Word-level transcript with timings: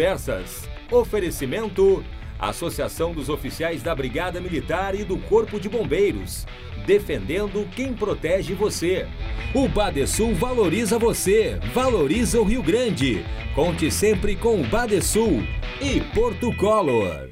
Conversas. 0.00 0.68
Oferecimento: 0.92 2.04
Associação 2.38 3.12
dos 3.12 3.28
Oficiais 3.28 3.82
da 3.82 3.92
Brigada 3.92 4.40
Militar 4.40 4.94
e 4.94 5.02
do 5.02 5.18
Corpo 5.18 5.58
de 5.58 5.68
Bombeiros. 5.68 6.46
Defendendo 6.86 7.68
quem 7.74 7.92
protege 7.92 8.54
você. 8.54 9.08
O 9.52 9.68
Badesul 9.68 10.36
valoriza 10.36 11.00
você, 11.00 11.58
valoriza 11.74 12.40
o 12.40 12.44
Rio 12.44 12.62
Grande. 12.62 13.26
Conte 13.56 13.90
sempre 13.90 14.36
com 14.36 14.60
o 14.60 14.68
Badesul 14.68 15.42
e 15.80 16.00
Porto 16.14 16.56
Color. 16.56 17.30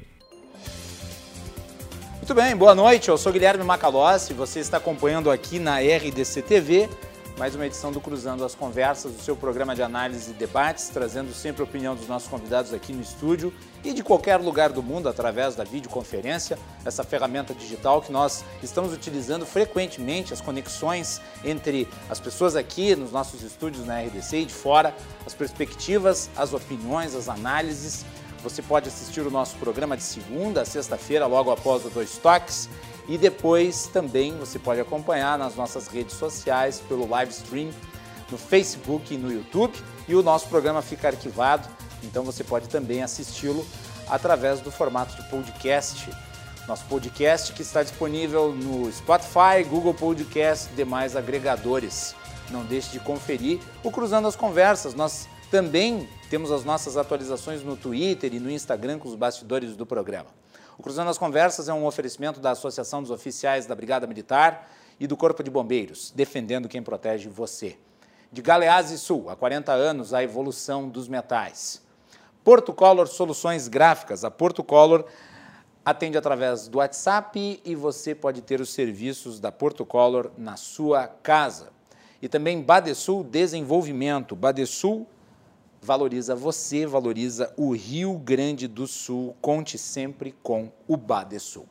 Muito 2.17 2.33
bem, 2.35 2.53
boa 2.53 2.75
noite. 2.75 3.07
Eu 3.07 3.17
sou 3.17 3.31
Guilherme 3.31 3.63
Macalossi. 3.63 4.33
Você 4.33 4.59
está 4.59 4.75
acompanhando 4.75 5.31
aqui 5.31 5.57
na 5.57 5.79
RDC 5.79 6.41
TV 6.41 6.89
mais 7.37 7.53
uma 7.53 7.67
edição 7.67 7.91
do 7.91 8.01
Cruzando 8.01 8.43
as 8.43 8.55
Conversas, 8.55 9.15
o 9.15 9.19
seu 9.19 9.35
programa 9.35 9.75
de 9.75 9.83
análise 9.83 10.31
e 10.31 10.33
debates, 10.33 10.89
trazendo 10.89 11.31
sempre 11.35 11.61
a 11.61 11.65
opinião 11.65 11.95
dos 11.95 12.07
nossos 12.07 12.27
convidados 12.27 12.73
aqui 12.73 12.91
no 12.91 13.01
estúdio 13.01 13.53
e 13.83 13.93
de 13.93 14.01
qualquer 14.01 14.37
lugar 14.37 14.71
do 14.71 14.81
mundo 14.81 15.07
através 15.07 15.55
da 15.55 15.63
videoconferência, 15.63 16.57
essa 16.83 17.03
ferramenta 17.03 17.53
digital 17.53 18.01
que 18.01 18.11
nós 18.11 18.43
estamos 18.63 18.91
utilizando 18.91 19.45
frequentemente, 19.45 20.33
as 20.33 20.41
conexões 20.41 21.21
entre 21.45 21.87
as 22.09 22.19
pessoas 22.19 22.55
aqui 22.55 22.95
nos 22.95 23.11
nossos 23.11 23.43
estúdios 23.43 23.85
na 23.85 24.01
RDC 24.01 24.37
e 24.37 24.45
de 24.45 24.53
fora, 24.53 24.95
as 25.23 25.35
perspectivas, 25.35 26.31
as 26.35 26.53
opiniões, 26.53 27.13
as 27.13 27.29
análises. 27.29 28.03
Você 28.41 28.63
pode 28.63 28.87
assistir 28.87 29.21
o 29.21 29.29
nosso 29.29 29.55
programa 29.57 29.95
de 29.95 30.03
segunda 30.03 30.61
a 30.61 30.65
sexta-feira, 30.65 31.27
logo 31.27 31.51
após 31.51 31.85
o 31.85 31.89
Dois 31.89 32.17
Toques 32.17 32.67
e 33.07 33.17
depois 33.17 33.87
também 33.87 34.37
você 34.37 34.59
pode 34.59 34.81
acompanhar 34.81 35.37
nas 35.37 35.55
nossas 35.55 35.87
redes 35.87 36.15
sociais, 36.15 36.81
pelo 36.87 37.07
live 37.09 37.31
stream, 37.31 37.69
no 38.29 38.37
Facebook 38.37 39.13
e 39.13 39.17
no 39.17 39.31
YouTube. 39.31 39.73
E 40.07 40.15
o 40.15 40.21
nosso 40.21 40.47
programa 40.49 40.81
fica 40.81 41.07
arquivado, 41.07 41.67
então 42.03 42.23
você 42.23 42.43
pode 42.43 42.67
também 42.67 43.01
assisti-lo 43.01 43.65
através 44.09 44.59
do 44.59 44.71
formato 44.71 45.15
de 45.15 45.29
podcast. 45.29 46.09
Nosso 46.67 46.85
podcast 46.85 47.53
que 47.53 47.61
está 47.61 47.81
disponível 47.81 48.53
no 48.53 48.91
Spotify, 48.91 49.63
Google 49.69 49.93
Podcast 49.93 50.69
e 50.71 50.75
demais 50.75 51.15
agregadores. 51.15 52.13
Não 52.49 52.65
deixe 52.65 52.91
de 52.91 52.99
conferir 52.99 53.59
o 53.83 53.91
Cruzando 53.91 54.27
as 54.27 54.35
Conversas. 54.35 54.93
Nós 54.93 55.29
também 55.49 56.07
temos 56.29 56.51
as 56.51 56.65
nossas 56.65 56.97
atualizações 56.97 57.63
no 57.63 57.77
Twitter 57.77 58.33
e 58.33 58.39
no 58.39 58.51
Instagram 58.51 58.99
com 58.99 59.07
os 59.07 59.15
bastidores 59.15 59.77
do 59.77 59.85
programa. 59.85 60.27
O 60.77 60.83
Cruzando 60.83 61.09
as 61.09 61.17
Conversas 61.17 61.67
é 61.67 61.73
um 61.73 61.87
oferecimento 61.87 62.39
da 62.39 62.51
Associação 62.51 63.01
dos 63.01 63.09
Oficiais 63.09 63.65
da 63.65 63.73
Brigada 63.73 64.05
Militar 64.05 64.69
e 64.99 65.07
do 65.07 65.17
Corpo 65.17 65.41
de 65.41 65.49
Bombeiros, 65.49 66.13
defendendo 66.15 66.69
quem 66.69 66.83
protege 66.83 67.27
você. 67.27 67.79
De 68.31 68.43
Galeazzi 68.43 68.99
Sul, 68.99 69.27
há 69.27 69.35
40 69.35 69.71
anos, 69.71 70.13
a 70.13 70.23
evolução 70.23 70.87
dos 70.87 71.07
metais. 71.07 71.81
Porto 72.43 72.71
Color 72.73 73.07
Soluções 73.07 73.67
Gráficas. 73.67 74.23
A 74.23 74.29
Porto 74.29 74.63
Color 74.63 75.05
atende 75.83 76.15
através 76.15 76.67
do 76.67 76.77
WhatsApp 76.77 77.59
e 77.65 77.73
você 77.73 78.13
pode 78.13 78.43
ter 78.43 78.61
os 78.61 78.69
serviços 78.69 79.39
da 79.39 79.51
Porto 79.51 79.83
Color 79.83 80.31
na 80.37 80.57
sua 80.57 81.07
casa. 81.07 81.69
E 82.21 82.29
também 82.29 82.61
Badesul 82.61 83.23
Desenvolvimento. 83.23 84.35
Badesul 84.35 85.07
valoriza 85.81 86.35
você, 86.35 86.85
valoriza 86.85 87.53
o 87.57 87.73
Rio 87.73 88.17
Grande 88.17 88.67
do 88.67 88.87
Sul. 88.87 89.35
Conte 89.41 89.77
sempre 89.77 90.35
com 90.43 90.71
o 90.87 90.97
Badesul. 90.97 91.67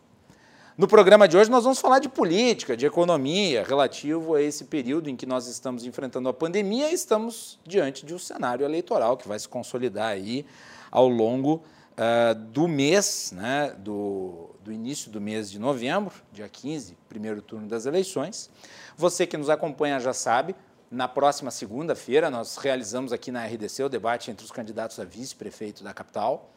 No 0.76 0.86
programa 0.86 1.26
de 1.26 1.38
hoje 1.38 1.50
nós 1.50 1.64
vamos 1.64 1.78
falar 1.78 2.00
de 2.00 2.08
política, 2.08 2.77
de 2.77 2.84
economia, 2.84 3.64
relativo 3.64 4.34
a 4.34 4.42
esse 4.42 4.64
período 4.64 5.08
em 5.08 5.16
que 5.16 5.24
nós 5.24 5.46
estamos 5.46 5.86
enfrentando 5.86 6.28
a 6.28 6.34
pandemia 6.34 6.90
e 6.90 6.94
estamos 6.94 7.58
diante 7.64 8.04
de 8.04 8.14
um 8.14 8.18
cenário 8.18 8.62
eleitoral 8.62 9.16
que 9.16 9.27
vai 9.27 9.38
se 9.38 9.48
consolidar 9.48 10.08
aí 10.08 10.44
ao 10.90 11.08
longo 11.08 11.62
uh, 11.96 12.34
do 12.34 12.68
mês, 12.68 13.32
né, 13.34 13.74
do, 13.78 14.50
do 14.62 14.70
início 14.70 15.10
do 15.10 15.18
mês 15.18 15.50
de 15.50 15.58
novembro, 15.58 16.12
dia 16.30 16.46
15, 16.46 16.96
primeiro 17.08 17.40
turno 17.40 17.66
das 17.66 17.86
eleições. 17.86 18.50
Você 18.98 19.27
que 19.27 19.39
nos 19.39 19.48
acompanha 19.48 19.98
já 19.98 20.12
sabe, 20.12 20.55
na 20.91 21.08
próxima 21.08 21.51
segunda-feira, 21.51 22.30
nós 22.30 22.57
realizamos 22.57 23.13
aqui 23.13 23.33
na 23.33 23.45
RDC 23.45 23.83
o 23.83 23.89
debate 23.89 24.30
entre 24.30 24.45
os 24.45 24.52
candidatos 24.52 25.01
a 25.01 25.05
vice-prefeito 25.05 25.83
da 25.83 25.92
capital, 25.92 26.51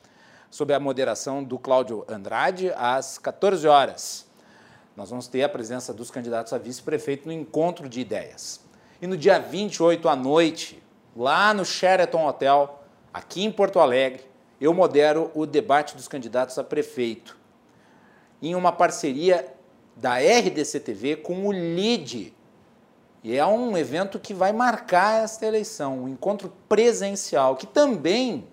sob 0.51 0.73
a 0.73 0.79
moderação 0.79 1.43
do 1.43 1.57
Cláudio 1.57 2.05
Andrade, 2.07 2.71
às 2.75 3.17
14 3.17 3.67
horas. 3.67 4.27
Nós 4.95 5.09
vamos 5.09 5.27
ter 5.27 5.43
a 5.43 5.49
presença 5.49 5.93
dos 5.93 6.11
candidatos 6.11 6.53
a 6.53 6.57
vice-prefeito 6.57 7.25
no 7.27 7.33
encontro 7.33 7.89
de 7.89 8.01
ideias. 8.01 8.61
E 9.01 9.07
no 9.07 9.17
dia 9.17 9.39
28 9.39 10.07
à 10.07 10.15
noite, 10.15 10.81
lá 11.15 11.53
no 11.53 11.65
Sheraton 11.65 12.27
Hotel, 12.27 12.83
aqui 13.13 13.43
em 13.43 13.51
Porto 13.51 13.79
Alegre, 13.79 14.23
eu 14.59 14.73
modero 14.73 15.31
o 15.33 15.45
debate 15.45 15.95
dos 15.95 16.07
candidatos 16.07 16.57
a 16.59 16.63
prefeito, 16.63 17.37
em 18.41 18.55
uma 18.55 18.71
parceria 18.71 19.53
da 19.95 20.17
RDC 20.17 20.79
TV 20.81 21.15
com 21.15 21.47
o 21.47 21.51
LIDE, 21.51 22.33
e 23.23 23.35
é 23.35 23.45
um 23.45 23.77
evento 23.77 24.17
que 24.17 24.33
vai 24.33 24.53
marcar 24.53 25.23
esta 25.23 25.45
eleição, 25.45 26.03
um 26.03 26.07
encontro 26.07 26.51
presencial, 26.69 27.55
que 27.55 27.67
também 27.67 28.47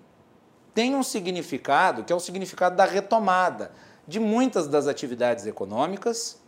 tem 0.73 0.93
um 0.95 1.03
significado, 1.03 2.03
que 2.03 2.11
é 2.11 2.15
o 2.15 2.19
significado 2.19 2.75
da 2.75 2.85
retomada 2.85 3.71
de 4.07 4.19
muitas 4.19 4.67
das 4.67 4.87
atividades 4.87 5.45
econômicas, 5.45 6.39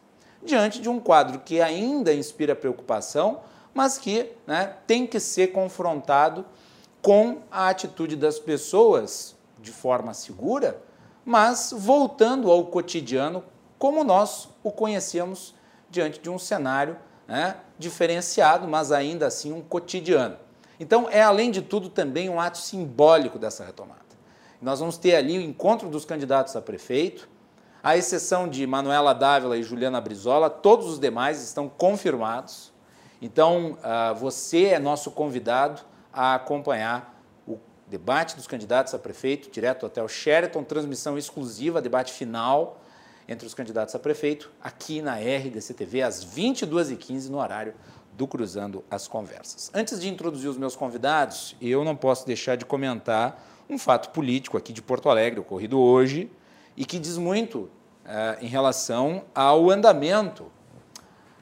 diante 0.43 0.81
de 0.81 0.89
um 0.89 0.99
quadro 0.99 1.39
que 1.39 1.61
ainda 1.61 2.13
inspira 2.13 2.55
preocupação, 2.55 3.41
mas 3.73 3.97
que 3.97 4.31
né, 4.45 4.75
tem 4.85 5.07
que 5.07 5.19
ser 5.19 5.47
confrontado 5.47 6.45
com 7.01 7.39
a 7.49 7.69
atitude 7.69 8.15
das 8.15 8.39
pessoas 8.39 9.35
de 9.59 9.71
forma 9.71 10.13
segura, 10.13 10.81
mas 11.25 11.73
voltando 11.75 12.51
ao 12.51 12.65
cotidiano 12.65 13.43
como 13.77 14.03
nós 14.03 14.49
o 14.63 14.71
conhecemos 14.71 15.55
diante 15.89 16.19
de 16.19 16.29
um 16.29 16.37
cenário 16.37 16.97
né, 17.29 17.57
diferenciado, 17.77 18.67
mas 18.67 18.91
ainda 18.91 19.27
assim 19.27 19.53
um 19.53 19.61
cotidiano. 19.61 20.35
Então, 20.79 21.07
é 21.11 21.21
além 21.21 21.51
de 21.51 21.61
tudo 21.61 21.87
também 21.87 22.27
um 22.27 22.39
ato 22.39 22.57
simbólico 22.57 23.37
dessa 23.37 23.63
retomada. 23.63 23.99
Nós 24.59 24.79
vamos 24.79 24.97
ter 24.97 25.15
ali 25.15 25.37
o 25.37 25.41
encontro 25.41 25.87
dos 25.89 26.05
candidatos 26.05 26.55
a 26.55 26.61
prefeito, 26.61 27.29
à 27.83 27.95
exceção 27.95 28.47
de 28.49 28.65
Manuela 28.65 29.13
Dávila 29.13 29.55
e 29.55 29.63
Juliana 29.63 30.01
Brizola, 30.01 30.49
todos 30.49 30.87
os 30.87 30.99
demais 30.99 31.41
estão 31.43 31.69
confirmados. 31.69 32.73
Então, 33.21 33.73
uh, 33.73 34.15
você 34.15 34.65
é 34.65 34.79
nosso 34.79 35.11
convidado 35.11 35.81
a 36.11 36.33
acompanhar 36.33 37.21
o 37.47 37.59
debate 37.87 38.35
dos 38.35 38.47
candidatos 38.47 38.93
a 38.95 38.99
prefeito, 38.99 39.51
direto 39.51 39.85
até 39.85 40.01
o 40.01 40.07
Sheraton, 40.07 40.63
transmissão 40.63 41.15
exclusiva, 41.15 41.79
debate 41.79 42.11
final 42.11 42.79
entre 43.29 43.45
os 43.45 43.53
candidatos 43.53 43.93
a 43.93 43.99
prefeito, 43.99 44.51
aqui 44.59 45.03
na 45.03 45.13
RDC 45.13 45.75
TV, 45.75 46.01
às 46.01 46.25
22h15, 46.25 47.29
no 47.29 47.37
horário 47.37 47.75
do 48.17 48.27
Cruzando 48.27 48.83
as 48.89 49.07
Conversas. 49.07 49.69
Antes 49.71 49.99
de 49.99 50.09
introduzir 50.09 50.49
os 50.49 50.57
meus 50.57 50.75
convidados, 50.75 51.55
eu 51.61 51.85
não 51.85 51.95
posso 51.95 52.25
deixar 52.25 52.57
de 52.57 52.65
comentar 52.65 53.45
um 53.69 53.77
fato 53.77 54.09
político 54.09 54.57
aqui 54.57 54.73
de 54.73 54.81
Porto 54.81 55.09
Alegre, 55.09 55.39
ocorrido 55.39 55.79
hoje, 55.79 56.29
e 56.75 56.83
que 56.83 56.97
diz 56.97 57.17
muito 57.17 57.69
eh, 58.03 58.39
em 58.41 58.47
relação 58.47 59.23
ao 59.33 59.69
andamento 59.69 60.51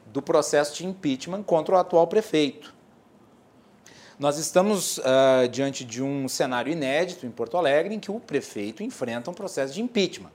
do 0.08 0.22
processo 0.22 0.76
de 0.76 0.86
impeachment 0.86 1.44
contra 1.44 1.76
o 1.76 1.78
atual 1.78 2.06
prefeito. 2.06 2.76
Nós 4.20 4.40
estamos 4.40 4.98
uh, 4.98 5.48
diante 5.52 5.86
de 5.86 6.02
um 6.02 6.28
cenário 6.28 6.72
inédito 6.72 7.28
em 7.28 7.30
Porto 7.30 7.56
Alegre 7.56 7.94
em 7.94 8.00
que 8.00 8.10
o 8.10 8.20
prefeito 8.20 8.82
enfrenta 8.82 9.30
um 9.30 9.34
processo 9.34 9.76
de 9.76 9.82
impeachment. 9.82 10.32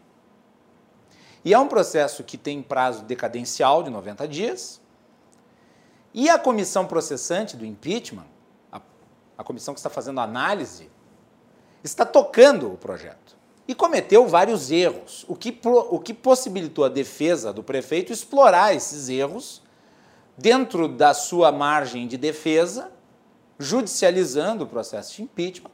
E 1.45 1.53
é 1.53 1.59
um 1.59 1.67
processo 1.67 2.23
que 2.23 2.39
tem 2.39 2.63
prazo 2.63 3.03
decadencial 3.05 3.83
de 3.83 3.91
90 3.91 4.29
dias. 4.29 4.81
E 6.15 6.29
a 6.29 6.39
comissão 6.39 6.87
processante 6.87 7.57
do 7.57 7.65
impeachment, 7.65 8.27
a, 8.71 8.81
a 9.39 9.45
comissão 9.45 9.75
que 9.75 9.81
está 9.81 9.91
fazendo 9.91 10.21
a 10.21 10.25
análise, 10.25 10.91
está 11.83 12.05
tocando 12.05 12.73
o 12.73 12.77
projeto. 12.77 13.37
E 13.67 13.75
cometeu 13.75 14.27
vários 14.27 14.71
erros, 14.71 15.25
o 15.29 15.35
que, 15.35 15.59
o 15.65 15.99
que 15.99 16.13
possibilitou 16.13 16.85
a 16.85 16.89
defesa 16.89 17.53
do 17.53 17.63
prefeito 17.63 18.13
explorar 18.13 18.75
esses 18.75 19.09
erros 19.09 19.63
dentro 20.37 20.89
da 20.89 21.15
sua 21.15 21.53
margem 21.53 22.07
de 22.07 22.17
defesa, 22.17 22.91
judicializando 23.59 24.65
o 24.65 24.67
processo 24.67 25.17
de 25.17 25.23
impeachment 25.23 25.71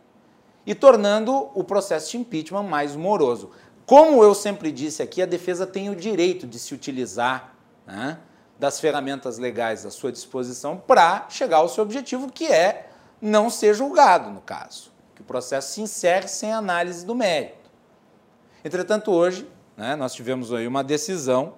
e 0.66 0.74
tornando 0.74 1.48
o 1.54 1.64
processo 1.64 2.10
de 2.10 2.18
impeachment 2.18 2.64
mais 2.64 2.94
moroso. 2.94 3.50
Como 3.88 4.22
eu 4.22 4.34
sempre 4.34 4.70
disse 4.70 5.02
aqui, 5.02 5.22
a 5.22 5.24
defesa 5.24 5.66
tem 5.66 5.88
o 5.88 5.96
direito 5.96 6.46
de 6.46 6.58
se 6.58 6.74
utilizar 6.74 7.54
né, 7.86 8.18
das 8.58 8.78
ferramentas 8.78 9.38
legais 9.38 9.86
à 9.86 9.90
sua 9.90 10.12
disposição 10.12 10.76
para 10.76 11.26
chegar 11.30 11.56
ao 11.56 11.70
seu 11.70 11.84
objetivo, 11.84 12.30
que 12.30 12.44
é 12.44 12.90
não 13.18 13.48
ser 13.48 13.72
julgado, 13.72 14.28
no 14.28 14.42
caso. 14.42 14.92
Que 15.14 15.22
o 15.22 15.24
processo 15.24 15.72
se 15.72 15.80
encerre 15.80 16.28
sem 16.28 16.52
análise 16.52 17.06
do 17.06 17.14
mérito. 17.14 17.70
Entretanto, 18.62 19.10
hoje, 19.10 19.48
né, 19.74 19.96
nós 19.96 20.12
tivemos 20.12 20.52
aí 20.52 20.66
uma 20.66 20.84
decisão 20.84 21.54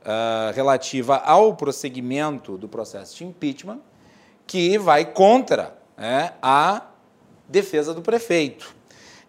uh, 0.00 0.54
relativa 0.54 1.18
ao 1.18 1.56
prosseguimento 1.56 2.56
do 2.56 2.70
processo 2.70 3.16
de 3.18 3.26
impeachment, 3.26 3.80
que 4.46 4.78
vai 4.78 5.04
contra 5.04 5.76
né, 5.94 6.32
a 6.40 6.86
defesa 7.46 7.92
do 7.92 8.00
prefeito. 8.00 8.75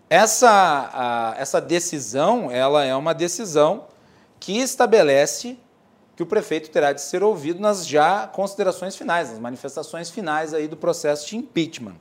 Essa, 0.10 0.50
a, 0.94 1.36
essa 1.38 1.60
decisão, 1.60 2.50
ela 2.50 2.84
é 2.84 2.96
uma 2.96 3.14
decisão 3.14 3.86
que 4.40 4.58
estabelece 4.58 5.58
que 6.16 6.24
o 6.24 6.26
prefeito 6.26 6.70
terá 6.70 6.94
de 6.94 7.02
ser 7.02 7.22
ouvido 7.22 7.60
nas 7.60 7.86
já 7.86 8.26
considerações 8.26 8.96
finais, 8.96 9.30
nas 9.30 9.40
manifestações 9.40 10.10
finais 10.10 10.54
aí 10.54 10.68
do 10.68 10.76
processo 10.76 11.28
de 11.28 11.38
impeachment. 11.38 11.96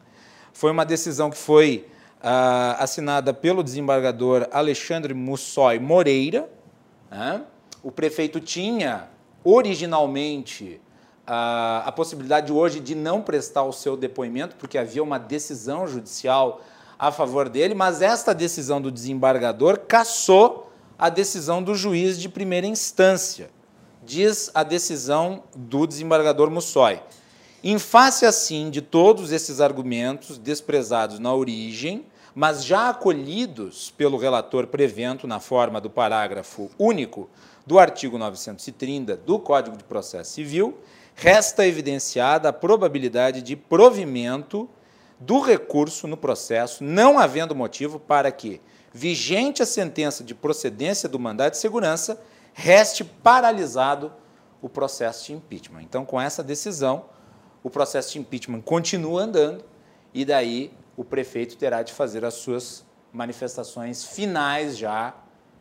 Foi 0.52 0.70
uma 0.70 0.86
decisão 0.86 1.30
que 1.30 1.36
foi 1.36 1.86
uh, 2.22 2.80
assinada 2.82 3.34
pelo 3.34 3.62
desembargador 3.62 4.48
Alexandre 4.52 5.12
Mussói 5.12 5.78
Moreira. 5.78 6.48
Né? 7.10 7.42
O 7.82 7.92
prefeito 7.92 8.40
tinha 8.40 9.08
originalmente 9.44 10.80
uh, 11.26 11.84
a 11.84 11.92
possibilidade 11.94 12.50
hoje 12.50 12.80
de 12.80 12.94
não 12.94 13.20
prestar 13.20 13.64
o 13.64 13.72
seu 13.72 13.96
depoimento, 13.96 14.56
porque 14.56 14.78
havia 14.78 15.02
uma 15.02 15.18
decisão 15.18 15.86
judicial 15.86 16.62
a 16.98 17.12
favor 17.12 17.48
dele, 17.48 17.74
mas 17.74 18.02
esta 18.02 18.34
decisão 18.34 18.80
do 18.80 18.90
desembargador 18.90 19.80
cassou 19.86 20.72
a 20.98 21.08
decisão 21.08 21.62
do 21.62 21.74
juiz 21.74 22.18
de 22.18 22.28
primeira 22.28 22.66
instância 22.66 23.50
diz 24.06 24.50
a 24.54 24.62
decisão 24.62 25.42
do 25.54 25.84
desembargador 25.84 26.48
Mussói. 26.48 27.02
Em 27.62 27.78
face, 27.78 28.24
assim, 28.24 28.70
de 28.70 28.80
todos 28.80 29.32
esses 29.32 29.60
argumentos 29.60 30.38
desprezados 30.38 31.18
na 31.18 31.34
origem, 31.34 32.06
mas 32.32 32.64
já 32.64 32.90
acolhidos 32.90 33.92
pelo 33.96 34.16
relator 34.16 34.68
Prevento 34.68 35.26
na 35.26 35.40
forma 35.40 35.80
do 35.80 35.90
parágrafo 35.90 36.70
único 36.78 37.28
do 37.66 37.78
artigo 37.78 38.16
930 38.16 39.16
do 39.16 39.38
Código 39.40 39.76
de 39.76 39.82
Processo 39.82 40.32
Civil, 40.34 40.78
resta 41.16 41.66
evidenciada 41.66 42.50
a 42.50 42.52
probabilidade 42.52 43.42
de 43.42 43.56
provimento 43.56 44.68
do 45.18 45.40
recurso 45.40 46.06
no 46.06 46.16
processo, 46.16 46.84
não 46.84 47.18
havendo 47.18 47.54
motivo 47.54 47.98
para 47.98 48.30
que, 48.30 48.60
vigente 48.92 49.62
a 49.62 49.66
sentença 49.66 50.22
de 50.22 50.34
procedência 50.34 51.08
do 51.08 51.18
mandado 51.18 51.52
de 51.52 51.58
segurança, 51.58 52.20
reste 52.52 53.04
paralisado 53.04 54.12
o 54.60 54.68
processo 54.68 55.26
de 55.26 55.32
impeachment. 55.34 55.82
Então, 55.82 56.04
com 56.04 56.20
essa 56.20 56.42
decisão, 56.42 57.06
o 57.62 57.70
processo 57.70 58.12
de 58.12 58.18
impeachment 58.18 58.60
continua 58.62 59.22
andando 59.22 59.64
e 60.14 60.24
daí 60.24 60.72
o 60.96 61.04
prefeito 61.04 61.56
terá 61.56 61.82
de 61.82 61.92
fazer 61.92 62.24
as 62.24 62.34
suas 62.34 62.84
manifestações 63.12 64.04
finais 64.04 64.76
já 64.76 65.14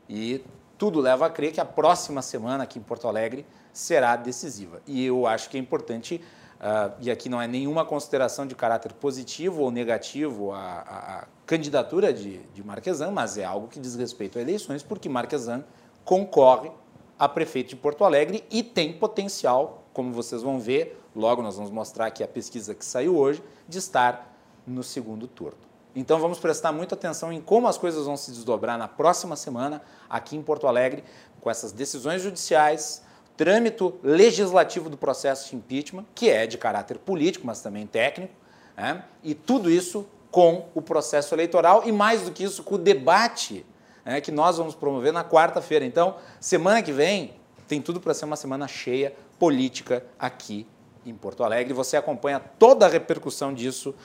e 0.08 0.44
tudo 0.78 1.00
leva 1.00 1.26
a 1.26 1.30
crer 1.30 1.52
que 1.52 1.62
a 1.62 1.66
próxima 1.66 2.22
semana 2.22 2.64
aqui 2.64 2.80
em 2.80 2.82
Porto 2.82 3.08
Alegre 3.08 3.46
será 3.74 4.16
decisiva. 4.16 4.82
E 4.86 5.06
eu 5.06 5.26
acho 5.28 5.50
que 5.50 5.58
é 5.58 5.60
importante, 5.60 6.22
uh, 6.60 6.94
e 7.00 7.10
aqui 7.10 7.30
não 7.30 7.42
é 7.42 7.48
nenhuma 7.48 7.86
consideração 7.86 8.46
de 8.46 8.56
caráter 8.56 8.94
positivo 8.94 9.62
ou 9.62 9.72
negativo 9.72 10.52
à 10.52 11.28
candidatura 11.46 12.14
de, 12.14 12.40
de 12.54 12.64
Marquesan, 12.64 13.12
mas 13.12 13.38
é 13.38 13.46
algo 13.46 13.68
que 13.68 13.80
diz 13.80 13.96
respeito 13.96 14.38
a 14.38 14.42
eleições, 14.42 14.84
porque 14.84 15.08
Marquesan 15.08 15.64
concorre 16.04 16.72
a 17.18 17.30
prefeito 17.30 17.70
de 17.70 17.76
Porto 17.76 18.04
Alegre 18.04 18.44
e 18.52 18.62
tem 18.62 18.94
potencial, 18.94 19.84
como 19.94 20.12
vocês 20.12 20.42
vão 20.42 20.60
ver, 20.60 21.02
logo 21.16 21.42
nós 21.42 21.56
vamos 21.56 21.72
mostrar 21.72 22.08
aqui 22.08 22.24
a 22.24 22.28
pesquisa 22.28 22.76
que 22.76 22.84
saiu 22.84 23.18
hoje, 23.18 23.42
de 23.68 23.78
estar 23.78 24.34
no 24.68 24.84
segundo 24.84 25.28
turno. 25.28 25.58
Então 25.96 26.20
vamos 26.20 26.40
prestar 26.40 26.74
muita 26.74 26.94
atenção 26.94 27.32
em 27.32 27.40
como 27.40 27.68
as 27.68 27.78
coisas 27.78 28.06
vão 28.06 28.18
se 28.18 28.32
desdobrar 28.32 28.78
na 28.78 28.88
próxima 28.88 29.36
semana 29.38 29.82
aqui 30.10 30.36
em 30.36 30.42
Porto 30.42 30.68
Alegre, 30.68 31.04
com 31.40 31.50
essas 31.50 31.72
decisões 31.72 32.22
judiciais, 32.22 33.02
trâmito 33.38 33.96
legislativo 34.04 34.90
do 34.90 34.98
processo 34.98 35.50
de 35.50 35.56
impeachment, 35.56 36.06
que 36.14 36.30
é 36.30 36.48
de 36.48 36.58
caráter 36.58 36.98
político, 36.98 37.46
mas 37.46 37.62
também 37.62 37.86
técnico, 37.86 38.34
né? 38.78 39.04
e 39.24 39.34
tudo 39.34 39.70
isso 39.70 40.06
com 40.32 40.68
o 40.74 40.82
processo 40.82 41.34
eleitoral 41.34 41.84
e, 41.86 41.92
mais 41.92 42.24
do 42.24 42.32
que 42.32 42.44
isso, 42.44 42.64
com 42.64 42.76
o 42.76 42.78
debate 42.78 43.66
né, 44.04 44.20
que 44.20 44.32
nós 44.32 44.58
vamos 44.58 44.76
promover 44.76 45.14
na 45.14 45.24
quarta-feira. 45.24 45.86
Então, 45.86 46.18
semana 46.40 46.82
que 46.82 46.92
vem 46.92 47.34
tem 47.68 47.82
tudo 47.82 48.00
para 48.00 48.14
ser 48.14 48.26
uma 48.26 48.36
semana 48.36 48.68
cheia 48.68 49.16
política 49.40 50.06
aqui 50.20 50.68
em 51.06 51.14
Porto 51.14 51.44
Alegre. 51.44 51.74
Você 51.74 51.98
acompanha 51.98 52.40
toda 52.40 52.86
a 52.86 52.90
repercussão 52.90 53.54
disso 53.54 53.96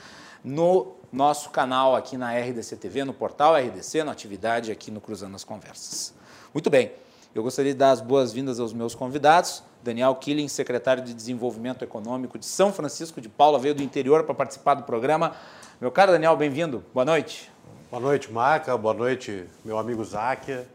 no 0.43 0.95
nosso 1.13 1.51
canal 1.51 1.95
aqui 1.97 2.17
na 2.17 2.33
RDC 2.33 2.77
TV, 2.77 3.05
no 3.05 3.13
portal 3.13 3.55
RDC, 3.57 4.05
na 4.05 4.13
atividade 4.13 4.71
aqui 4.71 4.91
no 4.91 5.01
Cruzando 5.01 5.35
as 5.35 5.45
Conversas. 5.45 6.15
Muito 6.55 6.71
bem, 6.71 6.93
eu 7.35 7.43
gostaria 7.43 7.73
de 7.73 7.79
dar 7.79 7.93
as 7.93 8.01
boas-vindas 8.01 8.59
aos 8.59 8.73
meus 8.73 8.95
convidados. 8.95 9.63
Daniel 9.85 10.15
Killing, 10.17 10.49
secretário 10.49 11.03
de 11.03 11.15
Desenvolvimento 11.15 11.85
Econômico 11.85 12.39
de 12.39 12.45
São 12.45 12.73
Francisco 12.73 13.21
de 13.21 13.29
Paula, 13.29 13.59
veio 13.59 13.75
do 13.75 13.83
interior 13.83 14.25
para 14.25 14.35
participar 14.35 14.75
do 14.75 14.83
programa. 14.83 15.37
Meu 15.81 15.93
caro 15.93 16.11
Daniel, 16.11 16.37
bem-vindo. 16.37 16.85
Boa 16.93 17.05
noite. 17.05 17.51
Boa 17.89 18.03
noite, 18.03 18.33
Maca. 18.33 18.77
Boa 18.77 18.93
noite, 18.93 19.47
meu 19.65 19.79
amigo 19.79 20.05
Záquia. 20.05 20.67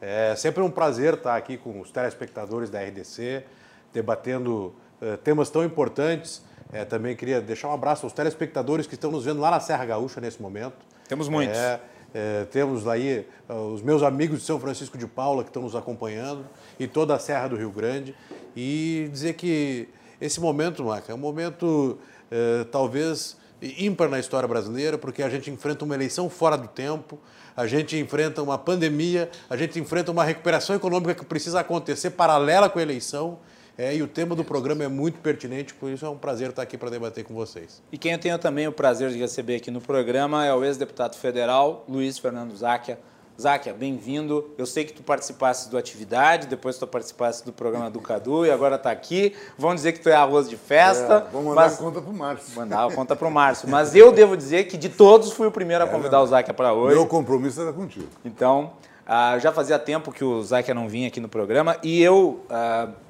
É 0.00 0.34
sempre 0.36 0.62
um 0.62 0.70
prazer 0.70 1.14
estar 1.14 1.34
aqui 1.34 1.56
com 1.56 1.80
os 1.80 1.90
telespectadores 1.90 2.68
da 2.68 2.78
RDC, 2.82 3.44
debatendo 3.92 4.74
uh, 5.00 5.16
temas 5.24 5.48
tão 5.48 5.64
importantes. 5.64 6.42
É, 6.72 6.84
também 6.84 7.16
queria 7.16 7.40
deixar 7.40 7.68
um 7.68 7.72
abraço 7.72 8.04
aos 8.04 8.12
telespectadores 8.12 8.86
que 8.86 8.94
estão 8.94 9.10
nos 9.10 9.24
vendo 9.24 9.40
lá 9.40 9.50
na 9.50 9.60
Serra 9.60 9.86
Gaúcha 9.86 10.20
nesse 10.20 10.42
momento. 10.42 10.76
Temos 11.08 11.28
muitos. 11.28 11.56
É, 11.56 11.80
é, 12.14 12.44
temos 12.46 12.86
aí 12.86 13.26
os 13.72 13.82
meus 13.82 14.02
amigos 14.02 14.40
de 14.40 14.44
São 14.44 14.58
Francisco 14.58 14.96
de 14.96 15.06
Paula 15.06 15.42
que 15.42 15.50
estão 15.50 15.62
nos 15.62 15.76
acompanhando 15.76 16.44
e 16.78 16.86
toda 16.86 17.14
a 17.14 17.18
Serra 17.18 17.48
do 17.48 17.56
Rio 17.56 17.70
Grande. 17.70 18.14
E 18.56 19.08
dizer 19.12 19.34
que 19.34 19.88
esse 20.20 20.40
momento, 20.40 20.84
Maca, 20.84 21.12
é 21.12 21.14
um 21.14 21.18
momento 21.18 21.98
uh, 22.30 22.64
talvez 22.66 23.36
ímpar 23.60 24.08
na 24.08 24.18
história 24.18 24.48
brasileira, 24.48 24.98
porque 24.98 25.22
a 25.22 25.28
gente 25.28 25.50
enfrenta 25.50 25.84
uma 25.84 25.94
eleição 25.94 26.28
fora 26.28 26.56
do 26.56 26.68
tempo, 26.68 27.18
a 27.56 27.66
gente 27.66 27.96
enfrenta 27.98 28.42
uma 28.42 28.58
pandemia, 28.58 29.30
a 29.48 29.56
gente 29.56 29.78
enfrenta 29.78 30.10
uma 30.10 30.24
recuperação 30.24 30.76
econômica 30.76 31.14
que 31.14 31.24
precisa 31.24 31.60
acontecer 31.60 32.10
paralela 32.10 32.68
com 32.68 32.78
a 32.78 32.82
eleição. 32.82 33.38
É, 33.78 33.94
e 33.94 34.02
o 34.02 34.08
tema 34.08 34.34
do 34.34 34.42
programa 34.42 34.84
é 34.84 34.88
muito 34.88 35.18
pertinente, 35.20 35.74
por 35.74 35.90
isso 35.90 36.06
é 36.06 36.08
um 36.08 36.16
prazer 36.16 36.48
estar 36.48 36.62
aqui 36.62 36.78
para 36.78 36.88
debater 36.88 37.24
com 37.24 37.34
vocês. 37.34 37.82
E 37.92 37.98
quem 37.98 38.12
eu 38.12 38.18
tenho 38.18 38.38
também 38.38 38.66
o 38.66 38.72
prazer 38.72 39.10
de 39.10 39.18
receber 39.18 39.56
aqui 39.56 39.70
no 39.70 39.82
programa 39.82 40.46
é 40.46 40.54
o 40.54 40.64
ex-deputado 40.64 41.14
federal 41.16 41.84
Luiz 41.86 42.18
Fernando 42.18 42.56
Záquia. 42.56 42.98
Záquia, 43.38 43.74
bem-vindo. 43.74 44.48
Eu 44.56 44.64
sei 44.64 44.86
que 44.86 44.94
tu 44.94 45.02
participaste 45.02 45.68
do 45.68 45.76
Atividade, 45.76 46.46
depois 46.46 46.78
tu 46.78 46.86
participaste 46.86 47.44
do 47.44 47.52
programa 47.52 47.90
do 47.90 48.00
Cadu 48.00 48.46
e 48.46 48.50
agora 48.50 48.76
está 48.76 48.90
aqui. 48.90 49.36
Vão 49.58 49.74
dizer 49.74 49.92
que 49.92 50.00
tu 50.00 50.08
é 50.08 50.14
arroz 50.14 50.48
de 50.48 50.56
festa. 50.56 51.26
É, 51.28 51.30
vamos 51.30 51.48
mandar 51.48 51.64
mas... 51.64 51.74
a 51.74 51.76
conta 51.76 52.00
para 52.00 52.10
o 52.10 52.14
Márcio. 52.14 52.56
Mandar 52.56 52.86
a 52.86 52.94
conta 52.94 53.14
para 53.14 53.28
o 53.28 53.30
Márcio. 53.30 53.68
Mas 53.68 53.94
eu 53.94 54.10
devo 54.10 54.38
dizer 54.38 54.64
que 54.64 54.78
de 54.78 54.88
todos 54.88 55.32
fui 55.32 55.46
o 55.46 55.50
primeiro 55.50 55.84
a 55.84 55.86
é 55.86 55.90
convidar 55.90 56.16
é, 56.16 56.20
o 56.20 56.26
Záquia 56.26 56.54
para 56.54 56.72
hoje. 56.72 56.96
Meu 56.96 57.06
compromisso 57.06 57.60
era 57.60 57.74
contigo. 57.74 58.08
Então, 58.24 58.72
uh, 59.06 59.38
já 59.38 59.52
fazia 59.52 59.78
tempo 59.78 60.10
que 60.12 60.24
o 60.24 60.42
Záquia 60.42 60.72
não 60.72 60.88
vinha 60.88 61.08
aqui 61.08 61.20
no 61.20 61.28
programa 61.28 61.76
e 61.82 62.02
eu... 62.02 62.40
Uh, 62.48 63.06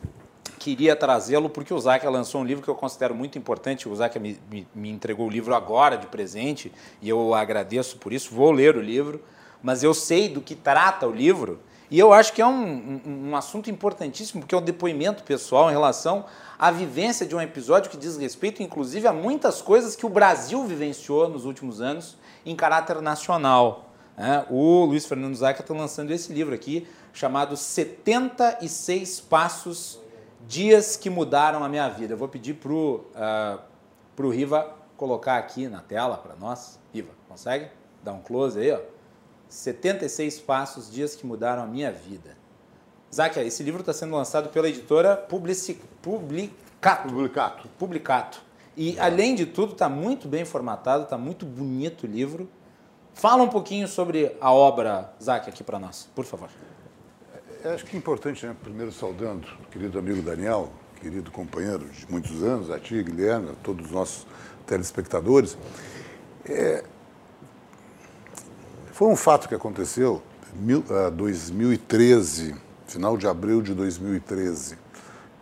queria 0.74 0.96
trazê-lo 0.96 1.48
porque 1.48 1.72
o 1.72 1.78
Záquia 1.78 2.10
lançou 2.10 2.40
um 2.40 2.44
livro 2.44 2.62
que 2.62 2.68
eu 2.68 2.74
considero 2.74 3.14
muito 3.14 3.38
importante. 3.38 3.88
O 3.88 3.94
Záquia 3.94 4.20
me, 4.20 4.38
me, 4.50 4.66
me 4.74 4.90
entregou 4.90 5.26
o 5.26 5.30
livro 5.30 5.54
agora 5.54 5.96
de 5.96 6.06
presente 6.06 6.72
e 7.00 7.08
eu 7.08 7.34
agradeço 7.34 7.98
por 7.98 8.12
isso. 8.12 8.34
Vou 8.34 8.50
ler 8.50 8.76
o 8.76 8.80
livro 8.80 9.22
mas 9.66 9.82
eu 9.82 9.92
sei 9.92 10.28
do 10.28 10.40
que 10.40 10.54
trata 10.54 11.06
o 11.06 11.12
livro. 11.12 11.58
E 11.90 11.98
eu 11.98 12.12
acho 12.12 12.32
que 12.32 12.40
é 12.40 12.46
um, 12.46 13.00
um, 13.04 13.28
um, 13.30 13.36
assunto 13.36 13.68
importantíssimo, 13.68 14.40
porque 14.40 14.54
é 14.54 14.58
um 14.58 14.62
depoimento 14.62 15.24
pessoal 15.24 15.68
em 15.68 15.72
relação 15.72 16.24
à 16.58 16.70
vivência 16.70 17.26
de 17.26 17.34
um 17.34 17.40
episódio 17.40 17.90
que 17.90 17.96
diz 17.96 18.16
respeito, 18.16 18.62
inclusive, 18.62 19.06
a 19.06 19.12
muitas 19.12 19.62
coisas 19.62 19.94
que 19.94 20.06
o 20.06 20.08
Brasil 20.08 20.64
vivenciou 20.64 21.28
nos 21.28 21.44
últimos 21.44 21.80
anos 21.80 22.16
em 22.44 22.54
caráter 22.54 23.00
nacional. 23.00 23.90
Né? 24.16 24.44
O 24.50 24.84
Luiz 24.84 25.04
Fernando 25.04 25.34
Zaca 25.34 25.62
está 25.62 25.74
lançando 25.74 26.12
esse 26.12 26.32
livro 26.32 26.54
aqui, 26.54 26.86
chamado 27.12 27.56
76 27.56 29.20
Passos, 29.20 30.00
Dias 30.46 30.96
que 30.96 31.10
Mudaram 31.10 31.64
a 31.64 31.68
Minha 31.68 31.88
Vida. 31.88 32.14
Eu 32.14 32.18
vou 32.18 32.28
pedir 32.28 32.54
para 32.54 32.72
o 32.72 33.04
uh, 33.16 34.30
Riva 34.30 34.74
colocar 34.96 35.38
aqui 35.38 35.66
na 35.68 35.80
tela 35.80 36.16
para 36.16 36.36
nós. 36.36 36.78
Riva, 36.94 37.10
consegue? 37.28 37.68
Dar 38.02 38.12
um 38.12 38.20
close 38.20 38.58
aí, 38.58 38.70
ó. 38.70 38.80
76 39.48 40.40
Passos, 40.40 40.90
Dias 40.90 41.16
que 41.16 41.26
Mudaram 41.26 41.62
a 41.62 41.66
Minha 41.66 41.90
Vida. 41.90 42.36
Záquia, 43.12 43.42
esse 43.42 43.62
livro 43.62 43.80
está 43.80 43.92
sendo 43.92 44.14
lançado 44.14 44.48
pela 44.50 44.68
editora 44.68 45.16
Publici... 45.16 45.74
Publicato. 46.00 47.08
Publicato. 47.08 47.68
Publicato. 47.78 48.42
E, 48.76 48.98
além 49.00 49.34
de 49.34 49.46
tudo, 49.46 49.72
está 49.72 49.88
muito 49.88 50.28
bem 50.28 50.44
formatado, 50.44 51.04
está 51.04 51.18
muito 51.18 51.44
bonito 51.44 52.04
o 52.04 52.06
livro. 52.06 52.48
Fala 53.14 53.42
um 53.42 53.48
pouquinho 53.48 53.88
sobre 53.88 54.36
a 54.40 54.52
obra, 54.52 55.12
Záquia, 55.20 55.52
aqui 55.52 55.64
para 55.64 55.78
nós, 55.78 56.08
por 56.14 56.24
favor. 56.24 56.50
Eu 57.64 57.72
acho 57.72 57.84
que 57.84 57.96
é 57.96 57.98
importante, 57.98 58.44
né? 58.46 58.54
primeiro 58.62 58.92
saudando 58.92 59.46
o 59.62 59.70
querido 59.70 59.98
amigo 59.98 60.22
Daniel, 60.22 60.70
querido 61.00 61.30
companheiro 61.30 61.84
de 61.86 62.06
muitos 62.10 62.42
anos, 62.42 62.70
a 62.70 62.78
ti, 62.78 63.02
Guilherme, 63.02 63.50
a 63.50 63.54
todos 63.62 63.86
os 63.86 63.92
nossos 63.92 64.26
telespectadores. 64.66 65.56
É, 66.44 66.84
foi 68.92 69.08
um 69.08 69.16
fato 69.16 69.48
que 69.48 69.54
aconteceu 69.54 70.22
em 70.54 70.82
2013, 71.12 72.54
final 72.86 73.16
de 73.16 73.26
abril 73.26 73.62
de 73.62 73.74
2013. 73.74 74.78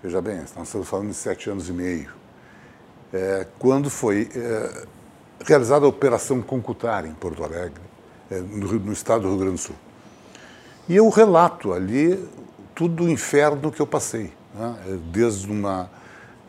Veja 0.02 0.21
bem, 0.21 0.38
nós 0.56 0.66
estamos 0.68 0.88
falando 0.88 1.09
de 1.09 1.14
sete 1.14 1.50
anos 1.50 1.68
e 1.68 1.73
meio. 1.73 2.12
É, 3.12 3.47
quando 3.59 3.90
foi 3.90 4.28
é, 4.35 4.87
realizada 5.44 5.85
a 5.85 5.88
Operação 5.88 6.42
Concutar 6.42 7.06
em 7.06 7.12
Porto 7.12 7.44
Alegre, 7.44 7.83
é, 8.30 8.40
no, 8.40 8.73
no 8.73 8.92
estado 8.92 9.23
do 9.23 9.28
Rio 9.28 9.38
Grande 9.38 9.56
do 9.56 9.59
Sul. 9.59 9.76
E 10.88 10.96
eu 10.96 11.08
relato 11.08 11.72
ali 11.72 12.22
tudo 12.74 13.04
o 13.04 13.08
inferno 13.08 13.72
que 13.72 13.80
eu 13.80 13.86
passei, 13.86 14.32
né? 14.54 14.76
desde 15.10 15.50
uma 15.50 15.88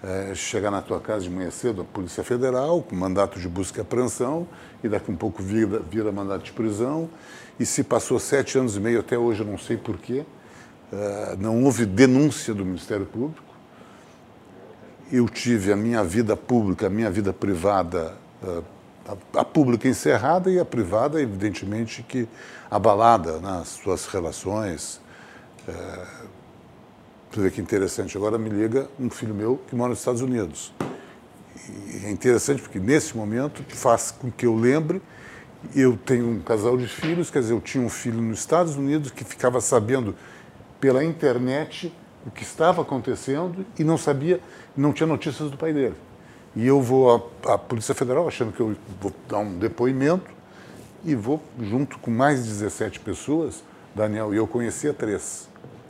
é, 0.03 0.35
chegar 0.35 0.69
na 0.69 0.81
tua 0.81 0.99
casa 0.99 1.23
de 1.23 1.29
manhã 1.29 1.49
cedo, 1.49 1.81
a 1.81 1.85
Polícia 1.85 2.23
Federal, 2.23 2.81
com 2.81 2.95
mandato 2.95 3.39
de 3.39 3.47
busca 3.47 3.79
e 3.79 3.81
apreensão, 3.81 4.47
e 4.83 4.89
daqui 4.89 5.09
um 5.09 5.15
pouco 5.15 5.41
vira, 5.41 5.79
vira 5.79 6.11
mandato 6.11 6.43
de 6.43 6.51
prisão, 6.51 7.09
e 7.59 7.65
se 7.65 7.83
passou 7.83 8.19
sete 8.19 8.57
anos 8.57 8.75
e 8.75 8.79
meio 8.79 8.99
até 8.99 9.17
hoje, 9.17 9.39
eu 9.39 9.47
não 9.47 9.57
sei 9.57 9.77
porquê, 9.77 10.25
é, 10.91 11.35
não 11.39 11.63
houve 11.63 11.85
denúncia 11.85 12.53
do 12.53 12.65
Ministério 12.65 13.05
Público. 13.05 13.43
Eu 15.11 15.29
tive 15.29 15.71
a 15.71 15.75
minha 15.75 16.03
vida 16.03 16.35
pública, 16.35 16.87
a 16.87 16.89
minha 16.89 17.09
vida 17.09 17.31
privada, 17.31 18.13
é, 18.43 18.61
a, 19.07 19.39
a 19.39 19.45
pública 19.45 19.87
encerrada 19.87 20.51
e 20.51 20.59
a 20.59 20.65
privada, 20.65 21.21
evidentemente, 21.21 22.03
que 22.03 22.27
abalada 22.69 23.39
nas 23.39 23.69
suas 23.69 24.05
relações. 24.05 25.01
É, 25.67 26.05
você 27.31 27.41
vê 27.41 27.51
que 27.51 27.61
interessante. 27.61 28.15
Agora 28.17 28.37
me 28.37 28.49
liga 28.49 28.89
um 28.99 29.09
filho 29.09 29.33
meu 29.33 29.59
que 29.67 29.75
mora 29.75 29.89
nos 29.89 29.99
Estados 29.99 30.21
Unidos. 30.21 30.73
E 31.69 32.05
é 32.05 32.11
interessante 32.11 32.61
porque 32.61 32.79
nesse 32.79 33.15
momento 33.15 33.63
faz 33.69 34.11
com 34.11 34.31
que 34.31 34.45
eu 34.45 34.55
lembre. 34.55 35.01
Eu 35.75 35.97
tenho 35.97 36.29
um 36.29 36.39
casal 36.39 36.77
de 36.77 36.87
filhos, 36.87 37.31
quer 37.31 37.39
dizer, 37.39 37.53
eu 37.53 37.61
tinha 37.61 37.83
um 37.83 37.89
filho 37.89 38.21
nos 38.21 38.39
Estados 38.39 38.75
Unidos 38.75 39.09
que 39.09 39.23
ficava 39.23 39.59
sabendo 39.59 40.15
pela 40.79 41.03
internet 41.03 41.91
o 42.25 42.31
que 42.31 42.43
estava 42.43 42.83
acontecendo 42.83 43.65
e 43.77 43.83
não 43.83 43.97
sabia, 43.97 44.39
não 44.77 44.93
tinha 44.93 45.07
notícias 45.07 45.49
do 45.49 45.57
pai 45.57 45.73
dele. 45.73 45.95
E 46.55 46.65
eu 46.67 46.81
vou 46.81 47.31
à, 47.43 47.53
à 47.53 47.57
Polícia 47.57 47.95
Federal 47.95 48.27
achando 48.27 48.51
que 48.51 48.59
eu 48.59 48.75
vou 49.01 49.11
dar 49.27 49.39
um 49.39 49.57
depoimento 49.57 50.34
e 51.05 51.15
vou 51.15 51.41
junto 51.61 51.99
com 51.99 52.11
mais 52.11 52.43
17 52.45 52.99
pessoas, 52.99 53.63
Daniel, 53.93 54.33
e 54.33 54.37
eu 54.37 54.47
conhecia 54.47 54.93
três 54.93 55.47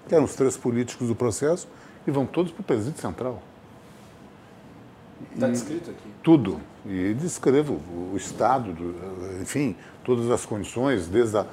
que 0.07 0.13
eram 0.13 0.25
os 0.25 0.35
três 0.35 0.55
políticos 0.55 1.07
do 1.07 1.15
processo, 1.15 1.67
e 2.05 2.11
vão 2.11 2.25
todos 2.25 2.51
para 2.51 2.61
o 2.61 2.63
presídio 2.63 3.01
central. 3.01 3.41
Está 5.33 5.47
descrito 5.47 5.89
aqui? 5.89 6.09
Tudo. 6.21 6.59
E 6.85 7.13
descrevo 7.15 7.81
o 8.13 8.15
estado, 8.15 8.71
do, 8.71 9.41
enfim, 9.41 9.75
todas 10.03 10.29
as 10.29 10.45
condições, 10.45 11.07
desde 11.07 11.37
a, 11.37 11.45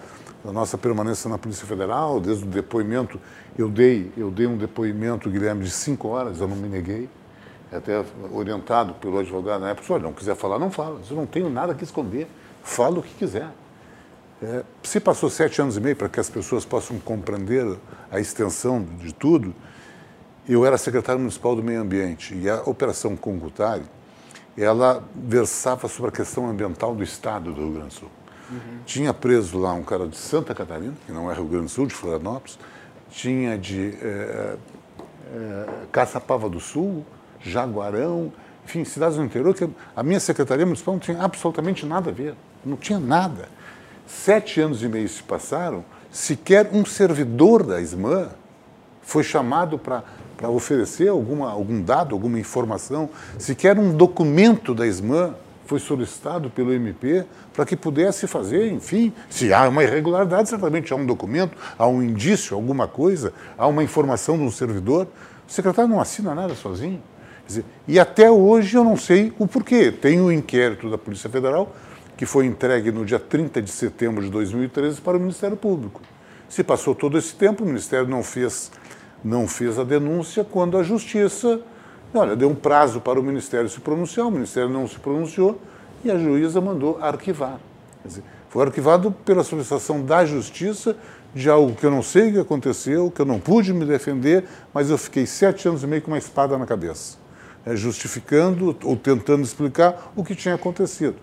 a, 0.44 0.52
nossa 0.52 0.76
permanência 0.76 1.30
na 1.30 1.38
Polícia 1.38 1.66
Federal, 1.66 2.20
desde 2.20 2.44
o 2.44 2.46
depoimento. 2.46 3.18
Eu 3.56 3.70
dei, 3.70 4.12
eu 4.16 4.30
dei 4.30 4.46
um 4.46 4.58
depoimento, 4.58 5.30
Guilherme, 5.30 5.64
de 5.64 5.70
cinco 5.70 6.08
horas, 6.08 6.40
eu 6.40 6.46
não 6.46 6.56
me 6.56 6.68
neguei, 6.68 7.08
até 7.72 8.04
orientado 8.30 8.92
pelo 8.94 9.18
advogado 9.18 9.62
na 9.62 9.70
época. 9.70 9.90
Olha, 9.94 10.02
não 10.02 10.12
quiser 10.12 10.36
falar, 10.36 10.58
não 10.58 10.70
fala. 10.70 11.00
Eu 11.08 11.16
não 11.16 11.24
tenho 11.24 11.48
nada 11.48 11.74
que 11.74 11.84
esconder. 11.84 12.28
Fala 12.62 12.98
o 12.98 13.02
que 13.02 13.14
quiser. 13.14 13.48
É, 14.42 14.64
se 14.82 14.98
passou 14.98 15.30
sete 15.30 15.60
anos 15.62 15.76
e 15.76 15.80
meio 15.80 15.94
para 15.94 16.08
que 16.08 16.18
as 16.18 16.28
pessoas 16.28 16.64
possam 16.64 16.98
compreender 16.98 17.78
a 18.10 18.18
extensão 18.18 18.82
de 18.82 19.12
tudo, 19.12 19.54
eu 20.48 20.66
era 20.66 20.76
secretário 20.76 21.20
municipal 21.20 21.54
do 21.54 21.62
meio 21.62 21.80
ambiente 21.80 22.34
e 22.34 22.50
a 22.50 22.62
operação 22.62 23.16
Congutari, 23.16 23.84
ela 24.56 25.02
versava 25.14 25.86
sobre 25.86 26.10
a 26.10 26.12
questão 26.12 26.48
ambiental 26.48 26.94
do 26.94 27.02
estado 27.02 27.52
do 27.52 27.60
Rio 27.60 27.72
Grande 27.72 27.88
do 27.88 27.94
Sul. 27.94 28.10
Uhum. 28.50 28.58
Tinha 28.84 29.14
preso 29.14 29.58
lá 29.58 29.72
um 29.72 29.84
cara 29.84 30.06
de 30.06 30.16
Santa 30.16 30.54
Catarina, 30.54 30.94
que 31.06 31.12
não 31.12 31.30
é 31.30 31.34
Rio 31.34 31.44
Grande 31.44 31.66
do 31.66 31.70
Sul, 31.70 31.86
de 31.86 31.94
Florianópolis, 31.94 32.58
tinha 33.10 33.56
de 33.56 33.94
é, 34.02 34.56
é, 35.34 35.68
Caçapava 35.92 36.48
do 36.48 36.58
Sul, 36.58 37.06
Jaguarão, 37.40 38.32
enfim, 38.64 38.84
cidades 38.84 39.16
do 39.16 39.24
interior, 39.24 39.54
que 39.54 39.68
a 39.94 40.02
minha 40.02 40.20
secretaria 40.20 40.66
municipal 40.66 40.94
não 40.94 41.00
tinha 41.00 41.22
absolutamente 41.22 41.86
nada 41.86 42.10
a 42.10 42.12
ver, 42.12 42.34
não 42.64 42.76
tinha 42.76 42.98
nada. 42.98 43.48
Sete 44.06 44.60
anos 44.60 44.82
e 44.82 44.88
meio 44.88 45.08
se 45.08 45.22
passaram, 45.22 45.84
sequer 46.10 46.70
um 46.72 46.84
servidor 46.84 47.62
da 47.62 47.80
SMAN 47.80 48.28
foi 49.02 49.22
chamado 49.22 49.78
para 49.78 50.02
oferecer 50.48 51.08
alguma, 51.08 51.50
algum 51.50 51.82
dado, 51.82 52.14
alguma 52.14 52.38
informação, 52.38 53.08
sequer 53.38 53.78
um 53.78 53.96
documento 53.96 54.74
da 54.74 54.86
SMAN 54.86 55.34
foi 55.64 55.78
solicitado 55.78 56.50
pelo 56.50 56.72
MP 56.72 57.24
para 57.54 57.64
que 57.64 57.76
pudesse 57.76 58.26
fazer, 58.26 58.70
enfim, 58.72 59.12
se 59.30 59.52
há 59.52 59.68
uma 59.68 59.82
irregularidade, 59.82 60.48
certamente 60.48 60.92
há 60.92 60.96
um 60.96 61.06
documento, 61.06 61.56
há 61.78 61.86
um 61.86 62.02
indício, 62.02 62.54
alguma 62.54 62.86
coisa, 62.86 63.32
há 63.56 63.66
uma 63.66 63.82
informação 63.82 64.36
de 64.36 64.42
um 64.42 64.50
servidor. 64.50 65.06
O 65.48 65.52
secretário 65.52 65.90
não 65.90 66.00
assina 66.00 66.34
nada 66.34 66.54
sozinho. 66.54 67.02
Dizer, 67.46 67.64
e 67.88 67.98
até 67.98 68.30
hoje 68.30 68.76
eu 68.76 68.84
não 68.84 68.96
sei 68.96 69.32
o 69.38 69.46
porquê. 69.46 69.90
Tem 69.90 70.20
o 70.20 70.24
um 70.24 70.32
inquérito 70.32 70.90
da 70.90 70.98
Polícia 70.98 71.30
Federal 71.30 71.74
que 72.22 72.26
foi 72.26 72.46
entregue 72.46 72.92
no 72.92 73.04
dia 73.04 73.18
30 73.18 73.60
de 73.60 73.68
setembro 73.68 74.22
de 74.22 74.30
2013 74.30 75.00
para 75.00 75.16
o 75.16 75.20
Ministério 75.20 75.56
Público. 75.56 76.00
Se 76.48 76.62
passou 76.62 76.94
todo 76.94 77.18
esse 77.18 77.34
tempo, 77.34 77.64
o 77.64 77.66
Ministério 77.66 78.06
não 78.06 78.22
fez, 78.22 78.70
não 79.24 79.48
fez 79.48 79.76
a 79.76 79.82
denúncia 79.82 80.44
quando 80.44 80.78
a 80.78 80.84
Justiça 80.84 81.60
olha, 82.14 82.36
deu 82.36 82.48
um 82.48 82.54
prazo 82.54 83.00
para 83.00 83.18
o 83.18 83.24
Ministério 83.24 83.68
se 83.68 83.80
pronunciar, 83.80 84.28
o 84.28 84.30
Ministério 84.30 84.70
não 84.70 84.86
se 84.86 85.00
pronunciou 85.00 85.60
e 86.04 86.12
a 86.12 86.16
juíza 86.16 86.60
mandou 86.60 86.96
arquivar. 87.02 87.58
Dizer, 88.04 88.22
foi 88.48 88.66
arquivado 88.66 89.10
pela 89.10 89.42
solicitação 89.42 90.00
da 90.00 90.24
Justiça 90.24 90.96
de 91.34 91.50
algo 91.50 91.74
que 91.74 91.84
eu 91.84 91.90
não 91.90 92.04
sei 92.04 92.28
o 92.28 92.32
que 92.34 92.38
aconteceu, 92.38 93.10
que 93.10 93.20
eu 93.20 93.26
não 93.26 93.40
pude 93.40 93.74
me 93.74 93.84
defender, 93.84 94.44
mas 94.72 94.90
eu 94.90 94.96
fiquei 94.96 95.26
sete 95.26 95.66
anos 95.66 95.82
e 95.82 95.88
meio 95.88 96.00
com 96.00 96.12
uma 96.12 96.18
espada 96.18 96.56
na 96.56 96.66
cabeça, 96.66 97.18
né, 97.66 97.74
justificando 97.74 98.76
ou 98.84 98.94
tentando 98.94 99.42
explicar 99.42 100.12
o 100.14 100.22
que 100.22 100.36
tinha 100.36 100.54
acontecido. 100.54 101.16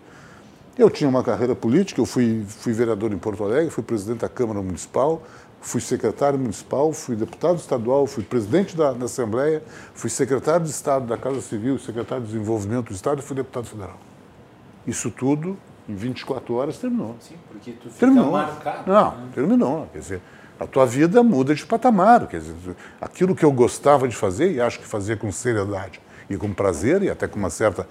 Eu 0.79 0.89
tinha 0.89 1.09
uma 1.09 1.21
carreira 1.21 1.53
política, 1.53 1.99
eu 1.99 2.05
fui, 2.05 2.45
fui 2.47 2.71
vereador 2.71 3.11
em 3.11 3.17
Porto 3.17 3.43
Alegre, 3.43 3.69
fui 3.69 3.83
presidente 3.83 4.19
da 4.19 4.29
Câmara 4.29 4.61
Municipal, 4.61 5.21
fui 5.59 5.81
secretário 5.81 6.39
municipal, 6.39 6.93
fui 6.93 7.17
deputado 7.17 7.57
estadual, 7.57 8.07
fui 8.07 8.23
presidente 8.23 8.77
da, 8.77 8.93
da 8.93 9.03
Assembleia, 9.03 9.61
fui 9.93 10.09
secretário 10.09 10.63
de 10.63 10.71
Estado 10.71 11.05
da 11.05 11.17
Casa 11.17 11.41
Civil, 11.41 11.77
secretário 11.79 12.23
de 12.23 12.31
Desenvolvimento 12.31 12.87
do 12.87 12.93
Estado 12.93 13.19
e 13.19 13.21
fui 13.21 13.35
deputado 13.35 13.65
federal. 13.65 13.97
Isso 14.87 15.11
tudo, 15.11 15.57
em 15.89 15.95
24 15.95 16.53
horas, 16.53 16.77
terminou. 16.77 17.17
Sim, 17.19 17.35
porque 17.51 17.73
tu 17.73 17.89
fica 17.89 17.99
terminou. 17.99 18.31
marcado. 18.31 18.89
Não, 18.89 19.17
né? 19.17 19.29
terminou. 19.35 19.89
Quer 19.91 19.99
dizer, 19.99 20.21
a 20.57 20.65
tua 20.65 20.85
vida 20.85 21.21
muda 21.21 21.53
de 21.53 21.65
patamar. 21.65 22.25
Quer 22.25 22.39
dizer, 22.39 22.55
aquilo 23.01 23.35
que 23.35 23.43
eu 23.43 23.51
gostava 23.51 24.07
de 24.07 24.15
fazer, 24.15 24.53
e 24.53 24.61
acho 24.61 24.79
que 24.79 24.87
fazia 24.87 25.17
com 25.17 25.29
seriedade 25.29 25.99
e 26.29 26.37
com 26.37 26.53
prazer, 26.53 27.03
e 27.03 27.09
até 27.09 27.27
com 27.27 27.37
uma 27.37 27.49
certa 27.49 27.85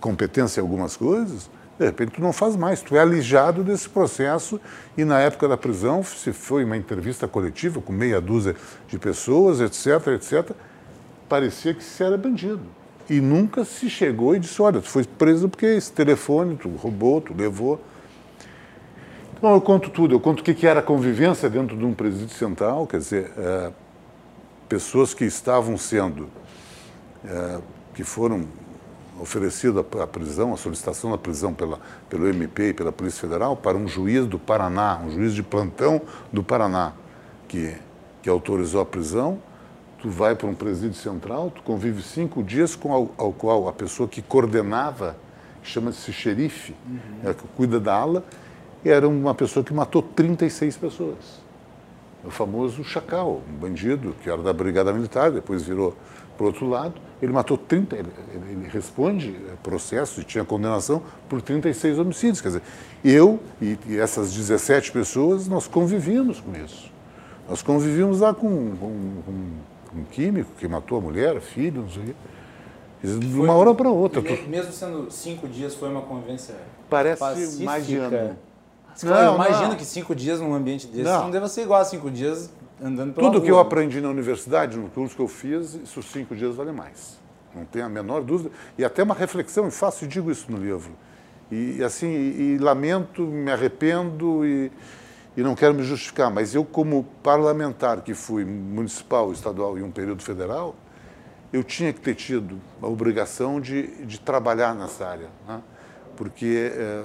competência 0.00 0.60
em 0.60 0.64
algumas 0.64 0.96
coisas, 0.96 1.48
de 1.78 1.86
repente 1.86 2.12
tu 2.12 2.20
não 2.20 2.32
faz 2.32 2.54
mais, 2.54 2.80
tu 2.82 2.96
é 2.96 3.00
alijado 3.00 3.64
desse 3.64 3.88
processo 3.88 4.60
e 4.96 5.04
na 5.04 5.20
época 5.20 5.48
da 5.48 5.56
prisão 5.56 6.02
se 6.02 6.32
foi 6.32 6.64
uma 6.64 6.76
entrevista 6.76 7.26
coletiva 7.26 7.80
com 7.80 7.92
meia 7.92 8.20
dúzia 8.20 8.54
de 8.88 8.98
pessoas, 8.98 9.60
etc, 9.60 10.08
etc, 10.08 10.54
parecia 11.28 11.72
que 11.74 11.82
se 11.82 12.02
era 12.02 12.16
bandido. 12.16 12.60
E 13.08 13.20
nunca 13.20 13.64
se 13.64 13.90
chegou 13.90 14.36
e 14.36 14.38
disse, 14.38 14.60
olha, 14.62 14.80
tu 14.80 14.88
foi 14.88 15.04
preso 15.04 15.48
porque 15.48 15.66
esse 15.66 15.92
telefone 15.92 16.56
tu 16.56 16.68
roubou, 16.70 17.20
tu 17.20 17.34
levou. 17.34 17.80
Então 19.36 19.52
eu 19.52 19.60
conto 19.60 19.90
tudo, 19.90 20.14
eu 20.14 20.20
conto 20.20 20.40
o 20.40 20.42
que 20.42 20.66
era 20.66 20.80
a 20.80 20.82
convivência 20.82 21.50
dentro 21.50 21.76
de 21.76 21.84
um 21.84 21.92
presídio 21.92 22.36
central, 22.36 22.86
quer 22.86 22.98
dizer, 22.98 23.32
é, 23.36 23.72
pessoas 24.68 25.12
que 25.12 25.24
estavam 25.24 25.76
sendo, 25.76 26.28
é, 27.24 27.58
que 27.92 28.04
foram 28.04 28.46
oferecida 29.22 29.86
a 30.02 30.06
prisão, 30.06 30.52
a 30.52 30.56
solicitação 30.56 31.12
da 31.12 31.16
prisão 31.16 31.54
pela, 31.54 31.78
pelo 32.10 32.26
MP 32.26 32.70
e 32.70 32.74
pela 32.74 32.90
Polícia 32.90 33.20
Federal 33.20 33.56
para 33.56 33.78
um 33.78 33.86
juiz 33.86 34.26
do 34.26 34.36
Paraná, 34.36 34.98
um 34.98 35.12
juiz 35.12 35.32
de 35.32 35.44
plantão 35.44 36.02
do 36.32 36.42
Paraná, 36.42 36.92
que, 37.46 37.72
que 38.20 38.28
autorizou 38.28 38.80
a 38.80 38.84
prisão. 38.84 39.38
Tu 40.00 40.10
vai 40.10 40.34
para 40.34 40.48
um 40.48 40.54
presídio 40.54 40.96
central, 40.96 41.52
tu 41.54 41.62
convive 41.62 42.02
cinco 42.02 42.42
dias 42.42 42.74
com 42.74 42.92
ao, 42.92 43.14
ao 43.16 43.32
qual 43.32 43.68
a 43.68 43.72
pessoa 43.72 44.08
que 44.08 44.20
coordenava, 44.20 45.16
chama-se 45.62 46.12
xerife, 46.12 46.74
uhum. 46.84 47.30
é, 47.30 47.32
que 47.32 47.46
cuida 47.56 47.78
da 47.78 47.94
ala, 47.94 48.24
era 48.84 49.08
uma 49.08 49.32
pessoa 49.32 49.64
que 49.64 49.72
matou 49.72 50.02
36 50.02 50.76
pessoas. 50.76 51.40
O 52.24 52.30
famoso 52.30 52.82
Chacal, 52.82 53.40
um 53.48 53.52
bandido 53.52 54.16
que 54.20 54.28
era 54.28 54.42
da 54.42 54.52
Brigada 54.52 54.92
Militar, 54.92 55.30
depois 55.30 55.62
virou 55.62 55.96
por 56.42 56.46
outro 56.46 56.68
lado, 56.68 56.94
ele 57.22 57.30
matou 57.30 57.56
30, 57.56 57.94
ele, 57.94 58.08
ele 58.50 58.68
responde 58.68 59.28
é, 59.48 59.54
processo 59.62 60.20
e 60.20 60.24
tinha 60.24 60.44
condenação 60.44 61.00
por 61.28 61.40
36 61.40 62.00
homicídios. 62.00 62.40
Quer 62.40 62.48
dizer, 62.48 62.62
eu 63.04 63.38
e, 63.60 63.78
e, 63.86 63.96
essas 63.96 64.32
17 64.32 64.90
pessoas, 64.90 65.46
nós 65.46 65.68
convivíamos 65.68 66.40
com 66.40 66.50
isso. 66.56 66.90
Nós 67.48 67.62
convivíamos 67.62 68.18
lá 68.18 68.34
com, 68.34 68.76
com, 68.76 69.22
com 69.24 70.00
um 70.00 70.04
químico 70.10 70.50
que 70.58 70.66
matou 70.66 70.98
a 70.98 71.00
mulher, 71.00 71.40
filho, 71.40 71.82
não 71.82 71.90
sei 71.90 72.02
o 72.02 72.06
quê. 72.06 72.14
De 73.04 73.38
uma 73.38 73.52
hora 73.52 73.72
para 73.72 73.88
outra. 73.88 74.20
Mesmo 74.48 74.72
sendo 74.72 75.08
cinco 75.08 75.46
dias, 75.46 75.76
foi 75.76 75.90
uma 75.90 76.02
convivência 76.02 76.56
Parece 76.90 77.20
pacífica. 77.20 77.64
mais 77.64 77.86
de 77.86 77.98
ano. 77.98 78.36
Claro, 79.00 79.24
não, 79.24 79.32
eu 79.32 79.34
imagino 79.36 79.68
não. 79.68 79.76
que 79.76 79.84
cinco 79.84 80.12
dias 80.12 80.40
num 80.40 80.52
ambiente 80.52 80.88
desse 80.88 81.04
não, 81.04 81.24
não 81.24 81.30
deve 81.30 81.48
ser 81.48 81.62
igual 81.62 81.80
a 81.80 81.84
cinco 81.84 82.10
dias 82.10 82.50
andando 82.82 83.14
pela 83.14 83.26
Tudo 83.26 83.38
rua. 83.38 83.44
que 83.44 83.50
eu 83.50 83.58
aprendi 83.58 84.00
na 84.00 84.08
universidade, 84.08 84.76
no 84.76 84.88
curso 84.88 85.14
que 85.14 85.22
eu 85.22 85.28
fiz, 85.28 85.74
isso 85.74 86.02
cinco 86.02 86.34
dias 86.34 86.56
vale 86.56 86.72
mais. 86.72 87.20
Não 87.54 87.64
tenho 87.64 87.84
a 87.84 87.88
menor 87.88 88.22
dúvida. 88.22 88.50
E 88.76 88.84
até 88.84 89.02
uma 89.02 89.14
reflexão, 89.14 89.68
e 89.68 89.70
faço 89.70 90.04
e 90.04 90.08
digo 90.08 90.30
isso 90.30 90.50
no 90.50 90.58
livro. 90.58 90.92
E 91.50 91.82
assim, 91.84 92.06
e, 92.08 92.54
e 92.54 92.58
lamento, 92.58 93.22
me 93.22 93.50
arrependo 93.50 94.44
e, 94.44 94.72
e 95.36 95.42
não 95.42 95.54
quero 95.54 95.74
me 95.74 95.82
justificar, 95.82 96.30
mas 96.30 96.54
eu 96.54 96.64
como 96.64 97.04
parlamentar 97.22 98.00
que 98.00 98.14
fui 98.14 98.44
municipal, 98.44 99.30
estadual 99.32 99.78
e 99.78 99.82
um 99.82 99.90
período 99.90 100.22
federal, 100.22 100.74
eu 101.52 101.62
tinha 101.62 101.92
que 101.92 102.00
ter 102.00 102.14
tido 102.14 102.58
a 102.80 102.86
obrigação 102.86 103.60
de, 103.60 104.04
de 104.06 104.18
trabalhar 104.18 104.74
nessa 104.74 105.06
área, 105.06 105.28
né? 105.46 105.60
porque 106.16 106.72
é, 106.74 107.04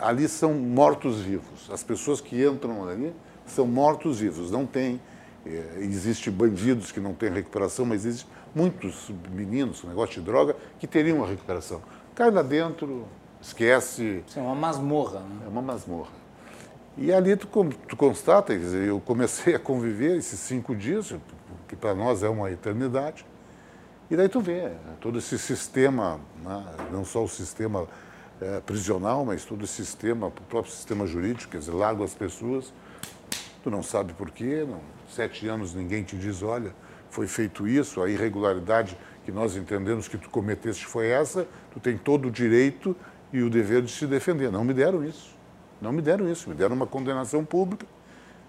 ali 0.00 0.28
são 0.28 0.54
mortos-vivos. 0.54 1.68
As 1.72 1.82
pessoas 1.82 2.20
que 2.20 2.44
entram 2.46 2.88
ali 2.88 3.12
são 3.46 3.66
mortos-vivos, 3.66 4.50
não 4.50 4.66
tem. 4.66 5.00
É, 5.46 5.78
existe 5.80 6.30
bandidos 6.30 6.90
que 6.90 7.00
não 7.00 7.12
têm 7.12 7.30
recuperação, 7.30 7.84
mas 7.84 8.06
existe 8.06 8.26
muitos 8.54 9.10
meninos 9.30 9.80
com 9.80 9.88
negócio 9.88 10.14
de 10.14 10.22
droga 10.22 10.56
que 10.78 10.86
teriam 10.86 11.18
uma 11.18 11.26
recuperação. 11.26 11.82
Cai 12.14 12.30
lá 12.30 12.42
dentro, 12.42 13.06
esquece. 13.42 14.22
Isso 14.26 14.38
é 14.38 14.42
uma 14.42 14.54
masmorra, 14.54 15.20
né? 15.20 15.42
É 15.44 15.48
uma 15.48 15.60
masmorra. 15.60 16.24
E 16.96 17.12
ali 17.12 17.36
tu, 17.36 17.48
tu 17.88 17.96
constata, 17.96 18.56
dizer, 18.56 18.86
eu 18.86 19.00
comecei 19.00 19.54
a 19.54 19.58
conviver 19.58 20.16
esses 20.16 20.38
cinco 20.38 20.74
dias, 20.74 21.14
que 21.66 21.74
para 21.74 21.94
nós 21.94 22.22
é 22.22 22.28
uma 22.28 22.50
eternidade. 22.50 23.26
E 24.10 24.16
daí 24.16 24.28
tu 24.28 24.40
vê 24.40 24.70
todo 25.00 25.18
esse 25.18 25.38
sistema, 25.38 26.20
né, 26.42 26.64
não 26.92 27.04
só 27.04 27.24
o 27.24 27.28
sistema 27.28 27.88
é, 28.40 28.60
prisional, 28.60 29.24
mas 29.24 29.44
todo 29.44 29.62
o 29.62 29.66
sistema, 29.66 30.28
o 30.28 30.30
próprio 30.30 30.72
sistema 30.72 31.06
jurídico, 31.06 31.52
quer 31.52 31.58
dizer, 31.58 31.72
larga 31.72 32.04
as 32.04 32.14
pessoas, 32.14 32.72
tu 33.64 33.70
não 33.70 33.82
sabe 33.82 34.12
por 34.12 34.30
quê, 34.30 34.66
não, 34.68 34.80
sete 35.08 35.48
anos 35.48 35.74
ninguém 35.74 36.02
te 36.04 36.18
diz, 36.18 36.42
olha, 36.42 36.74
foi 37.08 37.26
feito 37.26 37.66
isso, 37.66 38.02
a 38.02 38.10
irregularidade 38.10 38.94
que 39.24 39.32
nós 39.32 39.56
entendemos 39.56 40.06
que 40.06 40.18
tu 40.18 40.28
cometeste 40.28 40.84
foi 40.84 41.06
essa, 41.06 41.48
tu 41.72 41.80
tem 41.80 41.96
todo 41.96 42.28
o 42.28 42.30
direito 42.30 42.94
e 43.32 43.42
o 43.42 43.48
dever 43.48 43.80
de 43.80 43.90
se 43.90 44.06
defender. 44.06 44.52
Não 44.52 44.62
me 44.64 44.74
deram 44.74 45.02
isso. 45.02 45.34
Não 45.80 45.92
me 45.92 46.02
deram 46.02 46.30
isso, 46.30 46.50
me 46.50 46.54
deram 46.54 46.76
uma 46.76 46.86
condenação 46.86 47.42
pública, 47.42 47.86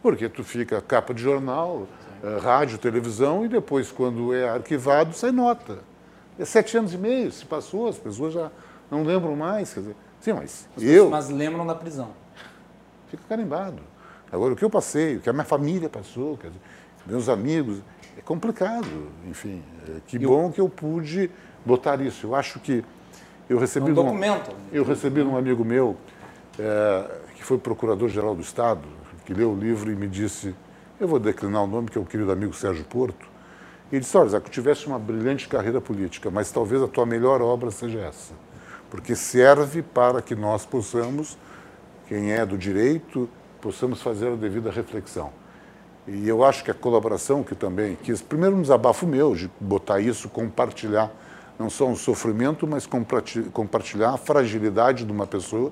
porque 0.02 0.28
tu 0.28 0.44
fica 0.44 0.82
capa 0.82 1.14
de 1.14 1.22
jornal, 1.22 1.88
uh, 2.22 2.40
rádio, 2.42 2.78
televisão, 2.78 3.46
e 3.46 3.48
depois, 3.48 3.94
quando 3.94 4.34
é 4.34 4.50
arquivado, 4.50 5.16
sai 5.16 5.32
nota. 5.32 5.80
É 6.38 6.44
sete 6.44 6.78
anos 6.78 6.94
e 6.94 6.98
meio, 6.98 7.32
se 7.32 7.46
passou, 7.46 7.88
as 7.88 7.98
pessoas 7.98 8.34
já 8.34 8.52
não 8.92 9.04
lembram 9.04 9.34
mais. 9.34 9.74
Quer 9.74 9.80
dizer, 9.80 9.96
sim, 10.20 10.34
mas 10.34 10.68
As 10.76 10.84
eu... 10.84 11.10
Mas 11.10 11.30
lembram 11.30 11.66
da 11.66 11.74
prisão. 11.74 12.12
Fica 13.10 13.24
carimbado. 13.30 13.95
Agora, 14.36 14.54
o 14.54 14.56
que 14.56 14.64
eu 14.66 14.70
passei, 14.70 15.16
o 15.18 15.20
que 15.22 15.30
a 15.30 15.34
minha 15.34 15.46
família 15.46 15.88
passou, 15.90 16.36
dizer, 16.38 16.52
meus 17.06 17.30
amigos, 17.30 17.80
é 18.18 18.22
complicado. 18.22 18.88
Enfim, 19.30 19.64
é, 19.88 20.00
que 20.06 20.18
E 20.18 20.26
o- 20.26 20.30
bom 20.30 20.52
que 20.52 20.60
eu 20.60 20.68
pude 20.70 21.30
botar 21.66 22.00
isso. 22.02 22.28
Eu 22.28 22.36
acho 22.36 22.60
que 22.60 22.84
eu 23.50 23.58
recebi... 23.58 23.90
Um 23.90 23.94
de 23.94 24.00
um- 24.00 24.04
documento. 24.04 24.52
eu 24.72 24.84
recebi 24.84 25.22
de 25.22 25.28
um 25.28 25.38
amigo 25.38 25.64
meu, 25.64 25.96
é, 26.60 27.06
que 27.36 27.44
foi 27.44 27.58
procurador-geral 27.58 28.36
do 28.36 28.42
Estado, 28.42 28.82
que 29.26 29.34
leu 29.34 29.52
o 29.52 29.58
livro 29.58 29.92
e 29.92 29.96
me 29.96 30.08
disse, 30.08 30.54
eu 31.00 31.08
vou 31.08 31.20
declinar 31.20 31.64
o 31.64 31.68
nome, 31.68 31.90
que 31.90 31.98
é 31.98 32.02
o 32.02 32.06
querido 32.06 32.32
amigo 32.32 32.54
Sérgio 32.54 32.84
Porto, 32.86 33.28
e 33.92 33.96
ele 33.96 34.02
disse, 34.02 34.16
olha, 34.18 34.40
que 34.42 34.50
tu 34.50 34.54
tivesse 34.54 34.86
uma 34.88 35.00
brilhante 35.00 35.48
carreira 35.48 35.80
política, 35.82 36.30
mas 36.30 36.52
talvez 36.52 36.82
a 36.82 36.88
tua 36.88 37.06
melhor 37.06 37.42
obra 37.42 37.72
seja 37.72 38.00
essa, 38.00 38.34
porque 38.90 39.16
serve 39.16 39.82
para 39.82 40.22
que 40.22 40.36
nós 40.36 40.66
possamos, 40.66 41.38
quem 42.08 42.32
é 42.34 42.46
do 42.46 42.58
direito, 42.58 43.28
possamos 43.66 44.00
fazer 44.00 44.28
a 44.28 44.36
devida 44.36 44.70
reflexão. 44.70 45.32
E 46.08 46.30
eu 46.30 46.46
acho 46.46 46.64
que 46.64 46.70
a 46.70 46.74
colaboração 46.74 47.44
que 47.44 47.56
também 47.56 47.96
quis, 47.96 48.22
primeiro 48.22 48.56
um 48.56 48.62
desabafo 48.62 49.08
meu, 49.08 49.34
de 49.34 49.50
botar 49.60 50.00
isso, 50.00 50.30
compartilhar, 50.30 51.12
não 51.58 51.68
só 51.68 51.88
um 51.88 51.96
sofrimento, 51.96 52.68
mas 52.68 52.86
comparti- 52.86 53.42
compartilhar 53.52 54.12
a 54.12 54.18
fragilidade 54.18 55.04
de 55.04 55.12
uma 55.12 55.26
pessoa 55.26 55.72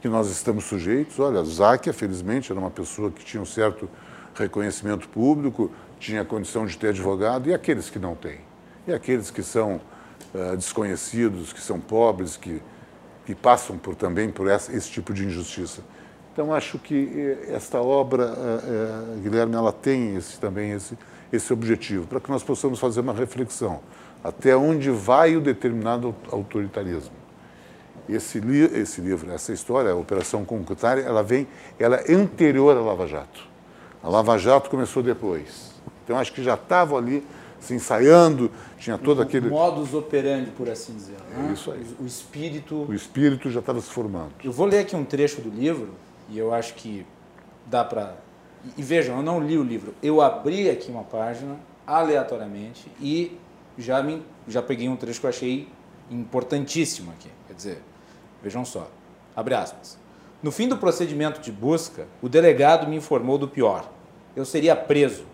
que 0.00 0.08
nós 0.08 0.30
estamos 0.30 0.64
sujeitos. 0.64 1.18
Olha, 1.20 1.44
Záquia, 1.44 1.92
felizmente, 1.92 2.50
era 2.50 2.58
uma 2.58 2.70
pessoa 2.70 3.10
que 3.10 3.22
tinha 3.22 3.42
um 3.42 3.46
certo 3.46 3.90
reconhecimento 4.34 5.06
público, 5.10 5.70
tinha 6.00 6.24
condição 6.24 6.64
de 6.64 6.78
ter 6.78 6.88
advogado, 6.88 7.50
e 7.50 7.52
aqueles 7.52 7.90
que 7.90 7.98
não 7.98 8.14
têm? 8.14 8.38
E 8.86 8.92
aqueles 8.94 9.30
que 9.30 9.42
são 9.42 9.82
eh, 10.34 10.56
desconhecidos, 10.56 11.52
que 11.52 11.60
são 11.60 11.78
pobres, 11.78 12.38
que, 12.38 12.62
que 13.26 13.34
passam 13.34 13.76
por, 13.76 13.94
também 13.94 14.30
por 14.30 14.48
essa- 14.48 14.74
esse 14.74 14.90
tipo 14.90 15.12
de 15.12 15.26
injustiça. 15.26 15.82
Então, 16.38 16.54
acho 16.54 16.78
que 16.78 16.94
eh, 17.16 17.52
esta 17.52 17.82
obra, 17.82 18.32
eh, 18.32 18.60
eh, 18.62 19.20
Guilherme, 19.22 19.56
ela 19.56 19.72
tem 19.72 20.14
esse, 20.14 20.38
também 20.38 20.70
esse, 20.70 20.96
esse 21.32 21.52
objetivo, 21.52 22.06
para 22.06 22.20
que 22.20 22.30
nós 22.30 22.44
possamos 22.44 22.78
fazer 22.78 23.00
uma 23.00 23.12
reflexão. 23.12 23.80
Até 24.22 24.56
onde 24.56 24.88
vai 24.88 25.34
o 25.34 25.40
determinado 25.40 26.14
autoritarismo? 26.30 27.10
Esse, 28.08 28.38
li 28.38 28.60
esse 28.60 29.00
livro, 29.00 29.32
essa 29.32 29.52
história, 29.52 29.90
a 29.90 29.96
Operação 29.96 30.44
Concretária, 30.44 31.02
ela 31.02 31.24
vem, 31.24 31.48
ela 31.76 31.96
é 31.96 32.14
anterior 32.14 32.76
à 32.76 32.80
Lava 32.82 33.08
Jato. 33.08 33.40
A 34.00 34.08
Lava 34.08 34.38
Jato 34.38 34.70
começou 34.70 35.02
depois. 35.02 35.72
Então, 36.04 36.16
acho 36.16 36.32
que 36.32 36.40
já 36.40 36.54
estavam 36.54 36.98
ali 36.98 37.26
se 37.58 37.74
ensaiando, 37.74 38.48
tinha 38.78 38.96
todo 38.96 39.20
aquele... 39.20 39.48
Modus 39.50 39.92
operandi, 39.92 40.52
por 40.52 40.70
assim 40.70 40.94
dizer. 40.94 41.16
né? 41.32 41.48
É 41.50 41.52
isso 41.52 41.72
aí. 41.72 41.84
O 42.00 42.06
espírito. 42.06 42.86
O 42.88 42.94
espírito 42.94 43.50
já 43.50 43.58
estava 43.58 43.80
se 43.80 43.90
formando. 43.90 44.30
Eu 44.44 44.52
vou 44.52 44.66
ler 44.66 44.78
aqui 44.78 44.94
um 44.94 45.04
trecho 45.04 45.40
do 45.40 45.50
livro 45.50 45.88
e 46.28 46.38
eu 46.38 46.52
acho 46.52 46.74
que 46.74 47.06
dá 47.66 47.84
para. 47.84 48.16
E 48.76 48.82
vejam, 48.82 49.16
eu 49.16 49.22
não 49.22 49.40
li 49.40 49.56
o 49.56 49.62
livro. 49.62 49.94
Eu 50.02 50.20
abri 50.20 50.68
aqui 50.68 50.90
uma 50.90 51.04
página 51.04 51.56
aleatoriamente 51.86 52.90
e 53.00 53.38
já 53.76 54.02
me 54.02 54.22
já 54.46 54.62
peguei 54.62 54.88
um 54.88 54.96
trecho 54.96 55.20
que 55.20 55.26
eu 55.26 55.30
achei 55.30 55.68
importantíssimo 56.10 57.10
aqui. 57.12 57.30
Quer 57.46 57.54
dizer, 57.54 57.82
vejam 58.42 58.64
só. 58.64 58.88
Abre 59.36 59.54
aspas. 59.54 59.98
No 60.42 60.50
fim 60.50 60.68
do 60.68 60.76
procedimento 60.76 61.40
de 61.40 61.50
busca, 61.50 62.06
o 62.22 62.28
delegado 62.28 62.88
me 62.88 62.96
informou 62.96 63.38
do 63.38 63.48
pior. 63.48 63.88
Eu 64.34 64.44
seria 64.44 64.74
preso. 64.76 65.24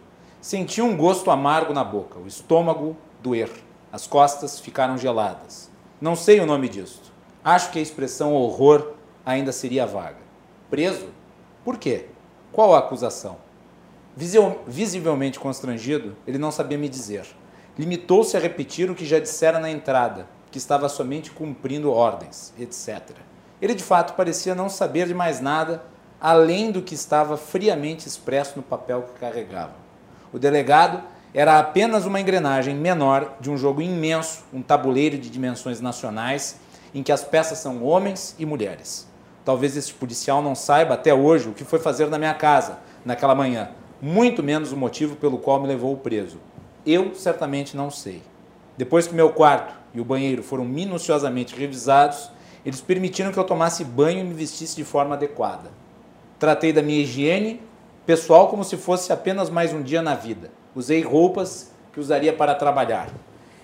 Senti 0.40 0.82
um 0.82 0.96
gosto 0.96 1.30
amargo 1.30 1.72
na 1.72 1.84
boca, 1.84 2.18
o 2.18 2.26
estômago 2.26 2.96
doer, 3.22 3.50
as 3.90 4.06
costas 4.06 4.60
ficaram 4.60 4.98
geladas. 4.98 5.70
Não 6.00 6.14
sei 6.14 6.40
o 6.40 6.46
nome 6.46 6.68
disto. 6.68 7.12
Acho 7.42 7.70
que 7.70 7.78
a 7.78 7.82
expressão 7.82 8.34
horror 8.34 8.92
ainda 9.24 9.52
seria 9.52 9.86
vaga. 9.86 10.23
Preso? 10.74 11.06
Por 11.64 11.78
quê? 11.78 12.06
Qual 12.50 12.74
a 12.74 12.80
acusação? 12.80 13.36
Visivelmente 14.66 15.38
constrangido, 15.38 16.16
ele 16.26 16.36
não 16.36 16.50
sabia 16.50 16.76
me 16.76 16.88
dizer. 16.88 17.24
Limitou-se 17.78 18.36
a 18.36 18.40
repetir 18.40 18.90
o 18.90 18.94
que 18.96 19.06
já 19.06 19.20
dissera 19.20 19.60
na 19.60 19.70
entrada, 19.70 20.26
que 20.50 20.58
estava 20.58 20.88
somente 20.88 21.30
cumprindo 21.30 21.92
ordens, 21.92 22.52
etc. 22.58 23.02
Ele 23.62 23.72
de 23.72 23.84
fato 23.84 24.14
parecia 24.14 24.52
não 24.52 24.68
saber 24.68 25.06
de 25.06 25.14
mais 25.14 25.40
nada 25.40 25.84
além 26.20 26.72
do 26.72 26.82
que 26.82 26.96
estava 26.96 27.36
friamente 27.36 28.08
expresso 28.08 28.54
no 28.56 28.62
papel 28.64 29.02
que 29.02 29.20
carregava. 29.20 29.76
O 30.32 30.40
delegado 30.40 31.04
era 31.32 31.60
apenas 31.60 32.04
uma 32.04 32.20
engrenagem 32.20 32.74
menor 32.74 33.36
de 33.38 33.48
um 33.48 33.56
jogo 33.56 33.80
imenso, 33.80 34.42
um 34.52 34.60
tabuleiro 34.60 35.18
de 35.18 35.30
dimensões 35.30 35.80
nacionais, 35.80 36.56
em 36.92 37.00
que 37.00 37.12
as 37.12 37.22
peças 37.22 37.58
são 37.58 37.84
homens 37.84 38.34
e 38.40 38.44
mulheres. 38.44 39.13
Talvez 39.44 39.76
este 39.76 39.92
policial 39.92 40.40
não 40.40 40.54
saiba 40.54 40.94
até 40.94 41.12
hoje 41.12 41.48
o 41.48 41.52
que 41.52 41.64
foi 41.64 41.78
fazer 41.78 42.06
na 42.08 42.18
minha 42.18 42.32
casa 42.32 42.78
naquela 43.04 43.34
manhã, 43.34 43.70
muito 44.00 44.42
menos 44.42 44.72
o 44.72 44.76
motivo 44.76 45.16
pelo 45.16 45.38
qual 45.38 45.60
me 45.60 45.68
levou 45.68 45.96
preso. 45.96 46.38
Eu 46.86 47.14
certamente 47.14 47.76
não 47.76 47.90
sei. 47.90 48.22
Depois 48.76 49.06
que 49.06 49.14
meu 49.14 49.30
quarto 49.30 49.74
e 49.92 50.00
o 50.00 50.04
banheiro 50.04 50.42
foram 50.42 50.64
minuciosamente 50.64 51.54
revisados, 51.54 52.30
eles 52.64 52.80
permitiram 52.80 53.30
que 53.30 53.38
eu 53.38 53.44
tomasse 53.44 53.84
banho 53.84 54.20
e 54.20 54.24
me 54.24 54.34
vestisse 54.34 54.76
de 54.76 54.84
forma 54.84 55.14
adequada. 55.14 55.70
Tratei 56.38 56.72
da 56.72 56.82
minha 56.82 57.02
higiene 57.02 57.60
pessoal 58.06 58.48
como 58.48 58.64
se 58.64 58.76
fosse 58.76 59.12
apenas 59.12 59.50
mais 59.50 59.72
um 59.72 59.82
dia 59.82 60.00
na 60.00 60.14
vida. 60.14 60.50
Usei 60.74 61.02
roupas 61.02 61.70
que 61.92 62.00
usaria 62.00 62.32
para 62.32 62.54
trabalhar. 62.54 63.08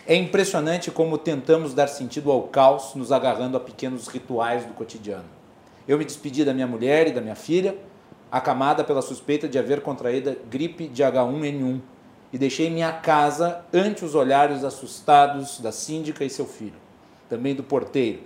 É 0.07 0.15
impressionante 0.15 0.91
como 0.91 1.19
tentamos 1.19 1.73
dar 1.73 1.89
sentido 1.89 2.31
ao 2.31 2.43
caos 2.45 2.95
nos 2.95 3.11
agarrando 3.11 3.57
a 3.57 3.61
pequenos 3.61 4.09
rituais 4.09 4.65
do 4.65 4.75
cotidiano. 4.75 5.40
Eu 5.91 5.99
me 5.99 6.05
despedi 6.05 6.45
da 6.45 6.55
minha 6.55 6.69
mulher 6.69 7.09
e 7.09 7.13
da 7.13 7.21
minha 7.21 7.35
filha, 7.35 7.77
acamada 8.31 8.85
pela 8.85 9.03
suspeita 9.03 9.49
de 9.49 9.59
haver 9.59 9.81
contraído 9.81 10.37
gripe 10.49 10.87
de 10.87 11.03
H1N1, 11.03 11.81
e 12.33 12.39
deixei 12.39 12.71
minha 12.71 12.93
casa 12.93 13.65
ante 13.75 14.05
os 14.05 14.15
olhares 14.15 14.63
assustados 14.63 15.59
da 15.59 15.73
síndica 15.73 16.25
e 16.25 16.31
seu 16.31 16.47
filho, 16.47 16.77
também 17.29 17.57
do 17.57 17.65
porteiro, 17.65 18.21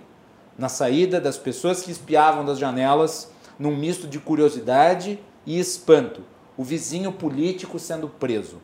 na 0.55 0.69
saída 0.69 1.19
das 1.19 1.39
pessoas 1.39 1.81
que 1.81 1.89
espiavam 1.89 2.45
das 2.45 2.59
janelas, 2.59 3.31
num 3.57 3.75
misto 3.75 4.07
de 4.07 4.19
curiosidade 4.19 5.19
e 5.43 5.59
espanto, 5.59 6.21
o 6.55 6.63
vizinho 6.63 7.11
político 7.11 7.79
sendo 7.79 8.07
preso. 8.07 8.61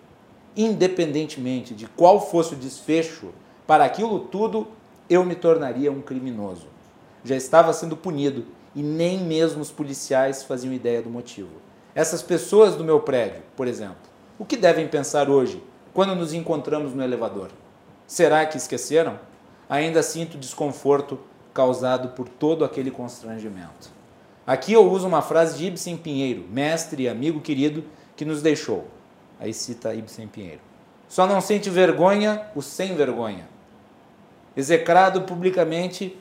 Independentemente 0.55 1.73
de 1.73 1.87
qual 1.87 2.21
fosse 2.29 2.53
o 2.53 2.57
desfecho, 2.57 3.29
para 3.65 3.83
aquilo 3.83 4.19
tudo 4.19 4.67
eu 5.09 5.25
me 5.25 5.33
tornaria 5.33 5.91
um 5.91 6.03
criminoso. 6.03 6.67
Já 7.23 7.35
estava 7.35 7.73
sendo 7.73 7.97
punido 7.97 8.45
e 8.75 8.81
nem 8.81 9.19
mesmo 9.19 9.61
os 9.61 9.71
policiais 9.71 10.43
faziam 10.43 10.73
ideia 10.73 11.01
do 11.01 11.09
motivo. 11.09 11.49
Essas 11.93 12.21
pessoas 12.21 12.75
do 12.75 12.83
meu 12.83 13.01
prédio, 13.01 13.41
por 13.55 13.67
exemplo, 13.67 14.09
o 14.39 14.45
que 14.45 14.55
devem 14.55 14.87
pensar 14.87 15.29
hoje 15.29 15.61
quando 15.93 16.15
nos 16.15 16.33
encontramos 16.33 16.93
no 16.93 17.03
elevador? 17.03 17.49
Será 18.07 18.45
que 18.45 18.57
esqueceram? 18.57 19.19
Ainda 19.69 20.01
sinto 20.01 20.37
desconforto 20.37 21.19
causado 21.53 22.09
por 22.09 22.27
todo 22.27 22.63
aquele 22.63 22.91
constrangimento. 22.91 23.89
Aqui 24.45 24.73
eu 24.73 24.89
uso 24.89 25.07
uma 25.07 25.21
frase 25.21 25.57
de 25.57 25.67
Ibsen 25.67 25.97
Pinheiro, 25.97 26.45
mestre 26.49 27.03
e 27.03 27.09
amigo 27.09 27.41
querido 27.41 27.83
que 28.15 28.25
nos 28.25 28.41
deixou. 28.41 28.87
Aí 29.39 29.53
cita 29.53 29.93
Ibsen 29.93 30.27
Pinheiro. 30.27 30.61
Só 31.07 31.27
não 31.27 31.41
sente 31.41 31.69
vergonha 31.69 32.47
o 32.55 32.61
sem 32.61 32.95
vergonha. 32.95 33.47
Execrado 34.55 35.21
publicamente, 35.21 36.17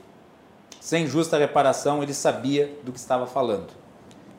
sem 0.80 1.06
justa 1.06 1.36
reparação, 1.36 2.02
ele 2.02 2.14
sabia 2.14 2.74
do 2.82 2.90
que 2.90 2.98
estava 2.98 3.26
falando. 3.26 3.68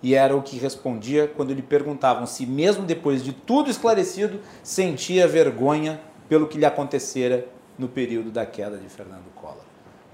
E 0.04 0.15
era 0.15 0.36
o 0.36 0.41
que 0.41 0.58
respondia 0.58 1.27
quando 1.27 1.54
lhe 1.54 1.62
perguntavam 1.62 2.25
se, 2.25 2.47
mesmo 2.47 2.84
depois 2.84 3.23
de 3.23 3.32
tudo 3.32 3.69
esclarecido, 3.69 4.39
sentia 4.63 5.27
vergonha 5.27 6.01
pelo 6.27 6.47
que 6.47 6.58
lhe 6.58 6.65
acontecera 6.65 7.47
no 7.77 7.88
período 7.88 8.32
da 8.32 8.45
queda 8.45 8.77
de 8.77 8.89
Fernando 8.89 9.32
Collor. 9.36 9.62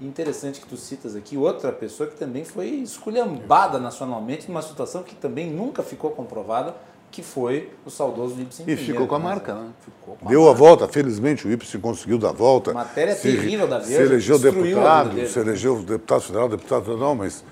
Interessante 0.00 0.60
que 0.60 0.66
tu 0.66 0.76
citas 0.76 1.16
aqui 1.16 1.36
outra 1.36 1.72
pessoa 1.72 2.08
que 2.08 2.16
também 2.16 2.44
foi 2.44 2.66
esculhambada 2.66 3.78
nacionalmente 3.78 4.46
numa 4.46 4.62
situação 4.62 5.02
que 5.02 5.14
também 5.14 5.50
nunca 5.50 5.82
ficou 5.82 6.10
comprovada, 6.10 6.76
que 7.10 7.22
foi 7.22 7.72
o 7.86 7.90
saudoso 7.90 8.40
Ibsen 8.40 8.64
E 8.68 8.76
ficou 8.76 9.06
com 9.06 9.14
a 9.14 9.18
marca, 9.18 9.54
né? 9.54 9.68
Ficou 9.84 10.16
com 10.16 10.26
a 10.26 10.30
Deu 10.30 10.48
a 10.48 10.52
volta, 10.52 10.86
felizmente 10.88 11.46
o 11.46 11.50
Ibsen 11.52 11.80
conseguiu 11.80 12.18
dar 12.18 12.30
a 12.30 12.32
volta. 12.32 12.72
Matéria 12.72 13.14
Se- 13.14 13.22
terrível 13.22 13.66
da 13.66 13.80
Se 13.80 13.88
Veja, 13.90 14.02
elegeu 14.02 14.34
a 14.34 14.38
vida 14.38 14.50
deputado, 14.52 15.26
se 15.26 15.38
elegeu 15.38 15.82
deputado 15.82 16.20
federal, 16.20 16.48
deputado 16.48 16.84
federal, 16.84 17.14
mas 17.14 17.44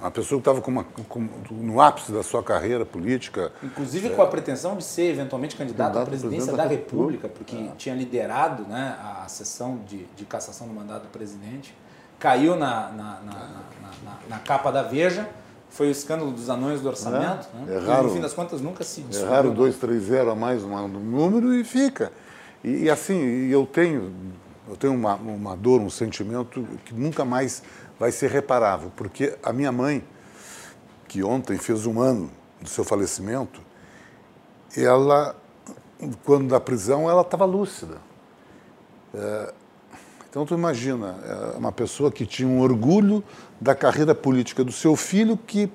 uma 0.00 0.10
pessoa 0.10 0.38
que 0.38 0.42
estava 0.42 0.60
com 0.60 0.70
uma- 0.70 0.84
com- 1.08 1.28
no 1.50 1.80
ápice 1.80 2.12
da 2.12 2.22
sua 2.22 2.42
carreira 2.42 2.84
política. 2.84 3.52
Inclusive 3.62 4.10
com 4.10 4.20
a 4.20 4.26
pretensão 4.26 4.76
de 4.76 4.84
ser 4.84 5.10
eventualmente 5.12 5.56
candidato 5.56 5.98
à 5.98 6.04
presidência 6.04 6.52
da 6.52 6.64
da 6.64 6.68
República, 6.68 7.28
porque 7.28 7.56
tinha 7.78 7.94
liderado 7.94 8.64
né, 8.64 8.96
a 9.22 9.26
sessão 9.28 9.78
de, 9.88 10.04
de 10.16 10.24
cassação 10.24 10.66
do 10.66 10.74
mandato 10.74 11.02
do 11.04 11.08
presidente, 11.08 11.74
caiu 12.18 12.56
na, 12.56 12.90
na- 12.90 13.20
na- 13.24 14.18
na 14.28 14.38
capa 14.40 14.70
da 14.70 14.82
Veja, 14.82 15.28
foi 15.74 15.88
o 15.88 15.90
escândalo 15.90 16.30
dos 16.30 16.48
anões 16.48 16.80
do 16.80 16.88
orçamento, 16.88 17.48
É, 17.52 17.80
né? 17.80 17.98
e 17.98 18.02
no 18.04 18.10
fim 18.10 18.20
das 18.20 18.32
contas 18.32 18.60
nunca 18.60 18.84
se 18.84 19.00
descobriu. 19.00 19.32
Erraram 19.32 19.54
230 19.54 20.30
a 20.30 20.34
mais 20.34 20.62
um 20.62 20.86
número 20.86 21.52
e 21.52 21.64
fica. 21.64 22.12
E, 22.62 22.84
e 22.84 22.90
assim, 22.90 23.48
eu 23.50 23.66
tenho, 23.66 24.14
eu 24.68 24.76
tenho 24.76 24.94
uma, 24.94 25.16
uma 25.16 25.56
dor, 25.56 25.80
um 25.80 25.90
sentimento 25.90 26.64
que 26.84 26.94
nunca 26.94 27.24
mais 27.24 27.60
vai 27.98 28.12
ser 28.12 28.30
reparável, 28.30 28.92
porque 28.94 29.36
a 29.42 29.52
minha 29.52 29.72
mãe, 29.72 30.04
que 31.08 31.24
ontem 31.24 31.58
fez 31.58 31.86
um 31.86 32.00
ano 32.00 32.30
do 32.60 32.68
seu 32.68 32.84
falecimento, 32.84 33.60
ela, 34.76 35.34
quando 36.24 36.48
da 36.48 36.60
prisão, 36.60 37.10
ela 37.10 37.22
estava 37.22 37.44
lúcida. 37.44 37.96
É, 39.12 39.54
então, 40.34 40.44
tu 40.44 40.52
imagina, 40.52 41.14
é 41.54 41.56
uma 41.56 41.70
pessoa 41.70 42.10
que 42.10 42.26
tinha 42.26 42.48
um 42.48 42.58
orgulho 42.58 43.22
da 43.60 43.72
carreira 43.72 44.16
política 44.16 44.64
do 44.64 44.72
seu 44.72 44.96
filho 44.96 45.36
que, 45.36 45.70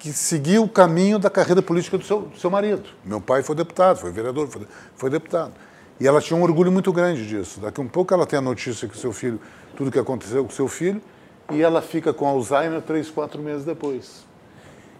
que 0.00 0.12
seguiu 0.12 0.64
o 0.64 0.68
caminho 0.68 1.16
da 1.16 1.30
carreira 1.30 1.62
política 1.62 1.96
do 1.96 2.04
seu, 2.04 2.22
do 2.22 2.36
seu 2.36 2.50
marido. 2.50 2.82
Meu 3.04 3.20
pai 3.20 3.44
foi 3.44 3.54
deputado, 3.54 3.98
foi 3.98 4.10
vereador, 4.10 4.48
foi, 4.48 4.62
foi 4.96 5.10
deputado. 5.10 5.52
E 6.00 6.08
ela 6.08 6.20
tinha 6.20 6.36
um 6.36 6.42
orgulho 6.42 6.72
muito 6.72 6.92
grande 6.92 7.24
disso. 7.24 7.60
Daqui 7.60 7.80
a 7.80 7.84
um 7.84 7.86
pouco 7.86 8.12
ela 8.12 8.26
tem 8.26 8.36
a 8.36 8.42
notícia 8.42 8.88
que 8.88 8.96
o 8.96 8.98
seu 8.98 9.12
filho, 9.12 9.40
tudo 9.76 9.92
que 9.92 9.98
aconteceu 10.00 10.42
com 10.42 10.50
o 10.50 10.52
seu 10.52 10.66
filho, 10.66 11.00
e 11.52 11.62
ela 11.62 11.80
fica 11.80 12.12
com 12.12 12.26
Alzheimer 12.26 12.82
três, 12.82 13.08
quatro 13.08 13.40
meses 13.40 13.64
depois. 13.64 14.24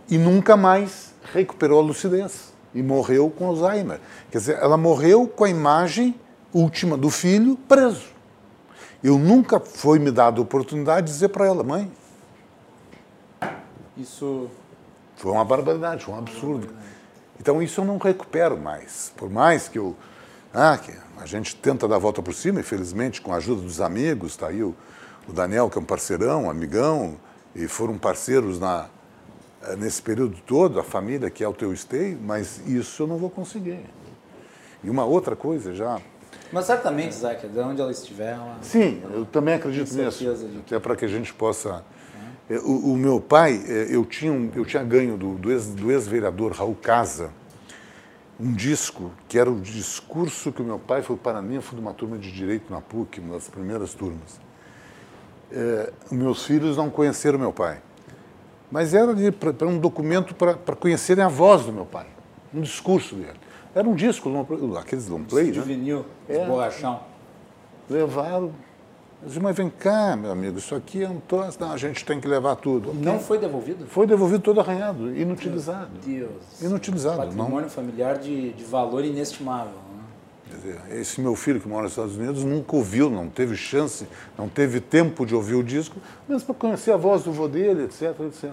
E 0.08 0.16
nunca 0.16 0.56
mais 0.56 1.12
recuperou 1.32 1.80
a 1.80 1.82
lucidez. 1.82 2.52
E 2.72 2.80
morreu 2.80 3.28
com 3.28 3.48
Alzheimer. 3.48 3.98
Quer 4.30 4.38
dizer, 4.38 4.58
ela 4.60 4.76
morreu 4.76 5.26
com 5.26 5.42
a 5.42 5.50
imagem 5.50 6.14
última 6.52 6.96
do 6.96 7.10
filho 7.10 7.58
preso. 7.68 8.13
Eu 9.04 9.18
nunca 9.18 9.60
foi 9.60 9.98
me 9.98 10.10
dado 10.10 10.40
a 10.40 10.42
oportunidade 10.42 11.08
de 11.08 11.12
dizer 11.12 11.28
para 11.28 11.46
ela, 11.46 11.62
mãe, 11.62 11.92
Isso 13.98 14.48
foi 15.14 15.30
uma 15.30 15.44
barbaridade, 15.44 16.06
foi 16.06 16.14
um 16.14 16.18
absurdo. 16.18 16.74
Então 17.38 17.62
isso 17.62 17.82
eu 17.82 17.84
não 17.84 17.98
recupero 17.98 18.56
mais. 18.56 19.12
Por 19.14 19.28
mais 19.28 19.68
que 19.68 19.78
eu. 19.78 19.94
Ah, 20.54 20.78
que 20.78 20.90
a 21.18 21.26
gente 21.26 21.54
tenta 21.54 21.86
dar 21.86 21.96
a 21.96 21.98
volta 21.98 22.22
por 22.22 22.32
cima, 22.32 22.60
infelizmente, 22.60 23.20
com 23.20 23.30
a 23.30 23.36
ajuda 23.36 23.60
dos 23.60 23.78
amigos, 23.78 24.32
está 24.32 24.48
aí 24.48 24.62
o, 24.62 24.74
o 25.28 25.32
Daniel, 25.34 25.68
que 25.68 25.76
é 25.76 25.80
um 25.82 25.84
parceirão, 25.84 26.44
um 26.44 26.50
amigão, 26.50 27.18
e 27.54 27.68
foram 27.68 27.98
parceiros 27.98 28.58
na, 28.58 28.88
nesse 29.76 30.00
período 30.00 30.38
todo, 30.46 30.80
a 30.80 30.84
família 30.84 31.28
que 31.28 31.44
é 31.44 31.48
o 31.48 31.52
teu 31.52 31.74
esteio, 31.74 32.18
mas 32.22 32.66
isso 32.66 33.02
eu 33.02 33.06
não 33.06 33.18
vou 33.18 33.28
conseguir. 33.28 33.84
E 34.82 34.88
uma 34.88 35.04
outra 35.04 35.36
coisa 35.36 35.74
já. 35.74 36.00
Mas 36.54 36.66
certamente, 36.66 37.10
Isaac, 37.10 37.48
de 37.48 37.58
onde 37.58 37.80
ela 37.80 37.90
estiver, 37.90 38.34
ela... 38.34 38.56
Sim, 38.62 39.02
eu 39.12 39.24
também 39.26 39.54
acredito 39.54 39.92
nisso. 39.92 40.18
de 40.18 40.58
Até 40.60 40.78
para 40.78 40.94
que 40.94 41.04
a 41.04 41.08
gente 41.08 41.34
possa. 41.34 41.84
É, 42.48 42.58
O, 42.58 42.92
o 42.92 42.96
meu 42.96 43.20
pai, 43.20 43.60
é, 43.66 43.88
eu 43.90 44.04
tinha, 44.04 44.32
um- 44.32 44.48
eu 44.54 44.64
tinha 44.64 44.84
ganho 44.84 45.16
do, 45.16 45.34
do 45.34 45.50
ex- 45.50 45.74
do 45.74 45.90
ex-vereador 45.90 46.52
Raul 46.52 46.76
Casa 46.80 47.30
um 48.38 48.52
disco 48.52 49.10
que 49.28 49.36
era 49.38 49.50
o 49.50 49.58
discurso 49.60 50.52
que 50.52 50.60
o 50.62 50.64
meu 50.64 50.78
pai 50.78 51.02
foi 51.02 51.16
para 51.16 51.40
mim, 51.42 51.60
fui 51.60 51.76
de 51.76 51.80
uma 51.82 51.92
turma 51.94 52.18
de 52.18 52.30
direito 52.32 52.72
na 52.72 52.80
PUC, 52.80 53.18
uma 53.20 53.34
das 53.34 53.48
primeiras 53.48 53.92
turmas. 53.94 54.40
É, 55.52 55.92
meus 56.10 56.44
filhos 56.44 56.76
não 56.76 56.88
conheceram 56.90 57.38
meu 57.38 57.52
pai, 57.52 57.80
mas 58.70 58.92
era 58.94 59.10
ali 59.10 59.30
para 59.32 59.66
um 59.66 59.78
documento 59.78 60.34
para 60.34 60.54
conhecerem 60.76 61.22
a 61.24 61.28
voz 61.28 61.64
do 61.64 61.72
meu 61.72 61.84
pai, 61.86 62.06
um 62.52 62.60
discurso 62.60 63.14
dele. 63.16 63.38
Era 63.74 63.88
um 63.88 63.94
disco, 63.94 64.28
long 64.28 64.44
play- 64.44 64.60
aqueles 64.78 65.08
long 65.08 65.24
play, 65.24 65.50
de 65.50 65.58
né? 65.58 65.64
vinil, 65.64 66.04
de 66.28 66.36
É. 66.36 66.46
borrachão. 66.46 67.00
Levaram. 67.90 68.52
Eu 69.22 69.28
disse, 69.28 69.40
mas 69.40 69.56
vem 69.56 69.70
cá, 69.70 70.16
meu 70.16 70.30
amigo, 70.30 70.58
isso 70.58 70.74
aqui 70.74 71.02
é 71.02 71.08
um 71.08 71.18
troço. 71.20 71.58
Não, 71.60 71.72
a 71.72 71.76
gente 71.76 72.04
tem 72.04 72.20
que 72.20 72.28
levar 72.28 72.56
tudo. 72.56 72.92
Não 72.94 73.18
foi 73.18 73.38
devolvido? 73.38 73.86
Foi 73.86 74.06
devolvido 74.06 74.42
todo 74.42 74.60
arranhado, 74.60 75.16
inutilizado. 75.16 75.88
Deus. 76.04 76.60
Inutilizado. 76.60 77.16
Não, 77.18 77.26
Patrimônio 77.36 77.70
familiar 77.70 78.18
de, 78.18 78.52
de 78.52 78.64
valor 78.64 79.04
inestimável. 79.04 79.72
né? 79.72 79.80
esse 80.90 81.20
meu 81.20 81.34
filho 81.34 81.58
que 81.60 81.66
mora 81.66 81.82
nos 81.84 81.92
Estados 81.92 82.16
Unidos 82.16 82.44
nunca 82.44 82.76
ouviu, 82.76 83.10
não 83.10 83.28
teve 83.28 83.56
chance, 83.56 84.06
não 84.38 84.48
teve 84.48 84.78
tempo 84.80 85.26
de 85.26 85.34
ouvir 85.34 85.54
o 85.54 85.64
disco, 85.64 85.96
mesmo 86.28 86.46
para 86.46 86.54
conhecer 86.54 86.92
a 86.92 86.96
voz 86.96 87.24
do 87.24 87.32
vô 87.32 87.48
dele, 87.48 87.84
etc, 87.84 88.14
etc. 88.20 88.52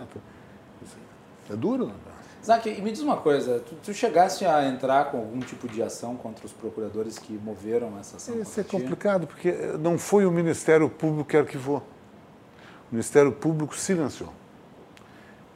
É 1.50 1.56
duro, 1.56 1.88
né? 1.88 1.94
Isaac, 2.42 2.70
e 2.70 2.82
me 2.82 2.92
diz 2.92 3.02
uma 3.02 3.18
coisa, 3.18 3.60
tu, 3.60 3.76
tu 3.84 3.94
chegaste 3.94 4.46
a 4.46 4.68
entrar 4.68 5.12
com 5.12 5.18
algum 5.18 5.40
tipo 5.42 5.68
de 5.68 5.84
ação 5.84 6.16
contra 6.16 6.46
os 6.46 6.52
procuradores 6.52 7.20
que 7.20 7.34
moveram 7.34 7.98
essa 8.00 8.18
ação? 8.18 8.40
Isso 8.42 8.60
é 8.60 8.64
complicado, 8.64 9.28
porque 9.28 9.50
eh, 9.50 9.76
não 9.80 9.98
foi 10.00 10.26
o 10.26 10.32
Ministério 10.32 10.90
Público 10.90 11.30
que 11.30 11.38
arquivou. 11.38 11.78
O 11.78 12.94
Ministério 12.96 13.32
Público 13.32 13.76
silenciou. 13.78 14.34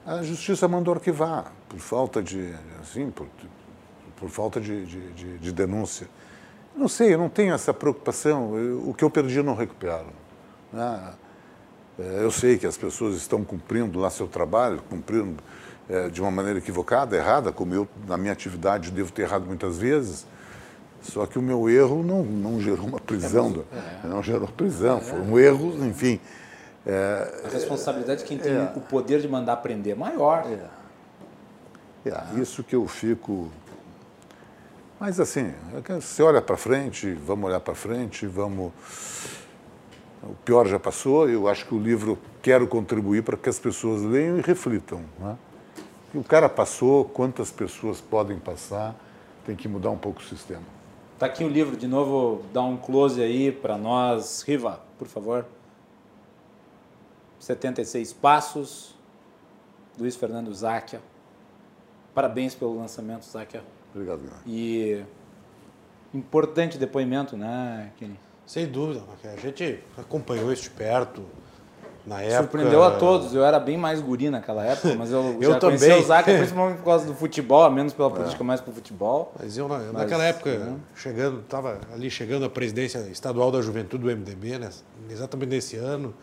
A 0.06 0.22
Justiça 0.22 0.68
mandou 0.68 0.94
arquivar, 0.94 1.52
por 1.68 1.80
falta 1.80 2.22
de, 2.22 2.54
assim, 2.80 3.10
por, 3.10 3.26
por 4.18 4.30
falta 4.30 4.62
de, 4.62 4.86
de, 4.86 5.12
de- 5.14 5.38
de 5.40 5.52
denúncia. 5.52 6.08
Não 6.76 6.88
sei, 6.88 7.14
eu 7.14 7.18
não 7.18 7.30
tenho 7.30 7.54
essa 7.56 7.74
preocupação. 7.74 8.56
Eu- 8.58 8.90
o 8.90 8.94
que 8.94 9.04
eu 9.04 9.10
perdi 9.10 9.38
eu 9.38 9.44
não 9.44 9.56
recupero. 9.56 10.06
né? 10.72 11.14
Eh, 11.98 12.20
Eu 12.22 12.30
sei 12.30 12.58
que 12.60 12.68
as 12.68 12.78
pessoas 12.78 13.16
estão 13.16 13.44
cumprindo 13.44 13.98
lá 14.00 14.10
seu 14.12 14.28
trabalho, 14.28 14.84
cumprindo 14.88 15.42
eh, 15.90 16.10
de 16.10 16.22
uma 16.22 16.32
maneira 16.32 16.60
equivocada, 16.60 17.16
errada, 17.16 17.52
como 17.52 17.74
eu, 17.74 17.88
na 18.08 18.18
minha 18.18 18.34
atividade, 18.34 18.92
devo 18.92 19.12
ter 19.12 19.24
errado 19.24 19.46
muitas 19.46 19.78
vezes. 19.78 20.26
Só 21.02 21.26
que 21.28 21.38
o 21.38 21.42
meu 21.42 21.70
erro 21.70 22.02
não, 22.04 22.24
não 22.24 22.60
gerou 22.60 22.88
uma 22.88 23.00
prisão. 23.00 23.52
do- 23.52 23.66
Não 24.04 24.24
gerou 24.24 24.48
prisão, 24.48 25.00
foi 25.02 25.20
um 25.22 25.38
erro, 25.38 25.86
enfim. 25.86 26.20
eh, 26.86 27.44
A 27.46 27.50
responsabilidade 27.50 28.22
de 28.22 28.28
quem 28.28 28.38
tem 28.38 28.54
É. 28.54 28.72
o 28.76 28.82
poder 28.82 29.20
de 29.22 29.28
mandar 29.28 29.58
prender 29.58 29.94
é 29.94 29.96
maior. 29.96 30.46
É, 32.06 32.40
isso 32.40 32.64
que 32.64 32.76
eu 32.76 32.88
fico. 32.88 33.50
Mas 35.00 35.20
assim, 35.20 35.54
é 35.88 36.00
você 36.00 36.24
olha 36.24 36.42
para 36.42 36.56
frente, 36.58 37.12
vamos 37.14 37.46
olhar 37.50 37.60
para 37.60 37.76
frente, 37.76 38.26
vamos. 38.28 38.72
O 40.24 40.34
pior 40.44 40.66
já 40.68 40.80
passou, 40.80 41.30
eu 41.30 41.48
acho 41.48 41.66
que 41.68 41.76
o 41.76 41.80
livro 41.80 42.18
quero 42.42 42.66
contribuir 42.68 43.22
para 43.24 43.38
que 43.38 43.48
as 43.50 43.60
pessoas 43.60 44.02
leiam 44.02 44.38
e 44.38 44.42
reflitam. 44.42 45.02
Né? 45.20 45.36
O 46.16 46.24
cara 46.24 46.48
passou, 46.48 47.04
quantas 47.04 47.52
pessoas 47.52 48.00
podem 48.00 48.40
passar, 48.40 48.96
tem 49.46 49.54
que 49.54 49.68
mudar 49.68 49.90
um 49.90 49.98
pouco 49.98 50.22
o 50.22 50.24
sistema. 50.24 50.64
Tá 51.20 51.26
aqui 51.26 51.44
o 51.44 51.50
livro, 51.50 51.76
de 51.76 51.88
novo, 51.88 52.42
dá 52.54 52.62
um 52.62 52.78
close 52.78 53.22
aí 53.22 53.52
para 53.52 53.78
nós. 53.78 54.42
Riva, 54.42 54.80
por 54.98 55.10
favor. 55.10 55.46
76 57.38 58.14
Passos, 58.14 58.96
Luiz 60.00 60.16
Fernando 60.16 60.54
Záquia. 60.54 61.02
Parabéns 62.14 62.56
pelo 62.56 62.78
lançamento, 62.78 63.26
Záquia. 63.26 63.62
Obrigado, 63.94 64.20
Guilherme. 64.20 64.42
E 64.48 65.04
importante 66.14 66.78
depoimento, 66.78 67.36
né, 67.36 67.92
Kenny? 67.98 68.18
Sem 68.46 68.68
dúvida, 68.68 69.02
porque 69.02 69.28
a 69.28 69.36
gente 69.36 69.84
acompanhou 69.98 70.54
isso 70.54 70.64
de 70.64 70.70
perto 70.70 71.26
na 72.06 72.22
época. 72.22 72.38
Surpreendeu 72.44 72.84
a 72.84 72.92
todos. 72.92 73.34
Eu 73.34 73.44
era 73.44 73.60
bem 73.60 73.78
mais 73.78 74.00
guri 74.02 74.30
naquela 74.30 74.64
época, 74.66 74.94
mas 74.96 75.12
eu, 75.12 75.38
Eu 75.42 75.52
já 75.54 75.60
conhecia 75.60 75.88
também. 75.90 76.04
o 76.04 76.08
Záquia, 76.08 76.38
principalmente 76.38 76.78
por 76.78 76.86
causa 76.86 77.06
do 77.06 77.14
futebol, 77.16 77.64
a 77.64 77.70
menos 77.70 77.94
pela 77.94 78.10
política, 78.12 78.44
mais 78.44 78.62
pro 78.62 78.72
futebol. 78.74 79.34
Mas 79.40 79.58
eu, 79.58 79.68
na- 79.68 79.80
Mas, 79.80 79.92
naquela 79.94 80.24
época, 80.24 80.58
né? 80.58 80.76
chegando, 80.96 81.40
estava 81.42 81.80
ali 81.94 82.10
chegando 82.12 82.46
à 82.46 82.50
presidência 82.50 83.00
estadual 83.12 83.52
da 83.52 83.62
juventude 83.62 84.04
do 84.04 84.10
MDB, 84.12 84.60
né, 84.60 84.70
exatamente 85.10 85.50
nesse 85.50 85.78
ano. 85.78 86.14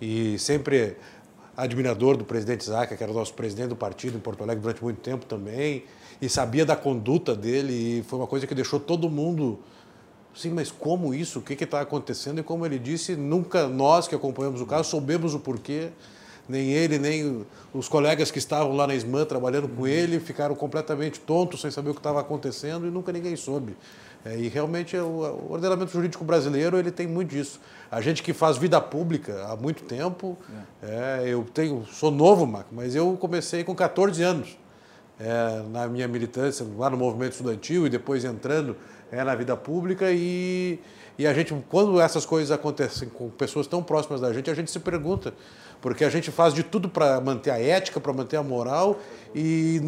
e 0.00 0.36
sempre 0.38 0.96
admirador 1.56 2.16
do 2.16 2.24
presidente 2.24 2.64
Zaca, 2.64 2.96
que 2.96 3.02
era 3.02 3.12
o 3.12 3.14
nosso 3.14 3.34
presidente 3.34 3.68
do 3.68 3.76
partido 3.76 4.16
em 4.16 4.20
Porto 4.20 4.42
Alegre 4.42 4.62
durante 4.62 4.82
muito 4.82 5.00
tempo 5.00 5.24
também, 5.26 5.84
e 6.20 6.28
sabia 6.28 6.64
da 6.64 6.74
conduta 6.74 7.34
dele, 7.36 7.72
e 7.98 8.02
foi 8.02 8.18
uma 8.18 8.26
coisa 8.26 8.46
que 8.46 8.54
deixou 8.54 8.80
todo 8.80 9.08
mundo. 9.10 9.60
Sim, 10.34 10.50
mas 10.50 10.70
como 10.70 11.14
isso? 11.14 11.38
O 11.38 11.42
que 11.42 11.62
está 11.62 11.80
acontecendo? 11.80 12.40
E 12.40 12.42
como 12.42 12.64
ele 12.64 12.78
disse, 12.78 13.14
nunca 13.14 13.68
nós 13.68 14.08
que 14.08 14.14
acompanhamos 14.14 14.60
o 14.60 14.66
caso 14.66 14.88
soubemos 14.88 15.34
o 15.34 15.40
porquê. 15.40 15.90
Nem 16.48 16.72
ele, 16.72 16.98
nem 16.98 17.46
os 17.72 17.88
colegas 17.88 18.30
que 18.30 18.38
estavam 18.38 18.74
lá 18.74 18.86
na 18.86 18.94
SMAN 18.94 19.24
trabalhando 19.24 19.68
com 19.68 19.86
ele 19.86 20.18
ficaram 20.18 20.54
completamente 20.56 21.20
tontos, 21.20 21.60
sem 21.60 21.70
saber 21.70 21.90
o 21.90 21.94
que 21.94 22.00
estava 22.00 22.20
acontecendo 22.20 22.86
e 22.86 22.90
nunca 22.90 23.12
ninguém 23.12 23.36
soube. 23.36 23.76
É, 24.24 24.36
e 24.36 24.48
realmente 24.48 24.96
o, 24.96 25.06
o 25.06 25.52
ordenamento 25.52 25.90
jurídico 25.92 26.24
brasileiro 26.24 26.78
ele 26.78 26.90
tem 26.90 27.06
muito 27.06 27.30
disso. 27.30 27.60
A 27.90 28.00
gente 28.00 28.22
que 28.22 28.32
faz 28.32 28.56
vida 28.56 28.80
pública 28.80 29.46
há 29.48 29.56
muito 29.56 29.84
tempo, 29.84 30.36
é. 30.82 31.22
É, 31.22 31.28
eu 31.28 31.44
tenho, 31.44 31.86
sou 31.86 32.10
novo, 32.10 32.46
Marco, 32.46 32.74
mas 32.74 32.94
eu 32.94 33.16
comecei 33.20 33.64
com 33.64 33.74
14 33.74 34.22
anos 34.22 34.58
é, 35.18 35.62
na 35.70 35.86
minha 35.88 36.08
militância 36.08 36.66
lá 36.76 36.90
no 36.90 36.96
movimento 36.96 37.32
estudantil 37.32 37.86
e 37.86 37.90
depois 37.90 38.24
entrando 38.24 38.76
é, 39.12 39.22
na 39.22 39.34
vida 39.34 39.56
pública 39.56 40.10
e, 40.10 40.80
e 41.18 41.26
a 41.26 41.34
gente, 41.34 41.54
quando 41.68 42.00
essas 42.00 42.26
coisas 42.26 42.50
acontecem 42.50 43.08
com 43.08 43.28
pessoas 43.30 43.66
tão 43.66 43.82
próximas 43.82 44.20
da 44.20 44.32
gente, 44.32 44.50
a 44.50 44.54
gente 44.54 44.70
se 44.70 44.80
pergunta 44.80 45.34
porque 45.82 46.04
a 46.04 46.08
gente 46.08 46.30
faz 46.30 46.54
de 46.54 46.62
tudo 46.62 46.88
para 46.88 47.20
manter 47.20 47.50
a 47.50 47.60
ética, 47.60 47.98
para 48.00 48.12
manter 48.12 48.36
a 48.36 48.42
moral, 48.42 49.00
e, 49.34 49.82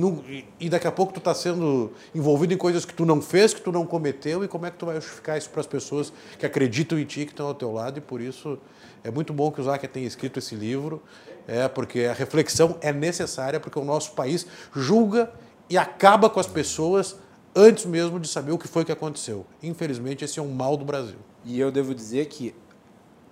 e, 0.58 0.68
daqui 0.68 0.88
a 0.88 0.92
pouco 0.92 1.12
tu 1.12 1.20
está 1.20 1.32
sendo 1.32 1.92
envolvido 2.12 2.52
em 2.52 2.56
coisas 2.56 2.84
que 2.84 2.92
tu 2.92 3.06
não 3.06 3.22
fez, 3.22 3.54
que 3.54 3.60
tu 3.60 3.70
não 3.70 3.86
cometeu, 3.86 4.42
e 4.42 4.48
como 4.48 4.66
é 4.66 4.72
que 4.72 4.76
tu 4.76 4.86
vai 4.86 4.96
justificar 4.96 5.38
isso 5.38 5.48
para 5.50 5.60
as 5.60 5.68
pessoas 5.68 6.12
que 6.36 6.44
acreditam 6.44 6.98
em 6.98 7.04
ti, 7.04 7.24
que 7.24 7.30
estão 7.30 7.46
ao 7.46 7.54
teu 7.54 7.72
lado, 7.72 7.98
e 7.98 8.00
por 8.00 8.20
isso 8.20 8.58
é 9.04 9.10
muito 9.10 9.32
bom 9.32 9.52
que 9.52 9.60
o 9.60 9.64
Zaca 9.64 9.86
tenha 9.86 10.06
escrito 10.06 10.40
esse 10.40 10.56
livro, 10.56 11.00
é 11.46 11.68
porque 11.68 12.00
a 12.00 12.12
reflexão 12.12 12.76
é 12.80 12.92
necessária, 12.92 13.60
porque 13.60 13.78
o 13.78 13.84
nosso 13.84 14.12
país 14.12 14.44
julga 14.74 15.30
e 15.70 15.78
acaba 15.78 16.28
com 16.28 16.40
as 16.40 16.48
pessoas 16.48 17.16
antes 17.54 17.84
mesmo 17.84 18.18
de 18.18 18.28
saber 18.28 18.52
o 18.52 18.58
que 18.58 18.68
foi 18.68 18.84
que 18.84 18.92
aconteceu. 18.92 19.46
Infelizmente, 19.62 20.24
esse 20.24 20.38
é 20.38 20.42
um 20.42 20.52
mal 20.52 20.76
do 20.76 20.84
Brasil. 20.84 21.18
E 21.44 21.58
eu 21.60 21.70
devo 21.70 21.94
dizer 21.94 22.26
que 22.26 22.54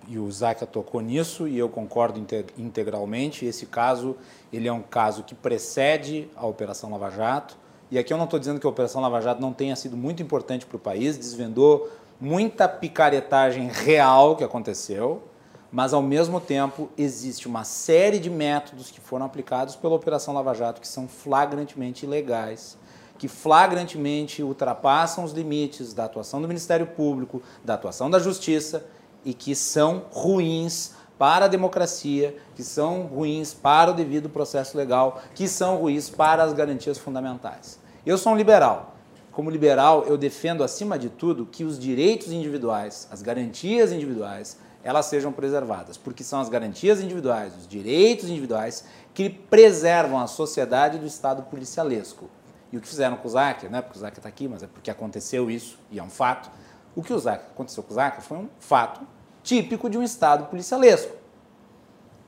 e 0.07 0.19
o 0.19 0.29
Zaca 0.29 0.65
tocou 0.65 1.01
nisso 1.01 1.47
e 1.47 1.57
eu 1.57 1.69
concordo 1.69 2.21
integralmente. 2.57 3.45
Esse 3.45 3.65
caso, 3.65 4.15
ele 4.51 4.67
é 4.67 4.73
um 4.73 4.81
caso 4.81 5.23
que 5.23 5.33
precede 5.33 6.27
a 6.35 6.45
Operação 6.45 6.91
Lava 6.91 7.09
Jato. 7.09 7.57
E 7.89 7.97
aqui 7.97 8.11
eu 8.11 8.17
não 8.17 8.25
estou 8.25 8.39
dizendo 8.39 8.59
que 8.59 8.65
a 8.65 8.69
Operação 8.69 9.01
Lava 9.01 9.21
Jato 9.21 9.41
não 9.41 9.53
tenha 9.53 9.75
sido 9.75 9.95
muito 9.95 10.21
importante 10.21 10.65
para 10.65 10.77
o 10.77 10.79
país, 10.79 11.17
desvendou 11.17 11.89
muita 12.19 12.67
picaretagem 12.67 13.67
real 13.67 14.35
que 14.35 14.43
aconteceu, 14.43 15.23
mas 15.71 15.93
ao 15.93 16.01
mesmo 16.01 16.39
tempo 16.39 16.89
existe 16.97 17.47
uma 17.47 17.63
série 17.63 18.19
de 18.19 18.29
métodos 18.29 18.91
que 18.91 18.99
foram 18.99 19.25
aplicados 19.25 19.75
pela 19.75 19.95
Operação 19.95 20.33
Lava 20.33 20.53
Jato 20.53 20.81
que 20.81 20.87
são 20.87 21.07
flagrantemente 21.07 22.05
ilegais, 22.05 22.77
que 23.23 23.29
flagrantemente 23.29 24.43
ultrapassam 24.43 25.23
os 25.23 25.31
limites 25.31 25.93
da 25.93 26.03
atuação 26.03 26.41
do 26.41 26.47
Ministério 26.49 26.87
Público, 26.87 27.41
da 27.63 27.75
atuação 27.75 28.09
da 28.09 28.19
Justiça 28.19 28.85
e 29.23 29.33
que 29.33 29.55
são 29.55 30.07
ruins 30.11 30.91
para 31.17 31.45
a 31.45 31.47
democracia, 31.47 32.35
que 32.53 32.61
são 32.61 33.03
ruins 33.03 33.53
para 33.53 33.91
o 33.91 33.93
devido 33.93 34.29
processo 34.29 34.75
legal, 34.75 35.21
que 35.33 35.47
são 35.47 35.77
ruins 35.77 36.09
para 36.09 36.43
as 36.43 36.51
garantias 36.51 36.97
fundamentais. 36.97 37.79
Eu 38.05 38.17
sou 38.17 38.33
um 38.33 38.35
liberal. 38.35 38.93
Como 39.31 39.49
liberal, 39.49 40.03
eu 40.05 40.17
defendo 40.17 40.61
acima 40.61 40.99
de 40.99 41.07
tudo 41.07 41.45
que 41.45 41.63
os 41.63 41.79
direitos 41.79 42.29
individuais, 42.29 43.07
as 43.09 43.21
garantias 43.21 43.93
individuais, 43.93 44.57
elas 44.83 45.05
sejam 45.05 45.31
preservadas, 45.31 45.95
porque 45.95 46.25
são 46.25 46.41
as 46.41 46.49
garantias 46.49 46.99
individuais, 46.99 47.55
os 47.55 47.69
direitos 47.69 48.27
individuais 48.27 48.83
que 49.13 49.29
preservam 49.29 50.19
a 50.19 50.27
sociedade 50.27 50.97
do 50.97 51.07
Estado 51.07 51.43
policialesco. 51.43 52.29
E 52.73 52.77
o 52.77 52.81
que 52.81 52.87
fizeram 52.87 53.17
com 53.17 53.27
o 53.27 53.29
Zac, 53.29 53.69
não 53.69 53.77
é 53.77 53.81
porque 53.83 53.99
o 53.99 54.01
Zac 54.01 54.17
está 54.17 54.27
aqui, 54.27 54.47
mas 54.47 54.63
é 54.63 54.67
porque 54.67 54.89
aconteceu 54.89 55.51
isso, 55.51 55.77
e 55.91 55.99
é 55.99 56.03
um 56.03 56.09
fato, 56.09 56.49
o 56.95 57.03
que 57.03 57.13
o 57.13 57.19
Zaca, 57.19 57.45
aconteceu 57.53 57.83
com 57.83 57.91
o 57.91 57.93
Zaca 57.93 58.19
foi 58.19 58.35
um 58.39 58.49
fato 58.59 59.01
típico 59.43 59.87
de 59.87 59.95
um 59.95 60.01
Estado 60.01 60.45
policialesco. 60.45 61.15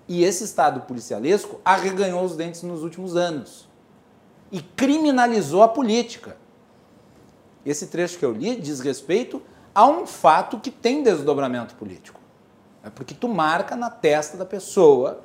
E 0.07 0.23
esse 0.23 0.43
Estado 0.43 0.81
policialesco 0.81 1.59
arreganhou 1.65 2.23
os 2.23 2.35
dentes 2.35 2.61
nos 2.61 2.83
últimos 2.83 3.15
anos 3.15 3.67
e 4.51 4.61
criminalizou 4.61 5.63
a 5.63 5.67
política. 5.67 6.37
Esse 7.65 7.87
trecho 7.87 8.19
que 8.19 8.23
eu 8.23 8.31
li 8.31 8.55
diz 8.55 8.81
respeito 8.81 9.41
a 9.73 9.87
um 9.87 10.05
fato 10.05 10.59
que 10.59 10.69
tem 10.69 11.01
desdobramento 11.01 11.73
político. 11.73 12.21
É 12.83 12.91
porque 12.91 13.15
tu 13.15 13.27
marca 13.27 13.75
na 13.75 13.89
testa 13.89 14.37
da 14.37 14.45
pessoa 14.45 15.21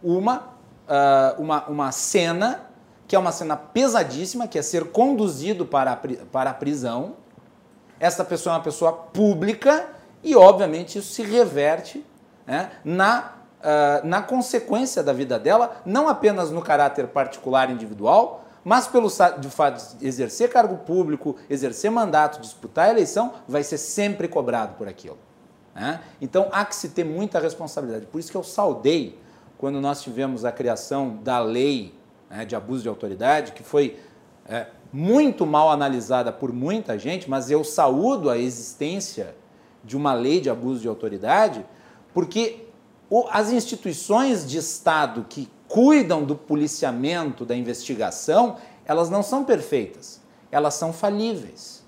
uma, 0.00 0.54
uh, 0.86 1.42
uma, 1.42 1.66
uma 1.66 1.90
cena 1.90 2.70
que 3.12 3.16
é 3.16 3.18
uma 3.18 3.30
cena 3.30 3.58
pesadíssima, 3.58 4.48
que 4.48 4.58
é 4.58 4.62
ser 4.62 4.86
conduzido 4.86 5.66
para 5.66 5.92
a, 5.92 5.96
para 5.96 6.48
a 6.48 6.54
prisão. 6.54 7.16
Essa 8.00 8.24
pessoa 8.24 8.54
é 8.54 8.56
uma 8.56 8.64
pessoa 8.64 8.90
pública 8.90 9.86
e, 10.22 10.34
obviamente, 10.34 10.98
isso 10.98 11.12
se 11.12 11.22
reverte 11.22 12.06
né, 12.46 12.70
na, 12.82 13.34
uh, 13.60 14.06
na 14.06 14.22
consequência 14.22 15.02
da 15.02 15.12
vida 15.12 15.38
dela, 15.38 15.82
não 15.84 16.08
apenas 16.08 16.50
no 16.50 16.62
caráter 16.62 17.06
particular 17.08 17.68
individual, 17.68 18.46
mas 18.64 18.88
pelo 18.88 19.08
de 19.38 19.50
fato 19.50 19.98
de 19.98 20.06
exercer 20.06 20.48
cargo 20.48 20.78
público, 20.78 21.36
exercer 21.50 21.90
mandato, 21.90 22.40
disputar 22.40 22.88
a 22.88 22.92
eleição, 22.92 23.34
vai 23.46 23.62
ser 23.62 23.76
sempre 23.76 24.26
cobrado 24.26 24.76
por 24.78 24.88
aquilo. 24.88 25.18
Né? 25.74 26.00
Então 26.18 26.48
há 26.50 26.64
que 26.64 26.74
se 26.74 26.88
ter 26.88 27.04
muita 27.04 27.38
responsabilidade. 27.38 28.06
Por 28.06 28.18
isso 28.18 28.30
que 28.30 28.38
eu 28.38 28.42
saudei 28.42 29.20
quando 29.58 29.82
nós 29.82 30.00
tivemos 30.00 30.46
a 30.46 30.50
criação 30.50 31.18
da 31.22 31.38
lei 31.40 32.00
né, 32.32 32.46
de 32.46 32.56
abuso 32.56 32.82
de 32.82 32.88
autoridade, 32.88 33.52
que 33.52 33.62
foi 33.62 33.98
é, 34.48 34.66
muito 34.90 35.44
mal 35.44 35.70
analisada 35.70 36.32
por 36.32 36.52
muita 36.52 36.98
gente, 36.98 37.28
mas 37.28 37.50
eu 37.50 37.62
saúdo 37.62 38.30
a 38.30 38.38
existência 38.38 39.36
de 39.84 39.96
uma 39.96 40.14
lei 40.14 40.40
de 40.40 40.48
abuso 40.48 40.80
de 40.80 40.88
autoridade, 40.88 41.64
porque 42.14 42.66
as 43.30 43.52
instituições 43.52 44.48
de 44.48 44.56
Estado 44.58 45.26
que 45.28 45.48
cuidam 45.68 46.24
do 46.24 46.34
policiamento, 46.34 47.44
da 47.44 47.54
investigação, 47.54 48.56
elas 48.86 49.10
não 49.10 49.22
são 49.22 49.44
perfeitas, 49.44 50.20
elas 50.50 50.74
são 50.74 50.92
falíveis. 50.92 51.82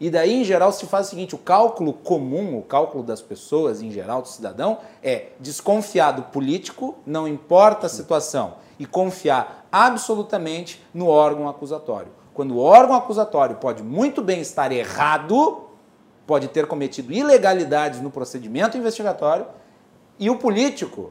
E 0.00 0.10
daí, 0.10 0.40
em 0.40 0.44
geral, 0.44 0.72
se 0.72 0.86
faz 0.86 1.06
o 1.06 1.10
seguinte: 1.10 1.34
o 1.34 1.38
cálculo 1.38 1.92
comum, 1.92 2.58
o 2.58 2.62
cálculo 2.62 3.02
das 3.02 3.22
pessoas, 3.22 3.80
em 3.80 3.90
geral, 3.90 4.22
do 4.22 4.28
cidadão, 4.28 4.78
é 5.02 5.28
desconfiar 5.40 6.12
do 6.12 6.22
político, 6.22 6.96
não 7.06 7.26
importa 7.26 7.86
a 7.86 7.88
situação, 7.88 8.54
e 8.78 8.86
confiar 8.86 9.63
absolutamente 9.74 10.80
no 10.94 11.08
órgão 11.08 11.48
acusatório. 11.48 12.12
Quando 12.32 12.54
o 12.54 12.60
órgão 12.60 12.94
acusatório 12.94 13.56
pode 13.56 13.82
muito 13.82 14.22
bem 14.22 14.40
estar 14.40 14.70
errado, 14.70 15.64
pode 16.24 16.46
ter 16.46 16.68
cometido 16.68 17.12
ilegalidades 17.12 18.00
no 18.00 18.08
procedimento 18.08 18.78
investigatório 18.78 19.46
e 20.16 20.30
o 20.30 20.38
político 20.38 21.10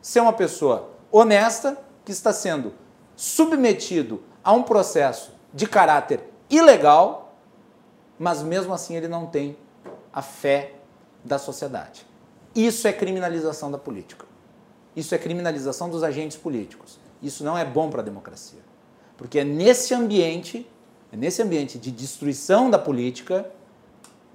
ser 0.00 0.20
uma 0.20 0.32
pessoa 0.32 0.90
honesta 1.10 1.76
que 2.04 2.12
está 2.12 2.32
sendo 2.32 2.72
submetido 3.16 4.22
a 4.44 4.52
um 4.52 4.62
processo 4.62 5.32
de 5.52 5.66
caráter 5.66 6.20
ilegal, 6.48 7.34
mas 8.16 8.44
mesmo 8.44 8.72
assim 8.72 8.94
ele 8.94 9.08
não 9.08 9.26
tem 9.26 9.56
a 10.12 10.22
fé 10.22 10.74
da 11.24 11.36
sociedade. 11.36 12.06
Isso 12.54 12.86
é 12.86 12.92
criminalização 12.92 13.72
da 13.72 13.78
política. 13.78 14.24
Isso 14.94 15.16
é 15.16 15.18
criminalização 15.18 15.90
dos 15.90 16.04
agentes 16.04 16.36
políticos. 16.36 17.02
Isso 17.24 17.42
não 17.42 17.56
é 17.56 17.64
bom 17.64 17.90
para 17.90 18.00
a 18.00 18.04
democracia. 18.04 18.60
Porque 19.16 19.38
é 19.38 19.44
nesse 19.44 19.94
ambiente, 19.94 20.68
é 21.12 21.16
nesse 21.16 21.42
ambiente 21.42 21.78
de 21.78 21.90
destruição 21.90 22.70
da 22.70 22.78
política 22.78 23.50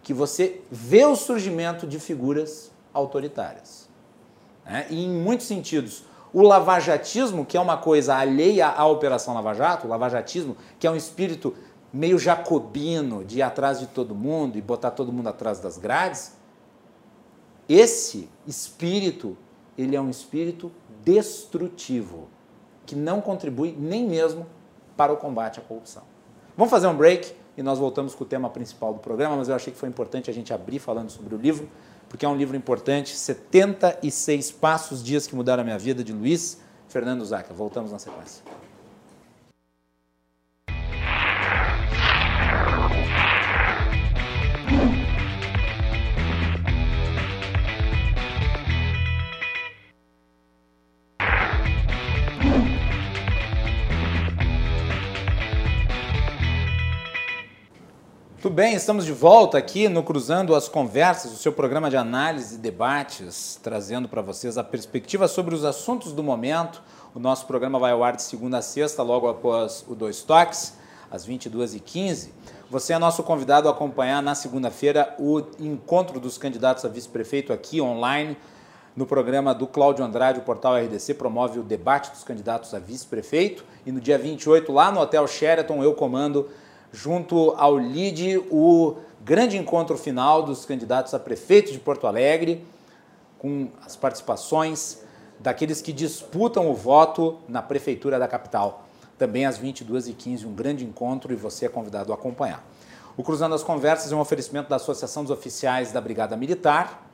que 0.01 0.13
você 0.13 0.61
vê 0.71 1.05
o 1.05 1.15
surgimento 1.15 1.85
de 1.85 1.99
figuras 1.99 2.71
autoritárias. 2.93 3.87
Né? 4.65 4.87
E 4.89 5.05
em 5.05 5.09
muitos 5.09 5.45
sentidos, 5.45 6.03
o 6.33 6.41
lavajatismo, 6.41 7.45
que 7.45 7.57
é 7.57 7.59
uma 7.59 7.77
coisa 7.77 8.15
alheia 8.15 8.67
à 8.67 8.85
Operação 8.85 9.33
Lava 9.33 9.53
Jato, 9.53 9.87
o 9.87 9.89
lavajatismo, 9.89 10.57
que 10.79 10.87
é 10.87 10.91
um 10.91 10.95
espírito 10.95 11.55
meio 11.91 12.19
jacobino 12.19 13.23
de 13.23 13.39
ir 13.39 13.41
atrás 13.41 13.79
de 13.79 13.87
todo 13.87 14.13
mundo 14.13 14.57
e 14.57 14.61
botar 14.61 14.91
todo 14.91 15.11
mundo 15.11 15.27
atrás 15.27 15.59
das 15.59 15.77
grades, 15.77 16.33
esse 17.67 18.27
espírito, 18.47 19.37
ele 19.77 19.95
é 19.95 20.01
um 20.01 20.09
espírito 20.09 20.71
destrutivo, 21.03 22.27
que 22.89 22.95
não 22.95 23.21
contribui 23.21 23.75
nem 23.77 24.03
mesmo 24.07 24.47
para 24.97 25.13
o 25.13 25.17
combate 25.17 25.59
à 25.59 25.61
corrupção. 25.61 26.01
Vamos 26.57 26.71
fazer 26.71 26.87
um 26.87 26.95
break 26.95 27.31
e 27.55 27.61
nós 27.61 27.77
voltamos 27.77 28.15
com 28.15 28.23
o 28.23 28.27
tema 28.27 28.49
principal 28.49 28.93
do 28.95 28.99
programa, 28.99 29.37
mas 29.37 29.47
eu 29.47 29.55
achei 29.55 29.71
que 29.71 29.77
foi 29.77 29.87
importante 29.87 30.27
a 30.27 30.33
gente 30.33 30.51
abrir 30.51 30.79
falando 30.79 31.11
sobre 31.11 31.35
o 31.35 31.37
livro, 31.37 31.69
porque 32.09 32.25
é 32.25 32.29
um 32.29 32.35
livro 32.35 32.57
importante, 32.57 33.15
76 33.15 34.51
Passos, 34.53 35.03
Dias 35.03 35.27
que 35.27 35.35
Mudaram 35.35 35.61
a 35.61 35.63
Minha 35.63 35.77
Vida, 35.77 36.03
de 36.03 36.11
Luiz 36.11 36.59
Fernando 36.87 37.23
Zaca. 37.23 37.53
Voltamos 37.53 37.91
na 37.91 37.99
sequência. 37.99 38.43
Bem, 58.59 58.73
estamos 58.73 59.05
de 59.05 59.13
volta 59.13 59.57
aqui 59.57 59.87
no 59.87 60.03
Cruzando 60.03 60.53
as 60.53 60.67
Conversas, 60.67 61.31
o 61.31 61.37
seu 61.37 61.53
programa 61.53 61.89
de 61.89 61.95
análise 61.95 62.55
e 62.55 62.57
debates, 62.57 63.57
trazendo 63.63 64.09
para 64.09 64.21
vocês 64.21 64.57
a 64.57 64.63
perspectiva 64.65 65.29
sobre 65.29 65.55
os 65.55 65.63
assuntos 65.63 66.11
do 66.11 66.21
momento. 66.21 66.83
O 67.15 67.19
nosso 67.21 67.47
programa 67.47 67.79
vai 67.79 67.93
ao 67.93 68.03
ar 68.03 68.17
de 68.17 68.21
segunda 68.21 68.57
a 68.57 68.61
sexta, 68.61 69.01
logo 69.01 69.29
após 69.29 69.85
o 69.87 69.95
Dois 69.95 70.23
Toques, 70.23 70.73
às 71.09 71.25
22h15. 71.25 72.31
Você 72.69 72.91
é 72.91 72.99
nosso 72.99 73.23
convidado 73.23 73.69
a 73.69 73.71
acompanhar 73.71 74.21
na 74.21 74.35
segunda-feira 74.35 75.15
o 75.17 75.41
encontro 75.57 76.19
dos 76.19 76.37
candidatos 76.37 76.83
a 76.83 76.89
vice-prefeito 76.89 77.53
aqui 77.53 77.79
online, 77.79 78.35
no 78.93 79.05
programa 79.05 79.55
do 79.55 79.67
Cláudio 79.67 80.03
Andrade, 80.03 80.39
o 80.39 80.43
portal 80.43 80.75
RDC 80.75 81.13
promove 81.13 81.59
o 81.59 81.63
debate 81.63 82.11
dos 82.11 82.25
candidatos 82.25 82.73
a 82.73 82.79
vice-prefeito. 82.79 83.63
E 83.85 83.91
no 83.93 84.01
dia 84.01 84.17
28, 84.17 84.69
lá 84.69 84.91
no 84.91 84.99
Hotel 84.99 85.25
Sheraton, 85.25 85.81
eu 85.81 85.93
comando 85.93 86.49
junto 86.91 87.51
ao 87.57 87.77
LIDE, 87.77 88.37
o 88.49 88.95
grande 89.21 89.57
encontro 89.57 89.97
final 89.97 90.43
dos 90.43 90.65
candidatos 90.65 91.13
a 91.13 91.19
prefeito 91.19 91.71
de 91.71 91.79
Porto 91.79 92.07
Alegre, 92.07 92.65
com 93.37 93.69
as 93.85 93.95
participações 93.95 95.01
daqueles 95.39 95.81
que 95.81 95.93
disputam 95.93 96.69
o 96.69 96.73
voto 96.73 97.37
na 97.47 97.61
prefeitura 97.61 98.19
da 98.19 98.27
capital. 98.27 98.85
Também 99.17 99.45
às 99.45 99.59
22h15, 99.59 100.45
um 100.45 100.53
grande 100.53 100.85
encontro 100.85 101.33
e 101.33 101.35
você 101.35 101.65
é 101.65 101.69
convidado 101.69 102.11
a 102.11 102.15
acompanhar. 102.15 102.63
O 103.15 103.23
Cruzando 103.23 103.53
as 103.53 103.63
Conversas 103.63 104.11
é 104.11 104.15
um 104.15 104.19
oferecimento 104.19 104.69
da 104.69 104.77
Associação 104.77 105.23
dos 105.23 105.31
Oficiais 105.31 105.91
da 105.91 105.99
Brigada 105.99 106.37
Militar, 106.37 107.05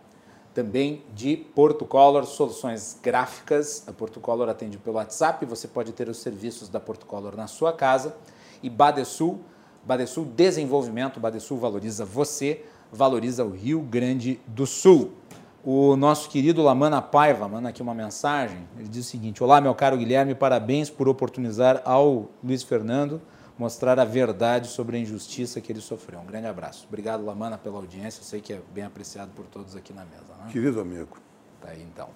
também 0.53 1.03
de 1.13 1.35
Porto 1.35 1.83
Color 1.83 2.25
Soluções 2.25 2.97
Gráficas. 3.01 3.83
A 3.87 3.91
Porto 3.91 4.19
Color 4.19 4.47
atende 4.47 4.77
pelo 4.77 4.97
WhatsApp, 4.97 5.45
você 5.45 5.67
pode 5.67 5.91
ter 5.93 6.07
os 6.07 6.17
serviços 6.17 6.69
da 6.69 6.79
Porto 6.79 7.05
Color 7.05 7.35
na 7.35 7.47
sua 7.47 7.73
casa. 7.73 8.15
E 8.61 8.69
Badesul, 8.69 9.41
Badesul 9.85 10.25
Desenvolvimento, 10.25 11.19
Badesul 11.19 11.57
valoriza 11.57 12.03
você, 12.03 12.63
valoriza 12.91 13.45
o 13.45 13.51
Rio 13.51 13.81
Grande 13.81 14.39
do 14.47 14.65
Sul. 14.65 15.11
O 15.63 15.95
nosso 15.95 16.29
querido 16.29 16.61
Lamana 16.61 17.01
Paiva 17.01 17.47
manda 17.47 17.69
aqui 17.69 17.81
uma 17.81 17.93
mensagem. 17.93 18.67
Ele 18.77 18.87
diz 18.87 19.05
o 19.05 19.09
seguinte: 19.09 19.43
Olá, 19.43 19.59
meu 19.59 19.73
caro 19.73 19.97
Guilherme, 19.97 20.35
parabéns 20.35 20.89
por 20.89 21.07
oportunizar 21.07 21.81
ao 21.85 22.29
Luiz 22.43 22.63
Fernando 22.63 23.21
mostrar 23.57 23.99
a 23.99 24.05
verdade 24.05 24.67
sobre 24.67 24.97
a 24.97 24.99
injustiça 24.99 25.61
que 25.61 25.71
ele 25.71 25.81
sofreu. 25.81 26.19
Um 26.19 26.25
grande 26.25 26.47
abraço. 26.47 26.85
Obrigado, 26.87 27.23
Lamana, 27.23 27.57
pela 27.57 27.77
audiência. 27.77 28.19
Eu 28.19 28.25
sei 28.25 28.41
que 28.41 28.53
é 28.53 28.61
bem 28.73 28.83
apreciado 28.83 29.31
por 29.33 29.45
todos 29.45 29.75
aqui 29.75 29.93
na 29.93 30.03
mesa. 30.05 30.33
Né? 30.39 30.51
Querido 30.51 30.79
amigo. 30.79 31.17
Tá 31.61 31.69
aí, 31.69 31.81
então. 31.81 32.09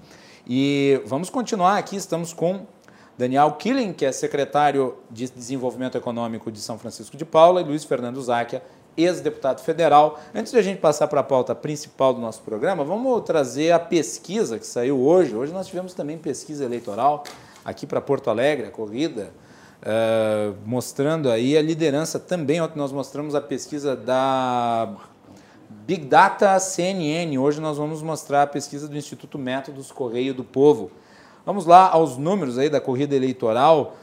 E 0.45 1.01
vamos 1.05 1.29
continuar 1.29 1.77
aqui. 1.77 1.95
Estamos 1.95 2.33
com 2.33 2.65
Daniel 3.19 3.51
Killing, 3.51 3.91
que 3.91 4.05
é 4.05 4.13
secretário 4.13 4.95
de 5.11 5.29
Desenvolvimento 5.29 5.97
Econômico 5.97 6.49
de 6.49 6.61
São 6.61 6.79
Francisco 6.79 7.17
de 7.17 7.25
Paula, 7.25 7.59
e 7.59 7.65
Luiz 7.65 7.83
Fernando 7.83 8.21
Záquia, 8.21 8.63
ex-deputado 8.95 9.61
federal. 9.61 10.17
Antes 10.33 10.53
de 10.53 10.57
a 10.57 10.61
gente 10.61 10.79
passar 10.79 11.05
para 11.09 11.19
a 11.19 11.23
pauta 11.23 11.53
principal 11.53 12.13
do 12.13 12.21
nosso 12.21 12.41
programa, 12.43 12.81
vamos 12.85 13.21
trazer 13.25 13.73
a 13.73 13.79
pesquisa 13.79 14.57
que 14.57 14.65
saiu 14.65 15.01
hoje. 15.01 15.35
Hoje 15.35 15.51
nós 15.51 15.67
tivemos 15.67 15.93
também 15.93 16.17
pesquisa 16.17 16.63
eleitoral 16.63 17.25
aqui 17.65 17.85
para 17.85 17.99
Porto 17.99 18.29
Alegre, 18.29 18.67
a 18.67 18.71
corrida, 18.71 19.33
uh, 19.81 20.55
mostrando 20.65 21.29
aí 21.29 21.57
a 21.57 21.61
liderança 21.61 22.19
também. 22.19 22.61
Ontem 22.61 22.77
nós 22.77 22.93
mostramos 22.93 23.35
a 23.35 23.41
pesquisa 23.41 23.97
da 23.97 24.95
Big 25.69 26.05
Data 26.05 26.57
CNN. 26.57 27.37
Hoje 27.37 27.59
nós 27.59 27.77
vamos 27.77 28.01
mostrar 28.01 28.43
a 28.43 28.47
pesquisa 28.47 28.87
do 28.87 28.95
Instituto 28.95 29.37
Métodos 29.37 29.91
Correio 29.91 30.33
do 30.33 30.45
Povo. 30.45 30.89
Vamos 31.49 31.65
lá 31.65 31.89
aos 31.89 32.15
números 32.15 32.59
aí 32.59 32.69
da 32.69 32.79
corrida 32.79 33.15
eleitoral 33.15 33.95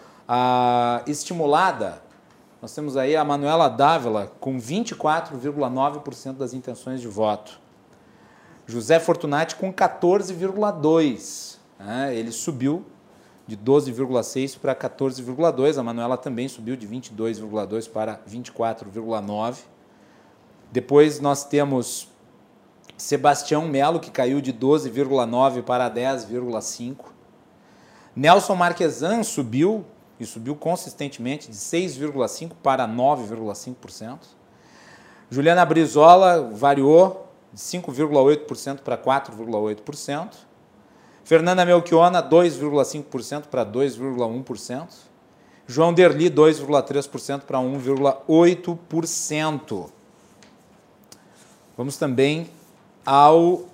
estimulada. 1.06 2.02
Nós 2.60 2.74
temos 2.74 2.96
aí 2.96 3.14
a 3.14 3.24
Manuela 3.24 3.68
Dávila 3.68 4.32
com 4.40 4.58
24,9% 4.58 6.32
das 6.32 6.52
intenções 6.52 7.00
de 7.00 7.06
voto. 7.06 7.60
José 8.66 8.98
Fortunati 8.98 9.54
com 9.54 9.72
14,2%. 9.72 11.58
Né? 11.78 12.16
Ele 12.16 12.32
subiu 12.32 12.84
de 13.46 13.56
12,6% 13.56 14.58
para 14.58 14.74
14,2%. 14.74 15.78
A 15.78 15.84
Manuela 15.84 16.16
também 16.16 16.48
subiu 16.48 16.74
de 16.74 16.88
22,2% 16.88 17.90
para 17.90 18.18
24,9%. 18.28 19.58
Depois 20.72 21.20
nós 21.20 21.44
temos 21.44 22.08
Sebastião 22.96 23.68
Melo, 23.68 24.00
que 24.00 24.10
caiu 24.10 24.40
de 24.40 24.52
12,9% 24.52 25.62
para 25.62 25.88
10,5%. 25.88 27.14
Nelson 28.16 28.54
Marquesan 28.54 29.22
subiu, 29.22 29.84
e 30.18 30.24
subiu 30.24 30.56
consistentemente, 30.56 31.50
de 31.50 31.56
6,5% 31.56 32.52
para 32.62 32.88
9,5%. 32.88 34.20
Juliana 35.28 35.66
Brizola 35.66 36.50
variou 36.54 37.28
de 37.52 37.60
5,8% 37.60 38.78
para 38.78 38.96
4,8%. 38.96 40.30
Fernanda 41.24 41.66
Melchiona, 41.66 42.22
2,5% 42.22 43.48
para 43.50 43.66
2,1%. 43.66 44.86
João 45.66 45.92
Derli, 45.92 46.30
2,3% 46.30 47.40
para 47.40 47.58
1,8%. 47.58 49.90
Vamos 51.76 51.98
também 51.98 52.48
ao 53.04 53.44
uh, 53.44 53.66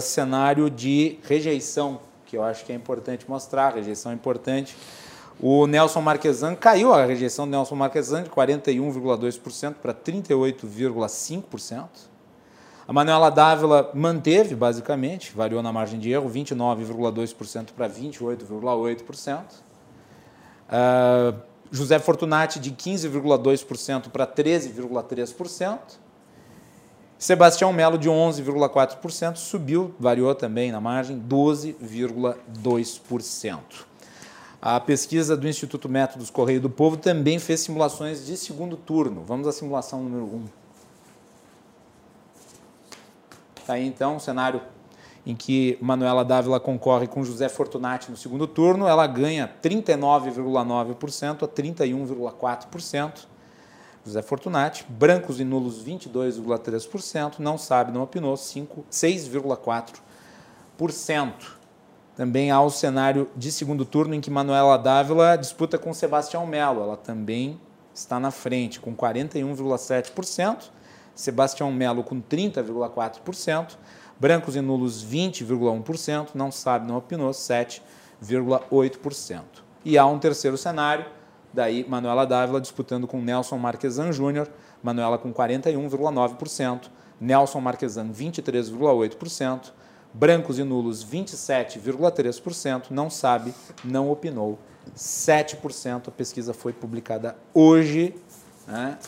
cenário 0.00 0.70
de 0.70 1.18
rejeição 1.24 2.11
que 2.32 2.36
eu 2.38 2.42
acho 2.42 2.64
que 2.64 2.72
é 2.72 2.74
importante 2.74 3.28
mostrar, 3.28 3.66
a 3.66 3.70
rejeição 3.74 4.10
é 4.10 4.14
importante. 4.14 4.74
O 5.38 5.66
Nelson 5.66 6.00
Marquesan 6.00 6.54
caiu 6.54 6.94
a 6.94 7.04
rejeição 7.04 7.44
do 7.44 7.50
Nelson 7.50 7.74
Marquesan 7.74 8.22
de 8.22 8.30
41,2% 8.30 9.74
para 9.74 9.92
38,5%. 9.92 11.88
A 12.88 12.92
Manuela 12.92 13.28
Dávila 13.28 13.90
manteve, 13.92 14.54
basicamente, 14.54 15.36
variou 15.36 15.62
na 15.62 15.70
margem 15.70 16.00
de 16.00 16.10
erro, 16.10 16.30
29,2% 16.30 17.72
para 17.76 17.86
28,8%. 17.86 19.42
Uh, 20.70 21.38
José 21.70 21.98
Fortunati 21.98 22.58
de 22.58 22.72
15,2% 22.72 24.08
para 24.08 24.26
13,3%. 24.26 25.78
Sebastião 27.22 27.72
Melo, 27.72 27.96
de 27.96 28.10
11,4%, 28.10 29.36
subiu, 29.36 29.94
variou 29.96 30.34
também 30.34 30.72
na 30.72 30.80
margem, 30.80 31.20
12,2%. 31.20 33.60
A 34.60 34.80
pesquisa 34.80 35.36
do 35.36 35.46
Instituto 35.46 35.88
Métodos 35.88 36.30
Correio 36.30 36.60
do 36.60 36.68
Povo 36.68 36.96
também 36.96 37.38
fez 37.38 37.60
simulações 37.60 38.26
de 38.26 38.36
segundo 38.36 38.76
turno. 38.76 39.22
Vamos 39.24 39.46
à 39.46 39.52
simulação 39.52 40.02
número 40.02 40.24
1. 40.24 40.44
Está 43.60 43.74
aí 43.74 43.86
então 43.86 44.16
o 44.16 44.20
cenário 44.20 44.60
em 45.24 45.36
que 45.36 45.78
Manuela 45.80 46.24
Dávila 46.24 46.58
concorre 46.58 47.06
com 47.06 47.22
José 47.22 47.48
Fortunati 47.48 48.10
no 48.10 48.16
segundo 48.16 48.48
turno. 48.48 48.88
Ela 48.88 49.06
ganha 49.06 49.48
39,9% 49.62 51.44
a 51.44 51.46
31,4%. 51.46 53.30
José 54.04 54.20
Fortunati, 54.20 54.84
brancos 54.88 55.38
e 55.38 55.44
nulos 55.44 55.84
22,3%, 55.84 57.38
não 57.38 57.56
sabe, 57.56 57.92
não 57.92 58.02
opinou 58.02 58.34
6,4%. 58.34 61.32
Também 62.16 62.50
há 62.50 62.60
o 62.60 62.68
cenário 62.68 63.30
de 63.36 63.52
segundo 63.52 63.84
turno 63.84 64.14
em 64.14 64.20
que 64.20 64.30
Manuela 64.30 64.76
Dávila 64.76 65.36
disputa 65.36 65.78
com 65.78 65.94
Sebastião 65.94 66.44
Melo, 66.46 66.82
ela 66.82 66.96
também 66.96 67.60
está 67.94 68.18
na 68.18 68.30
frente 68.30 68.80
com 68.80 68.94
41,7%, 68.94 70.70
Sebastião 71.14 71.70
Melo 71.70 72.02
com 72.02 72.20
30,4%, 72.20 73.76
brancos 74.18 74.56
e 74.56 74.60
nulos 74.60 75.04
20,1%, 75.04 76.30
não 76.34 76.50
sabe, 76.50 76.88
não 76.88 76.96
opinou 76.96 77.30
7,8%. 77.30 79.42
E 79.84 79.96
há 79.96 80.04
um 80.06 80.18
terceiro 80.18 80.56
cenário 80.56 81.06
Daí, 81.52 81.84
Manuela 81.86 82.24
Dávila 82.24 82.60
disputando 82.60 83.06
com 83.06 83.20
Nelson 83.20 83.58
Marquesan 83.58 84.10
Júnior, 84.12 84.48
Manuela 84.82 85.18
com 85.18 85.32
41,9%, 85.32 86.88
Nelson 87.20 87.60
Marquesan 87.60 88.10
23,8%, 88.10 89.72
brancos 90.14 90.58
e 90.58 90.64
nulos 90.64 91.04
27,3%, 91.04 92.90
não 92.90 93.10
sabe, 93.10 93.54
não 93.84 94.10
opinou 94.10 94.58
7%. 94.96 96.08
A 96.08 96.10
pesquisa 96.10 96.54
foi 96.54 96.72
publicada 96.72 97.36
hoje 97.52 98.14
né? 98.66 98.98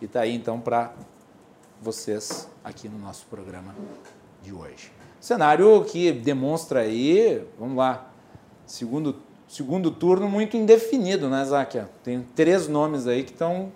e 0.00 0.04
está 0.04 0.20
aí 0.20 0.34
então 0.34 0.60
para 0.60 0.92
vocês 1.80 2.48
aqui 2.62 2.88
no 2.88 2.98
nosso 2.98 3.26
programa 3.26 3.74
de 4.42 4.52
hoje. 4.52 4.92
Cenário 5.20 5.84
que 5.84 6.12
demonstra 6.12 6.80
aí, 6.80 7.46
vamos 7.58 7.76
lá, 7.76 8.10
segundo 8.66 9.16
segundo 9.52 9.90
turno 9.90 10.28
muito 10.28 10.56
indefinido, 10.56 11.28
né, 11.28 11.44
Záquia? 11.44 11.88
Tem 12.02 12.22
três 12.34 12.68
nomes 12.68 13.06
aí 13.06 13.22
que 13.22 13.32
estão 13.32 13.70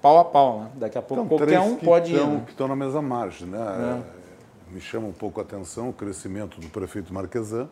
pau 0.00 0.18
a 0.18 0.24
pau, 0.24 0.60
né? 0.60 0.70
Daqui 0.76 0.96
a 0.96 1.02
pouco 1.02 1.24
então, 1.24 1.38
qualquer 1.38 1.60
um 1.60 1.76
pode 1.76 2.14
tão, 2.14 2.24
ir. 2.24 2.34
Né? 2.36 2.42
Que 2.46 2.50
estão 2.52 2.66
na 2.68 2.74
mesma 2.76 3.02
margem, 3.02 3.46
né? 3.46 3.58
É. 4.70 4.72
Me 4.72 4.80
chama 4.80 5.06
um 5.06 5.12
pouco 5.12 5.38
a 5.40 5.42
atenção 5.42 5.90
o 5.90 5.92
crescimento 5.92 6.58
do 6.60 6.68
prefeito 6.68 7.12
Marquesan. 7.12 7.68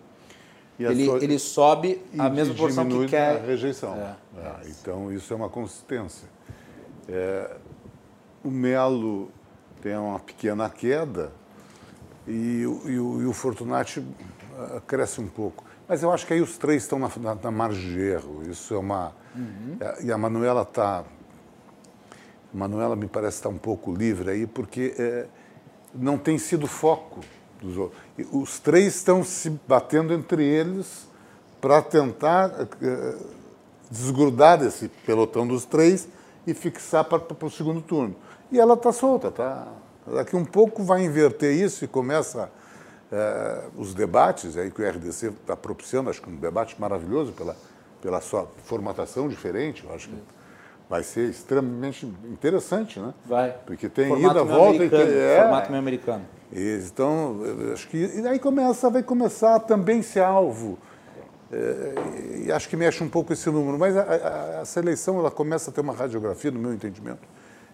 Ele, 0.79 1.07
sua... 1.07 1.25
ele 1.25 1.39
sobe 1.39 2.03
a 2.19 2.29
mesma 2.29 2.55
porção 2.55 2.87
que 2.87 3.07
quer. 3.07 3.37
a 3.37 3.41
rejeição. 3.41 3.95
É. 3.95 4.15
É, 4.39 4.69
então, 4.69 5.11
isso 5.11 5.33
é 5.33 5.37
uma 5.37 5.49
consistência. 5.49 6.29
É, 7.09 7.57
o 8.45 8.51
Melo 8.51 9.31
tem 9.81 9.97
uma 9.97 10.19
pequena 10.19 10.69
queda 10.69 11.33
e, 12.27 12.67
o- 12.67 12.83
e 12.87 13.23
e 13.23 13.27
o 13.27 13.33
Fortunati 13.33 14.05
ah, 14.59 14.83
cresce 14.87 15.21
um 15.21 15.29
pouco. 15.29 15.65
Mas 15.89 16.03
eu 16.03 16.13
acho 16.13 16.27
que 16.27 16.33
aí 16.33 16.41
os 16.41 16.59
três 16.59 16.83
estão 16.83 16.99
na, 16.99 17.11
na, 17.17 17.35
na 17.35 17.51
margem 17.51 17.93
de 17.93 18.01
erro. 18.01 18.43
Isso 18.51 18.75
é 18.75 18.79
uma. 18.79 19.13
E 20.03 20.11
a 20.11 20.19
Manuela 20.19 20.63
está. 20.63 21.05
Manuela 22.53 22.97
me 22.97 23.07
parece 23.07 23.37
estar 23.37 23.49
um 23.49 23.59
pouco 23.59 23.95
livre 23.95 24.31
aí, 24.31 24.47
porque 24.47 24.95
eh, 24.99 25.27
não 25.95 26.17
tem 26.17 26.39
sido 26.39 26.67
foco 26.67 27.21
dos 27.61 27.77
outros. 27.77 28.01
E 28.17 28.27
Os 28.33 28.59
três 28.59 28.97
estão 28.97 29.23
se 29.23 29.51
batendo 29.51 30.15
entre 30.15 30.43
eles 30.43 31.07
para 31.61 31.83
tentar 31.83 32.51
eh, 32.81 33.17
desgrudar 33.91 34.59
desse 34.59 34.89
pelotão 34.89 35.47
dos 35.47 35.65
três 35.65 36.09
e 36.47 36.55
fixar 36.55 37.05
para 37.05 37.21
o 37.47 37.51
segundo 37.51 37.81
turno. 37.81 38.17
E 38.51 38.59
ela 38.59 38.75
está 38.75 38.93
solta, 38.93 39.31
tá? 39.31 39.69
Daqui 40.07 40.35
um 40.37 40.45
pouco 40.45 40.83
vai 40.83 41.05
inverter 41.05 41.53
isso 41.53 41.85
e 41.85 41.89
começa 41.89 42.51
os 43.77 43.95
debates 43.95 44.57
aí 44.57 44.71
que 44.71 44.83
o 44.83 44.89
RDC 44.89 45.29
está 45.29 45.57
propiciando, 45.57 46.11
acho 46.11 46.21
que 46.21 46.29
um 46.29 46.37
debate 46.37 46.81
maravilhoso 46.81 47.33
pela, 47.33 47.57
pela 48.03 48.21
sua 48.21 48.49
formatação 48.65 49.29
diferente, 49.29 49.85
eu 49.85 49.95
acho 49.95 50.09
que 50.09 50.17
vai 50.89 51.03
ser 51.03 51.29
extremamente 51.29 52.07
interessante, 52.25 53.01
né? 53.01 53.13
Vai. 53.25 53.55
Porque 53.67 53.89
tem 53.89 54.09
Formato 54.09 54.35
ida, 54.35 54.45
volta 54.45 54.85
e 54.85 54.91
tem, 54.91 55.01
é, 55.01 55.41
Formato 55.43 55.71
meio 55.71 55.81
americano. 55.81 56.25
Então, 56.53 57.41
acho 57.73 57.89
que 57.89 57.97
e 57.97 58.27
aí 58.27 58.39
começa, 58.39 58.89
vai 58.89 59.03
começar 59.03 59.57
a 59.57 59.61
também 59.61 60.03
ser 60.03 60.21
alvo. 60.21 60.79
É, 61.53 61.95
e 62.45 62.53
acho 62.53 62.69
que 62.69 62.77
mexe 62.77 63.03
um 63.03 63.09
pouco 63.09 63.33
esse 63.33 63.49
número, 63.51 63.79
mas 63.79 63.97
a, 63.97 64.03
a, 64.03 64.61
essa 64.63 64.81
eleição 64.81 65.19
ela 65.19 65.31
começa 65.31 65.71
a 65.71 65.73
ter 65.73 65.81
uma 65.81 65.93
radiografia, 65.93 66.51
no 66.51 66.59
meu 66.59 66.73
entendimento, 66.73 67.23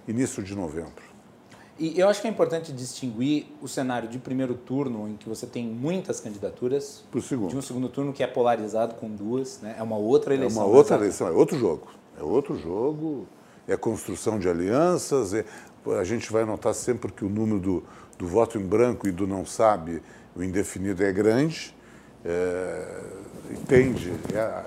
início 0.07 0.43
de 0.43 0.55
novembro. 0.55 1.12
E 1.83 1.99
eu 1.99 2.09
acho 2.09 2.21
que 2.23 2.29
é 2.29 2.31
importante 2.31 2.73
distinguir 2.73 3.47
o 3.61 3.67
cenário 3.67 4.09
de 4.09 4.17
primeiro 4.17 4.55
turno, 4.55 5.09
em 5.09 5.17
que 5.17 5.29
você 5.29 5.49
tem 5.49 5.67
muitas 5.67 6.21
candidaturas, 6.21 7.03
de 7.13 7.57
um 7.57 7.61
segundo 7.61 7.89
turno 7.89 8.13
que 8.13 8.23
é 8.23 8.27
polarizado 8.29 8.95
com 8.95 9.11
duas, 9.11 9.59
né? 9.61 9.75
é 9.77 9.83
uma 9.83 9.97
outra 9.97 10.33
É 10.33 10.37
eleição. 10.37 10.63
uma 10.65 10.73
outra 10.73 10.95
mas- 10.97 11.03
eleição, 11.07 11.27
é 11.27 11.33
outro 11.33 11.59
jogo. 11.59 11.89
É 12.17 12.23
outro 12.23 12.57
jogo, 12.57 13.27
é 13.67 13.77
construção 13.77 14.39
de 14.39 14.49
alianças. 14.49 15.35
é- 15.35 15.45
a 15.99 16.05
gente 16.05 16.31
vai 16.33 16.45
notar 16.45 16.73
sempre 16.73 17.11
que 17.11 17.25
o 17.25 17.29
número 17.29 17.59
do, 17.59 17.83
do 18.17 18.29
voto 18.29 18.57
em 18.59 18.65
branco 18.65 19.09
e 19.09 19.11
do 19.11 19.27
não 19.27 19.45
sabe, 19.45 20.01
o 20.37 20.43
indefinido, 20.45 21.03
é 21.03 21.11
grande. 21.11 21.75
É, 22.25 23.03
tende, 23.67 24.13
é, 24.33 24.39
é, 24.39 24.65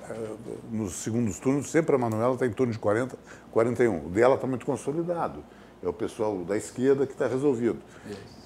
nos 0.69 0.95
segundos 0.95 1.39
turnos, 1.39 1.71
sempre 1.71 1.95
a 1.95 1.97
Manuela 1.97 2.33
está 2.33 2.45
em 2.45 2.51
torno 2.51 2.73
de 2.73 2.79
40, 2.79 3.17
41. 3.53 4.05
O 4.05 4.09
dela 4.09 4.35
está 4.35 4.45
muito 4.45 4.65
consolidado. 4.65 5.41
É 5.85 5.89
o 5.89 5.93
pessoal 5.93 6.37
da 6.39 6.57
esquerda 6.57 7.05
que 7.05 7.13
está 7.13 7.27
resolvido. 7.27 7.77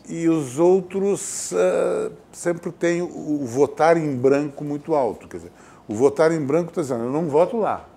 E 0.08 0.28
os 0.28 0.60
outros 0.60 1.54
eh, 1.54 2.12
sempre 2.32 2.72
têm 2.72 3.02
o, 3.02 3.46
votar 3.46 3.96
em 3.96 4.16
branco 4.16 4.64
muito 4.64 4.94
alto. 4.96 5.28
Quer 5.28 5.38
dizer, 5.38 5.52
o 5.88 5.94
votar 5.96 6.32
em 6.32 6.40
branco 6.46 6.70
está 6.70 6.82
dizendo, 6.82 7.06
eu 7.06 7.12
não 7.12 7.30
voto 7.30 7.58
lá. 7.58 7.88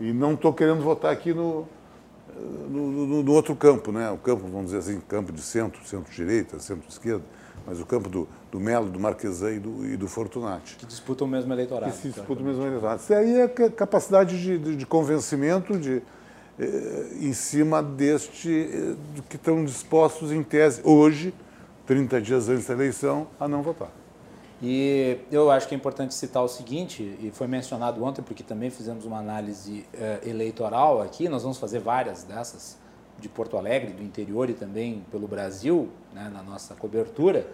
E 0.00 0.12
não 0.12 0.34
estou 0.34 0.52
querendo 0.52 0.82
votar 0.82 1.12
aqui 1.12 1.32
no, 1.32 1.66
no, 2.68 2.90
no- 3.06 3.22
no 3.22 3.32
outro 3.32 3.54
campo, 3.54 3.92
né? 3.92 4.10
O 4.10 4.16
campo, 4.18 4.42
vamos 4.48 4.66
dizer 4.72 4.78
assim, 4.78 5.00
campo 5.00 5.32
de 5.32 5.40
centro, 5.40 5.80
centro-direita, 5.86 6.58
centro-esquerda, 6.58 7.22
mas 7.66 7.80
o 7.80 7.86
campo 7.86 8.08
do, 8.08 8.26
do 8.50 8.58
Melo, 8.58 8.90
do 8.90 8.98
Marquesan 8.98 9.52
e 9.52 9.58
do, 9.60 9.86
e 9.86 9.96
do 9.96 10.08
Fortunati. 10.08 10.74
Que 10.76 10.86
disputam 10.86 11.26
o 11.26 11.30
mesmo 11.30 11.52
eleitorado. 11.52 11.92
Que 11.92 11.98
se 11.98 12.08
disputa 12.08 12.42
o 12.42 12.44
mesmo 12.44 12.62
eleitorado. 12.66 13.00
Isso 13.00 13.14
aí 13.14 13.40
é 13.40 13.46
ca- 13.48 13.70
capacidade 13.70 14.42
de, 14.42 14.58
de- 14.58 14.76
de 14.76 14.86
convencimento 14.86 15.78
de, 15.78 16.02
em 17.20 17.32
cima 17.32 17.82
deste, 17.82 18.50
eh, 18.50 18.94
do 19.14 19.22
que 19.22 19.36
estão 19.36 19.64
dispostos, 19.64 20.32
em 20.32 20.42
tese, 20.42 20.80
hoje, 20.84 21.34
30 21.86 22.20
dias 22.20 22.48
antes 22.48 22.66
da 22.66 22.74
eleição, 22.74 23.26
a 23.38 23.46
não 23.46 23.62
votar. 23.62 23.90
E 24.62 25.18
eu 25.30 25.50
acho 25.50 25.66
que 25.66 25.74
é 25.74 25.76
importante 25.76 26.14
citar 26.14 26.42
o 26.42 26.48
seguinte, 26.48 27.02
e 27.20 27.30
foi 27.32 27.46
mencionado 27.46 28.02
ontem, 28.04 28.22
porque 28.22 28.42
também 28.42 28.70
fizemos 28.70 29.04
uma 29.04 29.18
análise 29.18 29.84
eh, 29.92 30.20
eleitoral 30.24 31.02
aqui, 31.02 31.28
nós 31.28 31.42
vamos 31.42 31.58
fazer 31.58 31.80
várias 31.80 32.22
dessas, 32.22 32.78
de 33.18 33.28
Porto 33.28 33.56
Alegre, 33.56 33.92
do 33.92 34.02
interior 34.02 34.50
e 34.50 34.54
também 34.54 35.04
pelo 35.10 35.28
Brasil, 35.28 35.88
né, 36.12 36.30
na 36.32 36.42
nossa 36.42 36.74
cobertura. 36.74 37.46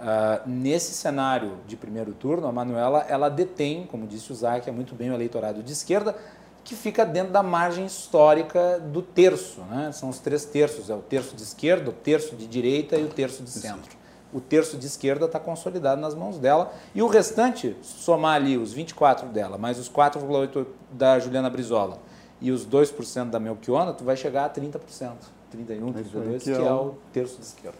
Ah, 0.00 0.42
nesse 0.46 0.92
cenário 0.94 1.58
de 1.66 1.76
primeiro 1.76 2.12
turno, 2.12 2.46
a 2.46 2.52
Manuela 2.52 3.04
ela 3.08 3.28
detém, 3.28 3.84
como 3.84 4.06
disse 4.06 4.30
o 4.30 4.34
Zac, 4.34 4.68
é 4.68 4.72
muito 4.72 4.94
bem 4.94 5.10
o 5.10 5.14
eleitorado 5.14 5.60
de 5.60 5.72
esquerda, 5.72 6.16
que 6.64 6.74
fica 6.74 7.04
dentro 7.04 7.32
da 7.32 7.42
margem 7.42 7.86
histórica 7.86 8.78
do 8.78 9.00
terço. 9.02 9.60
Né? 9.62 9.90
São 9.92 10.08
os 10.08 10.18
três 10.18 10.44
terços, 10.44 10.90
é 10.90 10.94
o 10.94 11.00
terço 11.00 11.34
de 11.34 11.42
esquerda, 11.42 11.90
o 11.90 11.92
terço 11.92 12.36
de 12.36 12.46
direita 12.46 12.96
e 12.96 13.04
o 13.04 13.08
terço 13.08 13.42
de 13.42 13.50
centro. 13.50 13.96
O 14.32 14.40
terço 14.40 14.76
de 14.76 14.86
esquerda 14.86 15.24
está 15.24 15.40
consolidado 15.40 16.00
nas 16.00 16.14
mãos 16.14 16.38
dela. 16.38 16.72
E 16.94 17.02
o 17.02 17.06
restante, 17.06 17.76
somar 17.82 18.36
ali 18.36 18.58
os 18.58 18.72
24 18.72 19.28
dela, 19.28 19.56
mais 19.56 19.78
os 19.78 19.88
4,8 19.88 20.66
da 20.92 21.18
Juliana 21.18 21.48
Brizola 21.48 21.98
e 22.40 22.52
os 22.52 22.66
2% 22.66 23.30
da 23.30 23.40
Melchiona, 23.40 23.92
tu 23.92 24.04
vai 24.04 24.16
chegar 24.16 24.44
a 24.44 24.50
30%. 24.50 25.12
31, 25.50 25.92
32, 25.92 26.42
que 26.42 26.52
que 26.52 26.58
é 26.58 26.62
é 26.62 26.72
o 26.72 26.94
terço 27.12 27.36
de 27.38 27.46
esquerda. 27.46 27.78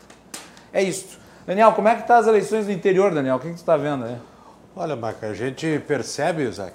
É 0.72 0.82
isso. 0.82 1.18
Daniel, 1.46 1.72
como 1.72 1.88
é 1.88 1.96
que 1.96 2.06
tá 2.06 2.18
as 2.18 2.26
eleições 2.26 2.66
do 2.66 2.72
interior, 2.72 3.12
Daniel? 3.12 3.36
O 3.36 3.40
que, 3.40 3.48
que 3.48 3.54
tu 3.54 3.58
está 3.58 3.76
vendo 3.76 4.04
aí? 4.04 4.16
Olha, 4.74 4.96
Maca, 4.96 5.28
a 5.28 5.34
gente 5.34 5.82
percebe, 5.86 6.44
Isaac, 6.44 6.74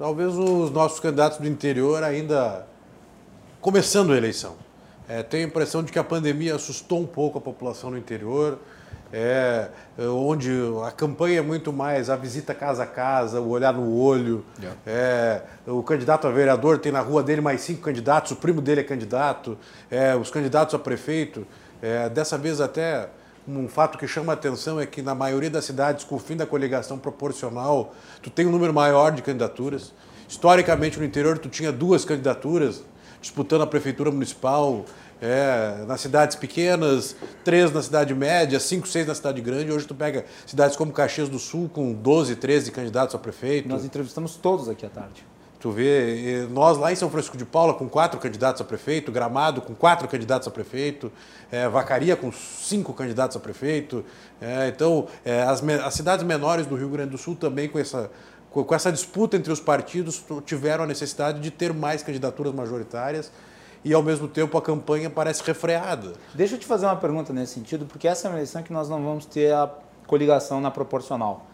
talvez 0.00 0.34
os 0.34 0.70
nossos 0.70 0.98
candidatos 0.98 1.36
do 1.36 1.46
interior 1.46 2.02
ainda 2.02 2.66
começando 3.60 4.14
a 4.14 4.16
eleição. 4.16 4.54
É, 5.06 5.22
tenho 5.22 5.44
a 5.44 5.48
impressão 5.48 5.82
de 5.82 5.92
que 5.92 5.98
a 5.98 6.04
pandemia 6.04 6.54
assustou 6.54 7.00
um 7.00 7.06
pouco 7.06 7.36
a 7.36 7.40
população 7.40 7.90
no 7.90 7.98
interior, 7.98 8.58
é, 9.12 9.68
é, 9.98 10.06
onde 10.06 10.50
a 10.86 10.90
campanha 10.90 11.40
é 11.40 11.42
muito 11.42 11.70
mais 11.70 12.08
a 12.08 12.16
visita 12.16 12.54
casa 12.54 12.84
a 12.84 12.86
casa, 12.86 13.42
o 13.42 13.50
olhar 13.50 13.74
no 13.74 13.94
olho. 13.94 14.42
É, 14.86 15.42
o 15.66 15.82
candidato 15.82 16.26
a 16.26 16.30
vereador 16.30 16.78
tem 16.78 16.90
na 16.90 17.00
rua 17.00 17.22
dele 17.22 17.42
mais 17.42 17.60
cinco 17.60 17.82
candidatos, 17.82 18.32
o 18.32 18.36
primo 18.36 18.62
dele 18.62 18.80
é 18.80 18.84
candidato, 18.84 19.58
é, 19.90 20.16
os 20.16 20.30
candidatos 20.30 20.74
a 20.74 20.78
prefeito. 20.78 21.46
É, 21.82 22.08
dessa 22.08 22.38
vez 22.38 22.58
até 22.58 23.10
um 23.48 23.68
fato 23.68 23.98
que 23.98 24.06
chama 24.06 24.32
a 24.32 24.34
atenção 24.34 24.80
é 24.80 24.86
que 24.86 25.02
na 25.02 25.14
maioria 25.14 25.50
das 25.50 25.64
cidades, 25.64 26.04
com 26.04 26.16
o 26.16 26.18
fim 26.18 26.36
da 26.36 26.46
coligação 26.46 26.98
proporcional, 26.98 27.94
tu 28.22 28.30
tem 28.30 28.46
um 28.46 28.50
número 28.50 28.72
maior 28.72 29.12
de 29.12 29.22
candidaturas. 29.22 29.92
Historicamente, 30.28 30.98
no 30.98 31.04
interior, 31.04 31.38
tu 31.38 31.48
tinha 31.48 31.72
duas 31.72 32.04
candidaturas 32.04 32.82
disputando 33.20 33.62
a 33.62 33.66
prefeitura 33.66 34.10
municipal, 34.10 34.84
é, 35.20 35.84
nas 35.86 36.00
cidades 36.00 36.34
pequenas, 36.36 37.14
três 37.44 37.70
na 37.72 37.82
cidade 37.82 38.14
média, 38.14 38.58
cinco, 38.58 38.88
seis 38.88 39.06
na 39.06 39.14
cidade 39.14 39.40
grande. 39.40 39.70
Hoje 39.70 39.86
tu 39.86 39.94
pega 39.94 40.24
cidades 40.46 40.76
como 40.76 40.92
Caxias 40.92 41.28
do 41.28 41.38
Sul, 41.38 41.68
com 41.68 41.92
12, 41.92 42.36
13 42.36 42.72
candidatos 42.72 43.14
a 43.14 43.18
prefeito. 43.18 43.68
Nós 43.68 43.84
entrevistamos 43.84 44.36
todos 44.36 44.68
aqui 44.68 44.86
à 44.86 44.88
tarde. 44.88 45.26
Tu 45.60 45.70
vê, 45.70 46.44
eh, 46.44 46.46
nós 46.50 46.78
lá 46.78 46.90
em 46.90 46.96
São 46.96 47.10
Francisco 47.10 47.36
de 47.36 47.44
Paula 47.44 47.74
com 47.74 47.86
quatro 47.86 48.18
candidatos 48.18 48.62
a 48.62 48.64
prefeito, 48.64 49.12
Gramado 49.12 49.60
com 49.60 49.74
quatro 49.74 50.08
candidatos 50.08 50.48
a 50.48 50.50
prefeito, 50.50 51.12
eh, 51.52 51.68
Vacaria 51.68 52.16
com 52.16 52.32
cinco 52.32 52.94
candidatos 52.94 53.36
a 53.36 53.40
prefeito. 53.40 54.02
Eh, 54.40 54.68
então, 54.74 55.06
eh, 55.22 55.42
as, 55.42 55.62
as 55.62 55.92
cidades 55.92 56.24
menores 56.24 56.66
do 56.66 56.76
Rio 56.76 56.88
Grande 56.88 57.10
do 57.10 57.18
Sul 57.18 57.36
também 57.36 57.68
com 57.68 57.78
essa, 57.78 58.10
com, 58.50 58.64
com 58.64 58.74
essa 58.74 58.90
disputa 58.90 59.36
entre 59.36 59.52
os 59.52 59.60
partidos 59.60 60.24
tiveram 60.46 60.84
a 60.84 60.86
necessidade 60.86 61.40
de 61.40 61.50
ter 61.50 61.74
mais 61.74 62.02
candidaturas 62.02 62.54
majoritárias 62.54 63.30
e, 63.84 63.92
ao 63.92 64.02
mesmo 64.02 64.28
tempo, 64.28 64.56
a 64.56 64.62
campanha 64.62 65.10
parece 65.10 65.42
refreada. 65.42 66.14
Deixa 66.34 66.54
eu 66.54 66.58
te 66.58 66.64
fazer 66.64 66.86
uma 66.86 66.96
pergunta 66.96 67.34
nesse 67.34 67.52
sentido, 67.52 67.84
porque 67.84 68.08
essa 68.08 68.28
é 68.28 68.30
uma 68.30 68.36
eleição 68.36 68.62
que 68.62 68.72
nós 68.72 68.88
não 68.88 69.02
vamos 69.02 69.26
ter 69.26 69.52
a 69.52 69.70
coligação 70.06 70.58
na 70.58 70.70
proporcional. 70.70 71.46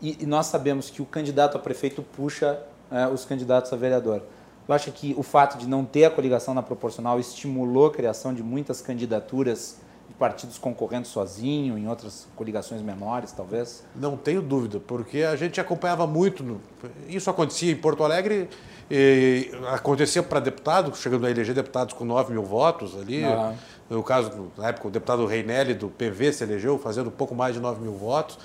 E, 0.00 0.18
e 0.22 0.26
nós 0.26 0.46
sabemos 0.46 0.88
que 0.88 1.02
o 1.02 1.04
candidato 1.04 1.56
a 1.56 1.60
prefeito 1.60 2.00
puxa 2.00 2.60
eh, 2.90 3.06
os 3.08 3.24
candidatos 3.24 3.72
a 3.72 3.76
vereador. 3.76 4.22
Tu 4.66 4.72
acha 4.72 4.90
que 4.90 5.14
o 5.18 5.22
fato 5.22 5.58
de 5.58 5.66
não 5.66 5.84
ter 5.84 6.04
a 6.04 6.10
coligação 6.10 6.54
na 6.54 6.62
proporcional 6.62 7.18
estimulou 7.18 7.86
a 7.86 7.90
criação 7.90 8.32
de 8.32 8.42
muitas 8.42 8.80
candidaturas 8.80 9.78
de 10.08 10.14
partidos 10.14 10.58
concorrendo 10.58 11.06
sozinho, 11.06 11.78
em 11.78 11.88
outras 11.88 12.26
coligações 12.36 12.82
menores, 12.82 13.32
talvez? 13.32 13.84
Não 13.96 14.16
tenho 14.16 14.42
dúvida, 14.42 14.80
porque 14.84 15.22
a 15.22 15.34
gente 15.36 15.60
acompanhava 15.60 16.06
muito. 16.06 16.42
no- 16.42 16.60
isso 17.08 17.28
acontecia 17.30 17.72
em 17.72 17.76
Porto 17.76 18.02
Alegre, 18.04 18.48
e 18.90 19.50
acontecia 19.72 20.20
para 20.22 20.40
deputado, 20.40 20.94
chegando 20.96 21.24
a 21.26 21.30
eleger 21.30 21.54
deputados 21.54 21.94
com 21.94 22.04
9 22.04 22.32
mil 22.32 22.42
votos 22.42 22.96
ali. 23.00 23.24
Ah. 23.24 23.54
No 23.88 24.02
caso, 24.02 24.50
na 24.58 24.68
época, 24.68 24.88
o 24.88 24.90
deputado 24.90 25.24
Reinelli 25.26 25.74
do 25.74 25.88
PV 25.88 26.32
se 26.32 26.42
elegeu, 26.44 26.76
fazendo 26.78 27.10
pouco 27.10 27.34
mais 27.34 27.54
de 27.54 27.60
9 27.60 27.80
mil 27.80 27.92
votos. 27.92 28.36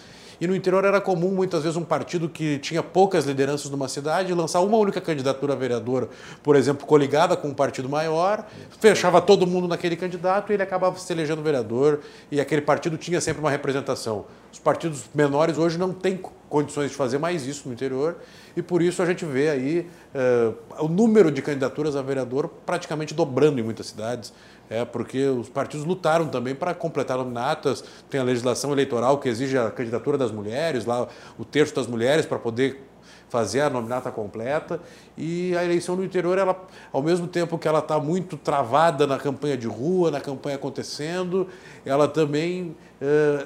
E 0.45 0.47
no 0.47 0.55
interior 0.55 0.85
era 0.85 1.01
comum, 1.01 1.31
muitas 1.31 1.63
vezes, 1.63 1.75
um 1.75 1.83
partido 1.83 2.29
que 2.29 2.59
tinha 2.59 2.83
poucas 2.83 3.25
lideranças 3.25 3.71
numa 3.71 3.87
cidade 3.87 4.31
lançar 4.31 4.59
uma 4.59 4.77
única 4.77 5.01
candidatura 5.01 5.53
a 5.53 5.55
vereador, 5.55 6.07
por 6.43 6.55
exemplo, 6.55 6.85
coligada 6.85 7.35
com 7.35 7.47
um 7.47 7.53
partido 7.55 7.89
maior, 7.89 8.45
fechava 8.79 9.19
todo 9.19 9.47
mundo 9.47 9.67
naquele 9.67 9.95
candidato 9.95 10.51
e 10.51 10.53
ele 10.53 10.61
acabava 10.61 10.99
se 10.99 11.11
elegendo 11.11 11.41
vereador 11.41 12.01
e 12.31 12.39
aquele 12.39 12.61
partido 12.61 12.95
tinha 12.95 13.19
sempre 13.19 13.39
uma 13.39 13.49
representação. 13.49 14.25
Os 14.53 14.59
partidos 14.59 15.05
menores 15.15 15.57
hoje 15.57 15.79
não 15.79 15.91
têm 15.91 16.21
condições 16.47 16.91
de 16.91 16.95
fazer 16.95 17.17
mais 17.17 17.47
isso 17.47 17.67
no 17.67 17.73
interior 17.73 18.15
e 18.55 18.61
por 18.61 18.83
isso 18.83 19.01
a 19.01 19.05
gente 19.05 19.25
vê 19.25 19.49
aí 19.49 19.87
uh, 20.13 20.85
o 20.85 20.87
número 20.87 21.31
de 21.31 21.41
candidaturas 21.41 21.95
a 21.95 22.03
vereador 22.03 22.49
praticamente 22.65 23.15
dobrando 23.15 23.59
em 23.59 23.63
muitas 23.63 23.87
cidades. 23.87 24.31
É, 24.69 24.83
porque 24.83 25.25
os 25.27 25.47
partidos 25.47 25.85
lutaram 25.85 26.27
também 26.27 26.55
para 26.55 26.73
completar 26.73 27.17
nominatas, 27.17 27.83
tem 28.09 28.19
a 28.19 28.23
legislação 28.23 28.71
eleitoral 28.71 29.19
que 29.19 29.29
exige 29.29 29.57
a 29.57 29.69
candidatura 29.69 30.17
das 30.17 30.31
mulheres, 30.31 30.85
lá 30.85 31.07
o 31.37 31.45
terço 31.45 31.75
das 31.75 31.85
mulheres 31.85 32.25
para 32.25 32.39
poder 32.39 32.81
fazer 33.29 33.61
a 33.61 33.69
nominata 33.69 34.11
completa. 34.11 34.79
E 35.17 35.55
a 35.55 35.63
eleição 35.63 35.95
no 35.95 36.03
interior, 36.03 36.37
ela, 36.37 36.59
ao 36.91 37.01
mesmo 37.01 37.27
tempo 37.27 37.57
que 37.57 37.67
ela 37.67 37.79
está 37.79 37.99
muito 37.99 38.37
travada 38.37 39.05
na 39.05 39.17
campanha 39.17 39.57
de 39.57 39.67
rua, 39.67 40.11
na 40.11 40.21
campanha 40.21 40.55
acontecendo, 40.55 41.47
ela 41.85 42.07
também 42.07 42.75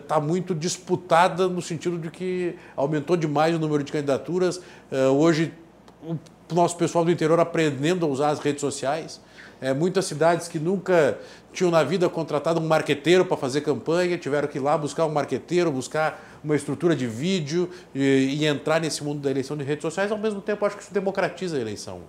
está 0.01 0.17
eh, 0.17 0.21
muito 0.21 0.53
disputada 0.53 1.47
no 1.47 1.61
sentido 1.61 1.97
de 1.97 2.09
que 2.11 2.55
aumentou 2.75 3.17
demais 3.17 3.55
o 3.55 3.59
número 3.59 3.83
de 3.83 3.91
candidaturas. 3.91 4.61
Eh, 4.91 5.07
hoje, 5.07 5.53
o 6.03 6.17
nosso 6.53 6.77
pessoal 6.77 7.03
do 7.03 7.11
interior 7.11 7.39
aprendendo 7.39 8.05
a 8.05 8.09
usar 8.09 8.29
as 8.29 8.39
redes 8.39 8.61
sociais. 8.61 9.19
É, 9.61 9.73
muitas 9.73 10.05
cidades 10.05 10.47
que 10.47 10.57
nunca 10.57 11.17
tinham 11.51 11.69
na 11.69 11.83
vida 11.83 12.07
contratado 12.09 12.59
um 12.59 12.67
marqueteiro 12.67 13.25
para 13.25 13.35
fazer 13.35 13.61
campanha, 13.61 14.17
tiveram 14.17 14.47
que 14.47 14.57
ir 14.57 14.61
lá 14.61 14.77
buscar 14.77 15.05
um 15.05 15.11
marqueteiro, 15.11 15.71
buscar 15.71 16.39
uma 16.43 16.55
estrutura 16.55 16.95
de 16.95 17.05
vídeo 17.05 17.69
e, 17.93 18.37
e, 18.39 18.45
entrar 18.45 18.79
nesse 18.79 19.03
mundo 19.03 19.19
da 19.19 19.29
eleição 19.29 19.57
de 19.57 19.63
redes 19.63 19.81
sociais. 19.81 20.11
Ao 20.11 20.17
mesmo 20.17 20.41
tempo, 20.41 20.65
acho 20.65 20.77
que 20.77 20.83
isso 20.83 20.93
democratiza 20.93 21.57
a 21.57 21.59
eleição. 21.59 22.01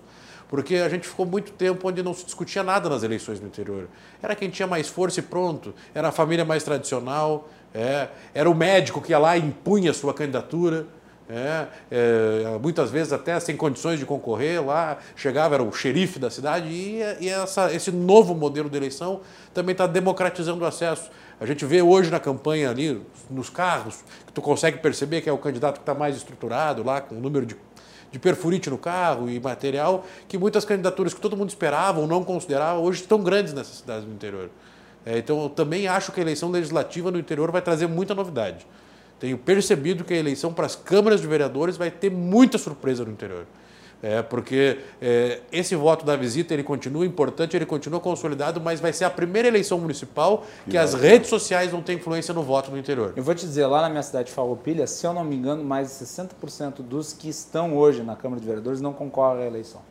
Porque 0.47 0.75
a 0.75 0.89
gente 0.89 1.07
ficou 1.07 1.25
muito 1.25 1.51
tempo 1.51 1.87
onde 1.87 2.03
não 2.03 2.13
se 2.13 2.25
discutia 2.25 2.63
nada 2.63 2.89
nas 2.89 3.03
eleições 3.03 3.39
no 3.39 3.47
interior. 3.47 3.87
Era 4.21 4.35
quem 4.35 4.49
tinha 4.49 4.67
mais 4.67 4.87
força 4.87 5.19
e 5.19 5.23
pronto, 5.23 5.73
era 5.93 6.09
a 6.09 6.11
família 6.11 6.45
mais 6.45 6.63
tradicional, 6.63 7.49
é, 7.73 8.09
era 8.33 8.49
o 8.49 8.55
médico 8.55 9.01
que 9.01 9.11
ia 9.11 9.19
lá 9.19 9.37
e 9.37 9.41
impunha 9.41 9.91
a 9.91 9.93
sua 9.93 10.13
candidatura. 10.13 10.85
É, 11.33 11.67
é, 11.89 12.59
muitas 12.61 12.91
vezes 12.91 13.13
até 13.13 13.39
sem 13.39 13.55
condições 13.55 13.97
de 13.97 14.05
concorrer, 14.05 14.61
lá 14.65 14.97
chegava, 15.15 15.55
era 15.55 15.63
o 15.63 15.71
xerife 15.71 16.19
da 16.19 16.29
cidade, 16.29 16.67
e, 16.67 16.99
e 17.21 17.29
essa, 17.29 17.73
esse 17.73 17.89
novo 17.89 18.35
modelo 18.35 18.69
de 18.69 18.75
eleição 18.75 19.21
também 19.53 19.71
está 19.71 19.87
democratizando 19.87 20.61
o 20.65 20.67
acesso. 20.67 21.09
A 21.39 21.45
gente 21.45 21.65
vê 21.65 21.81
hoje 21.81 22.11
na 22.11 22.19
campanha 22.19 22.69
ali, 22.69 23.01
nos 23.29 23.49
carros, 23.49 24.03
que 24.27 24.33
tu 24.33 24.41
consegue 24.41 24.79
perceber 24.79 25.21
que 25.21 25.29
é 25.29 25.31
o 25.31 25.37
candidato 25.37 25.75
que 25.75 25.83
está 25.83 25.93
mais 25.93 26.17
estruturado, 26.17 26.83
lá 26.83 26.99
com 26.99 27.15
o 27.15 27.21
número 27.21 27.45
de, 27.45 27.55
de 28.11 28.19
perfurite 28.19 28.69
no 28.69 28.77
carro 28.77 29.29
e 29.29 29.39
material, 29.39 30.05
que 30.27 30.37
muitas 30.37 30.65
candidaturas 30.65 31.13
que 31.13 31.21
todo 31.21 31.37
mundo 31.37 31.47
esperava 31.47 32.01
ou 32.01 32.07
não 32.07 32.25
considerava, 32.25 32.77
hoje 32.81 33.03
estão 33.03 33.23
grandes 33.23 33.53
nessas 33.53 33.77
cidades 33.77 34.03
do 34.03 34.11
interior. 34.11 34.49
É, 35.05 35.17
então, 35.17 35.43
eu 35.43 35.49
também 35.49 35.87
acho 35.87 36.11
que 36.11 36.19
a 36.19 36.23
eleição 36.23 36.51
legislativa 36.51 37.09
no 37.09 37.17
interior 37.17 37.49
vai 37.51 37.61
trazer 37.61 37.87
muita 37.87 38.13
novidade 38.13 38.67
tenho 39.21 39.37
percebido 39.37 40.03
que 40.03 40.15
a 40.15 40.17
eleição 40.17 40.51
para 40.51 40.65
as 40.65 40.75
câmaras 40.75 41.21
de 41.21 41.27
vereadores 41.27 41.77
vai 41.77 41.91
ter 41.91 42.09
muita 42.09 42.57
surpresa 42.57 43.05
no 43.05 43.11
interior. 43.11 43.45
É, 44.01 44.23
porque 44.23 44.79
é, 44.99 45.41
esse 45.51 45.75
voto 45.75 46.03
da 46.03 46.15
visita 46.15 46.55
ele 46.55 46.63
continua 46.63 47.05
importante, 47.05 47.55
ele 47.55 47.67
continua 47.67 47.99
consolidado, 47.99 48.59
mas 48.59 48.79
vai 48.79 48.91
ser 48.91 49.05
a 49.05 49.11
primeira 49.11 49.47
eleição 49.47 49.77
municipal 49.77 50.43
que 50.67 50.75
as 50.75 50.95
redes 50.95 51.29
sociais 51.29 51.69
vão 51.69 51.83
ter 51.83 51.93
influência 51.93 52.33
no 52.33 52.41
voto 52.41 52.71
no 52.71 52.79
interior. 52.79 53.13
Eu 53.15 53.21
vou 53.21 53.35
te 53.35 53.45
dizer, 53.45 53.67
lá 53.67 53.83
na 53.83 53.89
minha 53.89 54.01
cidade 54.01 54.29
de 54.29 54.33
Farroupilha, 54.33 54.87
se 54.87 55.05
eu 55.05 55.13
não 55.13 55.23
me 55.23 55.35
engano, 55.35 55.63
mais 55.63 55.89
de 55.89 56.03
60% 56.03 56.81
dos 56.81 57.13
que 57.13 57.29
estão 57.29 57.77
hoje 57.77 58.01
na 58.01 58.15
Câmara 58.15 58.41
de 58.41 58.47
Vereadores 58.47 58.81
não 58.81 58.91
concorrem 58.91 59.43
à 59.43 59.45
eleição. 59.45 59.90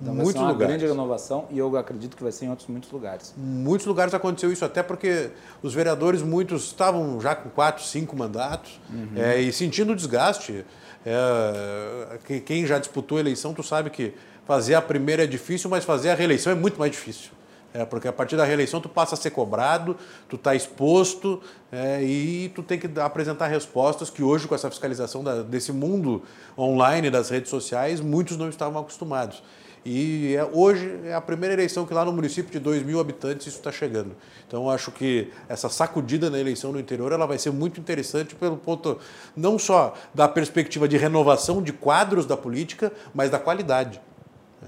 Então 0.00 0.14
muitos 0.14 0.34
vai 0.34 0.42
ser 0.42 0.46
uma 0.46 0.52
lugares. 0.52 0.76
grande 0.76 0.92
renovação 0.92 1.46
e 1.50 1.58
eu 1.58 1.74
acredito 1.76 2.16
que 2.16 2.22
vai 2.22 2.32
ser 2.32 2.46
em 2.46 2.50
outros 2.50 2.68
muitos 2.68 2.90
lugares. 2.90 3.34
Muitos 3.36 3.86
lugares 3.86 4.12
aconteceu 4.12 4.52
isso, 4.52 4.64
até 4.64 4.82
porque 4.82 5.30
os 5.62 5.72
vereadores, 5.72 6.22
muitos 6.22 6.64
estavam 6.66 7.20
já 7.20 7.34
com 7.34 7.48
quatro, 7.48 7.82
cinco 7.82 8.16
mandatos 8.16 8.78
uhum. 8.90 9.08
é, 9.16 9.40
e 9.40 9.52
sentindo 9.52 9.92
o 9.92 9.96
desgaste. 9.96 10.64
É, 11.04 12.40
quem 12.40 12.66
já 12.66 12.78
disputou 12.78 13.16
a 13.16 13.20
eleição, 13.20 13.54
tu 13.54 13.62
sabe 13.62 13.90
que 13.90 14.12
fazer 14.46 14.74
a 14.74 14.82
primeira 14.82 15.24
é 15.24 15.26
difícil, 15.26 15.70
mas 15.70 15.84
fazer 15.84 16.10
a 16.10 16.14
reeleição 16.14 16.52
é 16.52 16.54
muito 16.54 16.78
mais 16.78 16.90
difícil. 16.92 17.30
É, 17.72 17.84
porque 17.84 18.08
a 18.08 18.12
partir 18.12 18.36
da 18.36 18.44
reeleição 18.44 18.80
tu 18.80 18.88
passa 18.88 19.14
a 19.14 19.18
ser 19.18 19.30
cobrado, 19.30 19.96
tu 20.28 20.36
está 20.36 20.54
exposto 20.54 21.42
é, 21.70 22.02
e 22.02 22.50
tu 22.54 22.62
tem 22.62 22.78
que 22.78 22.88
apresentar 22.98 23.48
respostas 23.48 24.08
que 24.08 24.22
hoje 24.22 24.48
com 24.48 24.54
essa 24.54 24.70
fiscalização 24.70 25.22
da, 25.22 25.42
desse 25.42 25.72
mundo 25.72 26.22
online, 26.56 27.10
das 27.10 27.28
redes 27.28 27.50
sociais, 27.50 28.00
muitos 28.00 28.36
não 28.38 28.48
estavam 28.48 28.80
acostumados. 28.80 29.42
E 29.88 30.34
é, 30.34 30.44
hoje 30.52 30.98
é 31.04 31.14
a 31.14 31.20
primeira 31.20 31.54
eleição 31.54 31.86
que 31.86 31.94
lá 31.94 32.04
no 32.04 32.12
município 32.12 32.50
de 32.50 32.58
2 32.58 32.82
mil 32.82 32.98
habitantes 32.98 33.46
isso 33.46 33.58
está 33.58 33.70
chegando. 33.70 34.16
Então 34.44 34.68
acho 34.68 34.90
que 34.90 35.32
essa 35.48 35.68
sacudida 35.68 36.28
na 36.28 36.40
eleição 36.40 36.72
no 36.72 36.80
interior 36.80 37.12
ela 37.12 37.24
vai 37.24 37.38
ser 37.38 37.52
muito 37.52 37.78
interessante 37.78 38.34
pelo 38.34 38.56
ponto 38.56 38.98
não 39.36 39.56
só 39.60 39.94
da 40.12 40.26
perspectiva 40.26 40.88
de 40.88 40.96
renovação 40.96 41.62
de 41.62 41.72
quadros 41.72 42.26
da 42.26 42.36
política, 42.36 42.92
mas 43.14 43.30
da 43.30 43.38
qualidade. 43.38 44.00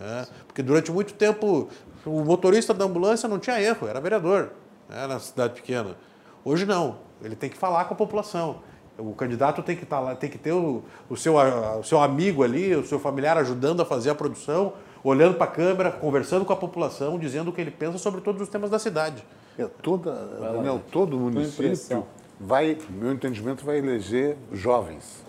É, 0.00 0.24
porque 0.46 0.62
durante 0.62 0.92
muito 0.92 1.12
tempo 1.14 1.68
o 2.06 2.22
motorista 2.22 2.72
da 2.72 2.84
ambulância 2.84 3.28
não 3.28 3.40
tinha 3.40 3.60
erro, 3.60 3.88
era 3.88 4.00
vereador 4.00 4.52
né, 4.88 5.04
na 5.08 5.18
cidade 5.18 5.54
pequena. 5.54 5.96
Hoje 6.44 6.64
não, 6.64 6.98
ele 7.20 7.34
tem 7.34 7.50
que 7.50 7.58
falar 7.58 7.86
com 7.86 7.94
a 7.94 7.96
população. 7.96 8.60
O 8.96 9.14
candidato 9.14 9.64
tem 9.64 9.74
que, 9.74 9.82
estar 9.82 9.96
tá 9.96 10.02
lá, 10.02 10.14
tem 10.14 10.30
que 10.30 10.38
ter 10.38 10.52
o, 10.52 10.84
o, 11.10 11.16
seu, 11.16 11.34
o 11.36 11.82
seu 11.82 12.00
amigo 12.00 12.44
ali, 12.44 12.76
o 12.76 12.86
seu 12.86 13.00
familiar 13.00 13.36
ajudando 13.36 13.80
a 13.80 13.84
fazer 13.84 14.10
a 14.10 14.14
produção, 14.14 14.74
olhando 15.02 15.36
para 15.36 15.44
a 15.44 15.50
câmera, 15.50 15.90
conversando 15.90 16.44
com 16.44 16.52
a 16.52 16.56
população, 16.56 17.18
dizendo 17.18 17.50
o 17.50 17.52
que 17.52 17.60
ele 17.60 17.70
pensa 17.70 17.98
sobre 17.98 18.20
todos 18.20 18.42
os 18.42 18.48
temas 18.48 18.70
da 18.70 18.78
cidade. 18.78 19.24
É, 19.58 19.66
toda, 19.82 20.12
Daniel, 20.12 20.80
todo 20.90 21.18
município 21.18 22.06
vai, 22.38 22.78
meu 22.90 23.12
entendimento, 23.12 23.64
vai 23.64 23.78
eleger 23.78 24.36
jovens 24.52 25.26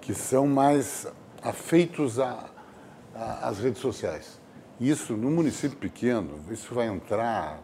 que 0.00 0.12
são 0.14 0.46
mais 0.46 1.06
afeitos 1.42 2.18
às 3.40 3.58
redes 3.58 3.80
sociais. 3.80 4.38
Isso, 4.78 5.14
no 5.14 5.30
município 5.30 5.78
pequeno, 5.78 6.40
isso 6.50 6.74
vai 6.74 6.88
entrar, 6.88 7.58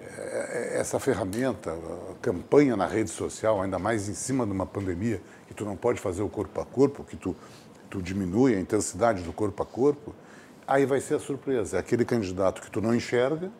é, 0.00 0.78
essa 0.78 0.98
ferramenta, 0.98 1.76
campanha 2.22 2.74
na 2.74 2.86
rede 2.86 3.10
social, 3.10 3.60
ainda 3.60 3.78
mais 3.78 4.08
em 4.08 4.14
cima 4.14 4.46
de 4.46 4.52
uma 4.52 4.64
pandemia, 4.64 5.20
que 5.46 5.52
tu 5.52 5.64
não 5.64 5.76
pode 5.76 6.00
fazer 6.00 6.22
o 6.22 6.28
corpo 6.28 6.58
a 6.58 6.64
corpo, 6.64 7.04
que 7.04 7.16
tu, 7.16 7.36
tu 7.90 8.00
diminui 8.00 8.54
a 8.54 8.60
intensidade 8.60 9.22
do 9.22 9.32
corpo 9.32 9.62
a 9.62 9.66
corpo, 9.66 10.14
aí 10.66 10.86
vai 10.86 11.00
ser 11.00 11.14
a 11.14 11.20
surpresa. 11.20 11.76
É 11.76 11.80
aquele 11.80 12.04
candidato 12.04 12.62
que 12.62 12.70
tu 12.70 12.80
não 12.80 12.94
enxerga, 12.94 13.50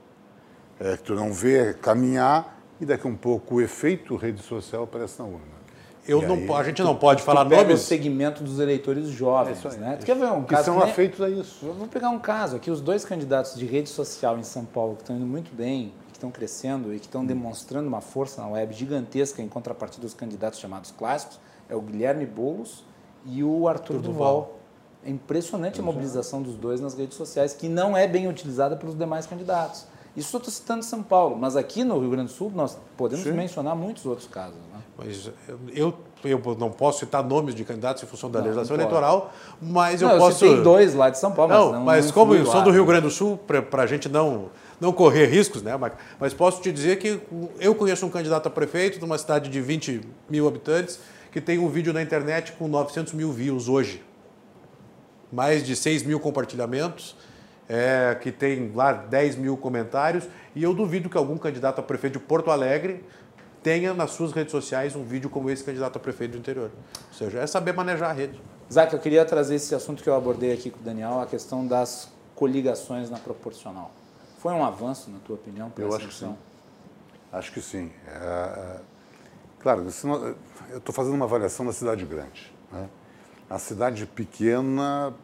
é, 0.81 0.97
que 0.97 1.03
tu 1.03 1.15
não 1.15 1.33
vê 1.33 1.75
caminhar, 1.75 2.61
e 2.81 2.87
daqui 2.87 3.07
a 3.07 3.11
um 3.11 3.17
pouco 3.17 3.57
o 3.57 3.61
efeito 3.61 4.17
rede 4.17 4.43
social 4.43 4.85
aparece 4.85 5.19
na 5.21 5.27
urna. 5.27 5.63
Eu 6.07 6.21
não, 6.23 6.35
aí, 6.35 6.51
a 6.51 6.65
gente 6.65 6.83
não 6.83 6.97
pode 6.97 7.23
falar 7.23 7.45
nomes. 7.45 7.81
o 7.81 7.85
segmento 7.85 8.43
dos 8.43 8.59
eleitores 8.59 9.07
jovens, 9.09 9.65
é 9.65 9.77
né? 9.77 9.97
Tu 10.01 10.07
quer 10.07 10.17
ver 10.17 10.33
um 10.33 10.43
que 10.43 10.53
caso 10.53 10.65
são 10.65 10.81
que 10.81 10.83
afeitos 10.83 11.21
a 11.21 11.31
isso. 11.31 11.65
Eu 11.65 11.75
vou 11.75 11.87
pegar 11.87 12.11
um 12.11 12.19
caso 12.19 12.57
aqui, 12.57 12.71
os 12.71 12.81
dois 12.81 13.05
candidatos 13.05 13.55
de 13.55 13.65
rede 13.67 13.89
social 13.89 14.37
em 14.37 14.43
São 14.43 14.65
Paulo 14.65 14.97
que 14.97 15.03
estão 15.03 15.15
indo 15.15 15.27
muito 15.27 15.55
bem, 15.55 15.93
que 16.09 16.17
estão 16.17 16.31
crescendo 16.31 16.93
e 16.93 16.99
que 16.99 17.07
estão 17.07 17.25
demonstrando 17.25 17.87
uma 17.87 18.01
força 18.01 18.43
na 18.43 18.49
web 18.49 18.75
gigantesca 18.75 19.41
em 19.41 19.49
contrapartida 19.49 20.03
dos 20.03 20.13
candidatos 20.13 20.59
chamados 20.59 20.91
clássicos, 20.91 21.39
é 21.69 21.77
o 21.77 21.81
Guilherme 21.81 22.27
Boulos 22.27 22.85
e 23.25 23.45
o 23.45 23.69
Arthur 23.69 24.01
Duval. 24.01 24.13
Duval. 24.13 24.62
É 25.05 25.11
impressionante 25.11 25.81
a 25.81 25.83
mobilização 25.83 26.43
dos 26.43 26.55
dois 26.55 26.81
nas 26.81 26.95
redes 26.95 27.17
sociais, 27.17 27.53
que 27.53 27.69
não 27.69 27.97
é 27.97 28.07
bem 28.07 28.29
utilizada 28.29 28.77
pelos 28.77 28.97
demais 28.97 29.27
candidatos. 29.27 29.87
Isso 30.17 30.37
estou 30.37 30.53
citando 30.53 30.85
São 30.85 31.03
Paulo, 31.03 31.37
mas 31.37 31.57
aqui 31.57 31.83
no 31.85 31.99
Rio 31.99 32.11
Grande 32.11 32.31
do 32.31 32.37
Sul 32.37 32.53
nós 32.55 32.79
podemos 32.97 33.25
Sim. 33.25 33.33
mencionar 33.33 33.75
muitos 33.75 34.05
outros 34.05 34.29
casos. 34.29 34.59
Né? 34.73 34.81
Mas 34.99 35.31
eu, 35.75 35.95
eu 36.23 36.41
não 36.59 36.71
posso 36.71 37.01
citar 37.01 37.25
nomes 37.25 37.55
de 37.55 37.65
candidatos 37.65 38.03
em 38.03 38.07
função 38.07 38.31
da 38.31 38.39
não, 38.39 38.45
legislação 38.45 38.77
não 38.77 38.83
eleitoral, 38.85 39.33
mas 39.61 40.03
não, 40.03 40.11
eu 40.11 40.19
posso. 40.19 40.41
Tem 40.41 40.63
dois 40.63 40.95
lá 40.95 41.09
de 41.09 41.19
São 41.19 41.33
Paulo, 41.33 41.53
não, 41.53 41.73
mas, 41.81 42.05
mas 42.05 42.11
como 42.11 42.35
eu 42.35 42.45
sou 42.45 42.63
do 42.63 42.71
Rio 42.71 42.85
Grande 42.85 43.05
do 43.05 43.11
Sul, 43.11 43.39
para 43.39 43.83
a 43.83 43.87
gente 43.87 44.07
não, 44.09 44.51
não 44.79 44.93
correr 44.93 45.27
riscos, 45.27 45.63
né? 45.63 45.77
Mas, 45.79 45.95
mas 46.21 46.35
posso 46.35 46.61
te 46.61 46.71
dizer 46.71 46.99
que 46.99 47.19
eu 47.59 47.75
conheço 47.75 48.05
um 48.05 48.11
candidato 48.11 48.47
a 48.47 48.51
prefeito 48.51 48.99
de 48.99 49.05
uma 49.05 49.17
cidade 49.17 49.49
de 49.49 49.61
20 49.63 50.03
mil 50.29 50.47
habitantes 50.47 51.01
que 51.33 51.41
tem 51.41 51.59
um 51.59 51.69
vídeo 51.69 51.95
na 51.95 52.03
internet 52.03 52.53
com 52.53 52.69
900 52.69 53.15
mil 53.15 53.33
views 53.33 53.67
hoje 53.67 54.03
mais 55.33 55.65
de 55.65 55.75
6 55.75 56.03
mil 56.03 56.21
compartilhamentos, 56.21 57.17
é, 57.69 58.17
que 58.21 58.31
tem 58.31 58.71
lá 58.75 58.93
10 58.93 59.37
mil 59.37 59.57
comentários, 59.57 60.29
e 60.55 60.63
eu 60.63 60.75
duvido 60.75 61.09
que 61.09 61.17
algum 61.17 61.39
candidato 61.39 61.79
a 61.79 61.83
prefeito 61.83 62.19
de 62.19 62.25
Porto 62.25 62.51
Alegre 62.51 63.03
tenha 63.63 63.95
nas 63.95 64.11
suas 64.11 64.33
redes 64.33 64.51
sociais 64.51 64.95
um 64.95 65.05
vídeo 65.05 65.31
como 65.31 65.49
esse 65.49 65.65
candidato 65.65 65.97
a 65.97 66.01
prefeito 66.01 66.33
do 66.33 66.39
interior. 66.39 66.71
Ou 67.09 67.15
seja, 67.15 67.39
é 67.39 67.47
saber 67.47 67.73
manejar 67.73 68.11
a 68.11 68.13
rede. 68.13 68.41
Zac, 68.71 68.93
eu 68.93 68.99
queria 68.99 69.25
trazer 69.25 69.55
esse 69.55 69.75
assunto 69.75 70.03
que 70.03 70.09
eu 70.09 70.15
abordei 70.15 70.53
aqui 70.53 70.71
com 70.71 70.81
o 70.81 70.83
Daniel, 70.83 71.21
a 71.21 71.27
questão 71.27 71.67
das 71.67 72.11
coligações 72.35 73.09
na 73.09 73.19
proporcional. 73.19 73.91
Foi 74.39 74.53
um 74.53 74.65
avanço, 74.65 75.11
na 75.11 75.19
tua 75.21 75.37
opinião, 75.37 75.71
para 75.71 75.85
Eu 75.85 75.95
acho 75.95 76.09
que 76.09 76.15
sim. 76.15 76.37
Acho 77.33 77.53
que 77.53 77.63
sim. 77.63 77.93
É, 78.07 78.11
é 78.11 78.81
claro, 79.61 79.83
eu 79.83 80.79
estou 80.79 80.95
fazendo 80.95 81.15
uma 81.15 81.25
avaliação 81.25 81.65
da 81.65 81.73
cidade 81.73 82.05
grande. 82.05 82.53
Né? 82.73 82.89
A 83.53 83.59
cidade 83.59 84.07
pequena 84.07 85.15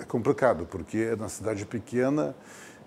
é 0.00 0.04
complicado, 0.04 0.66
porque 0.70 1.16
na 1.18 1.28
cidade 1.28 1.66
pequena, 1.66 2.32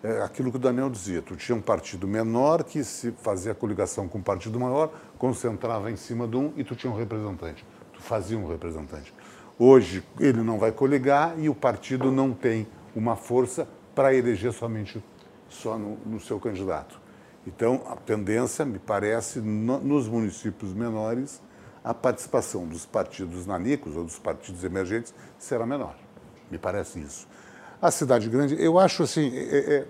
é 0.02 0.22
aquilo 0.22 0.50
que 0.50 0.56
o 0.56 0.60
Daniel 0.60 0.90
dizia, 0.90 1.22
tu 1.22 1.36
tinha 1.36 1.54
um 1.54 1.62
partido 1.62 2.08
menor 2.08 2.64
que 2.64 2.82
se 2.82 3.12
fazia 3.12 3.54
coligação 3.54 4.08
com 4.08 4.20
um 4.20 4.22
partido 4.22 4.58
maior, 4.58 4.90
concentrava 5.18 5.92
em 5.92 5.98
cima 5.98 6.26
de 6.26 6.38
um 6.38 6.54
e 6.56 6.64
tu 6.64 6.78
tinha 6.78 6.90
um 6.92 6.96
representante. 6.96 7.66
Tu 7.92 8.00
tu 8.00 8.02
fazia 8.02 8.38
um 8.38 8.48
representante. 8.48 9.14
Hoje 9.58 10.02
ele 10.18 10.42
não 10.42 10.58
vai 10.58 10.72
coligar 10.72 11.38
e 11.38 11.50
o 11.50 11.54
partido 11.54 12.12
não 12.12 12.34
tem 12.34 12.66
uma 12.96 13.18
força 13.18 13.68
para 13.94 14.16
eleger 14.16 14.54
somente 14.54 15.04
só 15.50 15.78
no, 15.78 15.98
no, 16.06 16.20
seu 16.20 16.40
candidato. 16.40 17.00
Então, 17.46 17.84
a 17.90 17.98
tendência, 17.98 18.64
me 18.64 18.80
parece, 18.80 19.40
no, 19.40 19.80
nos 19.80 20.08
municípios 20.08 20.74
menores, 20.74 21.42
a 21.84 21.94
participação 21.94 22.68
dos 22.68 22.86
partidos 22.86 23.46
nanicos 23.46 23.96
ou 23.96 24.04
dos 24.04 24.20
partidos 24.20 24.64
emergentes 24.64 25.14
será 25.38 25.66
menor. 25.66 25.96
Me 26.52 26.58
parece 26.58 27.00
isso. 27.00 27.28
A 27.82 27.92
cidade 27.92 28.30
grande, 28.30 28.62
eu 28.62 28.78
acho 28.78 29.04
assim, 29.04 29.32
é, 29.34 29.86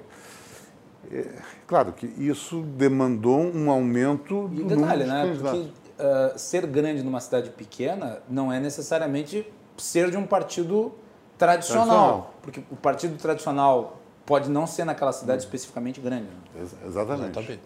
é, 1.12 1.18
é, 1.18 1.26
claro 1.66 1.92
que 1.94 2.06
isso 2.06 2.62
demandou 2.62 3.40
um 3.40 3.72
aumento 3.72 4.50
e 4.54 4.58
do 4.58 4.76
detalhe, 4.76 5.06
né? 5.06 5.36
Porque 5.42 5.58
uh, 5.58 6.38
ser 6.38 6.68
grande 6.68 7.02
numa 7.02 7.20
cidade 7.20 7.50
pequena 7.50 8.20
não 8.30 8.54
é 8.54 8.60
necessariamente 8.60 9.52
ser 9.78 10.12
de 10.12 10.18
um 10.18 10.26
partido 10.26 10.94
tradicional, 11.38 11.86
tradicional. 11.88 12.34
porque 12.42 12.64
o 12.70 12.76
partido 12.76 13.18
tradicional 13.18 14.00
pode 14.26 14.50
não 14.50 14.68
ser 14.68 14.86
naquela 14.86 15.12
cidade 15.12 15.42
hum. 15.42 15.46
especificamente 15.46 16.00
grande. 16.00 16.26
Né? 16.26 16.68
Exatamente. 16.86 17.40
Exatamente. 17.40 17.62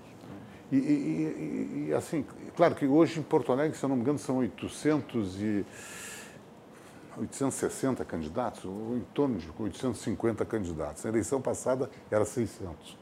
E, 0.72 0.78
e, 0.78 1.86
e, 1.90 1.94
assim, 1.94 2.26
claro 2.56 2.76
que 2.76 2.86
hoje 2.86 3.20
em 3.20 3.24
Porto 3.24 3.52
Alegre, 3.52 3.78
se 3.78 3.84
eu 3.84 3.90
não 3.90 3.96
me 3.96 4.02
engano, 4.02 4.20
são 4.20 4.38
800 4.38 5.42
e 5.42 5.66
860 7.18 8.04
candidatos, 8.06 8.66
ou 8.66 8.98
em 8.98 9.06
torno 9.14 9.38
de 9.38 9.50
850 9.58 10.46
candidatos. 10.46 11.04
Na 11.04 11.10
eleição 11.10 11.42
passada 11.42 11.90
era 12.10 12.26
600. 12.26 12.98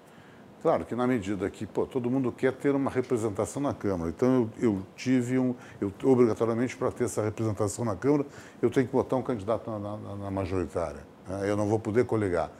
Claro 0.61 0.85
que 0.85 0.93
na 0.93 1.07
medida 1.07 1.49
que 1.49 1.65
pô, 1.65 1.87
todo 1.87 2.09
mundo 2.09 2.31
quer 2.31 2.53
ter 2.53 2.75
uma 2.75 2.91
representação 2.91 3.61
na 3.63 3.73
Câmara, 3.73 4.11
então 4.11 4.49
eu, 4.59 4.69
eu 4.69 4.81
tive 4.95 5.39
um, 5.39 5.55
eu 5.79 5.91
obrigatoriamente 6.03 6.77
para 6.77 6.91
ter 6.91 7.05
essa 7.05 7.23
representação 7.23 7.83
na 7.83 7.95
Câmara, 7.95 8.27
eu 8.61 8.69
tenho 8.69 8.85
que 8.85 8.93
botar 8.93 9.15
um 9.15 9.23
candidato 9.23 9.71
na, 9.71 9.79
na, 9.79 10.15
na 10.15 10.31
majoritária. 10.31 11.03
Né? 11.27 11.49
Eu 11.49 11.57
não 11.57 11.67
vou 11.67 11.79
poder 11.79 12.05
coligar. 12.05 12.51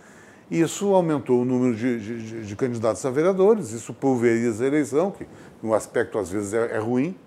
Isso 0.50 0.94
aumentou 0.94 1.44
o 1.44 1.46
número 1.46 1.76
de, 1.76 2.00
de, 2.00 2.46
de, 2.46 2.56
candidatos 2.56 3.06
a 3.06 3.10
vereadores, 3.10 3.72
isso 3.72 3.94
pulveriza 3.94 4.64
a 4.66 4.68
eleição, 4.68 5.12
que 5.12 5.26
no 5.62 5.74
aspecto 5.74 6.18
às 6.18 6.30
vezes 6.30 6.54
é, 6.54 6.76
é 6.76 6.80
ruim, 6.80 7.18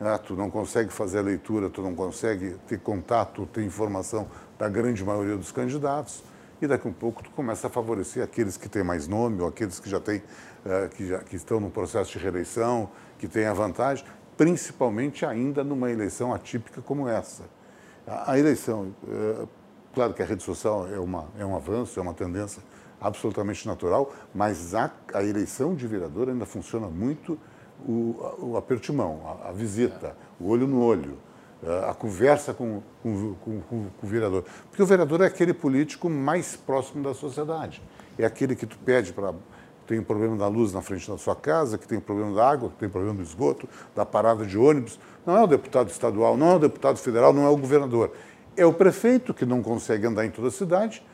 né? 0.00 0.18
tu 0.18 0.34
não 0.34 0.50
consegue 0.50 0.92
fazer 0.92 1.18
a 1.18 1.22
leitura, 1.22 1.70
tu 1.70 1.82
não 1.82 1.94
consegue 1.94 2.56
ter 2.66 2.78
contato, 2.80 3.46
ter 3.46 3.62
informação 3.62 4.28
da 4.58 4.68
grande 4.68 5.04
maioria 5.04 5.36
dos 5.36 5.52
candidatos 5.52 6.22
e 6.60 6.66
daqui 6.66 6.86
a 6.86 6.90
um 6.90 6.94
pouco 6.94 7.22
tu 7.22 7.30
começa 7.30 7.66
a 7.66 7.70
favorecer 7.70 8.22
aqueles 8.22 8.56
que 8.56 8.68
têm 8.68 8.82
mais 8.82 9.06
nome 9.06 9.40
ou 9.40 9.48
aqueles 9.48 9.78
que 9.78 9.88
já 9.88 10.00
têm, 10.00 10.18
uh, 10.18 10.88
que, 10.90 11.06
já, 11.06 11.18
que 11.18 11.36
estão 11.36 11.60
no 11.60 11.70
processo 11.70 12.12
de 12.12 12.18
reeleição, 12.18 12.88
que 13.18 13.28
têm 13.28 13.46
a 13.46 13.52
vantagem, 13.52 14.04
principalmente 14.36 15.26
ainda 15.26 15.62
numa 15.62 15.90
eleição 15.90 16.32
atípica 16.32 16.80
como 16.80 17.08
essa. 17.08 17.44
A, 18.06 18.32
a 18.32 18.38
eleição, 18.38 18.94
uh, 19.02 19.48
claro 19.92 20.14
que 20.14 20.22
a 20.22 20.26
rede 20.26 20.42
social 20.42 20.88
é, 20.88 20.98
uma, 20.98 21.28
é 21.38 21.44
um 21.44 21.56
avanço, 21.56 21.98
é 21.98 22.02
uma 22.02 22.14
tendência 22.14 22.62
absolutamente 23.00 23.66
natural, 23.66 24.12
mas 24.34 24.74
a, 24.74 24.90
a 25.12 25.22
eleição 25.22 25.74
de 25.74 25.86
vereador 25.86 26.28
ainda 26.28 26.46
funciona 26.46 26.88
muito 26.88 27.38
o, 27.80 28.36
o 28.38 28.56
aperto 28.56 28.84
de 28.84 28.92
mão, 28.92 29.20
a, 29.44 29.48
a 29.48 29.52
visita, 29.52 30.16
o 30.40 30.48
olho 30.48 30.66
no 30.66 30.82
olho 30.82 31.16
a 31.88 31.94
conversa 31.94 32.52
com, 32.52 32.82
com, 33.02 33.34
com, 33.34 33.60
com, 33.60 33.86
o 34.02 34.06
vereador. 34.06 34.44
Porque 34.68 34.82
o 34.82 34.86
vereador 34.86 35.22
é 35.22 35.26
aquele 35.26 35.54
político 35.54 36.10
mais 36.10 36.56
próximo 36.56 37.02
da 37.02 37.14
sociedade. 37.14 37.82
É 38.18 38.24
aquele 38.24 38.54
que 38.54 38.66
tu 38.66 38.78
pede 38.78 39.12
para. 39.12 39.32
Tem 39.86 39.98
um 39.98 40.04
problema 40.04 40.36
da 40.36 40.48
luz 40.48 40.72
na 40.72 40.80
frente 40.80 41.10
da 41.10 41.18
sua 41.18 41.36
casa, 41.36 41.76
que 41.76 41.86
tem 41.86 42.00
problema 42.00 42.34
da 42.34 42.48
água, 42.48 42.70
que 42.70 42.76
tem 42.76 42.88
problema 42.88 43.16
do 43.16 43.22
esgoto, 43.22 43.68
da 43.94 44.04
parada 44.06 44.46
de 44.46 44.56
ônibus. 44.56 44.98
Não 45.26 45.36
é 45.36 45.42
o 45.42 45.46
deputado 45.46 45.90
estadual, 45.90 46.36
não 46.36 46.52
é 46.52 46.56
o 46.56 46.58
deputado 46.58 46.96
federal, 46.96 47.32
não 47.32 47.44
é 47.44 47.50
o 47.50 47.56
governador. 47.56 48.12
É 48.56 48.64
o 48.64 48.72
prefeito 48.72 49.34
que 49.34 49.44
não 49.44 49.62
consegue 49.62 50.06
andar 50.06 50.24
em 50.24 50.30
toda 50.30 50.48
a 50.48 50.50
cidade 50.50 51.04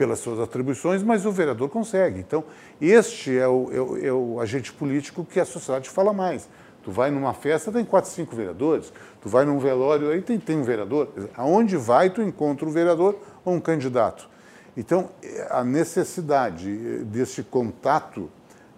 pelas 0.00 0.20
suas 0.20 0.40
atribuições, 0.40 1.02
mas 1.02 1.26
o 1.26 1.30
vereador 1.30 1.68
consegue. 1.68 2.20
Então, 2.20 2.42
este 2.80 3.36
é 3.36 3.46
o, 3.46 3.70
é 3.70 3.80
o, 3.80 4.06
é 4.06 4.10
o 4.10 4.40
agente 4.40 4.72
político 4.72 5.26
que 5.26 5.38
a 5.38 5.44
sociedade 5.44 5.90
fala 5.90 6.10
mais. 6.10 6.48
Tu 6.82 6.90
vai 6.90 7.10
numa 7.10 7.34
festa, 7.34 7.70
tem 7.70 7.84
quatro, 7.84 8.10
cinco 8.10 8.34
vereadores. 8.34 8.90
Tu 9.20 9.28
vai 9.28 9.44
num 9.44 9.58
velório, 9.58 10.08
aí 10.08 10.22
tem, 10.22 10.38
tem 10.38 10.56
um 10.56 10.62
vereador. 10.62 11.10
Aonde 11.36 11.76
vai, 11.76 12.08
tu 12.08 12.22
encontra 12.22 12.66
um 12.66 12.70
vereador 12.70 13.14
ou 13.44 13.52
um 13.52 13.60
candidato. 13.60 14.26
Então, 14.74 15.10
a 15.50 15.62
necessidade 15.62 17.04
desse 17.04 17.42
contato 17.42 18.30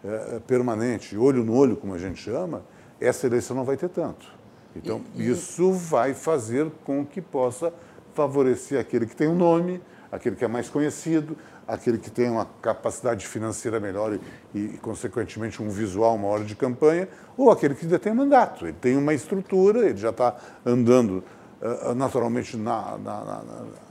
é, 0.05 0.41
permanente, 0.45 1.17
olho 1.17 1.45
no 1.45 1.55
olho, 1.55 1.77
como 1.77 1.95
a 1.95 1.99
gente 1.99 2.21
chama, 2.21 2.65
essa 3.01 3.29
eleição 3.29 3.55
não 3.55 3.65
vai 3.65 3.77
ter 3.77 3.91
tanto. 3.91 4.27
Então, 4.75 5.03
e, 5.15 5.23
e... 5.23 5.31
isso 5.31 5.71
vai 5.71 6.15
fazer 6.15 6.69
com 6.85 7.07
que 7.07 7.21
possa 7.21 7.73
favorecer 8.13 8.81
aquele 8.81 9.07
que 9.07 9.15
tem 9.15 9.29
um 9.29 9.37
nome, 9.37 9.81
aquele 10.13 10.37
que 10.37 10.45
é 10.45 10.49
mais 10.49 10.69
conhecido, 10.69 11.39
aquele 11.67 11.97
que 11.97 12.11
tem 12.11 12.29
uma 12.29 12.47
capacidade 12.61 13.27
financeira 13.27 13.81
melhor 13.81 14.19
e, 14.55 14.59
e, 14.59 14.79
consequentemente, 14.83 15.63
um 15.63 15.71
visual 15.71 16.19
maior 16.19 16.45
de 16.45 16.55
campanha, 16.55 17.09
ou 17.35 17.51
aquele 17.51 17.75
que 17.75 17.87
detém 17.87 18.13
mandato. 18.13 18.67
Ele 18.67 18.77
tem 18.79 18.95
uma 18.95 19.15
estrutura, 19.15 19.89
ele 19.89 19.97
já 19.97 20.11
está 20.11 20.37
andando 20.67 21.25
uh, 21.63 21.95
naturalmente 21.95 22.59
na, 22.59 22.99
na, 22.99 23.25
na, 23.25 23.43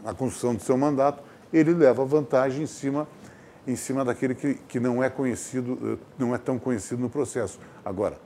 na, 0.03 0.13
construção 0.13 0.53
do 0.53 0.61
seu 0.61 0.77
mandato, 0.77 1.23
ele 1.51 1.73
leva 1.73 2.05
vantagem 2.05 2.63
em 2.63 2.67
cima, 2.67 3.07
em 3.65 3.75
cima 3.75 4.05
daquele 4.05 4.35
que, 4.35 4.53
que 4.53 4.79
não 4.79 5.03
é 5.03 5.09
conhecido, 5.09 5.73
uh, 5.73 5.99
não 6.19 6.35
é 6.35 6.37
tão 6.37 6.59
conhecido 6.59 7.01
no 7.01 7.09
processo. 7.09 7.59
Agora, 7.83 8.19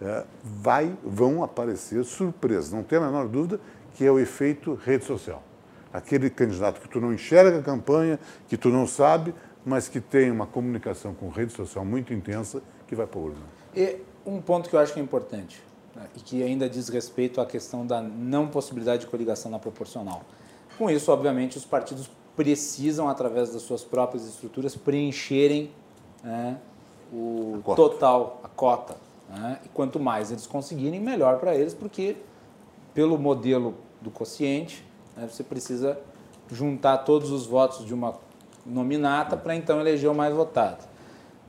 uh, 0.00 0.26
vai, 0.42 0.96
vão 1.04 1.44
aparecer 1.44 2.02
surpresas, 2.04 2.72
não 2.72 2.82
tem 2.82 2.98
a 2.98 3.02
menor 3.02 3.28
dúvida 3.28 3.60
que 3.94 4.06
é 4.06 4.10
o 4.10 4.18
efeito 4.18 4.72
rede 4.82 5.04
social 5.04 5.42
aquele 5.92 6.30
candidato 6.30 6.80
que 6.80 6.88
tu 6.88 7.00
não 7.00 7.12
enxerga 7.12 7.58
a 7.58 7.62
campanha, 7.62 8.18
que 8.48 8.56
tu 8.56 8.68
não 8.68 8.86
sabe, 8.86 9.34
mas 9.64 9.88
que 9.88 10.00
tem 10.00 10.30
uma 10.30 10.46
comunicação 10.46 11.14
com 11.14 11.28
rede 11.28 11.52
social 11.52 11.84
muito 11.84 12.12
intensa, 12.12 12.62
que 12.86 12.94
vai 12.94 13.06
para 13.06 13.20
a 13.20 13.22
urna. 13.22 13.42
E 13.74 13.98
um 14.26 14.40
ponto 14.40 14.68
que 14.68 14.76
eu 14.76 14.80
acho 14.80 14.92
que 14.92 15.00
é 15.00 15.02
importante, 15.02 15.62
né, 15.94 16.06
e 16.16 16.20
que 16.20 16.42
ainda 16.42 16.68
diz 16.68 16.88
respeito 16.88 17.40
à 17.40 17.46
questão 17.46 17.86
da 17.86 18.00
não 18.00 18.48
possibilidade 18.48 19.02
de 19.02 19.06
coligação 19.08 19.50
na 19.50 19.58
proporcional. 19.58 20.22
Com 20.78 20.90
isso, 20.90 21.12
obviamente, 21.12 21.58
os 21.58 21.64
partidos 21.64 22.10
precisam, 22.36 23.08
através 23.08 23.52
das 23.52 23.62
suas 23.62 23.84
próprias 23.84 24.26
estruturas, 24.26 24.74
preencherem 24.74 25.70
né, 26.22 26.58
o 27.12 27.60
a 27.66 27.74
total, 27.74 28.40
a 28.42 28.48
cota. 28.48 28.96
Né? 29.28 29.58
E 29.64 29.68
quanto 29.68 30.00
mais 30.00 30.30
eles 30.30 30.46
conseguirem, 30.46 30.98
melhor 30.98 31.38
para 31.38 31.54
eles, 31.54 31.74
porque 31.74 32.16
pelo 32.94 33.18
modelo 33.18 33.74
do 34.00 34.10
quociente, 34.10 34.84
né? 35.16 35.28
Você 35.30 35.42
precisa 35.42 35.98
juntar 36.50 36.98
todos 36.98 37.30
os 37.30 37.46
votos 37.46 37.84
de 37.84 37.94
uma 37.94 38.14
nominata 38.64 39.36
para 39.36 39.54
então 39.54 39.80
eleger 39.80 40.10
o 40.10 40.14
mais 40.14 40.34
votado. 40.34 40.84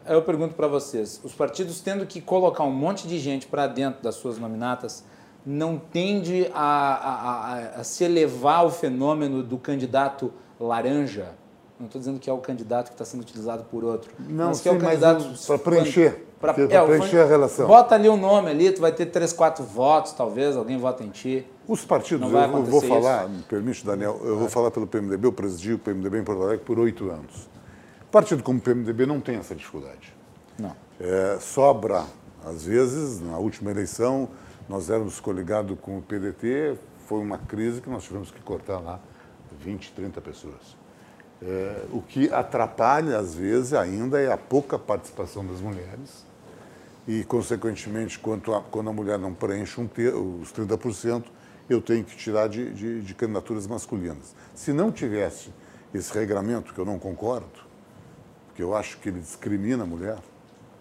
Aí 0.05 0.14
eu 0.14 0.22
pergunto 0.22 0.53
para 0.55 0.68
vocês, 0.68 1.22
os 1.24 1.34
partidos 1.34 1.80
tendo 1.80 2.05
que 2.05 2.20
colocar 2.20 2.64
um 2.64 2.72
monte 2.72 3.07
de 3.07 3.20
gente 3.20 3.47
para 3.47 3.68
dentro 3.68 4.03
das 4.03 4.16
suas 4.16 4.38
nominatas, 4.38 5.03
não 5.45 5.78
tende 5.78 6.49
a, 6.53 6.61
a, 6.61 7.14
a, 7.34 7.59
a 7.80 7.84
se 7.84 8.03
elevar 8.03 8.66
o 8.66 8.70
fenômeno 8.70 9.43
do 9.43 9.57
candidato 9.57 10.34
laranja? 10.59 11.32
Não 11.80 11.88
estou 11.88 11.99
dizendo 11.99 12.20
que 12.20 12.30
é 12.30 12.34
o 12.34 12.38
candidato 12.38 12.88
que 12.88 12.93
está 12.93 13.05
sendo 13.05 13.22
utilizado 13.22 13.64
por 13.66 13.84
outro. 13.84 14.11
Não, 14.20 14.47
mas 14.47 14.61
que 14.61 14.70
sim, 14.70 14.76
é 14.76 14.78
o 14.78 14.80
candidato. 14.80 15.26
Para 15.45 15.57
preencher. 15.57 16.26
Para 16.43 16.61
é, 16.61 16.85
preencher 16.85 17.19
a 17.19 17.25
relação. 17.25 17.67
Bota 17.67 17.95
ali 17.95 18.09
o 18.09 18.15
um 18.15 18.17
nome 18.17 18.49
ali, 18.49 18.69
tu 18.69 18.81
vai 18.81 18.91
ter 18.91 19.05
três, 19.05 19.31
quatro 19.31 19.63
votos, 19.63 20.11
talvez, 20.11 20.57
alguém 20.57 20.77
vota 20.77 21.01
em 21.01 21.09
ti. 21.09 21.47
Os 21.65 21.85
partidos, 21.85 22.29
eu 22.29 22.63
vou 22.65 22.81
falar, 22.81 23.27
isso. 23.27 23.37
me 23.37 23.43
permite, 23.43 23.85
Daniel, 23.85 24.19
eu 24.21 24.37
vou 24.37 24.49
falar 24.49 24.69
pelo 24.69 24.85
PMDB, 24.85 25.25
eu 25.25 25.31
presidi 25.31 25.71
o 25.71 25.79
PMDB 25.79 26.19
em 26.19 26.23
Porto 26.25 26.43
Alegre 26.43 26.65
por 26.65 26.77
oito 26.79 27.09
anos. 27.09 27.47
Partido 28.11 28.43
como 28.43 28.59
o 28.59 28.61
PMDB 28.61 29.05
não 29.05 29.21
tem 29.21 29.37
essa 29.37 29.55
dificuldade. 29.55 30.13
Não. 30.59 30.75
É, 30.99 31.37
sobra, 31.39 32.03
às 32.45 32.65
vezes, 32.65 33.21
na 33.21 33.37
última 33.37 33.71
eleição, 33.71 34.27
nós 34.67 34.89
éramos 34.89 35.21
coligados 35.21 35.77
com 35.81 35.99
o 35.99 36.01
PDT, 36.01 36.77
foi 37.07 37.19
uma 37.19 37.37
crise 37.37 37.79
que 37.79 37.89
nós 37.89 38.03
tivemos 38.03 38.31
que 38.31 38.41
cortar 38.41 38.79
lá 38.79 38.99
20, 39.61 39.93
30 39.93 40.19
pessoas. 40.19 40.75
É, 41.41 41.85
o 41.93 42.01
que 42.01 42.29
atrapalha, 42.33 43.17
às 43.17 43.33
vezes, 43.33 43.73
ainda 43.73 44.19
é 44.19 44.29
a 44.29 44.37
pouca 44.37 44.77
participação 44.77 45.45
das 45.45 45.61
mulheres 45.61 46.32
e, 47.08 47.24
consequentemente, 47.24 48.18
quando 48.18 48.54
a, 48.54 48.62
quando 48.62 48.89
a 48.89 48.93
mulher 48.93 49.20
não 49.20 49.34
preenche 49.34 49.80
um 49.80 49.86
os 50.41 50.54
30%, 50.54 51.26
eu 51.70 51.82
tenho 51.82 52.04
que 52.04 52.16
tirar 52.16 52.47
de, 52.47 52.74
de, 52.74 53.01
de, 53.01 53.16
candidaturas 53.16 53.68
masculinas. 53.68 54.36
Se 54.54 54.74
não 54.74 54.91
tivesse 54.91 55.51
esse 55.93 56.14
regramento, 56.14 56.74
que 56.74 56.80
eu 56.80 56.86
não 56.86 56.99
concordo, 56.99 57.47
porque 58.47 58.62
eu 58.62 58.76
acho 58.76 58.97
que 58.99 59.10
ele 59.10 59.20
discrimina 59.20 59.84
a 59.84 59.86
mulher, 59.86 60.18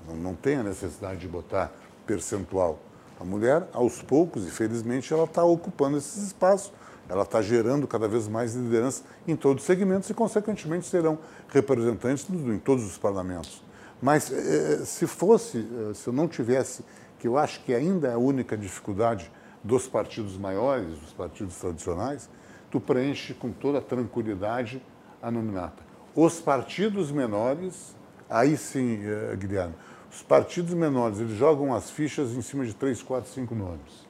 não, 0.06 0.16
não 0.16 0.34
tem 0.34 0.56
a 0.56 0.62
necessidade 0.62 1.20
de 1.20 1.28
botar 1.28 1.72
percentual. 2.06 2.78
A 3.20 3.24
mulher, 3.24 3.68
aos 3.72 4.02
poucos, 4.02 4.46
e 4.46 4.50
felizmente, 4.50 5.12
ela 5.12 5.24
está 5.24 5.44
ocupando 5.44 5.96
esses 5.96 6.22
espaços, 6.26 6.72
ela 7.08 7.22
está 7.22 7.42
gerando 7.42 7.86
cada 7.86 8.08
vez 8.08 8.26
mais 8.26 8.54
liderança 8.54 9.02
em 9.26 9.36
todos 9.36 9.62
os 9.62 9.66
segmentos 9.66 10.08
e, 10.10 10.14
consequentemente, 10.14 10.86
serão 10.86 11.18
representantes 11.48 12.28
em 12.30 12.58
todos 12.58 12.84
os 12.84 12.98
parlamentos. 12.98 13.62
Mas 14.02 14.32
eh, 14.32 14.84
se 14.84 15.06
fosse, 15.06 15.58
eh, 15.58 15.94
se 15.94 16.08
eu 16.08 16.12
não 16.12 16.26
tivesse, 16.26 16.84
que 17.20 17.28
eu 17.28 17.38
acho 17.38 17.62
que 17.62 17.72
ainda 17.72 18.08
é 18.08 18.14
a 18.14 18.18
única 18.18 18.56
dificuldade 18.56 19.30
dos 19.62 19.86
partidos 19.86 20.36
maiores, 20.36 20.98
dos 20.98 21.12
partidos 21.12 21.54
tradicionais, 21.56 22.28
tu 22.68 22.80
preenche 22.80 23.32
com 23.32 23.52
toda 23.52 23.80
tranquilidade 23.80 24.82
a 25.22 25.30
nominata. 25.30 25.84
Os 26.16 26.40
partidos 26.40 27.12
menores, 27.12 27.94
aí 28.28 28.56
sim, 28.56 29.00
eh, 29.04 29.36
Guilherme, 29.36 29.74
os 30.10 30.20
partidos 30.20 30.74
menores, 30.74 31.20
eles 31.20 31.36
jogam 31.36 31.72
as 31.72 31.88
fichas 31.88 32.32
em 32.32 32.42
cima 32.42 32.66
de 32.66 32.74
3, 32.74 33.02
4, 33.02 33.30
5 33.30 33.54
nomes. 33.54 34.06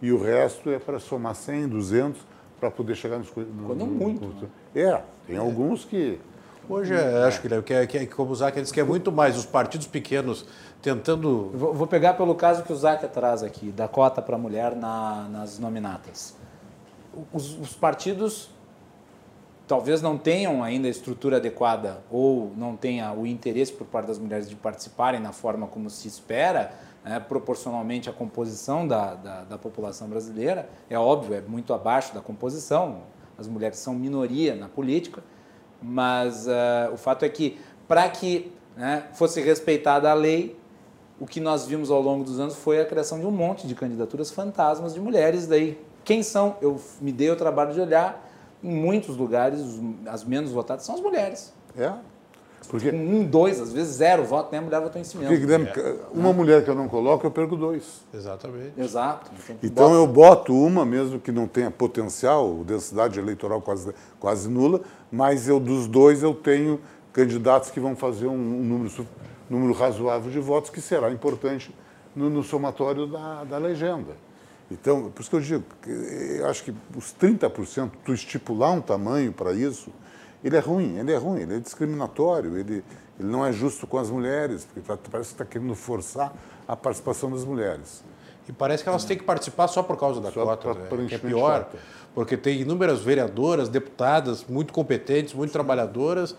E 0.00 0.12
o 0.12 0.22
resto 0.22 0.70
é 0.70 0.78
para 0.78 1.00
somar 1.00 1.34
100, 1.34 1.68
200, 1.68 2.26
para 2.60 2.70
poder 2.70 2.94
chegar 2.94 3.18
nos... 3.18 3.28
No, 3.34 3.66
Quando 3.66 3.86
muito. 3.86 4.24
No, 4.24 4.50
é, 4.74 5.02
tem 5.26 5.36
alguns 5.36 5.84
que... 5.84 6.20
Hoje, 6.68 6.94
é, 6.94 7.24
acho 7.24 7.40
que, 7.40 7.62
que, 7.62 7.86
que, 7.86 8.06
como 8.06 8.30
o 8.30 8.34
Zac 8.34 8.60
disse, 8.60 8.72
que 8.72 8.80
é 8.80 8.84
muito 8.84 9.10
mais 9.10 9.36
os 9.36 9.44
partidos 9.44 9.86
pequenos 9.86 10.46
tentando... 10.80 11.50
Vou, 11.54 11.74
vou 11.74 11.86
pegar 11.86 12.14
pelo 12.14 12.34
caso 12.34 12.62
que 12.62 12.72
o 12.72 12.76
Zac 12.76 13.06
traz 13.08 13.42
aqui, 13.42 13.70
da 13.70 13.88
cota 13.88 14.22
para 14.22 14.38
mulher 14.38 14.74
na, 14.74 15.28
nas 15.28 15.58
nominatas. 15.58 16.36
Os, 17.32 17.58
os 17.58 17.74
partidos 17.74 18.48
talvez 19.66 20.02
não 20.02 20.18
tenham 20.18 20.62
ainda 20.62 20.86
a 20.86 20.90
estrutura 20.90 21.36
adequada 21.36 22.02
ou 22.10 22.52
não 22.56 22.76
tenha 22.76 23.12
o 23.12 23.26
interesse 23.26 23.72
por 23.72 23.86
parte 23.86 24.06
das 24.06 24.18
mulheres 24.18 24.48
de 24.48 24.54
participarem 24.54 25.20
na 25.20 25.32
forma 25.32 25.66
como 25.66 25.88
se 25.88 26.06
espera, 26.06 26.72
né, 27.04 27.18
proporcionalmente 27.20 28.08
à 28.08 28.12
composição 28.12 28.86
da, 28.86 29.14
da, 29.14 29.44
da, 29.44 29.58
população 29.58 30.08
brasileira, 30.08 30.68
é 30.88 30.98
óbvio, 30.98 31.34
é 31.34 31.40
muito 31.40 31.72
abaixo 31.72 32.14
da 32.14 32.20
composição, 32.20 33.02
as 33.38 33.48
mulheres 33.48 33.78
são 33.78 33.94
minoria 33.94 34.54
na 34.54 34.68
política, 34.68 35.22
mas 35.82 36.46
uh, 36.46 36.92
o 36.92 36.96
fato 36.96 37.24
é 37.24 37.28
que, 37.28 37.58
para 37.88 38.08
que 38.08 38.52
né, 38.76 39.04
fosse 39.14 39.40
respeitada 39.40 40.10
a 40.10 40.14
lei, 40.14 40.56
o 41.20 41.26
que 41.26 41.40
nós 41.40 41.66
vimos 41.66 41.90
ao 41.90 42.00
longo 42.00 42.24
dos 42.24 42.40
anos 42.40 42.56
foi 42.56 42.80
a 42.80 42.84
criação 42.84 43.18
de 43.20 43.26
um 43.26 43.30
monte 43.30 43.66
de 43.66 43.74
candidaturas 43.74 44.30
fantasmas 44.30 44.94
de 44.94 45.00
mulheres. 45.00 45.46
Daí, 45.46 45.78
quem 46.04 46.22
são? 46.22 46.56
Eu 46.60 46.80
me 47.00 47.12
dei 47.12 47.30
o 47.30 47.36
trabalho 47.36 47.72
de 47.72 47.80
olhar 47.80 48.28
em 48.62 48.72
muitos 48.72 49.16
lugares, 49.16 49.60
as 50.06 50.24
menos 50.24 50.50
votadas 50.52 50.84
são 50.84 50.94
as 50.94 51.00
mulheres. 51.00 51.52
É? 51.76 51.92
Porque... 52.68 52.90
Um, 52.90 53.24
dois, 53.24 53.60
às 53.60 53.72
vezes 53.72 53.96
zero 53.96 54.24
voto, 54.24 54.50
nem 54.50 54.60
a 54.60 54.62
mulher 54.62 54.80
votou 54.80 55.00
em 55.00 55.04
si 55.04 55.16
mesmo. 55.16 55.36
Porque, 55.36 55.80
é. 55.80 55.96
uma 56.12 56.32
mulher 56.32 56.64
que 56.64 56.70
eu 56.70 56.74
não 56.74 56.88
coloco, 56.88 57.26
eu 57.26 57.30
perco 57.30 57.56
dois. 57.56 58.02
Exatamente. 58.12 58.72
Exato. 58.78 59.30
Então 59.62 59.88
bota. 59.88 59.94
eu 59.94 60.06
boto 60.06 60.54
uma, 60.54 60.84
mesmo 60.84 61.18
que 61.18 61.32
não 61.32 61.46
tenha 61.46 61.70
potencial, 61.70 62.62
densidade 62.64 63.18
eleitoral 63.18 63.60
quase, 63.60 63.92
quase 64.18 64.48
nula, 64.48 64.80
mas 65.10 65.48
eu 65.48 65.58
dos 65.60 65.86
dois 65.86 66.22
eu 66.22 66.34
tenho 66.34 66.80
candidatos 67.12 67.70
que 67.70 67.78
vão 67.78 67.94
fazer 67.94 68.26
um, 68.26 68.32
um 68.32 68.64
número, 68.64 69.06
número 69.48 69.72
razoável 69.72 70.30
de 70.30 70.40
votos, 70.40 70.70
que 70.70 70.80
será 70.80 71.10
importante 71.10 71.74
no, 72.14 72.30
no 72.30 72.42
somatório 72.42 73.06
da, 73.06 73.44
da 73.44 73.58
legenda. 73.58 74.16
Então, 74.70 75.10
por 75.10 75.20
isso 75.20 75.28
que 75.28 75.36
eu 75.36 75.40
digo, 75.40 75.64
eu 75.86 76.46
acho 76.46 76.64
que 76.64 76.74
os 76.96 77.14
30%, 77.14 77.90
tu 78.04 78.14
estipular 78.14 78.72
um 78.72 78.80
tamanho 78.80 79.32
para 79.32 79.52
isso, 79.52 79.90
ele 80.42 80.56
é 80.56 80.60
ruim, 80.60 80.98
ele 80.98 81.12
é 81.12 81.16
ruim, 81.16 81.40
ele 81.40 81.56
é 81.56 81.58
discriminatório, 81.58 82.58
ele, 82.58 82.84
ele 83.18 83.28
não 83.28 83.44
é 83.44 83.52
justo 83.52 83.86
com 83.86 83.98
as 83.98 84.10
mulheres, 84.10 84.64
porque 84.64 84.80
tá, 84.80 84.98
parece 85.10 85.30
que 85.30 85.34
está 85.34 85.44
querendo 85.44 85.74
forçar 85.74 86.32
a 86.66 86.76
participação 86.76 87.30
das 87.30 87.44
mulheres. 87.44 88.02
E 88.48 88.52
parece 88.52 88.82
que 88.82 88.88
elas 88.88 89.04
têm 89.04 89.16
que 89.16 89.22
participar 89.22 89.68
só 89.68 89.82
por 89.82 89.96
causa 89.96 90.20
da 90.20 90.30
só 90.32 90.44
cota, 90.44 90.74
né? 90.74 91.06
que 91.08 91.14
é 91.14 91.18
pior, 91.18 91.68
porque 92.14 92.36
tem 92.36 92.60
inúmeras 92.60 93.00
vereadoras, 93.00 93.68
deputadas 93.68 94.44
muito 94.48 94.72
competentes, 94.72 95.32
muito 95.32 95.52
trabalhadoras, 95.52 96.34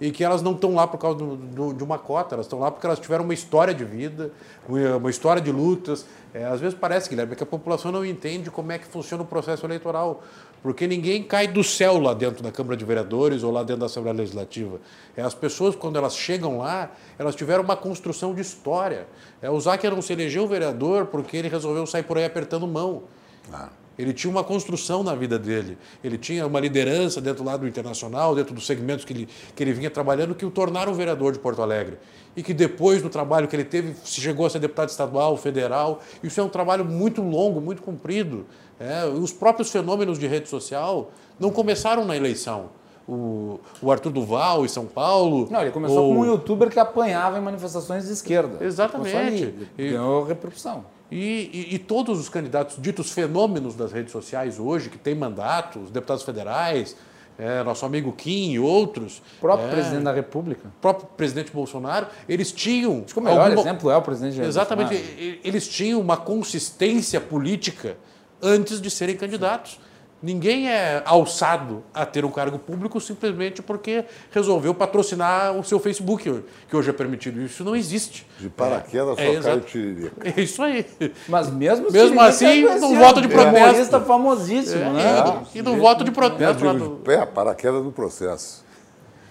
e 0.00 0.12
que 0.12 0.22
elas 0.22 0.42
não 0.42 0.52
estão 0.52 0.74
lá 0.74 0.86
por 0.86 0.98
causa 0.98 1.18
do, 1.18 1.36
do, 1.36 1.74
de 1.74 1.82
uma 1.82 1.98
cota, 1.98 2.36
elas 2.36 2.46
estão 2.46 2.60
lá 2.60 2.70
porque 2.70 2.86
elas 2.86 3.00
tiveram 3.00 3.24
uma 3.24 3.34
história 3.34 3.74
de 3.74 3.84
vida, 3.84 4.30
uma 4.68 5.10
história 5.10 5.42
de 5.42 5.50
lutas. 5.50 6.06
É, 6.32 6.44
às 6.44 6.60
vezes 6.60 6.78
parece, 6.78 7.08
Guilherme, 7.08 7.34
que 7.34 7.42
a 7.42 7.46
população 7.46 7.90
não 7.90 8.04
entende 8.04 8.50
como 8.50 8.70
é 8.70 8.78
que 8.78 8.86
funciona 8.86 9.24
o 9.24 9.26
processo 9.26 9.66
eleitoral, 9.66 10.22
porque 10.62 10.86
ninguém 10.86 11.22
cai 11.22 11.46
do 11.46 11.62
céu 11.62 11.98
lá 11.98 12.14
dentro 12.14 12.42
da 12.42 12.50
Câmara 12.50 12.76
de 12.76 12.84
Vereadores 12.84 13.42
ou 13.42 13.52
lá 13.52 13.62
dentro 13.62 13.80
da 13.80 13.86
Assembleia 13.86 14.16
Legislativa. 14.16 14.80
É, 15.16 15.22
as 15.22 15.34
pessoas, 15.34 15.76
quando 15.76 15.96
elas 15.96 16.16
chegam 16.16 16.58
lá, 16.58 16.90
elas 17.18 17.34
tiveram 17.34 17.62
uma 17.62 17.76
construção 17.76 18.34
de 18.34 18.40
história. 18.40 19.06
É, 19.40 19.50
o 19.50 19.60
Zacher 19.60 19.90
não 19.90 20.02
se 20.02 20.12
elegeu 20.12 20.46
vereador 20.46 21.06
porque 21.06 21.36
ele 21.36 21.48
resolveu 21.48 21.86
sair 21.86 22.02
por 22.02 22.18
aí 22.18 22.24
apertando 22.24 22.66
mão. 22.66 23.04
Ah. 23.52 23.68
Ele 23.98 24.12
tinha 24.12 24.30
uma 24.30 24.44
construção 24.44 25.02
na 25.02 25.14
vida 25.14 25.38
dele. 25.38 25.76
Ele 26.04 26.16
tinha 26.16 26.46
uma 26.46 26.60
liderança 26.60 27.20
dentro 27.20 27.42
do 27.42 27.66
internacional, 27.66 28.34
dentro 28.34 28.54
dos 28.54 28.64
segmentos 28.64 29.04
que 29.04 29.12
ele, 29.12 29.28
que 29.56 29.62
ele 29.62 29.72
vinha 29.72 29.90
trabalhando, 29.90 30.34
que 30.36 30.46
o 30.46 30.50
tornaram 30.50 30.94
vereador 30.94 31.32
de 31.32 31.40
Porto 31.40 31.60
Alegre. 31.60 31.98
E 32.36 32.42
que 32.42 32.54
depois 32.54 33.02
do 33.02 33.10
trabalho 33.10 33.48
que 33.48 33.56
ele 33.56 33.64
teve, 33.64 33.96
chegou 34.04 34.46
a 34.46 34.50
ser 34.50 34.60
deputado 34.60 34.88
estadual, 34.88 35.36
federal. 35.36 36.00
Isso 36.22 36.40
é 36.40 36.44
um 36.44 36.48
trabalho 36.48 36.84
muito 36.84 37.20
longo, 37.20 37.60
muito 37.60 37.82
comprido. 37.82 38.46
É, 38.78 39.04
os 39.04 39.32
próprios 39.32 39.70
fenômenos 39.72 40.16
de 40.16 40.28
rede 40.28 40.48
social 40.48 41.10
não 41.40 41.50
começaram 41.50 42.04
na 42.04 42.16
eleição. 42.16 42.70
O, 43.08 43.58
o, 43.80 43.90
Arthur 43.90 44.12
Duval 44.12 44.64
em 44.64 44.68
São 44.68 44.84
Paulo. 44.84 45.48
Não, 45.50 45.62
ele 45.62 45.70
começou 45.70 46.04
ou... 46.04 46.08
como 46.10 46.20
um 46.20 46.26
youtuber 46.26 46.70
que 46.70 46.78
apanhava 46.78 47.38
em 47.38 47.40
manifestações 47.40 48.06
de 48.06 48.12
esquerda. 48.12 48.62
Exatamente. 48.62 49.54
E 49.78 49.88
ganhou 49.88 50.24
repercussão. 50.24 50.84
E, 51.10 51.68
e, 51.70 51.74
e, 51.74 51.78
todos 51.78 52.20
os 52.20 52.28
candidatos 52.28 52.80
ditos 52.80 53.10
fenômenos 53.12 53.74
das 53.74 53.92
redes 53.92 54.12
sociais 54.12 54.58
hoje, 54.58 54.90
que 54.90 54.98
têm 54.98 55.14
mandatos, 55.14 55.90
deputados 55.90 56.22
federais, 56.22 56.94
é, 57.38 57.62
nosso 57.62 57.86
amigo 57.86 58.12
Kim 58.12 58.50
e 58.50 58.58
outros. 58.58 59.22
O 59.38 59.40
próprio 59.40 59.68
é, 59.68 59.70
presidente 59.70 60.02
da 60.02 60.12
República. 60.12 60.70
Próprio 60.82 61.08
presidente 61.16 61.52
Bolsonaro, 61.52 62.08
eles 62.28 62.52
tinham. 62.52 63.04
Acho 63.04 63.14
que 63.14 63.20
o 63.20 63.22
melhor 63.22 63.46
alguma, 63.46 63.60
exemplo 63.60 63.90
é 63.90 63.96
o 63.96 64.02
presidente 64.02 64.40
Exatamente. 64.40 64.94
Bolsonaro. 64.94 65.38
Eles 65.44 65.68
tinham 65.68 66.00
uma 66.00 66.16
consistência 66.16 67.20
política 67.20 67.96
antes 68.42 68.80
de 68.80 68.90
serem 68.90 69.16
candidatos. 69.16 69.80
Ninguém 70.20 70.68
é 70.68 71.00
alçado 71.04 71.84
a 71.94 72.04
ter 72.04 72.24
um 72.24 72.30
cargo 72.30 72.58
público 72.58 73.00
simplesmente 73.00 73.62
porque 73.62 74.04
resolveu 74.32 74.74
patrocinar 74.74 75.56
o 75.56 75.62
seu 75.62 75.78
Facebook, 75.78 76.42
que 76.68 76.76
hoje 76.76 76.90
é 76.90 76.92
permitido. 76.92 77.40
Isso 77.40 77.62
não 77.62 77.76
existe. 77.76 78.26
De 78.36 78.48
paraquedas 78.48 79.16
é, 79.16 79.26
só 79.26 79.38
é, 79.38 79.42
cai 79.42 79.60
tiririca. 79.60 80.12
É 80.36 80.40
isso 80.40 80.60
aí. 80.60 80.84
Mas 81.28 81.48
mesmo, 81.50 81.92
mesmo 81.92 82.20
assim, 82.20 82.62
no 82.62 82.96
voto 82.96 83.20
de 83.20 83.28
protesto. 83.28 83.58
Humorista 83.58 84.00
famosíssimo, 84.00 84.82
é, 84.82 84.92
né? 84.92 85.42
E, 85.54 85.62
no 85.62 85.76
voto 85.76 86.02
de 86.02 86.10
protesto. 86.10 86.64
É, 87.06 87.24
paraquedas 87.24 87.84
do 87.84 87.92
processo. 87.92 88.66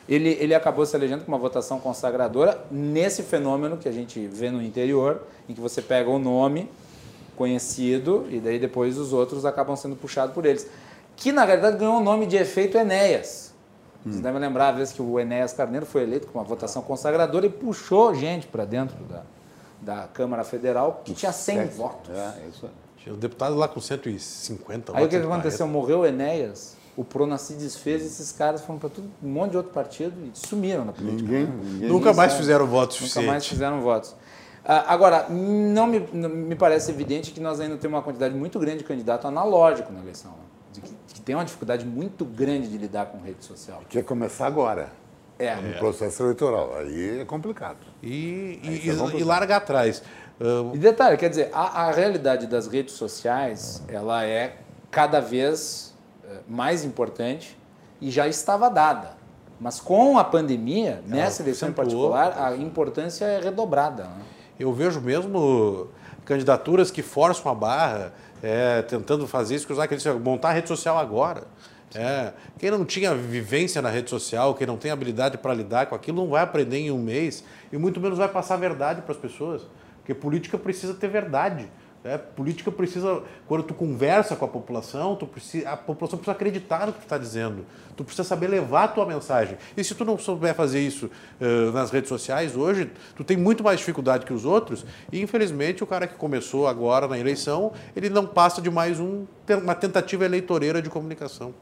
Ele, 0.08 0.38
ele 0.40 0.56
acabou 0.56 0.86
se 0.86 0.96
elegendo 0.96 1.26
com 1.26 1.32
uma 1.32 1.38
votação 1.38 1.82
consagradora 1.82 2.64
nesse 2.72 3.24
fenômeno 3.24 3.76
que 3.76 3.90
a 3.90 3.92
gente 3.92 4.26
vê 4.26 4.50
no 4.50 4.62
interior, 4.62 5.24
em 5.50 5.54
que 5.54 5.60
você 5.60 5.82
pega 5.82 6.10
o 6.10 6.18
nome 6.18 6.70
conhecido 7.38 8.26
e 8.30 8.40
daí 8.40 8.60
depois 8.60 8.98
os 8.98 9.14
outros 9.14 9.46
acabam 9.46 9.76
sendo 9.76 9.96
puxados 9.96 10.34
por 10.34 10.46
eles. 10.46 10.68
Que 11.16 11.32
na 11.32 11.46
verdade 11.46 11.78
ganhou 11.78 11.98
o 11.98 12.04
nome 12.04 12.26
de 12.26 12.36
efeito 12.36 12.78
Enéas. 12.78 13.54
Vocês 14.04 14.18
hum. 14.18 14.22
devem 14.22 14.40
lembrar 14.40 14.70
a 14.70 14.72
vez 14.72 14.92
que 14.92 15.02
o 15.02 15.20
Enéas 15.20 15.54
Carneiro 15.54 15.86
foi 15.86 16.04
eleito 16.04 16.28
com 16.28 16.40
uma 16.40 16.44
votação 16.44 16.82
consagradora 16.82 17.46
e 17.46 17.50
puxou 17.50 18.14
gente 18.14 18.48
para 18.48 18.66
dentro 18.66 18.98
da, 19.06 19.24
da 19.82 20.08
Câmara 20.08 20.44
Federal 20.44 21.02
que 21.04 21.14
tinha 21.14 21.32
100 21.32 21.58
Sete. 21.58 21.76
votos. 21.76 22.10
É, 22.16 22.48
isso. 22.50 22.70
Tinha 22.98 23.14
o 23.14 23.18
deputado 23.18 23.56
lá 23.56 23.68
com 23.68 23.80
150 23.80 24.98
Aí 24.98 25.06
o 25.06 25.08
que, 25.08 25.20
que 25.20 25.26
aconteceu? 25.26 25.68
Morreu 25.68 26.00
o 26.00 26.06
Enéas, 26.06 26.76
o 26.96 27.04
Prona 27.04 27.38
se 27.38 27.54
desfez 27.54 28.02
e 28.04 28.08
esses 28.08 28.32
caras 28.32 28.62
foram 28.62 28.80
para 28.80 28.90
um 29.24 29.30
monte 29.30 29.52
de 29.52 29.58
outro 29.58 29.72
partido 29.72 30.14
e 30.26 30.32
sumiram 30.34 30.84
na 30.84 30.92
política. 30.92 31.22
Ninguém, 31.22 31.46
ninguém 31.46 31.90
Nunca 31.90 32.14
mais 32.14 32.34
fizeram 32.34 32.66
votos 32.66 33.00
Nunca 33.00 33.22
mais 33.22 33.46
fizeram 33.46 33.82
votos. 33.82 34.16
Ah, 34.70 34.94
agora, 34.94 35.28
não 35.30 35.88
me, 35.88 36.06
não 36.12 36.28
me, 36.28 36.54
parece 36.54 36.92
evidente 36.92 37.32
que 37.32 37.40
nós 37.40 37.58
ainda 37.62 37.78
temos 37.78 37.96
uma 37.96 38.04
quantidade 38.04 38.36
muito 38.36 38.60
grande 38.60 38.80
de 38.80 38.84
candidato 38.84 39.26
analógico 39.26 39.94
na 39.94 40.02
eleição. 40.02 40.32
Né? 40.32 40.38
De 40.74 40.82
que, 40.82 40.96
que, 41.14 41.22
tem 41.22 41.34
uma 41.34 41.46
dificuldade 41.46 41.86
muito 41.86 42.26
grande 42.26 42.68
de 42.68 42.78
lidar 42.78 43.06
com 43.06 43.18
rede 43.20 43.46
social. 43.46 43.82
Quer 43.88 44.04
começar 44.04 44.46
agora. 44.46 44.90
É. 45.40 45.56
No 45.56 45.74
processo 45.76 46.22
eleitoral. 46.24 46.76
Aí 46.76 47.22
é 47.22 47.26
complicado. 47.26 47.78
E, 48.04 48.60
e, 48.62 48.90
é 48.90 49.20
e 49.20 49.24
larga 49.24 49.56
atrás. 49.56 50.04
Uh... 50.38 50.76
E 50.76 50.80
detalhe, 50.80 51.16
quer 51.16 51.30
dizer, 51.30 51.50
a, 51.54 51.84
a, 51.84 51.92
realidade 51.92 52.46
das 52.46 52.68
redes 52.68 52.94
sociais, 52.96 53.82
ela 53.88 54.26
é 54.26 54.58
cada 54.92 55.22
vez 55.22 55.96
eh, 56.26 56.40
mais 56.48 56.84
importante 56.84 57.58
e 58.02 58.12
já 58.12 58.28
estava 58.28 58.70
dada. 58.70 59.16
Mas 59.60 59.80
com 59.80 60.18
a 60.18 60.24
pandemia, 60.24 61.02
nessa 61.06 61.42
eleição 61.42 61.70
em 61.70 61.74
particular, 61.74 62.36
a 62.38 62.56
importância 62.56 63.26
é 63.26 63.40
redobrada. 63.40 64.04
Né? 64.04 64.22
Eu 64.60 64.74
vejo 64.74 65.00
mesmo 65.00 65.90
candidaturas 66.26 66.92
que 66.92 67.02
forçam 67.02 67.52
a 67.52 67.56
barra, 67.56 68.14
é, 68.44 68.82
tentando 68.82 69.28
fazer 69.28 69.56
isso, 69.56 69.72
usar 69.72 69.84
aquele 69.84 70.02
montar 70.20 70.50
a 70.50 70.54
rede 70.54 70.68
social 70.68 70.98
agora. 70.98 71.44
É, 71.96 72.34
quem 72.60 72.70
não 72.70 72.84
tinha 72.84 73.16
vivência 73.16 73.82
na 73.82 73.90
rede 73.90 74.10
social, 74.10 74.54
quem 74.54 74.68
não 74.68 74.78
tem 74.78 74.92
habilidade 74.92 75.38
para 75.38 75.54
lidar 75.54 75.86
com 75.86 75.96
aquilo, 75.96 76.18
não 76.18 76.30
vai 76.30 76.44
aprender 76.44 76.78
em 76.78 76.92
um 76.92 76.98
mês 76.98 77.44
e 77.72 77.78
muito 77.78 78.00
menos 78.00 78.18
vai 78.18 78.28
passar 78.28 78.58
verdade 78.58 79.02
para 79.02 79.14
as 79.14 79.18
pessoas. 79.18 79.62
Porque 80.00 80.14
política 80.14 80.58
precisa 80.58 80.94
ter 80.94 81.08
verdade. 81.08 81.68
É, 82.08 82.18
política 82.18 82.72
precisa, 82.72 83.22
quando 83.48 83.64
tu 83.64 83.74
conversa 83.74 84.34
com 84.34 84.46
a 84.46 84.48
população, 84.48 85.14
tu 85.16 85.28
precisa, 85.28 85.70
a 85.70 85.76
população 85.76 86.18
precisa 86.18 86.32
acreditar 86.32 86.88
no 86.88 86.94
que 86.94 87.00
tu 87.00 87.04
está 87.04 87.18
dizendo. 87.18 87.66
Tu 87.98 88.04
precisa 88.06 88.24
saber 88.26 88.48
levar 88.48 88.84
a 88.86 88.88
tua 88.88 89.06
mensagem. 89.06 89.58
E 89.76 89.84
se 89.84 89.94
tu 89.94 90.06
não 90.06 90.18
souber 90.18 90.56
fazer 90.56 90.80
isso 90.80 91.08
uh, 91.42 91.72
nas 91.74 91.92
redes 91.92 92.08
sociais 92.08 92.56
hoje, 92.56 92.90
tu 93.14 93.26
tem 93.26 93.36
muito 93.36 93.62
mais 93.62 93.80
dificuldade 93.80 94.26
que 94.26 94.32
os 94.32 94.46
outros. 94.46 94.86
E 95.12 95.22
infelizmente 95.22 95.84
o 95.84 95.88
cara 95.88 96.08
que 96.08 96.16
começou 96.16 96.66
agora 96.66 97.10
na 97.10 97.20
eleição, 97.20 97.74
ele 97.94 98.10
não 98.10 98.26
passa 98.26 98.62
de 98.62 98.72
mais 98.72 99.02
um, 99.02 99.26
uma 99.62 99.76
tentativa 99.76 100.24
eleitoreira 100.24 100.82
de 100.82 100.90
comunicação. 100.90 101.54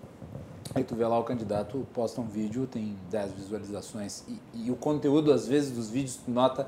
Aí 0.75 0.83
tu 0.83 0.95
vê 0.95 1.07
lá 1.07 1.17
o 1.17 1.23
candidato 1.23 1.87
posta 1.91 2.21
um 2.21 2.27
vídeo, 2.27 2.67
tem 2.67 2.95
10 3.09 3.31
visualizações 3.33 4.23
e, 4.27 4.65
e 4.65 4.71
o 4.71 4.75
conteúdo 4.75 5.31
às 5.31 5.47
vezes 5.47 5.71
dos 5.71 5.89
vídeos 5.89 6.17
tu 6.17 6.29
nota 6.29 6.67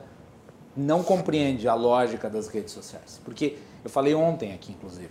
não 0.77 1.01
compreende 1.03 1.67
a 1.67 1.73
lógica 1.73 2.29
das 2.29 2.47
redes 2.47 2.71
sociais. 2.71 3.19
Porque 3.25 3.57
eu 3.83 3.89
falei 3.89 4.13
ontem 4.13 4.53
aqui, 4.53 4.71
inclusive, 4.71 5.09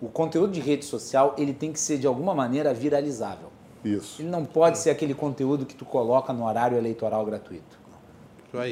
o 0.00 0.08
conteúdo 0.08 0.52
de 0.52 0.60
rede 0.60 0.84
social 0.84 1.34
ele 1.38 1.52
tem 1.52 1.72
que 1.72 1.80
ser 1.80 1.98
de 1.98 2.06
alguma 2.06 2.34
maneira 2.34 2.72
viralizável. 2.74 3.48
Isso. 3.84 4.22
Ele 4.22 4.28
não 4.28 4.44
pode 4.44 4.78
ser 4.78 4.90
aquele 4.90 5.14
conteúdo 5.14 5.66
que 5.66 5.74
tu 5.74 5.84
coloca 5.84 6.32
no 6.32 6.46
horário 6.46 6.76
eleitoral 6.76 7.24
gratuito. 7.24 7.84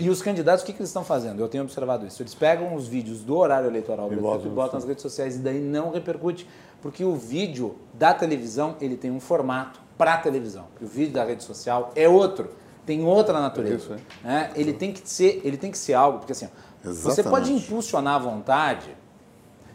E 0.00 0.08
os 0.08 0.22
candidatos, 0.22 0.62
o 0.62 0.66
que, 0.66 0.72
que 0.72 0.78
eles 0.78 0.90
estão 0.90 1.04
fazendo? 1.04 1.40
Eu 1.40 1.48
tenho 1.48 1.64
observado 1.64 2.06
isso. 2.06 2.22
Eles 2.22 2.34
pegam 2.34 2.72
os 2.72 2.86
vídeos 2.86 3.20
do 3.20 3.36
horário 3.36 3.68
eleitoral 3.68 4.06
e 4.06 4.10
gratuito 4.10 4.30
botam, 4.30 4.52
e 4.52 4.54
botam 4.54 4.74
nas 4.78 4.88
redes 4.88 5.02
sociais 5.02 5.34
e 5.34 5.38
daí 5.40 5.60
não 5.60 5.90
repercute, 5.90 6.46
porque 6.80 7.04
o 7.04 7.16
vídeo 7.16 7.76
da 7.92 8.14
televisão 8.14 8.76
ele 8.80 8.96
tem 8.96 9.10
um 9.10 9.18
formato 9.18 9.80
para 9.98 10.16
televisão. 10.18 10.66
E 10.80 10.84
o 10.84 10.86
vídeo 10.86 11.12
da 11.12 11.24
rede 11.24 11.42
social 11.42 11.90
é 11.96 12.08
outro 12.08 12.50
tem 12.84 13.04
outra 13.04 13.40
natureza. 13.40 13.76
Isso, 13.76 13.92
é. 14.24 14.26
né? 14.26 14.50
Ele 14.54 14.72
tem 14.72 14.92
que 14.92 15.08
ser, 15.08 15.40
ele 15.44 15.56
tem 15.56 15.70
que 15.70 15.78
ser 15.78 15.94
algo, 15.94 16.18
porque 16.18 16.32
assim, 16.32 16.48
Exatamente. 16.84 17.16
você 17.16 17.22
pode 17.22 17.52
impulsionar 17.52 18.16
à 18.16 18.18
vontade. 18.18 18.96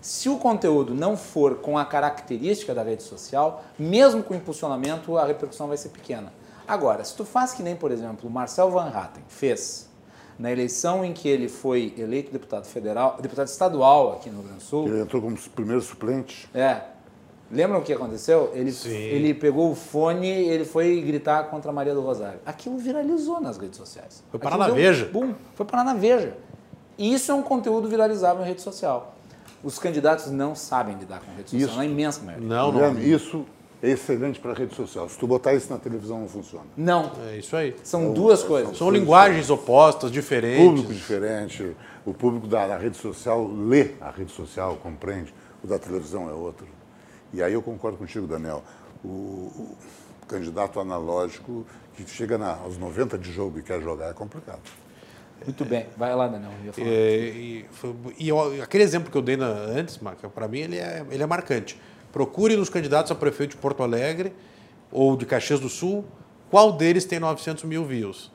Se 0.02 0.30
o 0.30 0.38
conteúdo 0.38 0.93
não 0.93 1.18
for 1.18 1.56
com 1.56 1.78
a 1.78 1.86
característica 1.86 2.74
da 2.74 2.84
rede 2.84 3.04
social, 3.04 3.64
mesmo 3.78 4.24
com 4.24 4.34
impulsionamento, 4.36 5.18
a 5.18 5.26
repercussão 5.26 5.68
vai 5.68 5.78
ser 5.78 5.89
pequena. 5.89 6.32
Agora, 6.68 7.04
se 7.04 7.16
tu 7.16 7.26
faz 7.26 7.54
que 7.54 7.64
nem, 7.64 7.76
por 7.76 7.91
exemplo, 7.91 8.30
o 8.30 8.32
Marcel 8.32 8.70
Van 8.70 8.89
Hatten 8.89 9.24
fez 9.28 9.89
na 10.38 10.52
eleição 10.52 11.04
em 11.04 11.14
que 11.14 11.28
ele 11.28 11.48
foi 11.50 11.93
eleito 11.98 12.32
deputado 12.32 12.66
federal, 12.66 13.18
deputado 13.20 13.48
estadual 13.48 14.14
aqui 14.14 14.30
no 14.30 14.39
Rio 14.39 14.48
Grande 14.50 14.64
do 14.64 14.68
Sul. 14.68 14.88
Ele 14.88 15.02
entrou 15.02 15.22
como 15.22 15.38
primeiro 15.56 15.82
suplente. 15.82 16.48
É, 16.54 16.82
Lembram 17.50 17.80
o 17.80 17.82
que 17.82 17.93
aconteceu? 17.93 18.52
Ele, 18.54 18.74
ele 18.86 19.34
pegou 19.34 19.72
o 19.72 19.76
fone 19.76 20.28
ele 20.28 20.66
foi 20.66 21.02
gritar 21.02 21.45
contra 21.45 21.72
a 21.72 21.74
Maria 21.74 21.93
do 21.93 22.02
Rosário. 22.02 22.39
Aquilo 22.45 22.78
viralizou 22.78 23.39
nas 23.39 23.58
redes 23.58 23.78
sociais. 23.78 24.22
Foi 24.30 24.39
parar 24.39 24.58
na 24.58 24.68
Veja. 24.68 25.06
Bum, 25.06 25.34
foi 25.56 25.66
parar 25.66 25.86
na 25.86 25.93
Veja. 25.93 26.36
E 26.98 27.14
isso 27.14 27.32
é 27.32 27.36
um 27.36 27.41
conteúdo 27.41 27.88
viralizável 27.88 28.43
em 28.43 28.48
rede 28.48 28.62
social. 28.62 29.16
Os 29.64 29.80
candidatos 29.80 30.28
não 30.28 30.55
sabem 30.55 30.95
lidar 30.97 31.20
com 31.20 31.32
rede 31.36 31.49
social, 31.49 31.70
isso. 31.70 31.78
na 31.78 31.86
imensa 31.86 32.22
maioria. 32.22 32.47
Não, 32.47 32.72
não. 32.72 32.99
Isso 32.99 33.45
é 33.82 33.89
excelente 33.91 34.39
para 34.39 34.51
a 34.51 34.55
rede 34.55 34.76
social. 34.76 35.08
Se 35.10 35.18
tu 35.18 35.28
botar 35.28 35.53
isso 35.53 35.72
na 35.72 35.78
televisão, 35.78 36.20
não 36.20 36.28
funciona. 36.28 36.66
Não. 36.76 37.12
É 37.30 37.38
isso 37.38 37.55
aí. 37.55 37.76
São 37.84 38.14
duas 38.14 38.43
coisas. 38.43 38.70
São, 38.70 38.88
são 38.88 38.91
linguagens 38.91 39.49
opostas, 39.49 40.12
diferentes. 40.12 40.66
Público 40.66 40.93
diferente. 40.93 41.76
O 42.05 42.14
público 42.14 42.47
da, 42.47 42.68
da 42.68 42.78
rede 42.78 42.97
social 42.97 43.47
lê 43.47 43.91
a 43.99 44.10
rede 44.10 44.32
social, 44.32 44.78
compreende. 44.78 45.34
O 45.64 45.68
da 45.68 45.78
televisão 45.78 46.30
é 46.30 46.34
outro. 46.34 46.68
E 47.34 47.43
aí 47.43 47.53
eu 47.53 47.62
concordo 47.62 47.97
contigo, 47.97 48.26
Daniel. 48.26 48.64
O, 49.03 49.08
o 49.08 49.78
candidato 50.28 50.80
analógico 50.80 51.66
que 51.95 52.08
chega 52.10 52.38
na, 52.38 52.55
aos 52.55 52.78
90 52.78 53.18
de 53.18 53.32
jogo 53.32 53.60
e 53.60 53.64
quer 53.64 53.82
jogar 53.82 54.10
é 54.10 54.14
complicado. 54.14 54.62
Muito 55.45 55.65
bem, 55.65 55.85
vai 55.95 56.13
lá, 56.15 56.27
Daniel. 56.27 56.51
É, 56.77 57.17
e, 57.17 57.65
e, 58.19 58.61
aquele 58.61 58.83
exemplo 58.83 59.11
que 59.11 59.17
eu 59.17 59.21
dei 59.21 59.38
na, 59.38 59.47
antes, 59.47 59.99
para 60.33 60.47
mim 60.47 60.59
ele 60.59 60.77
é, 60.77 61.05
ele 61.09 61.23
é 61.23 61.25
marcante. 61.25 61.79
Procure 62.11 62.55
nos 62.55 62.69
candidatos 62.69 63.11
a 63.11 63.15
prefeito 63.15 63.51
de 63.51 63.57
Porto 63.57 63.83
Alegre 63.83 64.33
ou 64.91 65.15
de 65.15 65.25
Caxias 65.25 65.59
do 65.59 65.69
Sul, 65.69 66.05
qual 66.49 66.71
deles 66.71 67.05
tem 67.05 67.19
900 67.19 67.63
mil 67.63 67.85
views. 67.85 68.31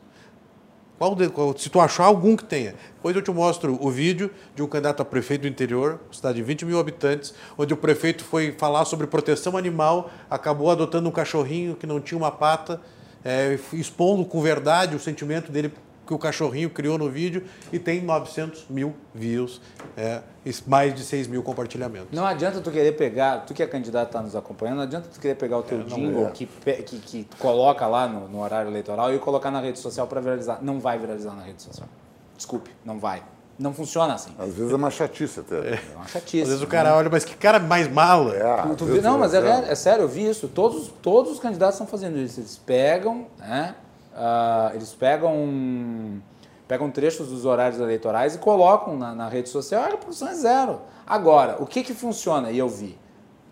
Qual, 0.99 1.17
de, 1.17 1.29
qual 1.31 1.57
se 1.59 1.69
tu 1.69 1.81
achar 1.81 2.05
algum 2.05 2.37
que 2.37 2.45
tenha. 2.45 2.77
Depois 2.95 3.17
eu 3.17 3.23
te 3.23 3.31
mostro 3.33 3.77
o 3.81 3.91
vídeo 3.91 4.31
de 4.55 4.63
um 4.63 4.69
candidato 4.69 5.03
a 5.03 5.05
prefeito 5.05 5.43
do 5.43 5.49
interior, 5.49 5.99
cidade 6.13 6.37
de 6.37 6.45
20 6.45 6.65
mil 6.65 6.79
habitantes, 6.79 7.35
onde 7.59 7.75
o 7.75 7.77
prefeito 7.77 8.23
foi 8.23 8.53
falar 8.53 8.85
sobre 8.85 9.09
proteção 9.09 9.57
animal, 9.57 10.11
acabou 10.31 10.71
adotando 10.71 11.09
um 11.09 11.13
cachorrinho 11.13 11.75
que 11.75 11.89
não 11.89 12.01
tinha 12.01 12.17
uma 12.17 12.31
pata, 12.31 12.81
é, 13.25 13.59
expondo 13.73 14.25
com 14.25 14.41
verdade 14.41 14.95
o 14.95 15.01
sentimento 15.01 15.51
dele 15.51 15.73
que 16.07 16.13
o 16.13 16.19
cachorrinho 16.19 16.69
criou 16.69 16.99
no 16.99 17.09
vídeo 17.09 17.45
e 17.73 17.79
tem 17.79 18.03
900 18.03 18.67
mil 18.69 18.95
views, 19.15 19.61
é, 19.97 20.21
mais 20.67 20.95
de 20.95 21.05
6 21.05 21.29
mil 21.29 21.43
compartilhamentos. 21.43 22.09
Não 22.13 22.27
adianta 22.27 22.61
tu 22.61 22.71
querer 22.71 22.93
pegar, 22.93 23.45
tu 23.47 23.55
que 23.55 23.63
é 23.63 23.67
candidato 23.67 24.09
está 24.09 24.21
nos 24.21 24.35
acompanhando, 24.35 24.77
não 24.77 24.83
adianta 24.85 25.09
tu 25.13 25.21
querer 25.21 25.37
pegar 25.37 25.59
o 25.59 25.63
teu 25.63 25.81
é, 25.81 25.85
jingle 25.85 26.27
é. 26.27 26.31
que, 26.31 26.47
que, 26.47 26.99
que 26.99 27.29
coloca 27.39 27.87
lá 27.87 28.09
no, 28.09 28.29
no, 28.29 28.41
horário 28.41 28.71
eleitoral 28.71 29.15
e 29.15 29.19
colocar 29.19 29.51
na 29.51 29.61
rede 29.61 29.79
social 29.79 30.07
para 30.07 30.21
viralizar. 30.21 30.59
Não 30.61 30.81
vai 30.81 30.99
viralizar 30.99 31.35
na 31.35 31.43
rede 31.43 31.63
social. 31.63 31.89
Desculpe, 32.37 32.71
não 32.85 32.99
vai. 32.99 33.23
Não 33.59 33.73
funciona 33.73 34.15
assim. 34.15 34.33
Às 34.39 34.55
vezes 34.55 34.73
é 34.73 34.77
uma 34.77 34.91
chatice 34.91 35.41
até. 35.41 35.57
É, 35.57 35.75
é 35.75 35.97
uma 35.97 36.07
chatice. 36.07 36.43
Às 36.43 36.49
vezes 36.49 36.63
o 36.63 36.67
cara 36.67 36.91
né? 36.91 36.97
olha, 36.97 37.11
mas 37.11 37.25
que 37.25 37.37
cara 37.37 37.61
mais 37.61 37.87
malo. 37.87 38.33
É, 38.35 38.43
tu, 38.77 38.87
tu, 38.87 39.03
não, 39.03 39.19
mas 39.19 39.35
é, 39.35 39.39
é, 39.39 39.71
é, 39.71 39.75
sério, 39.75 40.03
eu 40.03 40.09
vi 40.09 40.29
isso. 40.29 40.49
Todos, 40.49 40.89
todos 41.01 41.33
os 41.33 41.39
candidatos 41.39 41.75
estão 41.75 41.87
fazendo 41.87 42.19
isso. 42.19 42.41
Eles 42.41 42.57
pegam, 42.57 43.27
né? 43.39 43.77
Uh, 44.13 44.75
eles 44.75 44.93
pegam, 44.93 46.23
pegam 46.69 46.91
trechos 46.91 47.29
dos 47.29 47.45
horários 47.45 47.81
eleitorais 47.81 48.35
e 48.35 48.39
colocam 48.39 48.97
na, 48.97 49.15
na 49.15 49.29
rede 49.29 49.49
social, 49.49 49.85
a 49.85 49.89
reprodução 49.89 50.29
é 50.29 50.35
zero. 50.35 50.81
Agora, 51.07 51.57
o 51.61 51.67
que, 51.67 51.83
que 51.83 51.95
funciona, 51.95 52.51
e 52.51 52.59
eu 52.59 52.69
vi, 52.69 52.99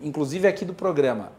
inclusive 0.02 0.46
aqui 0.46 0.64
do 0.64 0.74
programa, 0.74 1.32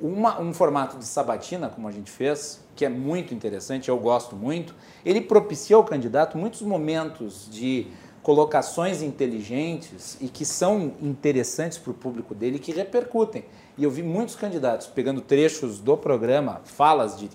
uma, 0.00 0.40
um 0.40 0.52
formato 0.52 0.98
de 0.98 1.04
sabatina, 1.04 1.68
como 1.68 1.88
a 1.88 1.92
gente 1.92 2.10
fez, 2.10 2.60
que 2.76 2.84
é 2.84 2.88
muito 2.88 3.32
interessante, 3.32 3.88
eu 3.88 3.98
gosto 3.98 4.36
muito, 4.36 4.74
ele 5.04 5.20
propicia 5.20 5.76
ao 5.76 5.84
candidato 5.84 6.36
muitos 6.36 6.62
momentos 6.62 7.48
de 7.50 7.86
colocações 8.22 9.02
inteligentes 9.02 10.16
e 10.20 10.28
que 10.28 10.44
são 10.44 10.92
interessantes 11.00 11.76
para 11.78 11.90
o 11.90 11.94
público 11.94 12.34
dele 12.34 12.58
que 12.58 12.70
repercutem. 12.72 13.44
E 13.76 13.82
eu 13.82 13.90
vi 13.90 14.02
muitos 14.02 14.36
candidatos 14.36 14.86
pegando 14.86 15.20
trechos 15.20 15.80
do 15.80 15.96
programa, 15.96 16.60
falas 16.64 17.18
de 17.18 17.30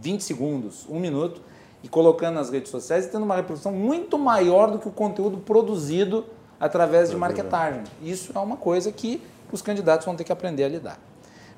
20 0.00 0.22
segundos, 0.22 0.86
um 0.88 0.98
minuto, 0.98 1.40
e 1.82 1.88
colocando 1.88 2.34
nas 2.34 2.50
redes 2.50 2.70
sociais 2.70 3.06
e 3.06 3.08
tendo 3.08 3.24
uma 3.24 3.36
reprodução 3.36 3.72
muito 3.72 4.18
maior 4.18 4.70
do 4.70 4.78
que 4.78 4.88
o 4.88 4.92
conteúdo 4.92 5.38
produzido 5.38 6.24
através 6.58 7.10
de 7.10 7.16
marketagem. 7.16 7.84
Isso 8.02 8.32
é 8.34 8.38
uma 8.38 8.56
coisa 8.56 8.90
que 8.90 9.22
os 9.52 9.62
candidatos 9.62 10.04
vão 10.04 10.16
ter 10.16 10.24
que 10.24 10.32
aprender 10.32 10.64
a 10.64 10.68
lidar. 10.68 10.98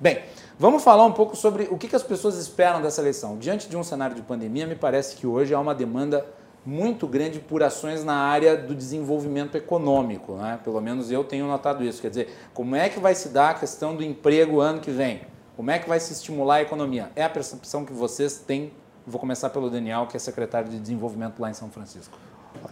Bem, 0.01 0.21
vamos 0.59 0.85
falar 0.85 1.05
um 1.05 1.13
pouco 1.13 1.37
sobre 1.37 1.69
o 1.71 1.79
que 1.79 1.95
as 1.95 2.03
pessoas 2.03 2.37
esperam 2.37 2.83
dessa 2.83 3.01
eleição. 3.01 3.37
Diante 3.37 3.69
de 3.69 3.77
um 3.77 3.83
cenário 3.83 4.15
de 4.15 4.23
pandemia, 4.23 4.67
me 4.67 4.77
parece 4.77 5.17
que 5.17 5.27
hoje 5.27 5.55
há 5.55 5.59
uma 5.59 5.75
demanda 5.75 6.25
muito 6.65 7.07
grande 7.07 7.41
por 7.41 7.63
ações 7.63 8.05
na 8.05 8.15
área 8.15 8.57
do 8.57 8.75
desenvolvimento 8.75 9.57
econômico. 9.57 10.35
Né? 10.35 10.59
Pelo 10.63 10.81
menos 10.81 11.11
eu 11.11 11.25
tenho 11.25 11.47
notado 11.47 11.83
isso. 11.83 12.03
Quer 12.03 12.11
dizer, 12.11 12.37
como 12.53 12.77
é 12.77 12.89
que 12.89 13.01
vai 13.01 13.15
se 13.15 13.31
dar 13.31 13.51
a 13.51 13.55
questão 13.55 13.97
do 13.97 14.05
emprego 14.05 14.61
ano 14.61 14.81
que 14.81 14.91
vem? 14.91 15.23
Como 15.59 15.73
é 15.73 15.79
que 15.81 15.89
vai 15.89 15.99
se 15.99 16.13
estimular 16.13 16.55
a 16.55 16.63
economia? 16.63 17.11
É 17.17 17.25
a 17.25 17.29
percepção 17.29 17.85
que 17.85 17.93
vocês 17.93 18.39
têm. 18.39 18.71
Vou 19.05 19.19
começar 19.19 19.51
pelo 19.51 19.69
Daniel, 19.69 20.07
que 20.07 20.17
é 20.17 20.21
secretário 20.21 20.71
de 20.71 20.79
Desenvolvimento 20.79 21.41
lá 21.41 21.51
em 21.51 21.53
São 21.53 21.69
Francisco. 21.69 22.17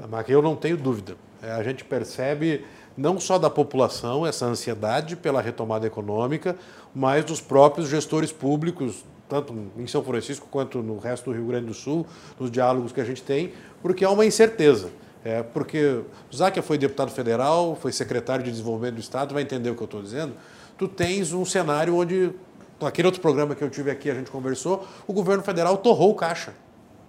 Marca, 0.08 0.30
eu 0.30 0.40
não 0.40 0.54
tenho 0.54 0.76
dúvida. 0.76 1.16
É, 1.42 1.50
a 1.50 1.64
gente 1.64 1.84
percebe 1.84 2.64
não 2.96 3.18
só 3.18 3.40
da 3.40 3.50
população 3.50 4.24
essa 4.24 4.46
ansiedade 4.46 5.16
pela 5.16 5.42
retomada 5.42 5.84
econômica, 5.84 6.54
mas 6.94 7.24
dos 7.24 7.40
próprios 7.40 7.88
gestores 7.88 8.30
públicos, 8.30 9.04
tanto 9.28 9.52
em 9.76 9.86
São 9.88 10.04
Francisco 10.04 10.46
quanto 10.48 10.80
no 10.80 10.96
resto 10.96 11.32
do 11.32 11.36
Rio 11.36 11.48
Grande 11.48 11.66
do 11.66 11.74
Sul, 11.74 12.06
nos 12.38 12.52
diálogos 12.52 12.92
que 12.92 13.00
a 13.00 13.04
gente 13.04 13.20
tem, 13.20 13.52
porque 13.82 14.04
há 14.04 14.10
uma 14.12 14.24
incerteza. 14.24 14.90
É, 15.24 15.42
porque 15.42 16.02
Záquia 16.32 16.62
foi 16.62 16.78
deputado 16.78 17.10
federal, 17.10 17.74
foi 17.74 17.90
secretário 17.90 18.44
de 18.44 18.50
Desenvolvimento 18.52 18.94
do 18.94 19.00
Estado, 19.00 19.34
vai 19.34 19.42
entender 19.42 19.70
o 19.70 19.74
que 19.74 19.82
eu 19.82 19.86
estou 19.86 20.00
dizendo. 20.00 20.34
Tu 20.78 20.86
tens 20.86 21.32
um 21.32 21.44
cenário 21.44 21.96
onde 21.96 22.32
aquele 22.80 23.06
outro 23.06 23.20
programa 23.20 23.54
que 23.54 23.62
eu 23.62 23.70
tive 23.70 23.90
aqui, 23.90 24.10
a 24.10 24.14
gente 24.14 24.30
conversou, 24.30 24.86
o 25.06 25.12
governo 25.12 25.42
federal 25.42 25.76
torrou 25.78 26.10
o 26.10 26.14
caixa. 26.14 26.54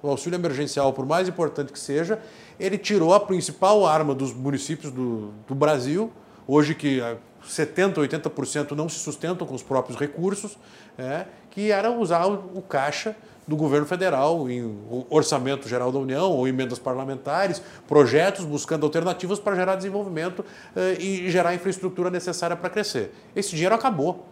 O 0.02 0.10
auxílio 0.10 0.38
emergencial, 0.38 0.94
por 0.94 1.06
mais 1.06 1.28
importante 1.28 1.74
que 1.74 1.80
seja, 1.80 2.20
ele 2.60 2.78
tirou 2.78 3.14
a 3.14 3.20
principal 3.20 3.86
arma 3.86 4.14
dos 4.14 4.34
municípios 4.34 4.92
do, 4.92 5.34
do 5.48 5.56
Brasil, 5.56 6.12
hoje 6.48 6.76
que 6.76 7.02
70%, 7.46 7.96
80% 7.96 8.72
não 8.72 8.88
se 8.88 9.00
sustentam 9.00 9.48
com 9.48 9.56
os 9.56 9.64
próprios 9.64 10.00
recursos, 10.00 10.58
é, 10.98 11.26
que 11.50 11.72
era 11.72 11.92
usar 11.92 12.28
o, 12.28 12.58
o 12.58 12.62
caixa 12.62 13.16
do 13.48 13.56
governo 13.56 13.88
federal 13.88 14.50
em 14.50 14.78
orçamento 15.10 15.70
geral 15.70 15.90
da 15.92 15.98
União 15.98 16.30
ou 16.30 16.48
emendas 16.48 16.78
parlamentares, 16.78 17.62
projetos 17.88 18.44
buscando 18.44 18.86
alternativas 18.86 19.40
para 19.40 19.56
gerar 19.56 19.76
desenvolvimento 19.76 20.44
eh, 20.76 20.98
e 21.00 21.32
gerar 21.32 21.52
a 21.52 21.56
infraestrutura 21.56 22.10
necessária 22.10 22.58
para 22.58 22.70
crescer. 22.70 23.14
Esse 23.34 23.52
dinheiro 23.52 23.74
acabou. 23.74 24.26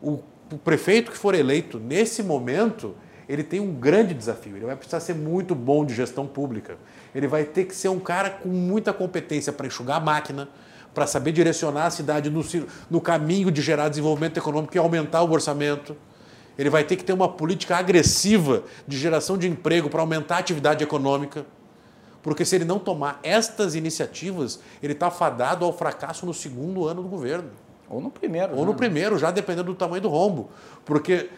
O 0.00 0.20
o 0.52 0.58
prefeito 0.58 1.10
que 1.10 1.18
for 1.18 1.34
eleito 1.34 1.78
nesse 1.78 2.22
momento, 2.22 2.94
ele 3.28 3.42
tem 3.42 3.60
um 3.60 3.72
grande 3.72 4.14
desafio. 4.14 4.56
Ele 4.56 4.66
vai 4.66 4.76
precisar 4.76 5.00
ser 5.00 5.14
muito 5.14 5.54
bom 5.54 5.84
de 5.84 5.94
gestão 5.94 6.26
pública. 6.26 6.76
Ele 7.14 7.26
vai 7.26 7.44
ter 7.44 7.64
que 7.64 7.74
ser 7.74 7.88
um 7.88 7.98
cara 7.98 8.30
com 8.30 8.48
muita 8.48 8.92
competência 8.92 9.52
para 9.52 9.66
enxugar 9.66 9.96
a 9.96 10.00
máquina, 10.00 10.48
para 10.92 11.06
saber 11.06 11.32
direcionar 11.32 11.86
a 11.86 11.90
cidade 11.90 12.30
no, 12.30 12.44
no 12.90 13.00
caminho 13.00 13.50
de 13.50 13.62
gerar 13.62 13.88
desenvolvimento 13.88 14.36
econômico 14.36 14.76
e 14.76 14.78
aumentar 14.78 15.22
o 15.22 15.32
orçamento. 15.32 15.96
Ele 16.56 16.70
vai 16.70 16.84
ter 16.84 16.96
que 16.96 17.04
ter 17.04 17.12
uma 17.12 17.28
política 17.28 17.76
agressiva 17.76 18.62
de 18.86 18.96
geração 18.96 19.36
de 19.36 19.48
emprego 19.48 19.90
para 19.90 20.00
aumentar 20.00 20.36
a 20.36 20.38
atividade 20.38 20.84
econômica. 20.84 21.44
Porque 22.22 22.44
se 22.44 22.54
ele 22.54 22.64
não 22.64 22.78
tomar 22.78 23.18
estas 23.22 23.74
iniciativas, 23.74 24.60
ele 24.82 24.92
está 24.92 25.10
fadado 25.10 25.64
ao 25.64 25.76
fracasso 25.76 26.24
no 26.24 26.32
segundo 26.32 26.86
ano 26.86 27.02
do 27.02 27.08
governo. 27.08 27.50
Ou 27.88 28.00
no 28.00 28.10
primeiro. 28.10 28.52
Ou 28.52 28.60
né? 28.60 28.66
no 28.66 28.74
primeiro, 28.74 29.18
já 29.18 29.30
dependendo 29.30 29.64
do 29.64 29.74
tamanho 29.74 30.02
do 30.02 30.08
rombo. 30.08 30.50
Porque 30.84 31.28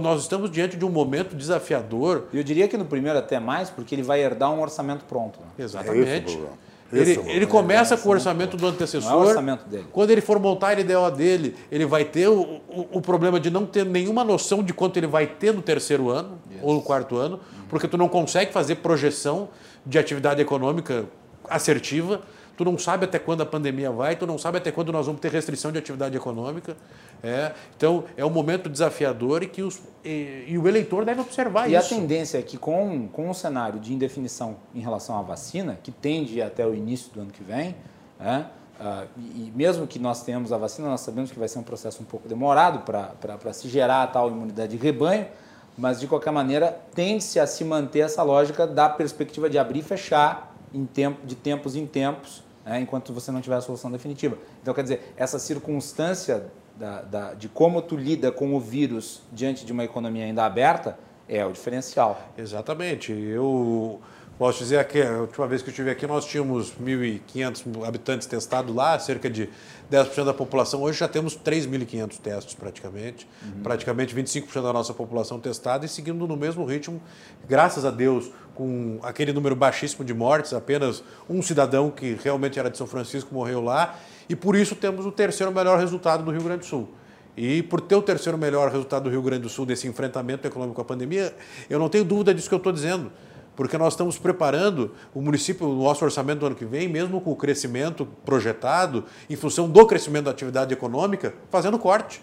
nós 0.00 0.22
estamos 0.22 0.50
diante 0.50 0.76
de 0.76 0.84
um 0.84 0.90
momento 0.90 1.36
desafiador. 1.36 2.24
Eu 2.32 2.42
diria 2.42 2.66
que 2.68 2.76
no 2.76 2.84
primeiro 2.84 3.18
até 3.18 3.38
mais, 3.38 3.70
porque 3.70 3.94
ele 3.94 4.02
vai 4.02 4.20
herdar 4.20 4.52
um 4.52 4.60
orçamento 4.60 5.04
pronto. 5.04 5.38
Né? 5.40 5.64
Exatamente. 5.64 6.36
É 6.36 6.68
ele, 6.90 7.20
ele 7.26 7.46
começa 7.46 7.96
com 7.96 8.08
o 8.08 8.12
orçamento 8.12 8.56
do 8.56 8.66
antecessor. 8.66 9.10
Não 9.10 9.20
é 9.20 9.24
o 9.24 9.28
orçamento 9.28 9.68
dele. 9.68 9.86
Quando 9.92 10.10
ele 10.10 10.22
for 10.22 10.38
montar 10.38 10.68
a 10.68 10.72
LDO 10.72 11.16
dele, 11.16 11.54
ele 11.70 11.84
vai 11.84 12.04
ter 12.04 12.28
o, 12.28 12.40
o, 12.40 12.88
o, 12.92 13.00
problema 13.00 13.38
de 13.38 13.50
não 13.50 13.66
ter 13.66 13.84
nenhuma 13.84 14.24
noção 14.24 14.62
de 14.62 14.72
quanto 14.72 14.96
ele 14.96 15.06
vai 15.06 15.26
ter 15.26 15.52
no 15.52 15.60
terceiro 15.60 16.08
ano 16.08 16.38
yes. 16.50 16.60
ou 16.62 16.74
no 16.74 16.80
quarto 16.80 17.16
ano, 17.16 17.40
porque 17.68 17.86
tu 17.86 17.98
não 17.98 18.08
consegue 18.08 18.52
fazer 18.52 18.76
projeção 18.76 19.50
de 19.84 19.98
atividade 19.98 20.40
econômica 20.40 21.04
assertiva 21.48 22.22
tu 22.58 22.64
não 22.64 22.76
sabe 22.76 23.04
até 23.04 23.20
quando 23.20 23.40
a 23.40 23.46
pandemia 23.46 23.88
vai, 23.92 24.16
tu 24.16 24.26
não 24.26 24.36
sabe 24.36 24.58
até 24.58 24.72
quando 24.72 24.92
nós 24.92 25.06
vamos 25.06 25.20
ter 25.20 25.30
restrição 25.30 25.70
de 25.70 25.78
atividade 25.78 26.16
econômica. 26.16 26.76
É, 27.22 27.52
então, 27.76 28.04
é 28.16 28.24
um 28.24 28.30
momento 28.30 28.68
desafiador 28.68 29.44
e 29.44 29.46
que 29.46 29.62
os, 29.62 29.80
e, 30.04 30.44
e 30.48 30.58
o 30.58 30.66
eleitor 30.66 31.04
deve 31.04 31.20
observar 31.20 31.70
e 31.70 31.76
isso. 31.76 31.94
E 31.94 31.96
a 31.96 32.00
tendência 32.00 32.36
é 32.36 32.42
que, 32.42 32.58
com, 32.58 33.06
com 33.06 33.30
um 33.30 33.34
cenário 33.34 33.78
de 33.78 33.94
indefinição 33.94 34.56
em 34.74 34.80
relação 34.80 35.16
à 35.16 35.22
vacina, 35.22 35.78
que 35.84 35.92
tende 35.92 36.42
até 36.42 36.66
o 36.66 36.74
início 36.74 37.12
do 37.12 37.20
ano 37.20 37.30
que 37.30 37.44
vem, 37.44 37.76
é, 38.20 38.38
uh, 38.80 39.06
e, 39.16 39.52
mesmo 39.54 39.86
que 39.86 40.00
nós 40.00 40.24
tenhamos 40.24 40.52
a 40.52 40.58
vacina, 40.58 40.88
nós 40.88 41.02
sabemos 41.02 41.30
que 41.30 41.38
vai 41.38 41.46
ser 41.46 41.60
um 41.60 41.62
processo 41.62 42.02
um 42.02 42.06
pouco 42.06 42.28
demorado 42.28 42.80
para 42.80 43.52
se 43.52 43.68
gerar 43.68 44.02
a 44.02 44.06
tal 44.08 44.28
imunidade 44.28 44.76
de 44.76 44.82
rebanho, 44.82 45.28
mas, 45.76 46.00
de 46.00 46.08
qualquer 46.08 46.32
maneira, 46.32 46.76
tende-se 46.92 47.38
a 47.38 47.46
se 47.46 47.64
manter 47.64 48.00
essa 48.00 48.24
lógica 48.24 48.66
da 48.66 48.88
perspectiva 48.88 49.48
de 49.48 49.56
abrir 49.56 49.78
e 49.78 49.82
fechar 49.82 50.56
em 50.74 50.84
tempo, 50.84 51.24
de 51.24 51.36
tempos 51.36 51.76
em 51.76 51.86
tempos, 51.86 52.47
né, 52.68 52.80
enquanto 52.80 53.12
você 53.12 53.32
não 53.32 53.40
tiver 53.40 53.56
a 53.56 53.60
solução 53.60 53.90
definitiva. 53.90 54.36
Então, 54.60 54.74
quer 54.74 54.82
dizer, 54.82 55.14
essa 55.16 55.38
circunstância 55.38 56.46
da, 56.76 57.02
da, 57.02 57.34
de 57.34 57.48
como 57.48 57.80
tu 57.80 57.96
lida 57.96 58.30
com 58.30 58.54
o 58.54 58.60
vírus 58.60 59.22
diante 59.32 59.64
de 59.64 59.72
uma 59.72 59.84
economia 59.84 60.24
ainda 60.24 60.44
aberta 60.44 60.98
é 61.28 61.44
o 61.44 61.52
diferencial. 61.52 62.20
Exatamente. 62.36 63.12
Eu 63.12 64.00
posso 64.38 64.60
dizer 64.60 64.86
que 64.86 65.02
a 65.02 65.18
última 65.18 65.46
vez 65.46 65.62
que 65.62 65.68
eu 65.68 65.72
estive 65.72 65.90
aqui 65.90 66.06
nós 66.06 66.24
tínhamos 66.24 66.72
1.500 66.80 67.86
habitantes 67.86 68.26
testados 68.26 68.74
lá, 68.74 68.98
cerca 68.98 69.28
de 69.28 69.50
10% 69.90 70.24
da 70.24 70.32
população. 70.32 70.82
Hoje 70.82 71.00
já 71.00 71.08
temos 71.08 71.36
3.500 71.36 72.18
testes 72.18 72.54
praticamente, 72.54 73.28
uhum. 73.42 73.62
praticamente 73.62 74.14
25% 74.14 74.62
da 74.62 74.72
nossa 74.72 74.94
população 74.94 75.40
testada 75.40 75.84
e 75.84 75.88
seguindo 75.88 76.26
no 76.26 76.36
mesmo 76.36 76.64
ritmo, 76.64 77.02
graças 77.48 77.84
a 77.84 77.90
Deus, 77.90 78.30
com 78.58 78.98
aquele 79.04 79.32
número 79.32 79.54
baixíssimo 79.54 80.04
de 80.04 80.12
mortes, 80.12 80.52
apenas 80.52 81.04
um 81.30 81.40
cidadão 81.40 81.92
que 81.92 82.18
realmente 82.24 82.58
era 82.58 82.68
de 82.68 82.76
São 82.76 82.88
Francisco 82.88 83.32
morreu 83.32 83.62
lá, 83.62 83.96
e 84.28 84.34
por 84.34 84.56
isso 84.56 84.74
temos 84.74 85.06
o 85.06 85.12
terceiro 85.12 85.52
melhor 85.52 85.78
resultado 85.78 86.24
do 86.24 86.32
Rio 86.32 86.42
Grande 86.42 86.62
do 86.62 86.66
Sul. 86.66 86.88
E 87.36 87.62
por 87.62 87.80
ter 87.80 87.94
o 87.94 88.02
terceiro 88.02 88.36
melhor 88.36 88.68
resultado 88.72 89.04
do 89.04 89.10
Rio 89.10 89.22
Grande 89.22 89.42
do 89.42 89.48
Sul 89.48 89.64
desse 89.64 89.86
enfrentamento 89.86 90.44
econômico 90.44 90.80
a 90.80 90.84
pandemia, 90.84 91.32
eu 91.70 91.78
não 91.78 91.88
tenho 91.88 92.04
dúvida 92.04 92.34
disso 92.34 92.48
que 92.48 92.54
eu 92.54 92.58
estou 92.58 92.72
dizendo 92.72 93.12
porque 93.54 93.76
nós 93.76 93.94
estamos 93.94 94.16
preparando 94.16 94.94
o 95.12 95.20
município, 95.20 95.68
o 95.68 95.82
nosso 95.82 96.04
orçamento 96.04 96.38
do 96.38 96.46
ano 96.46 96.54
que 96.54 96.64
vem, 96.64 96.86
mesmo 96.86 97.20
com 97.20 97.32
o 97.32 97.36
crescimento 97.36 98.06
projetado, 98.24 99.04
em 99.28 99.34
função 99.34 99.68
do 99.68 99.84
crescimento 99.84 100.26
da 100.26 100.30
atividade 100.30 100.72
econômica, 100.72 101.34
fazendo 101.50 101.76
corte. 101.76 102.22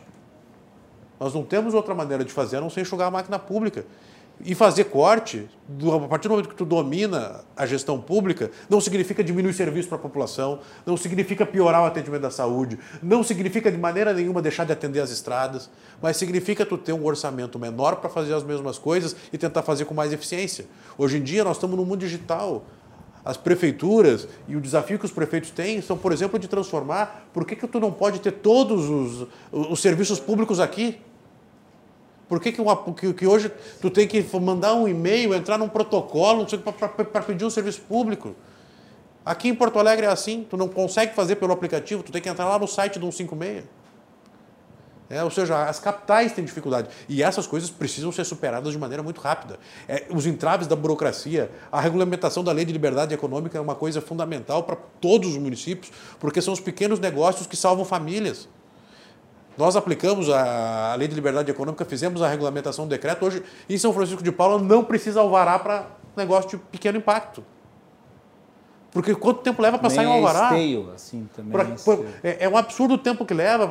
Nós 1.19 1.33
não 1.33 1.43
temos 1.43 1.73
outra 1.73 1.93
maneira 1.93 2.23
de 2.23 2.31
fazer 2.31 2.55
a 2.55 2.61
não 2.61 2.69
ser 2.69 2.81
enxugar 2.81 3.09
a 3.09 3.11
máquina 3.11 3.38
pública. 3.38 3.86
E 4.43 4.53
fazer 4.53 4.86
corte, 4.86 5.47
a 5.93 6.07
partir 6.07 6.27
do 6.27 6.31
momento 6.31 6.49
que 6.49 6.55
tu 6.55 6.65
domina 6.65 7.45
a 7.55 7.65
gestão 7.65 7.99
pública, 7.99 8.51
não 8.69 8.81
significa 8.81 9.23
diminuir 9.23 9.53
serviço 9.53 9.88
para 9.88 9.97
a 9.97 10.01
população, 10.01 10.59
não 10.86 10.97
significa 10.97 11.45
piorar 11.45 11.81
o 11.83 11.86
atendimento 11.86 12.23
da 12.23 12.29
saúde, 12.29 12.77
não 13.01 13.23
significa 13.23 13.71
de 13.71 13.77
maneira 13.77 14.13
nenhuma 14.13 14.41
deixar 14.41 14.65
de 14.65 14.73
atender 14.73 14.99
as 14.99 15.09
estradas, 15.09 15.69
mas 16.01 16.17
significa 16.17 16.65
tu 16.65 16.77
ter 16.77 16.91
um 16.91 17.05
orçamento 17.05 17.57
menor 17.57 17.95
para 17.95 18.09
fazer 18.09 18.33
as 18.33 18.43
mesmas 18.43 18.77
coisas 18.77 19.15
e 19.31 19.38
tentar 19.38 19.63
fazer 19.63 19.86
com 19.86 19.93
mais 19.93 20.11
eficiência. 20.11 20.65
Hoje 20.97 21.17
em 21.17 21.23
dia 21.23 21.43
nós 21.43 21.55
estamos 21.55 21.77
no 21.77 21.86
mundo 21.86 21.99
digital. 21.99 22.65
As 23.23 23.38
prefeituras 23.38 24.27
e 24.47 24.55
o 24.55 24.61
desafio 24.61 24.99
que 24.99 25.05
os 25.05 25.11
prefeitos 25.11 25.49
têm 25.49 25.81
são, 25.81 25.97
por 25.97 26.11
exemplo, 26.11 26.38
de 26.38 26.47
transformar. 26.47 27.27
Por 27.33 27.43
que, 27.43 27.55
que 27.55 27.67
tu 27.67 27.79
não 27.79 27.91
pode 27.91 28.19
ter 28.19 28.31
todos 28.31 28.88
os, 28.88 29.27
os 29.51 29.79
serviços 29.79 30.19
públicos 30.19 30.59
aqui? 30.59 31.01
Por 32.28 32.39
que, 32.39 32.51
que, 32.51 32.61
uma, 32.61 32.76
que, 32.93 33.13
que, 33.13 33.28
hoje 33.28 33.51
tu 33.82 33.89
tem 33.89 34.07
que 34.07 34.26
mandar 34.39 34.73
um 34.73 34.88
e-mail, 34.88 35.34
entrar 35.34 35.57
num 35.57 35.69
protocolo 35.69 36.45
para 37.11 37.21
pedir 37.21 37.45
um 37.45 37.49
serviço 37.49 37.82
público? 37.82 38.36
Aqui 39.23 39.49
em 39.49 39.55
Porto 39.55 39.80
Alegre 39.80 40.05
é 40.05 40.09
assim, 40.09 40.45
tu 40.49 40.57
não 40.57 40.67
consegue 40.67 41.13
fazer 41.13 41.36
pelo 41.36 41.53
aplicativo, 41.53 42.03
tu 42.03 42.11
tem 42.11 42.21
que 42.21 42.30
entrar 42.30 42.45
lá 42.45 42.59
no 42.59 42.67
site 42.67 42.99
do 42.99 43.11
156. 43.11 43.63
É, 45.07 45.23
ou 45.23 45.30
seja, 45.30 45.65
as 45.65 45.80
capitais 45.80 46.32
têm 46.32 46.43
dificuldade. 46.43 46.89
E 47.07 47.21
essas 47.21 47.45
coisas 47.45 47.69
precisam 47.69 48.11
ser 48.11 48.23
superadas 48.23 48.71
de 48.71 48.80
maneira 48.80 49.03
muito 49.03 49.21
rápida. 49.21 49.59
É, 49.88 50.05
os 50.09 50.26
entraves 50.26 50.67
da 50.67 50.76
burocracia, 50.76 51.51
a 51.71 51.80
regulamentação 51.80 52.43
da 52.43 52.51
lei 52.51 52.65
de 52.65 52.73
liberdade 52.73 53.13
econômica 53.13 53.57
é 53.57 53.61
uma 53.61 53.76
coisa 53.76 54.01
fundamental 54.01 54.63
para 54.63 54.76
todos 54.99 55.30
os 55.30 55.38
municípios, 55.38 55.91
porque 56.19 56.41
são 56.41 56.53
os 56.53 56.59
pequenos 56.59 56.99
negócios 56.99 57.45
que 57.45 57.55
salvam 57.55 57.86
famílias. 57.86 58.49
Nós 59.58 59.76
aplicamos 59.76 60.30
a, 60.30 60.95
lei 60.95 61.08
de 61.08 61.16
liberdade 61.16 61.49
econômica, 61.49 61.86
fizemos 61.86 62.22
a 62.22 62.28
regulamentação 62.28 62.86
do 62.86 62.89
decreto. 62.89 63.26
Hoje, 63.26 63.43
em 63.70 63.78
São 63.78 63.93
Francisco 63.93 64.22
de 64.22 64.32
Paula, 64.32 64.62
não 64.62 64.84
precisa 64.84 65.22
alvará 65.22 65.58
para 65.58 65.88
negócio 66.16 66.51
de 66.51 66.58
pequeno 66.58 66.97
impacto. 66.97 67.43
Porque 68.91 69.14
quanto 69.14 69.41
tempo 69.41 69.62
leva 69.62 69.78
para 69.78 69.89
sair 69.89 70.08
um 70.08 70.14
alvará? 70.14 70.45
Esteio, 70.45 70.89
assim, 70.95 71.28
também 71.36 71.51
pra, 71.51 71.68
é, 72.24 72.45
é, 72.45 72.49
um 72.49 72.56
absurdo 72.56 72.93
o 72.93 72.97
tempo 72.97 73.26
que 73.26 73.34
leva. 73.34 73.66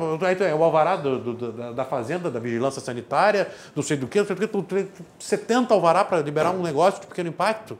É 0.47 0.53
o 0.53 0.63
alvará 0.63 0.95
do, 0.95 1.33
do, 1.33 1.51
da, 1.51 1.71
da, 1.71 1.83
fazenda, 1.83 2.29
da 2.29 2.39
vigilância 2.39 2.79
sanitária, 2.79 3.51
não 3.75 3.81
sei 3.81 3.97
do 3.97 4.05
que, 4.05 4.19
70 5.17 5.73
alvará 5.73 6.05
para 6.05 6.19
liberar 6.19 6.51
um 6.51 6.61
negócio 6.61 7.01
de 7.01 7.07
pequeno 7.07 7.29
impacto. 7.29 7.75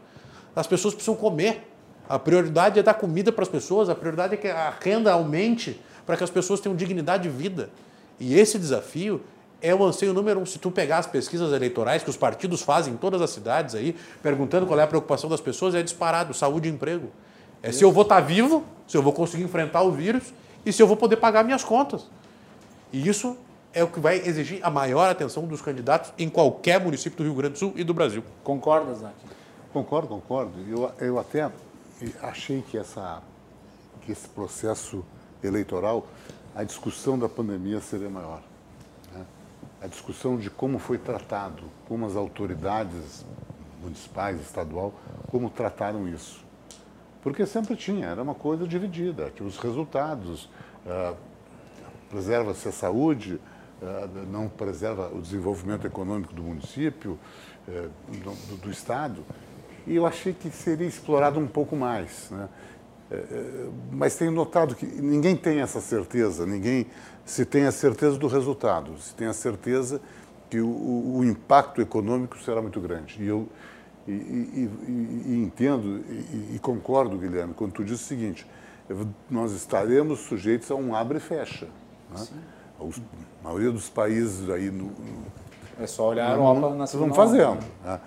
As 0.56 0.66
pessoas 0.66 0.95
precisam 0.95 1.16
comer. 1.16 1.72
A 2.10 2.18
prioridade 2.18 2.80
é 2.80 2.84
dar 2.84 2.95
comida 2.95 3.32
para 3.32 3.43
as 3.43 3.49
pessoas, 3.49 3.89
a 3.89 3.95
prioridade 3.95 4.34
é 4.34 4.38
que 4.38 4.47
a 4.47 4.74
renda 4.80 5.12
aumente 5.12 5.80
para 6.03 6.18
que 6.18 6.24
as 6.24 6.32
pessoas 6.32 6.60
tenham 6.60 6.76
dignidade 6.76 7.24
de 7.24 7.30
vida. 7.30 7.70
E 8.20 8.38
esse 8.39 8.57
desafio 8.57 9.22
é 9.61 9.74
o 9.74 9.84
anseio 9.84 10.13
número 10.13 10.39
um. 10.39 10.45
Se 10.45 10.59
tu 10.59 10.70
pegar 10.70 10.99
as 10.99 11.07
pesquisas 11.07 11.51
eleitorais 11.51 12.03
que 12.03 12.09
os 12.09 12.18
partidos 12.18 12.61
fazem 12.61 12.93
em 12.93 12.97
todas 12.97 13.22
as 13.22 13.30
cidades 13.30 13.76
aí, 13.76 13.95
perguntando 14.22 14.66
qual 14.66 14.80
é 14.80 14.84
a 14.84 14.88
preocupação 14.88 15.30
das 15.30 15.41
pessoas, 15.41 15.76
é 15.76 15.82
disparado, 15.82 16.34
saúde 16.34 16.70
e 16.70 16.72
emprego. 16.72 17.09
É 17.63 17.72
se 17.72 17.84
eu 17.84 17.91
vou 17.91 18.03
estar 18.03 18.20
vivo, 18.20 18.63
se 18.88 18.95
eu 18.95 19.01
vou 19.01 19.11
conseguir 19.11 19.43
enfrentar 19.43 19.82
o 19.82 19.91
vírus 19.91 20.34
e 20.66 20.72
se 20.72 20.82
eu 20.82 20.88
vou 20.88 20.95
poder 20.95 21.18
pagar 21.18 21.43
minhas 21.43 21.63
contas. 21.63 22.07
E 22.93 23.07
isso 23.07 23.36
é 23.74 23.84
o 23.84 23.88
que 23.88 23.99
vai 23.99 24.18
exigir 24.18 24.59
a 24.63 24.70
maior 24.70 25.09
atenção 25.09 25.45
dos 25.45 25.61
candidatos 25.61 26.13
em 26.18 26.30
qualquer 26.30 26.80
município 26.80 27.18
do 27.18 27.24
Rio 27.24 27.34
Grande 27.34 27.53
do 27.53 27.59
Sul 27.59 27.74
e 27.76 27.84
do 27.84 27.93
Brasil. 27.93 28.24
Concorda, 28.43 28.93
Zac? 28.93 29.13
Concordo, 29.74 30.07
concordo. 30.07 30.53
Eu, 30.70 30.91
eu 30.99 31.20
até 31.20 31.51
achei 32.22 32.61
que, 32.61 32.78
essa, 32.78 33.22
que 34.01 34.11
esse 34.11 34.28
processo 34.30 35.03
eleitoral 35.43 36.07
a 36.56 36.64
discussão 36.64 37.20
da 37.20 37.28
pandemia 37.28 37.82
seria 37.82 38.10
maior. 38.10 38.41
Né? 39.14 39.26
A 39.82 39.88
discussão 39.88 40.38
de 40.38 40.49
como 40.49 40.80
foi 40.80 40.97
tratado, 40.97 41.64
como 41.86 42.06
as 42.06 42.16
autoridades 42.16 43.26
municipais, 43.84 44.39
estadual, 44.41 44.93
como 45.28 45.49
trataram 45.49 46.08
isso. 46.08 46.43
Porque 47.22 47.45
sempre 47.45 47.76
tinha, 47.76 48.08
era 48.08 48.24
uma 48.24 48.34
coisa 48.34 48.66
dividida, 48.66 49.32
tinha 49.36 49.47
os 49.47 49.58
resultados, 49.58 50.45
uh, 50.86 51.16
preserva-se 52.10 52.68
a 52.70 52.72
saúde, 52.72 53.41
uh, 53.82 54.32
não 54.32 54.47
preserva 54.47 55.12
o 55.14 55.22
desenvolvimento 55.22 55.86
econômico 55.86 56.34
do 56.34 56.41
município, 56.41 57.20
uh, 57.68 57.89
do, 58.18 58.58
do, 58.58 58.72
Estado. 58.72 59.24
E 59.86 59.95
eu 59.95 60.06
achei 60.06 60.34
que 60.34 60.49
seria 60.49 60.88
explorado 60.88 61.39
um 61.39 61.47
pouco 61.47 61.76
mais. 61.76 62.30
Né? 62.32 62.47
É, 63.12 63.16
é, 63.16 63.70
mas 63.91 64.16
tenho 64.16 64.32
notado 64.32 64.74
que 64.76 64.86
ninguém 64.86 65.36
tem 65.36 65.62
essa 65.62 65.80
certeza, 65.80 66.45
ninguém 66.45 66.88
se 67.24 67.45
tem 67.45 67.66
a 67.66 67.72
certeza 67.72 68.18
do 68.18 68.28
resultado, 68.28 68.97
se 68.99 69.14
tem 69.14 69.28
a 69.28 69.34
certeza 69.34 70.01
que 70.49 70.60
o, 70.60 71.18
o 71.18 71.24
impacto 71.24 71.82
econômico 71.82 72.38
será 72.39 72.62
muito 72.62 72.80
grande. 72.80 73.22
E 73.22 73.28
eu 73.28 73.47
e, 74.08 74.12
e, 74.12 74.70
e, 75.28 75.43
entendo 75.43 76.03
e, 76.53 76.60
concordo, 76.60 77.18
Guilherme, 77.18 77.56
quando 77.56 77.72
tu 77.72 77.84
diz 77.84 77.99
o 77.99 78.03
seguinte, 78.03 78.45
nós 79.30 79.51
estaremos 79.51 80.20
sujeitos 80.20 80.70
a 80.70 80.76
um 80.76 80.93
abre 80.93 81.18
e 81.18 81.22
fecha. 81.22 81.68
Né? 82.12 82.24
A 82.80 83.43
maioria 83.43 83.72
dos 83.72 83.89
países 83.89 84.47
aí 84.49 84.70
no, 84.70 84.86
no 84.86 85.26
é 85.80 85.88
só 85.88 86.10
olhar 86.10 86.30
a 86.30 86.34
Europa 86.34 86.76
na 86.76 86.86
Vamos 86.86 87.16
fazendo. 87.16 87.60
Né? 87.84 87.99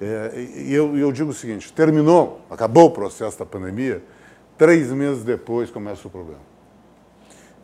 É, 0.00 0.40
e 0.56 0.74
eu, 0.74 0.96
eu 0.96 1.12
digo 1.12 1.30
o 1.30 1.34
seguinte: 1.34 1.72
terminou, 1.72 2.40
acabou 2.50 2.86
o 2.86 2.90
processo 2.90 3.38
da 3.38 3.46
pandemia, 3.46 4.02
Três 4.56 4.90
meses 4.92 5.24
depois 5.24 5.70
começa 5.70 6.06
o 6.06 6.10
problema. 6.10 6.40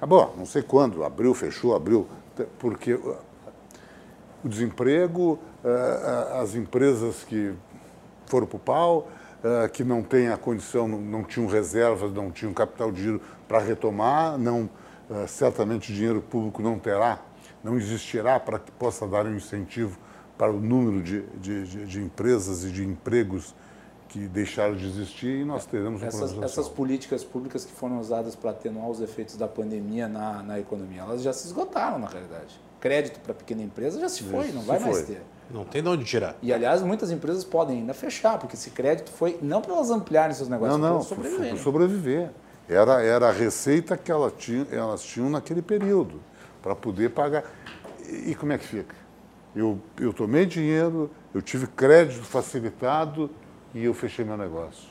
Bom, 0.00 0.34
não 0.36 0.46
sei 0.46 0.62
quando, 0.62 1.04
abriu, 1.04 1.32
fechou, 1.34 1.76
abriu, 1.76 2.08
porque 2.58 2.94
o 2.94 4.48
desemprego, 4.48 5.38
as 6.40 6.54
empresas 6.54 7.22
que 7.22 7.52
foram 8.26 8.46
para 8.46 8.56
o 8.56 8.60
pau, 8.60 9.08
que 9.72 9.84
não 9.84 10.02
têm 10.02 10.28
a 10.28 10.36
condição, 10.36 10.88
não 10.88 11.22
tinham 11.22 11.46
reservas, 11.46 12.12
não 12.12 12.30
tinham 12.30 12.52
capital 12.52 12.90
de 12.90 13.02
giro 13.02 13.20
para 13.46 13.60
retomar, 13.60 14.36
não, 14.36 14.68
certamente 15.28 15.92
dinheiro 15.92 16.20
público 16.20 16.60
não 16.60 16.78
terá, 16.78 17.20
não 17.62 17.76
existirá 17.76 18.40
para 18.40 18.58
que 18.58 18.72
possa 18.72 19.06
dar 19.06 19.26
um 19.26 19.36
incentivo 19.36 19.98
para 20.36 20.50
o 20.50 20.58
número 20.58 21.02
de, 21.02 21.22
de, 21.36 21.86
de 21.86 22.00
empresas 22.00 22.64
e 22.64 22.70
de 22.70 22.84
empregos 22.84 23.54
que 24.10 24.26
deixaram 24.26 24.74
de 24.74 24.86
existir 24.86 25.40
e 25.40 25.44
nós 25.44 25.64
teremos 25.64 26.02
um 26.02 26.06
essas, 26.06 26.36
essas 26.42 26.68
políticas 26.68 27.22
públicas 27.22 27.64
que 27.64 27.72
foram 27.72 28.00
usadas 28.00 28.34
para 28.34 28.50
atenuar 28.50 28.90
os 28.90 29.00
efeitos 29.00 29.36
da 29.36 29.46
pandemia 29.46 30.08
na, 30.08 30.42
na 30.42 30.58
economia, 30.58 31.02
elas 31.02 31.22
já 31.22 31.32
se 31.32 31.46
esgotaram 31.46 31.98
na 31.98 32.08
realidade. 32.08 32.60
Crédito 32.80 33.20
para 33.20 33.32
pequena 33.32 33.62
empresa 33.62 34.00
já 34.00 34.08
se 34.08 34.24
foi, 34.24 34.46
Isso, 34.46 34.56
não 34.56 34.62
vai 34.62 34.80
mais 34.80 35.02
ter. 35.02 35.22
Não 35.48 35.64
tem 35.64 35.80
de 35.82 35.88
onde 35.88 36.04
tirar. 36.04 36.36
E, 36.42 36.52
aliás, 36.52 36.82
muitas 36.82 37.10
empresas 37.12 37.44
podem 37.44 37.78
ainda 37.78 37.94
fechar, 37.94 38.38
porque 38.38 38.56
esse 38.56 38.70
crédito 38.70 39.10
foi 39.12 39.38
não 39.40 39.62
para 39.62 39.74
elas 39.74 39.90
ampliarem 39.90 40.34
seus 40.34 40.48
negócios, 40.48 40.78
não, 40.78 40.88
não, 40.88 40.98
para 40.98 41.08
sobreviver. 41.08 41.56
Sobreviver. 41.58 42.30
Era, 42.68 43.02
era 43.02 43.28
a 43.28 43.32
receita 43.32 43.96
que 43.96 44.10
elas 44.10 44.32
tinham, 44.38 44.66
elas 44.70 45.02
tinham 45.02 45.30
naquele 45.30 45.62
período, 45.62 46.20
para 46.60 46.74
poder 46.74 47.10
pagar. 47.10 47.44
E, 48.08 48.30
e 48.30 48.34
como 48.34 48.52
é 48.52 48.58
que 48.58 48.66
fica? 48.66 48.94
Eu, 49.54 49.78
eu 50.00 50.12
tomei 50.12 50.46
dinheiro, 50.46 51.10
eu 51.34 51.42
tive 51.42 51.66
crédito 51.66 52.22
facilitado 52.22 53.30
e 53.74 53.84
eu 53.84 53.94
fechei 53.94 54.24
meu 54.24 54.36
negócio. 54.36 54.88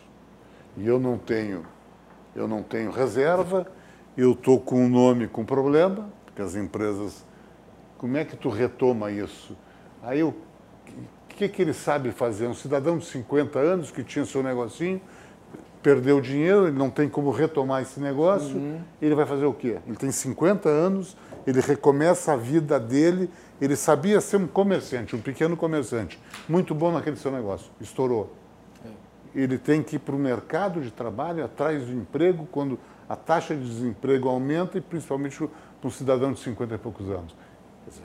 E 0.78 0.88
eu 0.88 1.00
não 1.00 1.18
tenho, 1.18 1.66
eu 2.36 2.48
não 2.48 2.64
tenho 2.64 2.92
reserva, 2.92 3.68
eu 4.18 4.34
estou 4.34 4.60
com 4.60 4.86
um 4.86 4.90
nome 4.90 5.28
com 5.28 5.46
problema, 5.46 6.10
porque 6.26 6.42
as 6.42 6.56
empresas. 6.56 7.26
Como 7.98 8.16
é 8.16 8.24
que 8.24 8.38
tu 8.38 8.50
retoma 8.50 9.12
isso? 9.12 9.58
Aí 10.02 10.24
o 10.24 10.34
que, 11.28 11.50
que 11.50 11.62
ele 11.62 11.74
sabe 11.74 12.12
fazer? 12.12 12.48
Um 12.48 12.54
cidadão 12.54 12.98
de 12.98 13.06
50 13.06 13.60
anos 13.60 13.92
que 13.92 14.04
tinha 14.04 14.26
seu 14.26 14.42
negocinho, 14.42 15.02
perdeu 15.82 16.20
dinheiro, 16.20 16.68
ele 16.68 16.78
não 16.78 16.90
tem 16.90 17.08
como 17.08 17.32
retomar 17.32 17.82
esse 17.82 18.00
negócio, 18.00 18.56
uhum. 18.56 18.82
ele 19.02 19.16
vai 19.16 19.26
fazer 19.26 19.46
o 19.46 19.54
quê? 19.54 19.78
Ele 19.88 19.96
tem 19.96 20.12
50 20.12 20.68
anos, 20.68 21.16
ele 21.48 21.62
recomeça 21.62 22.34
a 22.34 22.36
vida 22.36 22.80
dele, 22.80 23.30
ele 23.62 23.76
sabia 23.76 24.20
ser 24.20 24.38
um 24.38 24.48
comerciante, 24.48 25.16
um 25.16 25.22
pequeno 25.22 25.56
comerciante, 25.56 26.20
muito 26.48 26.76
bom 26.76 26.92
naquele 26.92 27.16
seu 27.16 27.32
negócio, 27.32 27.72
estourou. 27.80 28.36
Ele 29.34 29.58
tem 29.58 29.84
que 29.84 29.98
ir 29.98 30.00
para 30.00 30.16
o 30.16 30.20
mercado 30.20 30.82
de 30.82 30.92
trabalho, 30.92 31.46
atrás 31.46 31.86
do 31.86 31.94
emprego, 31.94 32.48
quando 32.52 32.80
a 33.08 33.16
taxa 33.16 33.56
de 33.56 33.64
desemprego 33.64 34.28
aumenta 34.30 34.78
e 34.78 34.82
principalmente 34.82 35.38
para 35.38 35.88
um 35.88 35.92
cidadão 35.92 36.34
de 36.34 36.40
50 36.40 36.76
e 36.76 36.78
poucos 36.78 37.10
anos. 37.10 37.36
Dizer, 37.88 38.04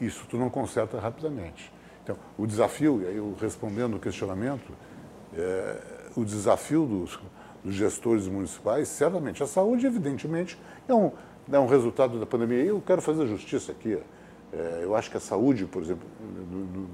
isso 0.00 0.26
tu 0.28 0.36
não 0.36 0.50
conserta 0.50 0.98
rapidamente. 0.98 1.72
Então, 2.02 2.16
o 2.38 2.46
desafio, 2.46 3.02
e 3.02 3.06
aí 3.06 3.16
eu 3.16 3.36
respondendo 3.40 3.96
o 3.96 3.98
questionamento, 3.98 4.72
é, 5.34 5.80
o 6.16 6.24
desafio 6.24 6.86
dos, 6.86 7.18
dos 7.64 7.74
gestores 7.74 8.28
municipais, 8.28 8.86
certamente, 8.88 9.42
a 9.42 9.46
saúde, 9.46 9.86
evidentemente, 9.86 10.56
é 10.88 10.94
um, 10.94 11.10
é 11.50 11.58
um 11.58 11.66
resultado 11.66 12.20
da 12.20 12.26
pandemia. 12.26 12.62
E 12.62 12.68
eu 12.68 12.80
quero 12.80 13.02
fazer 13.02 13.26
justiça 13.26 13.72
aqui. 13.72 13.98
É, 14.52 14.80
eu 14.82 14.94
acho 14.94 15.10
que 15.10 15.16
a 15.16 15.20
saúde, 15.20 15.64
por 15.64 15.82
exemplo, 15.82 16.06
do, 16.20 16.88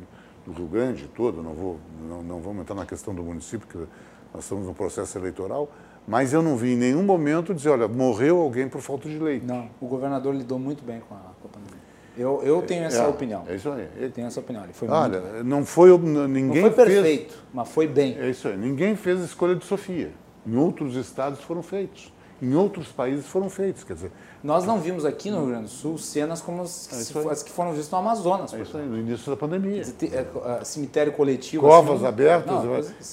do 0.47 0.53
Rio 0.53 0.66
Grande 0.66 1.09
todo, 1.14 1.43
não, 1.43 1.53
vou, 1.55 1.78
não, 2.09 2.22
não 2.22 2.40
vamos 2.40 2.62
entrar 2.62 2.74
na 2.74 2.86
questão 2.86 3.14
do 3.14 3.22
município, 3.22 3.66
porque 3.66 3.90
nós 4.34 4.45
estamos 4.45 4.66
no 4.66 4.74
processo 4.74 5.16
eleitoral, 5.18 5.70
mas 6.07 6.32
eu 6.32 6.43
não 6.43 6.57
vi 6.57 6.72
em 6.72 6.76
nenhum 6.76 7.03
momento 7.03 7.55
dizer, 7.55 7.70
olha, 7.70 7.86
morreu 7.86 8.40
alguém 8.40 8.68
por 8.68 8.80
falta 8.80 9.09
de 9.09 9.18
leite. 9.18 9.47
Não, 9.47 9.68
o 9.80 9.86
governador 9.86 10.34
lidou 10.34 10.59
muito 10.59 10.82
bem 10.84 11.01
com 11.09 11.14
a, 11.14 11.18
com 11.18 11.49
a 11.49 11.51
pandemia. 11.51 11.82
Eu, 12.16 12.43
eu 12.43 12.61
tenho 12.62 12.84
essa 12.84 13.03
é, 13.03 13.07
opinião. 13.07 13.45
É 13.49 13.55
isso 13.55 13.70
aí. 13.70 13.88
Eu 13.97 14.11
tenho 14.11 14.26
essa 14.26 14.40
opinião. 14.40 14.64
Ele 14.64 14.72
foi 14.72 14.88
olha, 14.88 15.20
muito... 15.20 15.45
não 15.45 15.64
foi 15.64 15.97
ninguém 15.97 16.62
não 16.62 16.70
foi 16.70 16.84
perfeito, 16.84 17.32
fez... 17.32 17.43
mas 17.55 17.68
foi 17.68 17.86
bem. 17.86 18.18
É 18.18 18.28
isso 18.28 18.49
aí. 18.49 18.57
Ninguém 18.57 18.95
fez 18.97 19.20
a 19.22 19.24
escolha 19.24 19.55
de 19.55 19.64
Sofia. 19.64 20.11
Em 20.47 20.57
outros 20.57 20.97
estados 20.97 21.40
foram 21.40 21.62
feitos. 21.62 22.11
Em 22.43 22.57
outros 22.57 22.88
países 22.88 23.24
foram 23.24 23.49
feitos. 23.49 23.84
Quer 23.84 23.95
dizer, 23.95 24.12
nós 24.43 24.64
não 24.64 24.80
vimos 24.80 25.05
aqui 25.05 25.30
no 25.30 25.38
Rio 25.38 25.47
Grande 25.51 25.66
do 25.66 25.70
Sul 25.70 25.97
cenas 25.97 26.40
como 26.40 26.62
as, 26.62 27.14
é 27.14 27.30
as 27.30 27.40
que 27.40 27.53
foram 27.53 27.70
vistas 27.70 27.93
no 27.93 27.99
Amazonas. 27.99 28.53
É 28.53 28.61
isso 28.61 28.76
aí, 28.76 28.84
no 28.84 28.99
início 28.99 29.30
da 29.30 29.36
pandemia. 29.36 29.80
É, 29.80 30.61
é, 30.61 30.64
cemitério 30.64 31.12
coletivo. 31.12 31.64
Covas 31.64 31.99
assim, 31.99 32.07
abertas. 32.07 32.64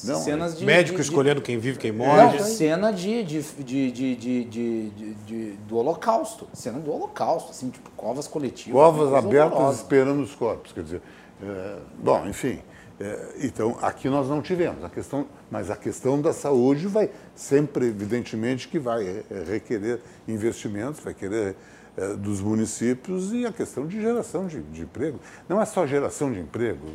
Não, 0.04 0.16
não, 0.16 0.22
cenas 0.24 0.58
de. 0.58 0.66
Médico 0.66 0.96
de, 0.96 1.04
escolhendo 1.04 1.42
de, 1.42 1.46
quem 1.46 1.60
vive, 1.60 1.78
quem 1.78 1.92
morre. 1.92 2.40
Não, 2.40 2.44
cena 2.44 2.92
de, 2.92 3.24
de, 3.24 3.42
de, 3.42 3.92
de, 3.92 4.16
de, 4.16 4.84
de, 5.26 5.52
do 5.68 5.78
Holocausto. 5.78 6.48
Cena 6.52 6.80
do 6.80 6.92
Holocausto, 6.92 7.52
assim, 7.52 7.70
tipo, 7.70 7.92
covas 7.92 8.28
coletivas. 8.28 8.74
Covas 8.74 9.14
abertas 9.14 9.54
horrorosa. 9.54 9.82
esperando 9.84 10.24
os 10.24 10.34
corpos. 10.34 10.72
Quer 10.72 10.82
dizer, 10.82 11.02
é, 11.44 11.76
bom, 12.00 12.26
enfim. 12.26 12.60
É, 13.00 13.36
então, 13.42 13.78
aqui 13.82 14.10
nós 14.10 14.28
não 14.28 14.42
tivemos. 14.42 14.84
A 14.84 14.90
questão, 14.90 15.26
mas 15.50 15.72
a 15.72 15.76
questão 15.76 16.22
da 16.22 16.34
saúde 16.34 16.88
vai 16.88 17.10
sempre, 17.34 17.88
evidentemente, 17.88 18.68
que 18.68 18.78
vai 18.78 19.08
é, 19.08 19.44
requerer 19.48 20.02
investimentos, 20.28 21.00
vai 21.00 21.14
querer 21.14 21.56
é, 21.96 22.14
dos 22.16 22.42
municípios 22.42 23.32
e 23.32 23.46
a 23.46 23.54
questão 23.54 23.88
de 23.88 24.02
geração 24.02 24.48
de, 24.48 24.62
de, 24.62 24.82
emprego. 24.82 25.20
Não 25.48 25.62
é 25.62 25.66
só 25.66 25.88
geração 25.88 26.32
de 26.32 26.40
emprego, 26.40 26.88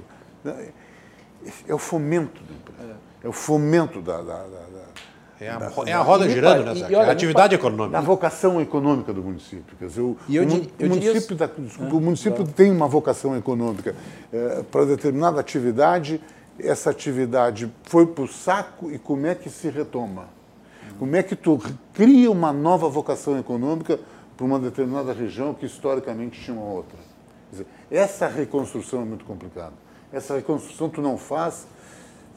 né, 0.42 0.68
é 1.66 1.74
o 1.74 1.78
fomento 1.78 2.42
do 2.42 2.52
emprego, 2.52 2.98
é, 3.22 3.28
o 3.28 3.32
fomento 3.32 4.02
da, 4.02 4.18
da, 4.18 4.46
da 4.46 4.84
é 5.40 5.48
a, 5.48 5.72
é 5.86 5.92
a 5.92 6.00
roda 6.00 6.28
girando, 6.28 6.64
né, 6.64 6.74
Zé? 6.74 6.92
É 6.92 6.96
a 6.96 7.10
atividade 7.10 7.54
econômica. 7.54 7.98
A 7.98 8.00
vocação 8.00 8.60
econômica 8.60 9.12
do 9.12 9.22
município. 9.22 9.76
Quer 9.78 9.86
dizer, 9.86 10.00
o, 10.00 10.16
eu, 10.30 10.44
o, 10.44 10.66
eu 10.78 10.88
município, 10.88 11.36
da, 11.36 11.46
desculpa, 11.46 11.94
o 11.94 12.00
município 12.00 12.44
tem 12.46 12.70
uma 12.70 12.86
vocação 12.86 13.36
econômica. 13.36 13.94
É, 14.32 14.62
para 14.70 14.84
determinada 14.84 15.40
atividade, 15.40 16.20
essa 16.58 16.90
atividade 16.90 17.70
foi 17.84 18.06
para 18.06 18.24
o 18.24 18.28
saco 18.28 18.90
e 18.90 18.98
como 18.98 19.26
é 19.26 19.34
que 19.34 19.50
se 19.50 19.68
retoma? 19.68 20.28
Como 20.98 21.16
é 21.16 21.22
que 21.22 21.34
tu 21.34 21.60
cria 21.92 22.30
uma 22.30 22.52
nova 22.52 22.88
vocação 22.88 23.38
econômica 23.38 23.98
para 24.36 24.46
uma 24.46 24.58
determinada 24.58 25.12
região 25.12 25.52
que 25.52 25.66
historicamente 25.66 26.40
tinha 26.40 26.56
uma 26.56 26.66
outra? 26.66 26.98
Dizer, 27.50 27.66
essa 27.90 28.28
reconstrução 28.28 29.02
é 29.02 29.04
muito 29.04 29.24
complicada. 29.24 29.72
Essa 30.12 30.36
reconstrução 30.36 30.88
tu 30.88 31.02
não 31.02 31.18
faz, 31.18 31.66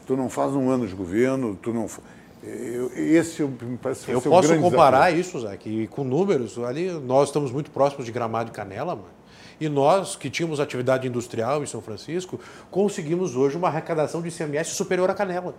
tu 0.07 0.17
não 0.17 0.29
faz 0.29 0.53
um 0.53 0.69
ano 0.69 0.87
de 0.87 0.95
governo, 0.95 1.55
tu 1.55 1.71
não 1.71 1.87
eu, 2.47 2.91
esse 2.95 3.43
me 3.43 3.77
parece 3.77 4.09
Eu 4.09 4.21
posso 4.21 4.57
comparar 4.59 5.11
desafio. 5.11 5.19
isso, 5.19 5.39
Zé, 5.41 5.57
que 5.57 5.87
com 5.87 6.03
números, 6.03 6.57
ali 6.59 6.89
nós 6.91 7.29
estamos 7.29 7.51
muito 7.51 7.69
próximos 7.71 8.05
de 8.05 8.11
Gramado 8.11 8.49
e 8.49 8.53
Canela, 8.53 8.95
mano. 8.95 9.17
E 9.59 9.67
nós, 9.67 10.15
que 10.15 10.29
tínhamos 10.29 10.59
atividade 10.59 11.07
industrial 11.07 11.63
em 11.63 11.65
São 11.65 11.81
Francisco, 11.81 12.39
conseguimos 12.69 13.35
hoje 13.35 13.57
uma 13.57 13.67
arrecadação 13.67 14.21
de 14.21 14.29
ICMS 14.29 14.75
superior 14.75 15.09
à 15.09 15.15
Canela, 15.15 15.55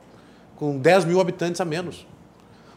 com 0.57 0.79
10 0.79 1.05
mil 1.05 1.21
habitantes 1.21 1.61
a 1.61 1.65
menos. 1.65 2.07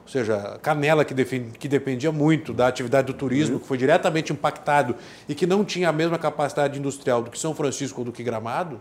Ou 0.02 0.08
seja, 0.08 0.60
Canela, 0.64 1.06
que, 1.06 1.14
defend, 1.14 1.58
que 1.58 1.68
dependia 1.68 2.12
muito 2.12 2.54
da 2.54 2.68
atividade 2.68 3.08
do 3.08 3.14
turismo, 3.14 3.60
que 3.60 3.68
foi 3.68 3.78
diretamente 3.78 4.34
impactado 4.34 4.96
e 5.30 5.36
que 5.36 5.46
não 5.46 5.64
tinha 5.64 5.90
a 5.90 5.92
mesma 5.92 6.18
capacidade 6.18 6.78
industrial 6.78 7.22
do 7.22 7.30
que 7.30 7.38
São 7.38 7.54
Francisco 7.54 8.02
ou 8.02 8.06
do 8.06 8.12
que 8.12 8.24
Gramado, 8.24 8.80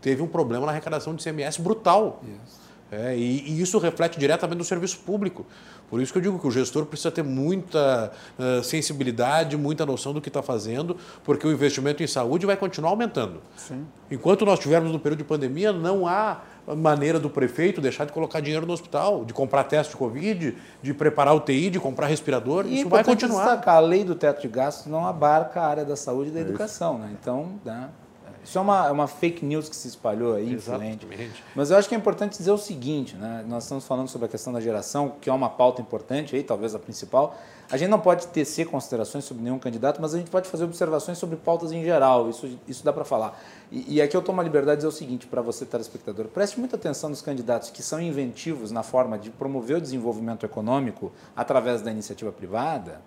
teve 0.00 0.22
um 0.22 0.28
problema 0.28 0.66
na 0.66 0.72
arrecadação 0.72 1.14
de 1.14 1.20
ICMS 1.20 1.60
brutal. 1.60 2.22
Yes. 2.24 2.65
É, 2.90 3.16
e, 3.16 3.40
e, 3.48 3.60
isso 3.60 3.78
reflete 3.78 4.18
diretamente 4.18 4.58
no 4.58 4.64
serviço 4.64 4.98
público. 4.98 5.44
Por 5.90 6.00
isso 6.00 6.12
que 6.12 6.18
eu 6.18 6.22
digo 6.22 6.38
que 6.38 6.46
o 6.46 6.50
gestor 6.50 6.86
precisa 6.86 7.10
ter 7.10 7.22
muita 7.22 8.12
uh, 8.38 8.62
sensibilidade, 8.62 9.56
muita 9.56 9.84
noção 9.84 10.12
do 10.12 10.20
que 10.20 10.28
está 10.28 10.42
fazendo, 10.42 10.96
porque 11.24 11.46
o 11.46 11.52
investimento 11.52 12.02
em 12.02 12.06
saúde 12.06 12.46
vai 12.46 12.56
continuar 12.56 12.90
aumentando. 12.90 13.40
Sim. 13.56 13.86
Enquanto 14.10 14.44
nós 14.44 14.58
estivermos 14.58 14.92
no 14.92 14.98
período 14.98 15.18
de 15.18 15.24
pandemia, 15.24 15.72
não 15.72 16.06
há 16.06 16.42
maneira 16.76 17.20
do 17.20 17.30
prefeito 17.30 17.80
deixar 17.80 18.04
de 18.04 18.12
colocar 18.12 18.40
dinheiro 18.40 18.66
no 18.66 18.72
hospital, 18.72 19.24
de 19.24 19.32
comprar 19.32 19.64
teste 19.64 19.92
de 19.92 19.96
Covid, 19.96 20.56
de 20.82 20.94
preparar 20.94 21.34
UTI, 21.36 21.70
de 21.70 21.78
comprar 21.78 22.06
respirador. 22.06 22.66
E 22.66 22.80
isso 22.80 22.88
vai 22.88 23.04
continuar. 23.04 23.44
Destacar, 23.44 23.76
a 23.76 23.80
lei 23.80 24.02
do 24.02 24.14
teto 24.14 24.42
de 24.42 24.48
gastos 24.48 24.86
não 24.86 25.06
abarca 25.06 25.60
a 25.60 25.66
área 25.66 25.84
da 25.84 25.94
saúde 25.96 26.30
e 26.30 26.32
da 26.32 26.40
é 26.40 26.42
educação. 26.42 26.98
Né? 26.98 27.16
Então, 27.20 27.60
né? 27.64 27.88
Isso 28.46 28.58
é 28.58 28.60
uma, 28.60 28.86
é 28.86 28.90
uma 28.92 29.08
fake 29.08 29.44
news 29.44 29.68
que 29.68 29.74
se 29.74 29.88
espalhou 29.88 30.36
aí, 30.36 30.52
influente. 30.52 31.04
Mas 31.52 31.72
eu 31.72 31.76
acho 31.76 31.88
que 31.88 31.96
é 31.96 31.98
importante 31.98 32.38
dizer 32.38 32.52
o 32.52 32.56
seguinte, 32.56 33.16
né? 33.16 33.44
Nós 33.48 33.64
estamos 33.64 33.84
falando 33.84 34.06
sobre 34.06 34.26
a 34.26 34.28
questão 34.28 34.52
da 34.52 34.60
geração, 34.60 35.14
que 35.20 35.28
é 35.28 35.32
uma 35.32 35.50
pauta 35.50 35.82
importante 35.82 36.36
aí, 36.36 36.44
talvez 36.44 36.72
a 36.72 36.78
principal. 36.78 37.36
A 37.68 37.76
gente 37.76 37.88
não 37.88 37.98
pode 37.98 38.28
tecer 38.28 38.66
considerações 38.68 39.24
sobre 39.24 39.42
nenhum 39.42 39.58
candidato, 39.58 40.00
mas 40.00 40.14
a 40.14 40.18
gente 40.18 40.30
pode 40.30 40.48
fazer 40.48 40.62
observações 40.62 41.18
sobre 41.18 41.34
pautas 41.34 41.72
em 41.72 41.82
geral. 41.82 42.30
Isso, 42.30 42.56
isso 42.68 42.84
dá 42.84 42.92
para 42.92 43.04
falar. 43.04 43.36
E, 43.72 43.96
e, 43.96 44.00
aqui 44.00 44.16
eu 44.16 44.22
tomo 44.22 44.40
a 44.40 44.44
liberdade 44.44 44.76
de 44.76 44.86
dizer 44.86 44.94
o 44.94 44.96
seguinte 44.96 45.26
para 45.26 45.42
você, 45.42 45.66
telespectador: 45.66 46.26
preste 46.26 46.60
muita 46.60 46.76
atenção 46.76 47.10
nos 47.10 47.20
candidatos 47.20 47.70
que 47.70 47.82
são 47.82 48.00
inventivos 48.00 48.70
na 48.70 48.84
forma 48.84 49.18
de 49.18 49.28
promover 49.30 49.78
o 49.78 49.80
desenvolvimento 49.80 50.46
econômico 50.46 51.10
através 51.34 51.82
da 51.82 51.90
iniciativa 51.90 52.30
privada, 52.30 53.00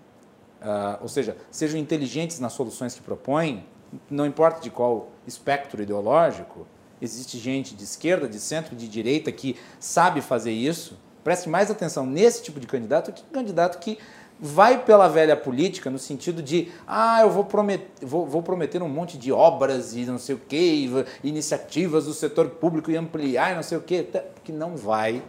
uh, 0.61 1.01
ou 1.01 1.07
seja, 1.07 1.37
sejam 1.49 1.79
inteligentes 1.79 2.41
nas 2.41 2.51
soluções 2.51 2.93
que 2.93 3.01
propõem, 3.01 3.63
não 4.09 4.25
importa 4.25 4.61
de 4.61 4.69
qual 4.69 5.09
espectro 5.25 5.81
ideológico, 5.81 6.67
existe 7.01 7.37
gente 7.37 7.75
de 7.75 7.83
esquerda, 7.83 8.27
de 8.27 8.39
centro, 8.39 8.75
de 8.75 8.87
direita 8.87 9.31
que 9.31 9.55
sabe 9.79 10.21
fazer 10.21 10.51
isso. 10.51 10.97
Preste 11.23 11.49
mais 11.49 11.69
atenção 11.69 12.05
nesse 12.05 12.43
tipo 12.43 12.59
de 12.59 12.67
candidato 12.67 13.11
que 13.11 13.23
candidato 13.23 13.79
que 13.79 13.97
vai 14.39 14.83
pela 14.83 15.09
velha 15.09 15.35
política 15.35 15.89
no 15.89 15.99
sentido 15.99 16.41
de, 16.41 16.71
ah, 16.87 17.21
eu 17.21 17.29
vou 17.29 17.43
prometer, 17.43 18.05
vou, 18.05 18.25
vou 18.25 18.41
prometer 18.41 18.81
um 18.81 18.87
monte 18.87 19.17
de 19.17 19.31
obras 19.33 19.93
e 19.95 20.05
não 20.05 20.17
sei 20.17 20.35
o 20.35 20.39
quê, 20.39 20.87
iniciativas 21.23 22.05
do 22.05 22.13
setor 22.13 22.49
público 22.51 22.89
e 22.89 22.95
ampliar 22.95 23.51
e 23.51 23.55
não 23.55 23.63
sei 23.63 23.77
o 23.77 23.81
quê, 23.81 24.07
que 24.43 24.53
não 24.53 24.77
vai, 24.77 25.21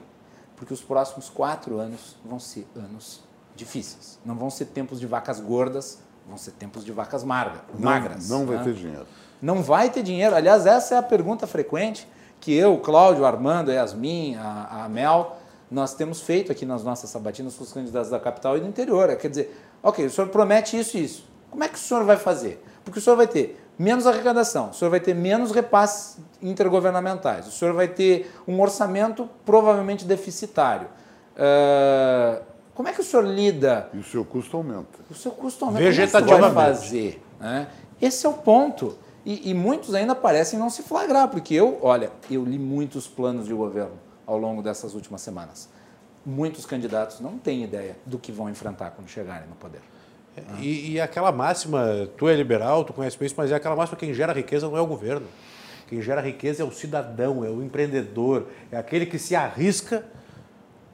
porque 0.54 0.72
os 0.72 0.80
próximos 0.80 1.28
quatro 1.28 1.78
anos 1.78 2.16
vão 2.24 2.38
ser 2.38 2.66
anos 2.76 3.24
difíceis. 3.56 4.18
Não 4.24 4.36
vão 4.36 4.48
ser 4.48 4.66
tempos 4.66 5.00
de 5.00 5.06
vacas 5.06 5.40
gordas, 5.40 5.98
vão 6.30 6.38
ser 6.38 6.52
tempos 6.52 6.84
de 6.84 6.92
vacas 6.92 7.24
marga, 7.24 7.60
magras. 7.78 8.28
Não, 8.28 8.40
não 8.40 8.46
vai 8.46 8.56
né? 8.56 8.64
ter 8.64 8.74
dinheiro. 8.74 9.06
Não 9.42 9.62
vai 9.62 9.90
ter 9.90 10.02
dinheiro. 10.02 10.34
Aliás, 10.34 10.64
essa 10.64 10.94
é 10.94 10.98
a 10.98 11.02
pergunta 11.02 11.46
frequente 11.46 12.08
que 12.40 12.54
eu, 12.54 12.78
Cláudio, 12.78 13.26
Armando, 13.26 13.70
Yasmin, 13.70 14.36
a, 14.36 14.84
a 14.84 14.88
Mel, 14.88 15.36
nós 15.70 15.94
temos 15.94 16.20
feito 16.20 16.50
aqui 16.50 16.64
nas 16.64 16.82
nossas 16.82 17.10
sabatinas 17.10 17.54
com 17.54 17.64
os 17.64 17.72
candidatos 17.72 18.10
da 18.10 18.18
capital 18.18 18.56
e 18.56 18.60
do 18.60 18.66
interior. 18.66 19.10
É, 19.10 19.16
quer 19.16 19.28
dizer, 19.28 19.60
ok, 19.82 20.06
o 20.06 20.10
senhor 20.10 20.28
promete 20.28 20.78
isso 20.78 20.96
e 20.96 21.04
isso. 21.04 21.28
Como 21.50 21.62
é 21.64 21.68
que 21.68 21.74
o 21.74 21.78
senhor 21.78 22.04
vai 22.04 22.16
fazer? 22.16 22.64
Porque 22.84 22.98
o 22.98 23.02
senhor 23.02 23.16
vai 23.16 23.26
ter 23.26 23.60
menos 23.78 24.06
arrecadação, 24.06 24.70
o 24.70 24.74
senhor 24.74 24.90
vai 24.90 25.00
ter 25.00 25.14
menos 25.14 25.52
repasses 25.52 26.18
intergovernamentais, 26.40 27.46
o 27.46 27.50
senhor 27.50 27.74
vai 27.74 27.88
ter 27.88 28.30
um 28.46 28.60
orçamento 28.60 29.28
provavelmente 29.44 30.04
deficitário. 30.04 30.88
Uh, 31.34 32.42
como 32.80 32.88
é 32.88 32.94
que 32.94 33.02
o 33.02 33.04
senhor 33.04 33.26
lida? 33.26 33.90
E 33.92 33.98
o 33.98 34.02
seu 34.02 34.24
custo 34.24 34.56
aumenta. 34.56 35.00
O 35.10 35.14
seu 35.14 35.32
custo 35.32 35.66
aumenta. 35.66 35.84
Vegetativamente. 35.84 36.32
Como 36.32 36.46
é 36.46 36.48
que 36.48 36.54
vai 36.54 36.74
fazer? 36.74 37.22
Né? 37.38 37.68
Esse 38.00 38.24
é 38.24 38.28
o 38.30 38.32
ponto. 38.32 38.96
E, 39.22 39.50
e 39.50 39.52
muitos 39.52 39.94
ainda 39.94 40.14
parecem 40.14 40.58
não 40.58 40.70
se 40.70 40.82
flagrar, 40.82 41.28
porque 41.28 41.52
eu, 41.52 41.78
olha, 41.82 42.10
eu 42.30 42.42
li 42.42 42.58
muitos 42.58 43.06
planos 43.06 43.46
de 43.46 43.52
governo 43.52 43.98
ao 44.26 44.38
longo 44.38 44.62
dessas 44.62 44.94
últimas 44.94 45.20
semanas. 45.20 45.68
Muitos 46.24 46.64
candidatos 46.64 47.20
não 47.20 47.36
têm 47.36 47.64
ideia 47.64 47.98
do 48.06 48.18
que 48.18 48.32
vão 48.32 48.48
enfrentar 48.48 48.92
quando 48.92 49.08
chegarem 49.08 49.46
no 49.46 49.56
poder. 49.56 49.82
É, 50.34 50.42
e, 50.58 50.92
e, 50.92 51.00
aquela 51.02 51.30
máxima, 51.30 52.08
tu 52.16 52.30
é 52.30 52.34
liberal, 52.34 52.82
tu 52.82 52.94
conhece 52.94 53.22
isso, 53.22 53.34
mas 53.36 53.52
é 53.52 53.56
aquela 53.56 53.76
máxima 53.76 53.98
quem 53.98 54.14
gera 54.14 54.32
riqueza 54.32 54.66
não 54.66 54.78
é 54.78 54.80
o 54.80 54.86
governo. 54.86 55.26
Quem 55.86 56.00
gera 56.00 56.22
riqueza 56.22 56.62
é 56.62 56.64
o 56.64 56.72
cidadão, 56.72 57.44
é 57.44 57.50
o 57.50 57.62
empreendedor, 57.62 58.46
é 58.72 58.78
aquele 58.78 59.04
que 59.04 59.18
se 59.18 59.36
arrisca, 59.36 60.02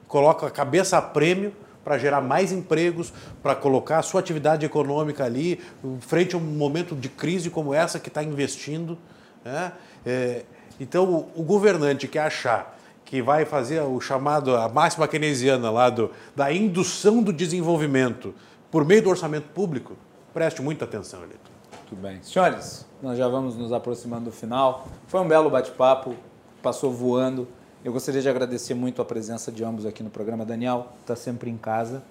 coloca 0.05 0.47
a 0.47 0.51
cabeça 0.51 0.97
a 0.97 1.01
prêmio 1.01 1.53
para 1.87 1.97
gerar 1.97 2.19
mais 2.19 2.51
empregos, 2.51 3.13
para 3.41 3.55
colocar 3.55 3.99
a 3.99 4.01
sua 4.01 4.19
atividade 4.19 4.65
econômica 4.65 5.23
ali, 5.23 5.57
frente 6.01 6.35
a 6.35 6.37
um 6.37 6.41
momento 6.41 6.93
de 6.93 7.07
crise 7.07 7.49
como 7.49 7.73
essa 7.73 7.97
que 7.97 8.09
está 8.09 8.21
investindo. 8.21 8.97
Né? 9.45 9.71
É, 10.05 10.43
então, 10.81 11.29
o, 11.33 11.43
governante 11.43 12.05
que 12.05 12.19
achar 12.19 12.77
que 13.05 13.21
vai 13.21 13.45
fazer 13.45 13.79
o 13.83 14.01
chamado, 14.01 14.53
a 14.57 14.67
máxima 14.67 15.07
keynesiana 15.07 15.71
lá 15.71 15.89
do, 15.89 16.11
da 16.35 16.51
indução 16.51 17.23
do 17.23 17.31
desenvolvimento 17.31 18.35
por 18.69 18.83
meio 18.83 19.01
do 19.01 19.09
orçamento 19.09 19.47
público, 19.53 19.95
preste 20.33 20.61
muita 20.61 20.83
atenção, 20.83 21.23
Elito. 21.23 21.49
Muito 21.71 21.95
bem. 22.01 22.21
Senhores, 22.21 22.85
nós 23.01 23.17
já 23.17 23.29
vamos 23.29 23.55
nos 23.55 23.71
aproximando 23.71 24.25
do 24.25 24.31
final. 24.33 24.85
Foi 25.07 25.21
um 25.21 25.27
belo 25.29 25.49
bate-papo, 25.49 26.15
passou 26.61 26.91
voando. 26.91 27.47
Eu 27.87 27.93
gostaria 27.93 28.21
de 28.21 28.27
agradecer 28.27 28.73
muito 28.73 29.01
a 29.01 29.05
presença 29.05 29.49
de 29.49 29.63
ambos 29.63 29.85
aqui 29.85 30.03
no 30.03 30.09
programa. 30.09 30.43
Daniel, 30.45 30.91
está 30.99 31.15
sempre 31.15 31.49
em 31.49 31.55
casa. 31.55 32.03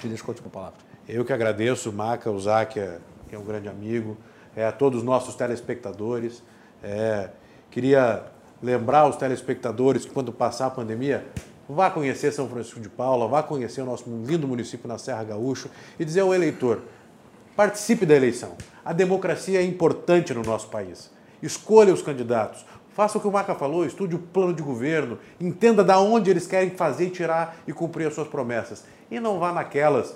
Te 0.00 0.06
deixo 0.06 0.22
a 0.24 0.28
última 0.28 0.48
palavra. 0.48 0.78
Eu 1.08 1.24
que 1.24 1.32
agradeço, 1.32 1.92
Maca, 1.92 2.30
o 2.30 2.38
Zac, 2.38 2.74
que 3.28 3.34
é 3.34 3.36
um 3.36 3.42
grande 3.44 3.68
amigo, 3.68 4.16
é, 4.54 4.64
a 4.64 4.70
todos 4.70 5.00
os 5.00 5.04
nossos 5.04 5.34
telespectadores. 5.34 6.40
É, 6.84 7.30
queria 7.68 8.26
lembrar 8.62 9.08
os 9.08 9.16
telespectadores 9.16 10.04
que 10.04 10.12
quando 10.12 10.32
passar 10.32 10.66
a 10.66 10.70
pandemia, 10.70 11.26
vá 11.68 11.90
conhecer 11.90 12.30
São 12.30 12.48
Francisco 12.48 12.78
de 12.78 12.88
Paula, 12.88 13.26
vá 13.26 13.42
conhecer 13.42 13.80
o 13.80 13.84
nosso 13.84 14.04
lindo 14.24 14.46
município 14.46 14.86
na 14.86 14.98
Serra 14.98 15.24
Gaúcho 15.24 15.68
e 15.98 16.04
dizer 16.04 16.20
ao 16.20 16.32
eleitor: 16.32 16.80
participe 17.56 18.06
da 18.06 18.14
eleição. 18.14 18.56
A 18.84 18.92
democracia 18.92 19.58
é 19.58 19.64
importante 19.64 20.32
no 20.32 20.44
nosso 20.44 20.68
país. 20.68 21.10
Escolha 21.42 21.92
os 21.92 22.02
candidatos. 22.02 22.64
Faça 22.94 23.18
o 23.18 23.20
que 23.20 23.26
o 23.26 23.32
Maca 23.32 23.54
falou, 23.54 23.86
estude 23.86 24.14
o 24.14 24.18
plano 24.18 24.52
de 24.52 24.62
governo, 24.62 25.18
entenda 25.40 25.82
da 25.82 25.98
onde 25.98 26.30
eles 26.30 26.46
querem 26.46 26.70
fazer, 26.70 27.10
tirar 27.10 27.56
e 27.66 27.72
cumprir 27.72 28.06
as 28.06 28.14
suas 28.14 28.28
promessas. 28.28 28.84
E 29.10 29.18
não 29.18 29.38
vá 29.38 29.52
naquelas 29.52 30.14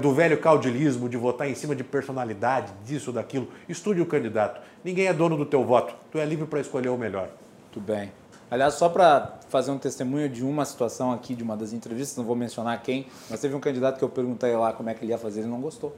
do 0.00 0.14
velho 0.14 0.38
caudilismo 0.38 1.08
de 1.08 1.16
votar 1.16 1.48
em 1.48 1.54
cima 1.54 1.76
de 1.76 1.84
personalidade, 1.84 2.72
disso, 2.84 3.12
daquilo. 3.12 3.48
Estude 3.68 4.00
o 4.00 4.06
candidato. 4.06 4.60
Ninguém 4.82 5.06
é 5.06 5.12
dono 5.12 5.36
do 5.36 5.44
teu 5.44 5.62
voto. 5.62 5.94
Tu 6.10 6.18
é 6.18 6.24
livre 6.24 6.46
para 6.46 6.60
escolher 6.60 6.88
o 6.88 6.96
melhor. 6.96 7.28
Muito 7.64 7.80
bem. 7.80 8.10
Aliás, 8.50 8.74
só 8.74 8.88
para 8.88 9.34
fazer 9.50 9.70
um 9.70 9.78
testemunho 9.78 10.26
de 10.26 10.42
uma 10.42 10.64
situação 10.64 11.12
aqui, 11.12 11.34
de 11.34 11.42
uma 11.42 11.54
das 11.54 11.74
entrevistas, 11.74 12.16
não 12.16 12.24
vou 12.24 12.34
mencionar 12.34 12.82
quem, 12.82 13.06
mas 13.28 13.40
teve 13.40 13.54
um 13.54 13.60
candidato 13.60 13.98
que 13.98 14.04
eu 14.04 14.08
perguntei 14.08 14.56
lá 14.56 14.72
como 14.72 14.88
é 14.88 14.94
que 14.94 15.04
ele 15.04 15.12
ia 15.12 15.18
fazer, 15.18 15.40
ele 15.40 15.50
não 15.50 15.60
gostou. 15.60 15.94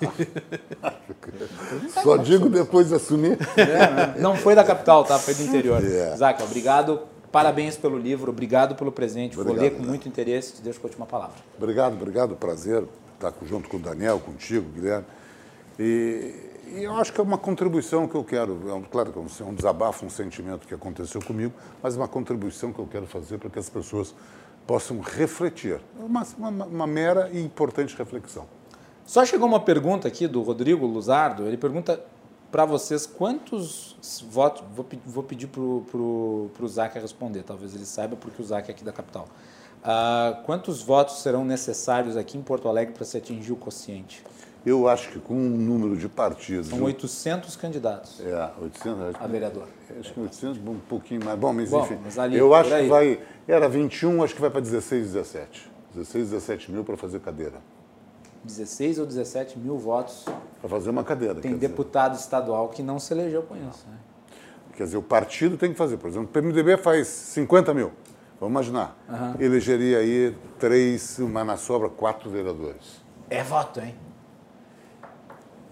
Só 2.02 2.16
digo 2.16 2.48
depois 2.48 2.88
de 2.88 2.94
assumir. 2.94 3.38
É? 3.56 4.18
Não 4.20 4.36
foi 4.36 4.54
da 4.54 4.64
capital, 4.64 5.04
tá? 5.04 5.18
Foi 5.18 5.34
do 5.34 5.42
interior. 5.42 5.82
Yeah. 5.82 6.14
É. 6.14 6.16
Zac, 6.16 6.42
obrigado. 6.42 7.00
Parabéns 7.30 7.76
pelo 7.76 7.98
livro, 7.98 8.30
obrigado 8.30 8.76
pelo 8.76 8.92
presente. 8.92 9.38
Obrigado, 9.38 9.56
Vou 9.56 9.64
ler 9.64 9.72
com 9.72 9.82
né? 9.82 9.88
muito 9.88 10.08
interesse. 10.08 10.54
Te 10.54 10.62
deixo 10.62 10.80
com 10.80 10.86
a 10.86 10.88
última 10.88 11.06
palavra. 11.06 11.34
Obrigado, 11.58 11.94
obrigado. 11.94 12.36
Prazer 12.36 12.84
estar 13.14 13.34
junto 13.44 13.68
com 13.68 13.76
o 13.76 13.80
Daniel, 13.80 14.20
contigo, 14.20 14.70
Guilherme. 14.70 15.06
E, 15.78 16.32
e 16.76 16.84
eu 16.84 16.94
acho 16.94 17.12
que 17.12 17.20
é 17.20 17.22
uma 17.22 17.38
contribuição 17.38 18.06
que 18.06 18.14
eu 18.14 18.22
quero. 18.22 18.60
É 18.68 18.72
um, 18.72 18.82
claro 18.82 19.12
que 19.12 19.18
é 19.18 19.44
um 19.44 19.54
desabafo, 19.54 20.06
um 20.06 20.10
sentimento 20.10 20.66
que 20.66 20.74
aconteceu 20.74 21.20
comigo, 21.22 21.52
mas 21.82 21.96
uma 21.96 22.06
contribuição 22.06 22.72
que 22.72 22.78
eu 22.78 22.86
quero 22.86 23.06
fazer 23.06 23.38
para 23.38 23.50
que 23.50 23.58
as 23.58 23.68
pessoas 23.68 24.14
possam 24.66 25.00
refletir. 25.00 25.80
É 25.98 26.04
uma, 26.04 26.24
uma, 26.38 26.66
uma 26.66 26.86
mera 26.86 27.28
e 27.32 27.42
importante 27.42 27.96
reflexão. 27.96 28.46
Só 29.06 29.24
chegou 29.24 29.46
uma 29.46 29.60
pergunta 29.60 30.08
aqui 30.08 30.26
do 30.26 30.42
Rodrigo 30.42 30.86
Luzardo. 30.86 31.46
Ele 31.46 31.56
pergunta 31.56 32.00
para 32.50 32.64
vocês 32.64 33.06
quantos 33.06 33.96
votos. 34.30 34.62
Vou, 34.74 34.86
vou 35.04 35.22
pedir 35.22 35.48
para 35.48 35.60
o 35.60 36.68
Zac 36.68 36.98
responder, 36.98 37.42
talvez 37.42 37.74
ele 37.74 37.84
saiba, 37.84 38.16
porque 38.16 38.40
o 38.40 38.44
Zac 38.44 38.68
é 38.68 38.72
aqui 38.72 38.84
da 38.84 38.92
capital. 38.92 39.26
Uh, 39.82 40.42
quantos 40.44 40.80
votos 40.80 41.20
serão 41.20 41.44
necessários 41.44 42.16
aqui 42.16 42.38
em 42.38 42.42
Porto 42.42 42.68
Alegre 42.68 42.94
para 42.94 43.04
se 43.04 43.18
atingir 43.18 43.52
o 43.52 43.56
quociente? 43.56 44.24
Eu 44.64 44.88
acho 44.88 45.10
que 45.10 45.18
com 45.18 45.34
um 45.34 45.58
número 45.58 45.94
de 45.94 46.08
partidos. 46.08 46.68
São 46.68 46.82
800 46.82 47.54
candidatos. 47.56 48.18
É, 48.20 48.50
800. 48.62 49.14
A 49.20 49.26
vereador. 49.26 49.68
Acho 50.00 50.14
que 50.14 50.20
800, 50.20 50.58
um 50.66 50.78
pouquinho 50.88 51.22
mais. 51.22 51.38
Bom, 51.38 51.52
mas 51.52 51.68
Bom, 51.68 51.84
enfim. 51.84 51.98
Mas 52.02 52.18
ali, 52.18 52.38
eu 52.38 52.54
acho 52.54 52.70
que 52.70 52.88
vai. 52.88 53.20
Era 53.46 53.68
21, 53.68 54.22
acho 54.22 54.34
que 54.34 54.40
vai 54.40 54.48
para 54.48 54.62
16, 54.62 55.12
17. 55.12 55.70
16, 55.94 56.30
17 56.30 56.72
mil 56.72 56.82
para 56.82 56.96
fazer 56.96 57.20
cadeira. 57.20 57.60
16 58.44 58.98
ou 58.98 59.06
17 59.06 59.58
mil 59.58 59.78
votos. 59.78 60.24
Para 60.60 60.68
fazer 60.68 60.90
uma 60.90 61.02
cadeira. 61.02 61.34
Tem 61.36 61.56
deputado 61.56 62.12
dizer. 62.12 62.24
estadual 62.24 62.68
que 62.68 62.82
não 62.82 62.98
se 62.98 63.12
elegeu 63.12 63.42
com 63.42 63.56
isso. 63.56 63.86
Né? 63.88 63.96
Quer 64.76 64.84
dizer, 64.84 64.96
o 64.96 65.02
partido 65.02 65.56
tem 65.56 65.72
que 65.72 65.78
fazer. 65.78 65.96
Por 65.96 66.08
exemplo, 66.08 66.28
o 66.28 66.28
PMDB 66.28 66.76
faz 66.76 67.06
50 67.08 67.72
mil. 67.72 67.92
Vamos 68.40 68.52
imaginar. 68.52 68.96
Uhum. 69.08 69.40
Elegeria 69.40 69.98
aí 69.98 70.36
três, 70.58 71.18
uma 71.18 71.44
na 71.44 71.56
sobra, 71.56 71.88
quatro 71.88 72.28
vereadores. 72.28 73.02
É 73.30 73.42
voto, 73.42 73.80
hein? 73.80 73.94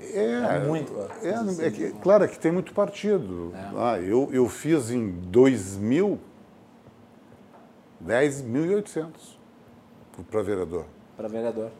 É, 0.01 0.57
é 0.57 0.61
muito. 0.61 0.93
É, 1.23 1.67
é 1.67 1.71
que, 1.71 1.91
claro 2.01 2.27
que 2.29 2.39
tem 2.39 2.51
muito 2.51 2.73
partido. 2.73 3.53
É. 3.55 3.71
Ah, 3.77 4.01
eu, 4.01 4.29
eu 4.33 4.49
fiz 4.49 4.91
em 4.91 5.11
2000 5.11 6.19
10.800 8.05 9.11
para 10.29 10.43
vereador. 10.43 10.87
Para 11.17 11.29
vereador 11.29 11.71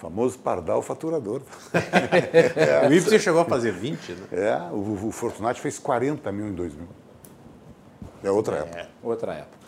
famoso 0.00 0.38
pardal 0.38 0.80
faturador. 0.80 1.42
é, 2.56 2.88
o 2.88 2.92
Ibsen 2.92 3.18
chegou 3.18 3.42
a 3.42 3.44
fazer 3.44 3.70
20, 3.70 4.12
né? 4.12 4.26
É, 4.32 4.56
o, 4.72 5.08
o 5.08 5.12
Fortunati 5.12 5.60
fez 5.60 5.78
40 5.78 6.32
mil 6.32 6.48
em 6.48 6.54
2000. 6.54 6.88
É 8.24 8.30
outra 8.30 8.56
é, 8.56 8.60
época. 8.60 8.88
Outra 9.02 9.34
época. 9.34 9.58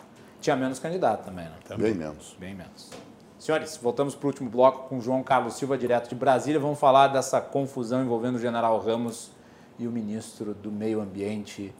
Tinha 0.41 0.55
menos 0.55 0.79
candidato 0.79 1.25
também, 1.25 1.45
né? 1.45 1.53
Bem 1.77 1.93
menos. 1.93 2.35
Bem 2.39 2.55
menos. 2.55 2.89
Senhores, 3.37 3.77
voltamos 3.77 4.15
para 4.15 4.25
o 4.25 4.29
último 4.29 4.49
bloco 4.49 4.89
com 4.89 4.99
João 4.99 5.21
Carlos 5.21 5.53
Silva, 5.55 5.77
direto 5.77 6.09
de 6.09 6.15
Brasília. 6.15 6.59
Vamos 6.59 6.79
falar 6.79 7.09
dessa 7.09 7.39
confusão 7.39 8.01
envolvendo 8.01 8.35
o 8.35 8.39
general 8.39 8.79
Ramos 8.79 9.31
e 9.77 9.87
o 9.87 9.91
ministro 9.91 10.53
do 10.53 10.71
Meio 10.71 11.01
Ambiente, 11.01 11.73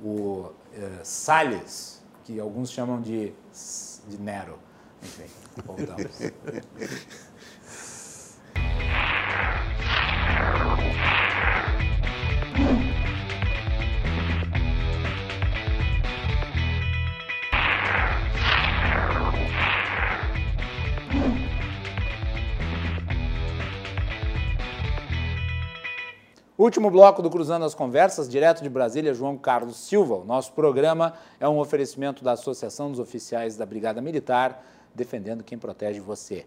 o 0.00 0.50
eh, 0.74 1.00
Salles, 1.02 2.02
que 2.24 2.38
alguns 2.38 2.70
chamam 2.70 3.00
de, 3.00 3.32
de 4.08 4.18
Nero. 4.18 4.58
Enfim, 5.02 5.24
voltamos. 5.64 6.20
Último 26.66 26.90
bloco 26.90 27.22
do 27.22 27.30
Cruzando 27.30 27.64
as 27.64 27.74
Conversas, 27.74 28.28
direto 28.28 28.60
de 28.60 28.68
Brasília, 28.68 29.14
João 29.14 29.38
Carlos 29.38 29.76
Silva. 29.76 30.16
O 30.16 30.24
nosso 30.24 30.52
programa 30.52 31.14
é 31.38 31.46
um 31.46 31.60
oferecimento 31.60 32.24
da 32.24 32.32
Associação 32.32 32.90
dos 32.90 32.98
Oficiais 32.98 33.56
da 33.56 33.64
Brigada 33.64 34.00
Militar, 34.00 34.64
defendendo 34.92 35.44
quem 35.44 35.56
protege 35.56 36.00
você. 36.00 36.44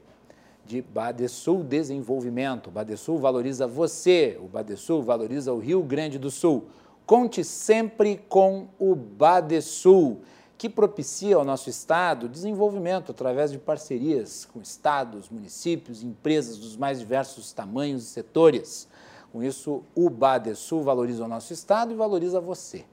De 0.66 0.82
Badesul 0.82 1.64
Desenvolvimento. 1.64 2.70
Badesul 2.70 3.18
valoriza 3.18 3.66
você, 3.66 4.38
o 4.42 4.48
Badesul 4.48 5.02
valoriza 5.02 5.54
o 5.54 5.60
Rio 5.60 5.82
Grande 5.82 6.20
do 6.20 6.30
Sul. 6.30 6.66
Conte 7.06 7.44
sempre 7.44 8.18
com 8.30 8.68
o 8.78 8.96
Badesul, 8.96 10.22
que 10.58 10.70
propicia 10.70 11.38
ao 11.38 11.44
nosso 11.44 11.70
Estado 11.70 12.30
desenvolvimento 12.30 13.12
através 13.12 13.52
de 13.52 13.58
parcerias 13.58 14.46
com 14.46 14.62
estados, 14.62 15.30
municípios, 15.30 16.04
empresas 16.04 16.58
dos 16.58 16.76
mais 16.78 17.00
diversos 17.00 17.52
tamanhos 17.52 18.04
e 18.04 18.08
setores. 18.08 18.88
Com 19.32 19.42
isso, 19.42 19.84
o 19.96 20.10
Badesul 20.10 20.84
valoriza 20.84 21.24
o 21.24 21.28
nosso 21.28 21.54
Estado 21.54 21.92
e 21.92 21.96
valoriza 21.96 22.40
você. 22.40 22.86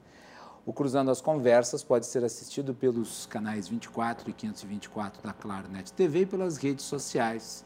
O 0.67 0.73
Cruzando 0.73 1.09
as 1.09 1.21
Conversas 1.21 1.81
pode 1.81 2.05
ser 2.05 2.25
assistido 2.25 2.75
pelos 2.75 3.25
canais 3.25 3.69
24 3.69 4.29
e 4.29 4.33
524 4.33 5.23
da 5.23 5.31
Claro 5.31 5.69
Net 5.69 5.93
TV 5.93 6.23
e 6.23 6.25
pelas 6.25 6.57
redes 6.57 6.83
sociais 6.83 7.65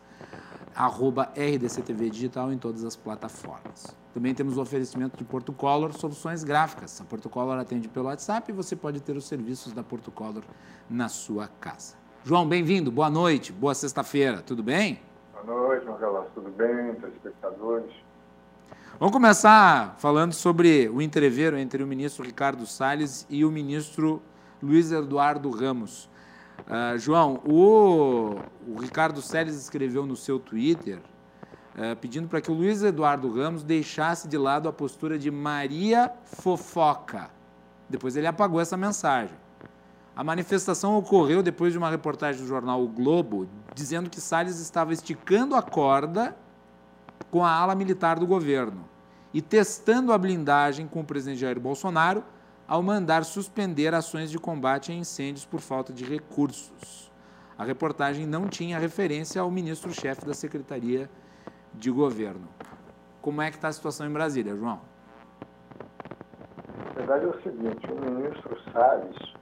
arroba 0.76 1.34
RDCTV 1.36 2.12
Digital 2.12 2.54
em 2.54 2.60
todas 2.60 2.84
as 2.84 2.96
plataformas. 2.96 3.88
Também 4.14 4.36
temos 4.36 4.56
o 4.56 4.62
oferecimento 4.62 5.18
de 5.18 5.24
Porto 5.24 5.52
Color 5.52 5.94
Soluções 5.94 6.44
Gráficas. 6.44 7.02
A 7.02 7.04
Porto 7.04 7.28
Color 7.28 7.58
atende 7.58 7.88
pelo 7.88 8.06
WhatsApp 8.06 8.52
e 8.52 8.54
você 8.54 8.76
pode 8.76 9.02
ter 9.02 9.18
os 9.18 9.26
serviços 9.26 9.74
da 9.74 9.82
Porto 9.82 10.12
Color 10.12 10.44
na 10.88 11.10
sua 11.10 11.48
casa. 11.48 11.96
João, 12.24 12.48
bem-vindo, 12.48 12.92
boa 12.92 13.10
noite, 13.10 13.52
boa 13.52 13.74
sexta-feira, 13.74 14.44
tudo 14.44 14.62
bem? 14.62 15.02
Boa 15.34 15.44
noite, 15.44 15.88
Marcelo, 15.88 16.28
tudo 16.36 16.52
bem, 16.52 16.94
telespectadores? 16.94 18.11
Vamos 19.00 19.14
começar 19.14 19.96
falando 19.98 20.34
sobre 20.34 20.88
o 20.90 21.02
entreveiro 21.02 21.58
entre 21.58 21.82
o 21.84 21.88
ministro 21.88 22.24
Ricardo 22.24 22.68
Salles 22.68 23.26
e 23.30 23.44
o 23.44 23.52
ministro 23.52 24.22
Luiz 24.62 24.92
Eduardo 24.92 25.50
Ramos. 25.50 26.08
Uh, 26.60 26.98
João, 27.00 27.42
o, 27.44 28.36
o, 28.68 28.80
Ricardo 28.80 29.20
Seles 29.22 29.56
escreveu 29.56 30.06
no 30.06 30.16
seu 30.16 30.40
Twitter 30.40 31.00
uh, 31.76 31.96
pedindo 31.96 32.28
para 32.28 32.42
que 32.42 32.52
o 32.52 32.54
Luiz 32.54 32.84
Eduardo 32.84 33.32
Ramos 33.34 33.64
deixasse 33.64 34.28
de 34.28 34.38
lado 34.38 34.70
a 34.70 34.74
postura 34.74 35.18
de 35.18 35.32
Maria 35.32 36.12
Fofoca. 36.24 37.32
Depois 37.90 38.16
ele 38.16 38.28
apagou 38.28 38.62
essa 38.62 38.78
mensagem. 38.78 39.36
A 40.16 40.24
manifestação 40.24 40.96
ocorreu 40.96 41.42
depois 41.42 41.72
de 41.72 41.80
uma 41.80 41.90
reportagem 41.90 42.40
do 42.42 42.48
jornal 42.48 42.84
O 42.84 42.88
Globo 42.88 43.50
dizendo 43.74 44.10
que 44.10 44.22
Salles 44.22 44.60
estava 44.60 44.94
esticando 44.94 45.56
a 45.56 45.62
corda 45.64 46.36
com 47.30 47.44
a 47.44 47.52
ala 47.52 47.76
militar 47.76 48.20
do 48.20 48.26
governo 48.26 48.90
e 49.34 49.42
testando 49.42 50.12
a 50.12 50.18
blindagem 50.18 50.88
com 50.88 51.02
o 51.02 51.06
presidente 51.06 51.40
Jair 51.40 51.60
Bolsonaro 51.60 52.24
ao 52.68 52.82
mandar 52.82 53.26
suspender 53.26 53.94
ações 53.94 54.32
de 54.32 54.40
combate 54.40 54.92
a 54.92 54.96
incêndios 54.96 55.46
por 55.46 55.60
falta 55.60 55.92
de 55.92 56.06
recursos. 56.06 57.12
A 57.58 57.64
reportagem 57.64 58.26
não 58.26 58.48
tinha 58.48 58.80
referência 58.80 59.42
ao 59.42 59.52
ministro-chefe 59.52 60.26
da 60.26 60.34
Secretaria 60.34 61.10
de 61.74 61.92
Governo. 61.92 62.48
Como 63.22 63.42
é 63.42 63.50
que 63.50 63.58
está 63.58 63.68
a 63.68 63.74
situação 63.74 64.08
em 64.08 64.12
Brasília, 64.12 64.56
João? 64.56 64.82
A 66.90 66.94
verdade 66.94 67.26
é 67.26 67.28
o 67.28 67.42
seguinte, 67.42 67.88
o 67.92 68.12
ministro 68.12 68.58
Salles 68.72 69.34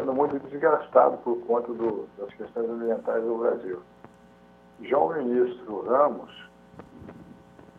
anda 0.00 0.12
muito 0.12 0.38
desgastado 0.48 1.18
por 1.18 1.38
conta 1.46 1.72
do, 1.72 2.08
das 2.18 2.32
questões 2.34 2.68
ambientais 2.68 3.22
do 3.22 3.38
Brasil. 3.38 3.82
Já 4.82 4.98
o 4.98 5.12
ministro 5.12 5.86
Ramos 5.86 6.47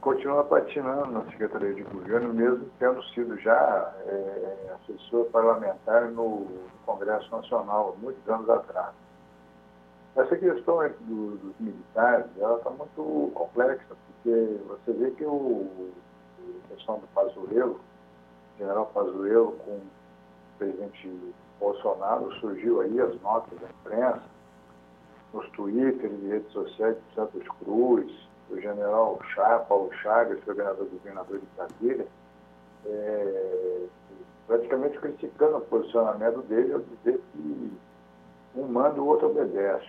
continua 0.01 0.43
patinando 0.43 1.11
na 1.11 1.23
Secretaria 1.25 1.73
de 1.73 1.83
Governo, 1.83 2.33
mesmo 2.33 2.69
tendo 2.79 3.03
sido 3.05 3.37
já 3.39 3.93
é, 4.05 4.75
assessor 4.75 5.25
parlamentar 5.25 6.09
no 6.11 6.47
Congresso 6.85 7.29
Nacional, 7.31 7.97
muitos 8.01 8.27
anos 8.29 8.49
atrás. 8.49 8.93
Essa 10.15 10.35
questão 10.37 10.77
do, 11.01 11.37
dos 11.37 11.59
militares, 11.59 12.25
ela 12.39 12.57
está 12.57 12.69
muito 12.69 13.31
complexa, 13.33 13.85
porque 13.87 14.59
você 14.67 14.93
vê 14.93 15.11
que 15.11 15.25
o, 15.25 15.91
a 16.65 16.75
questão 16.75 16.99
do 16.99 17.07
Pazuello, 17.07 17.79
general 18.57 18.87
Pazuello 18.87 19.51
com 19.65 19.71
o 19.71 19.81
presidente 20.57 21.33
Bolsonaro, 21.59 22.31
surgiu 22.39 22.81
aí 22.81 22.99
as 22.99 23.21
notas 23.21 23.59
da 23.59 23.67
imprensa, 23.69 24.23
nos 25.33 25.47
Twitter 25.51 26.09
redes 26.27 26.51
sociais 26.51 26.97
de 26.97 27.15
Santos 27.15 27.47
Cruz, 27.59 28.28
o 28.49 28.59
general 28.59 29.19
Chá, 29.33 29.59
Paulo 29.67 29.91
Chagas, 30.01 30.43
governador 30.43 30.87
governador 30.87 31.39
de 31.39 31.45
Brasília, 31.55 32.07
é, 32.85 33.85
praticamente 34.47 34.97
criticando 34.99 35.57
o 35.57 35.61
posicionamento 35.61 36.41
dele 36.47 36.73
ao 36.73 36.79
dizer 36.79 37.21
que 37.31 37.71
um 38.55 38.67
manda 38.67 39.01
o 39.01 39.07
outro 39.07 39.29
obedece. 39.29 39.87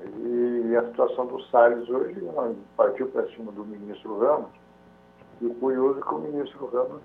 E 0.00 0.74
a 0.76 0.82
situação 0.88 1.26
do 1.26 1.40
Salles 1.44 1.88
hoje 1.88 2.20
partiu 2.76 3.06
para 3.08 3.28
cima 3.28 3.52
do 3.52 3.64
ministro 3.64 4.18
Ramos, 4.18 4.50
e 5.40 5.48
curioso 5.54 6.00
é 6.00 6.02
que 6.02 6.14
o 6.14 6.18
ministro 6.18 6.66
Ramos 6.66 7.02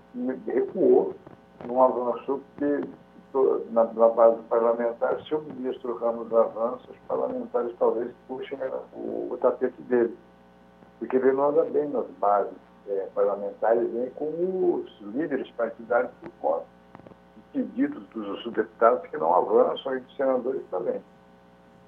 recuou, 0.47 1.13
não 1.67 1.83
avançou, 1.83 2.41
porque 2.55 2.87
na, 3.69 3.83
na 3.83 4.09
base 4.09 4.41
parlamentar, 4.43 5.21
se 5.21 5.35
o 5.35 5.41
ministro 5.41 5.95
Ramos 5.97 6.33
avança, 6.33 6.89
os 6.89 6.97
parlamentares 7.07 7.75
talvez 7.77 8.11
puxem 8.27 8.57
o, 8.93 9.29
o 9.31 9.37
tapete 9.39 9.79
dele 9.83 10.17
porque 10.99 11.17
anda 11.17 11.63
bem 11.65 11.87
nas 11.89 12.07
bases 12.19 12.53
é, 12.87 13.07
parlamentares, 13.13 13.91
nem 13.93 14.09
com 14.11 14.25
os 14.25 14.99
líderes 15.13 15.49
partidários 15.51 16.11
por 16.21 16.31
conta 16.41 16.77
pedidos 17.57 18.03
dos 18.09 18.53
deputados 18.53 19.09
que 19.09 19.17
não 19.17 19.33
avançam 19.33 19.95
e 19.95 19.99
dos 19.99 20.15
senadores 20.15 20.61
também. 20.69 21.01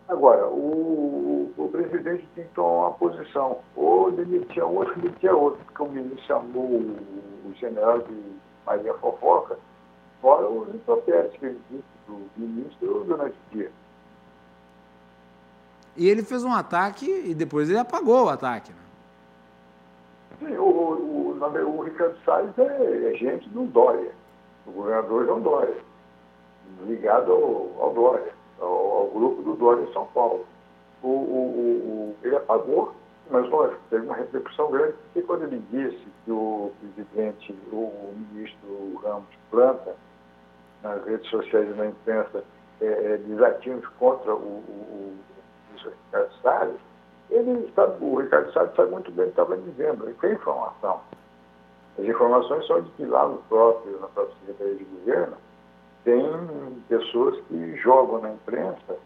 Agora, 0.07 0.47
o, 0.47 1.53
o 1.55 1.69
presidente 1.69 2.27
tem 2.33 2.45
que 2.45 2.53
tomar 2.55 2.87
uma 2.87 2.93
posição, 2.93 3.59
ou 3.75 4.11
demitia 4.11 4.65
um, 4.65 4.77
ou 4.77 4.95
demitia 4.95 5.35
outro, 5.35 5.63
porque 5.65 5.83
o 5.83 5.89
ministro 5.89 6.25
chamou 6.25 6.65
o, 6.65 7.53
general 7.55 7.99
de 7.99 8.15
Maria 8.65 8.93
Fofoca, 8.95 9.57
fora 10.21 10.47
os 10.47 10.73
impropérios 10.73 11.35
que 11.35 11.45
ele 11.45 11.61
disse 11.69 11.83
do 12.07 12.27
ministro 12.37 13.03
durante 13.05 13.35
o 13.35 13.55
dia. 13.55 13.71
E 15.95 16.07
ele 16.07 16.23
fez 16.23 16.43
um 16.43 16.53
ataque 16.53 17.05
e 17.25 17.35
depois 17.35 17.69
ele 17.69 17.77
apagou 17.77 18.25
o 18.25 18.29
ataque, 18.29 18.71
né? 18.71 18.78
Sim, 20.39 20.55
o, 20.55 20.63
o, 20.63 21.37
o, 21.39 21.81
Ricardo 21.81 22.17
Salles 22.23 22.57
é, 22.57 23.11
é, 23.11 23.13
gente 23.15 23.47
do 23.49 23.65
Dória, 23.65 24.11
o 24.65 24.71
governador 24.71 25.25
João 25.25 25.41
Dória, 25.41 25.75
ligado 26.85 27.31
ao, 27.31 27.83
ao 27.83 27.93
Dória, 27.93 28.33
ao, 28.59 28.67
ao, 28.67 29.07
grupo 29.07 29.41
do 29.41 29.55
Dória 29.55 29.83
em 29.83 29.93
São 29.93 30.05
Paulo. 30.07 30.45
O, 31.03 31.07
o, 31.07 32.15
ele 32.23 32.35
apagou, 32.37 32.93
mas 33.29 33.49
lógico, 33.49 33.81
teve 33.89 34.05
uma 34.05 34.15
repercussão 34.15 34.71
grande, 34.71 34.93
porque 34.93 35.21
quando 35.23 35.43
ele 35.43 35.61
disse 35.71 36.07
que 36.23 36.31
o 36.31 36.71
presidente, 36.79 37.53
o 37.71 38.13
ministro 38.31 39.01
Ramos 39.03 39.27
planta 39.51 39.95
nas 40.81 41.03
redes 41.05 41.29
sociais 41.29 41.69
e 41.69 41.73
na 41.73 41.87
imprensa 41.87 42.43
é, 42.81 42.85
é, 42.85 43.19
contra 43.97 44.33
o, 44.33 44.37
o, 44.37 45.17
o 45.75 45.89
Ricardo 45.89 46.33
Salles, 46.41 46.88
ele 47.31 47.71
sabe, 47.75 48.03
o 48.03 48.15
Ricardo 48.15 48.51
sabe, 48.53 48.75
sabe 48.75 48.91
muito 48.91 49.11
bem 49.11 49.25
o 49.25 49.27
que 49.27 49.31
estava 49.31 49.57
dizendo, 49.57 50.05
ele 50.05 50.15
tem 50.19 50.33
informação. 50.33 51.01
As 51.97 52.05
informações 52.05 52.65
são 52.65 52.81
de 52.81 52.89
que 52.91 53.05
lá 53.05 53.27
no 53.27 53.37
próprio, 53.43 53.99
na 53.99 54.07
própria 54.07 54.35
Secretaria 54.39 54.75
de 54.75 54.83
Governo, 54.85 55.37
tem 56.03 56.23
pessoas 56.87 57.39
que 57.47 57.75
jogam 57.77 58.21
na 58.21 58.31
imprensa 58.31 58.97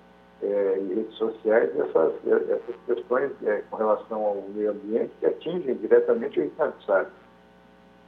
é, 0.42 0.80
e 0.80 0.94
redes 0.94 1.16
sociais 1.16 1.70
essas, 1.80 2.14
essas 2.28 2.76
questões 2.86 3.32
é, 3.44 3.64
com 3.70 3.78
relação 3.78 4.24
ao 4.24 4.36
meio 4.50 4.72
ambiente 4.72 5.12
que 5.20 5.26
atingem 5.26 5.76
diretamente 5.76 6.40
o 6.40 6.44
Ricardo 6.44 6.82
Salles. 6.84 7.10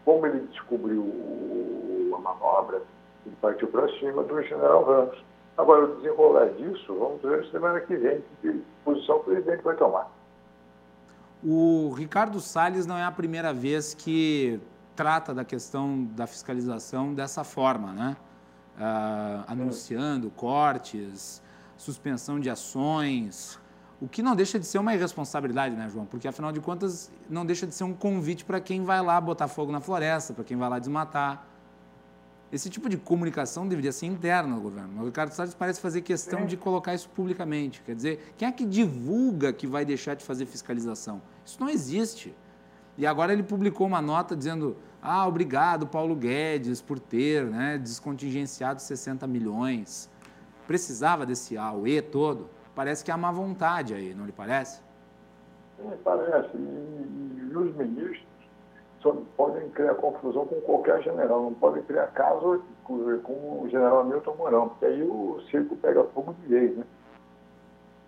Como 0.04 0.26
ele 0.28 0.42
descobriu 0.52 1.04
a 2.16 2.20
manobra, 2.20 2.82
ele 3.26 3.36
partiu 3.42 3.68
para 3.70 3.88
cima 4.00 4.22
do 4.24 4.42
general 4.44 4.84
Ramos. 4.84 5.24
Agora, 5.58 5.86
o 5.86 5.96
desenrolar 5.96 6.50
disso, 6.54 6.94
vamos 6.94 7.22
ver 7.22 7.46
semana 7.50 7.80
que 7.80 7.96
vem 7.96 8.24
que 8.42 8.62
posição 8.84 9.18
o 9.18 9.24
presidente 9.24 9.64
vai 9.64 9.76
tomar. 9.76 10.12
O 11.44 11.94
Ricardo 11.96 12.40
Salles 12.42 12.86
não 12.86 12.98
é 12.98 13.04
a 13.04 13.12
primeira 13.12 13.54
vez 13.54 13.94
que 13.94 14.60
trata 14.96 15.34
da 15.34 15.46
questão 15.46 16.04
da 16.16 16.28
fiscalização 16.28 17.14
dessa 17.14 17.44
forma, 17.44 17.94
né? 17.94 18.18
Uh, 18.78 19.46
anunciando 19.48 20.30
cortes, 20.32 21.42
suspensão 21.78 22.40
de 22.40 22.50
ações, 22.50 23.60
o 24.02 24.08
que 24.08 24.22
não 24.22 24.36
deixa 24.36 24.60
de 24.60 24.66
ser 24.66 24.78
uma 24.78 24.94
irresponsabilidade, 24.94 25.76
né, 25.76 25.90
João? 25.90 26.06
Porque, 26.06 26.28
afinal 26.28 26.52
de 26.52 26.60
contas, 26.60 27.12
não 27.30 27.46
deixa 27.46 27.66
de 27.66 27.74
ser 27.74 27.86
um 27.86 27.94
convite 27.94 28.44
para 28.44 28.60
quem 28.60 28.84
vai 28.84 29.02
lá 29.02 29.20
botar 29.22 29.48
fogo 29.48 29.72
na 29.72 29.80
floresta, 29.80 30.34
para 30.34 30.44
quem 30.44 30.58
vai 30.58 30.70
lá 30.70 30.80
desmatar. 30.80 31.48
Esse 32.52 32.70
tipo 32.70 32.88
de 32.88 32.98
comunicação 32.98 33.68
deveria 33.68 33.92
ser 33.92 34.06
interna 34.06 34.56
ao 34.56 34.62
governo. 34.62 35.02
O 35.02 35.06
Ricardo 35.06 35.32
Salles 35.32 35.54
parece 35.54 35.82
fazer 35.82 36.02
questão 36.02 36.42
é. 36.42 36.46
de 36.46 36.56
colocar 36.56 36.94
isso 36.94 37.10
publicamente. 37.10 37.82
Quer 37.82 37.96
dizer, 37.96 38.34
quem 38.38 38.48
é 38.48 38.52
que 38.52 38.66
divulga 38.66 39.52
que 39.52 39.66
vai 39.66 39.84
deixar 39.84 40.14
de 40.14 40.24
fazer 40.24 40.46
fiscalização? 40.46 41.22
Isso 41.46 41.60
não 41.60 41.70
existe. 41.70 42.34
E 42.98 43.06
agora 43.06 43.34
ele 43.34 43.44
publicou 43.44 43.88
uma 43.88 44.02
nota 44.02 44.36
dizendo: 44.36 44.78
ah, 45.02 45.28
obrigado, 45.28 45.86
Paulo 45.88 46.16
Guedes, 46.16 46.82
por 46.82 47.00
ter 47.00 47.46
né, 47.46 47.78
descontingenciado 47.78 48.82
60 48.82 49.28
milhões. 49.28 50.10
Precisava 50.68 51.26
desse 51.26 51.58
AUE 51.58 52.02
todo? 52.02 52.50
Parece 52.74 53.04
que 53.04 53.12
há 53.12 53.18
má 53.18 53.32
vontade 53.32 53.94
aí, 53.94 54.14
não 54.14 54.26
lhe 54.26 54.32
parece? 54.32 54.82
Sim, 55.78 55.92
parece. 56.04 56.56
E, 56.56 57.50
e 57.52 57.56
os 57.56 57.76
ministros 57.76 58.24
só 59.06 59.16
podem 59.38 59.70
criar 59.70 59.94
confusão 59.94 60.48
com 60.48 60.60
qualquer 60.62 61.04
general, 61.04 61.44
não 61.44 61.54
podem 61.54 61.84
criar 61.84 62.08
caso 62.08 62.64
com, 62.84 62.94
o 62.94 63.68
general 63.70 64.00
Hamilton 64.00 64.36
Mourão, 64.36 64.70
porque 64.70 64.86
aí 64.86 65.04
o 65.04 65.40
circo 65.52 65.76
pega 65.76 66.04
fogo 66.06 66.34
de 66.34 66.48
vez, 66.48 66.76
né? 66.76 66.84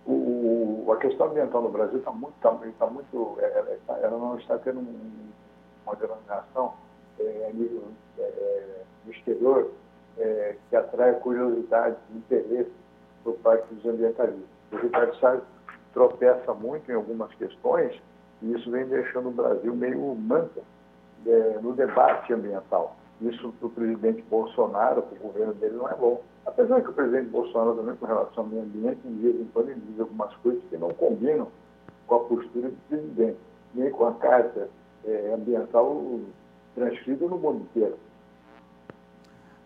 O, 0.07 0.91
a 0.91 0.97
questão 0.97 1.27
ambiental 1.27 1.61
no 1.61 1.69
Brasil 1.69 1.99
está 1.99 2.11
muito, 2.11 2.33
tá, 2.41 2.57
tá 2.79 2.87
muito 2.87 3.37
ela, 3.39 3.69
é, 3.69 3.73
é, 3.73 4.03
ela, 4.05 4.17
não 4.17 4.37
está 4.39 4.57
tendo 4.57 4.79
uma 5.85 5.95
denominação 5.95 6.73
é, 7.19 7.51
nível, 7.53 7.83
é, 8.17 8.81
exterior 9.07 9.69
é, 10.17 10.55
que 10.67 10.75
atrai 10.75 11.13
curiosidade 11.19 11.97
e 12.11 12.17
interesse 12.17 12.71
por 13.23 13.35
parte 13.35 13.71
dos 13.71 13.85
ambientalistas. 13.85 14.47
O 14.71 14.77
Ricardo 14.77 15.43
tropeça 15.93 16.53
muito 16.55 16.91
em 16.91 16.95
algumas 16.95 17.31
questões 17.35 18.01
e 18.41 18.53
isso 18.53 18.71
vem 18.71 18.85
deixando 18.85 19.29
o 19.29 19.33
Brasil 19.33 19.75
meio 19.75 20.15
manta 20.15 20.61
é, 21.25 21.59
no 21.61 21.73
debate 21.73 22.33
ambiental. 22.33 22.95
Isso 23.21 23.51
para 23.59 23.67
o 23.67 23.69
presidente 23.71 24.23
Bolsonaro, 24.29 25.01
para 25.01 25.15
o 25.17 25.27
governo 25.27 25.53
dele, 25.55 25.75
não 25.75 25.89
é 25.89 25.95
bom. 25.95 26.21
Apesar 26.45 26.81
que 26.81 26.89
o 26.89 26.93
presidente 26.93 27.29
Bolsonaro 27.29 27.75
também, 27.75 27.95
com 27.95 28.05
relação 28.05 28.43
ao 28.43 28.49
meio 28.49 28.61
ambiente, 28.63 28.99
em 29.05 29.49
quando 29.53 29.69
ele 29.69 29.81
diz 29.89 29.99
algumas 29.99 30.33
coisas 30.37 30.61
que 30.69 30.77
não 30.77 30.89
combinam 30.89 31.47
com 32.05 32.15
a 32.15 32.19
postura 32.19 32.69
do 32.69 32.77
presidente, 32.87 33.37
nem 33.73 33.91
com 33.91 34.05
a 34.05 34.13
carta 34.13 34.69
é, 35.05 35.33
ambiental 35.33 36.19
transcrita 36.75 37.25
no 37.25 37.37
mundo 37.37 37.61
inteiro. 37.61 37.97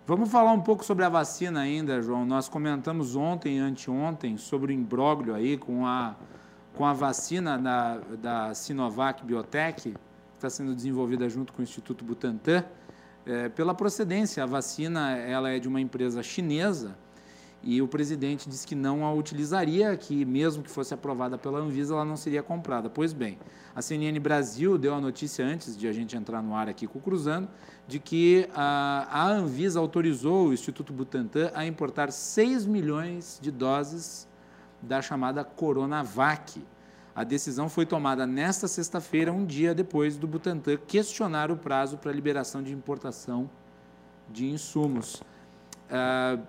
Vamos 0.08 0.32
falar 0.32 0.52
um 0.52 0.62
pouco 0.62 0.84
sobre 0.84 1.06
a 1.06 1.10
vacina 1.10 1.62
ainda, 1.62 2.02
João. 2.02 2.26
Nós 2.26 2.50
comentamos 2.50 3.16
ontem 3.16 3.58
e 3.58 3.60
anteontem 3.60 4.36
sobre 4.38 4.74
o 4.74 4.76
imbróglio 4.76 5.36
aí 5.36 5.58
com 5.58 5.86
a, 5.86 6.16
com 6.76 6.86
a 6.86 6.94
vacina 6.94 7.58
da, 7.58 8.00
da 8.20 8.54
Sinovac 8.54 9.24
Biotech, 9.24 9.94
está 10.42 10.50
sendo 10.50 10.74
desenvolvida 10.74 11.30
junto 11.30 11.54
com 11.54 11.62
o 11.62 11.64
Instituto 11.64 12.04
Butantan. 12.04 12.66
É, 13.24 13.48
pela 13.50 13.76
procedência, 13.76 14.42
a 14.42 14.48
vacina 14.48 15.16
ela 15.16 15.52
é 15.52 15.60
de 15.60 15.68
uma 15.68 15.80
empresa 15.80 16.24
chinesa 16.24 16.98
e 17.64 17.80
o 17.80 17.88
presidente 17.88 18.50
disse 18.50 18.66
que 18.66 18.74
não 18.74 19.06
a 19.06 19.14
utilizaria, 19.14 19.96
que 19.96 20.26
mesmo 20.26 20.64
que 20.64 20.70
fosse 20.72 20.96
aprovada 20.96 21.38
pela 21.38 21.60
Anvisa, 21.60 21.94
ela 21.94 22.04
não 22.04 22.18
seria 22.18 22.42
comprada. 22.42 22.90
Pois 22.90 23.14
bem, 23.14 23.38
a 23.76 23.84
CNN 23.84 24.20
Brasil 24.20 24.80
deu 24.80 24.96
a 24.96 25.00
notícia 25.00 25.46
antes 25.46 25.78
de 25.78 25.88
a 25.88 25.94
gente 25.94 26.18
entrar 26.18 26.42
no 26.42 26.56
ar 26.56 26.68
aqui 26.68 26.88
com 26.88 26.98
o 26.98 27.02
Cruzando, 27.02 27.48
de 27.88 28.00
que 28.00 28.50
a, 28.56 29.08
a 29.12 29.30
Anvisa 29.30 29.80
autorizou 29.80 30.48
o 30.48 30.54
Instituto 30.54 30.92
Butantan 30.92 31.52
a 31.54 31.64
importar 31.68 32.12
6 32.12 32.66
milhões 32.66 33.38
de 33.40 33.52
doses 33.52 34.28
da 34.82 35.04
chamada 35.04 35.44
Coronavac. 35.44 36.60
A 37.14 37.26
decisão 37.26 37.68
foi 37.68 37.86
tomada 37.86 38.26
nesta 38.26 38.68
sexta-feira, 38.68 39.34
um 39.34 39.46
dia 39.46 39.76
depois 39.76 40.18
do 40.18 40.26
Butantan 40.26 40.78
questionar 40.78 41.52
o 41.52 41.58
prazo 41.58 41.98
para 41.98 42.12
liberação 42.12 42.64
de 42.64 42.74
importação 42.74 43.50
de 44.30 44.50
insumos. 44.50 45.22
Uh, 45.90 46.42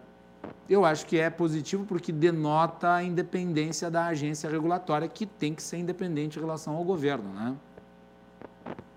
eu 0.69 0.85
acho 0.85 1.05
que 1.07 1.19
é 1.19 1.29
positivo 1.29 1.85
porque 1.85 2.13
denota 2.13 2.95
a 2.95 3.03
independência 3.03 3.91
da 3.91 4.07
agência 4.07 4.49
regulatória, 4.49 5.09
que 5.09 5.27
tem 5.27 5.53
que 5.53 5.63
ser 5.63 5.79
independente 5.79 6.39
em 6.39 6.43
relação 6.43 6.77
ao 6.77 6.85
governo, 6.85 7.29
né? 7.35 7.57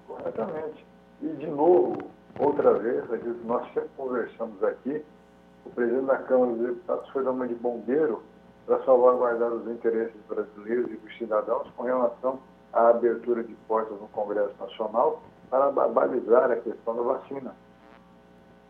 Corretamente. 0.07 0.85
E, 1.21 1.27
de 1.29 1.47
novo, 1.47 1.97
outra 2.37 2.75
vez, 2.75 3.03
nós 3.43 3.65
sempre 3.73 3.89
conversamos 3.97 4.63
aqui, 4.63 5.03
o 5.65 5.69
presidente 5.71 6.05
da 6.05 6.17
Câmara 6.17 6.51
dos 6.51 6.67
Deputados 6.67 7.09
foi 7.09 7.23
dar 7.23 7.31
uma 7.31 7.47
de 7.47 7.55
bombeiro 7.55 8.21
para 8.65 8.83
salvaguardar 8.83 9.51
os 9.53 9.67
interesses 9.67 10.19
brasileiros 10.27 10.91
e 10.91 10.95
dos 10.95 11.17
cidadãos 11.17 11.69
com 11.75 11.83
relação 11.83 12.39
à 12.73 12.89
abertura 12.89 13.43
de 13.43 13.53
portas 13.67 13.99
no 13.99 14.07
Congresso 14.07 14.53
Nacional 14.59 15.21
para 15.49 15.71
balizar 15.71 16.51
a 16.51 16.55
questão 16.55 16.95
da 16.95 17.01
vacina. 17.03 17.55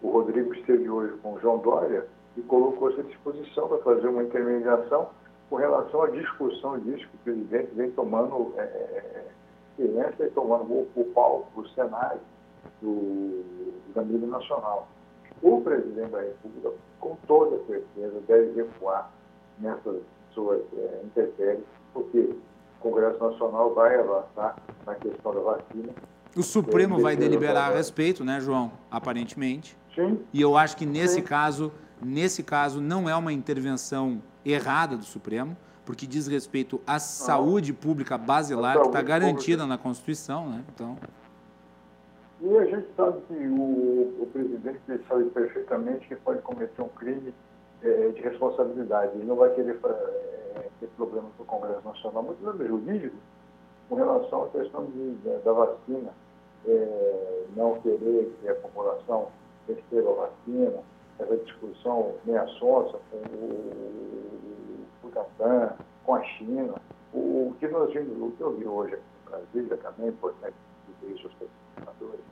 O 0.02 0.10
Rodrigo 0.10 0.54
esteve 0.54 0.90
hoje 0.90 1.14
com 1.18 1.34
o 1.34 1.40
João 1.40 1.60
Dória 1.60 2.06
e 2.36 2.42
colocou-se 2.42 3.00
à 3.00 3.04
disposição 3.04 3.68
para 3.70 3.78
fazer 3.80 4.08
uma 4.08 4.24
intermediação 4.24 5.10
com 5.50 5.56
relação 5.56 6.04
à 6.04 6.08
discussão 6.10 6.78
disso 6.80 7.08
que 7.08 7.16
o 7.16 7.20
presidente 7.24 7.72
vem 7.76 7.92
tomando 7.92 8.54
é, 8.58 8.62
é, 8.62 9.26
é 9.80 10.26
e 10.26 10.30
tomando 10.32 10.88
o, 10.96 11.12
palco, 11.14 11.62
o 11.62 11.68
cenário 11.70 12.20
do, 12.82 13.44
da 13.94 14.04
nacional. 14.04 14.88
O 15.42 15.62
presidente 15.62 16.12
da 16.12 16.22
República, 16.22 16.72
com 17.00 17.16
toda 17.28 17.58
certeza, 17.66 18.22
deve 18.28 18.62
recuar 18.62 19.12
nessas 19.60 20.02
suas 20.34 20.62
é, 20.78 21.58
porque 21.94 22.20
o 22.20 22.38
Congresso 22.80 23.24
Nacional 23.24 23.74
vai 23.74 24.00
avançar 24.00 24.56
na 24.86 24.96
questão 24.96 25.34
da 25.34 25.42
vacina. 25.42 25.94
O 26.36 26.44
Supremo 26.44 27.00
vai 27.00 27.16
deliberar 27.16 27.72
a 27.72 27.76
respeito, 27.76 28.24
né, 28.24 28.40
João? 28.42 28.72
Aparentemente. 28.92 29.78
Sim. 29.96 30.20
E 30.34 30.42
eu 30.42 30.58
acho 30.58 30.76
que 30.76 30.86
nesse 30.86 31.16
Sim. 31.16 31.22
caso 31.22 31.72
Nesse 32.02 32.44
caso, 32.44 32.82
não 32.82 33.10
é 33.10 33.16
uma 33.16 33.32
intervenção 33.32 34.22
errada 34.46 34.98
do 34.98 35.04
Supremo, 35.04 35.56
porque 35.86 36.06
diz 36.06 36.28
respeito 36.28 36.82
à 36.86 36.94
não. 36.94 37.00
saúde 37.00 37.74
pública 37.74 38.18
basilar, 38.18 38.80
que 38.80 38.88
está 38.88 39.02
garantida 39.02 39.64
pública. 39.64 39.68
na 39.68 39.78
Constituição. 39.78 40.50
Né? 40.50 40.64
Então... 40.74 40.98
E 42.42 42.58
a 42.58 42.66
gente 42.66 42.88
sabe 42.98 43.22
que 43.28 43.34
o, 43.34 44.22
o 44.22 44.30
presidente 44.32 44.80
sabe 45.08 45.26
perfeitamente 45.30 46.08
que 46.08 46.16
pode 46.18 46.42
cometer 46.42 46.82
um 46.82 46.90
crime 46.90 47.34
de 48.14 48.22
responsabilidade. 48.22 49.16
Ele 49.16 49.26
não 49.26 49.36
vai 49.36 49.54
querer 49.54 49.80
é, 49.84 50.70
ter 50.80 50.88
problemas 50.98 51.32
no 51.38 51.46
Congresso 51.46 51.86
Nacional, 51.86 52.24
muito 52.24 52.44
menos 52.44 52.68
jurídico, 52.68 53.16
com 53.90 53.96
relação 53.96 54.44
à 54.44 54.50
questão 54.50 54.86
de, 54.86 55.16
da 55.44 55.54
vacina, 55.54 56.12
é, 56.68 57.44
não 57.56 57.80
querer 57.82 58.36
que 58.42 58.50
a 58.50 58.56
população 58.56 59.30
receba 59.68 60.12
a 60.12 60.28
vacina, 60.28 60.80
essa 61.20 61.38
discussão 61.38 62.16
meia 62.26 62.46
sonsa 62.60 62.98
com 63.12 63.18
o 63.18 64.86
Butantan, 65.04 65.74
com 66.04 66.16
a 66.16 66.24
China. 66.24 66.74
O, 67.14 67.54
que 67.60 67.68
nós 67.68 67.94
vimos, 67.94 68.22
o 68.22 68.32
que 68.36 68.42
eu 68.42 68.52
vi 68.54 68.68
hoje 68.68 68.96
aqui 68.96 69.04
no 69.24 69.32
Brasília 69.32 69.78
também, 69.78 70.08
é 70.08 70.10
importante 70.10 70.56
isso 71.04 71.28
aos 71.28 71.36
pesquisadores, 71.36 72.26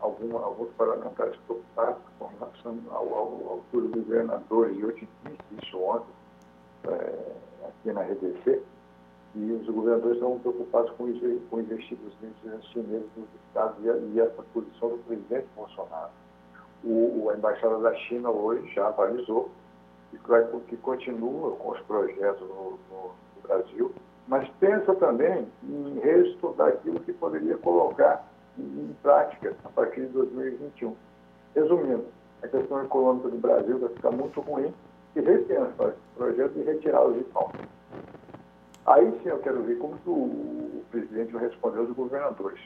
alguma, 0.00 0.40
alguns 0.40 0.70
parlamentares 0.74 1.36
preocupados 1.46 2.02
com 2.18 2.26
relação 2.26 2.78
ao, 2.90 3.14
ao, 3.14 3.50
ao 3.50 3.60
dos 3.72 3.90
governadores, 3.90 4.76
e 4.76 4.80
eu 4.80 4.92
te 4.92 5.08
disse 5.24 5.64
isso 5.64 5.78
ontem, 5.78 6.12
é, 6.84 7.32
aqui 7.66 7.92
na 7.92 8.02
RDC, 8.02 8.62
e 9.34 9.52
os 9.52 9.66
governadores 9.66 10.16
estão 10.16 10.38
preocupados 10.38 10.90
com, 10.92 11.04
com 11.50 11.60
investidos 11.60 12.14
chineses 12.72 13.08
nos 13.16 13.28
estados 13.46 13.76
e, 13.84 14.14
e 14.14 14.20
essa 14.20 14.42
posição 14.54 14.90
do 14.90 14.98
presidente 15.06 15.46
Bolsonaro. 15.54 16.10
O, 16.84 17.28
a 17.30 17.36
Embaixada 17.36 17.78
da 17.78 17.94
China 17.94 18.30
hoje 18.30 18.72
já 18.72 18.88
avalizou 18.88 19.50
e 20.12 20.18
que 20.68 20.76
continua 20.78 21.52
com 21.56 21.70
os 21.70 21.80
projetos 21.80 22.40
no, 22.48 22.78
no, 22.90 23.12
no 23.36 23.42
Brasil, 23.42 23.92
mas 24.26 24.48
pensa 24.60 24.94
também 24.94 25.46
em 25.64 25.98
reestudar 26.00 26.68
aquilo 26.68 27.00
que 27.00 27.12
poderia 27.12 27.56
colocar 27.58 28.27
em, 28.58 28.96
prática 29.02 29.54
a 29.64 29.68
partir 29.68 30.02
de 30.02 30.08
2021. 30.08 30.94
Resumindo, 31.54 32.04
a 32.42 32.48
questão 32.48 32.84
econômica 32.84 33.28
do 33.28 33.38
Brasil 33.38 33.78
vai 33.78 33.88
ficar 33.90 34.10
muito 34.10 34.40
ruim 34.40 34.72
e 35.16 35.20
repensar 35.20 35.88
esse 35.88 35.98
projeto 36.16 36.52
e 36.56 36.62
retirá-los 36.62 37.16
de 37.16 37.24
pauta. 37.24 37.58
Aí 38.86 39.10
sim 39.22 39.28
eu 39.28 39.38
quero 39.38 39.62
ver 39.62 39.78
como 39.78 39.96
o, 40.06 40.10
o 40.10 40.84
presidente 40.90 41.32
vai 41.32 41.42
responder 41.44 41.78
aos 41.78 41.90
governadores. 41.90 42.60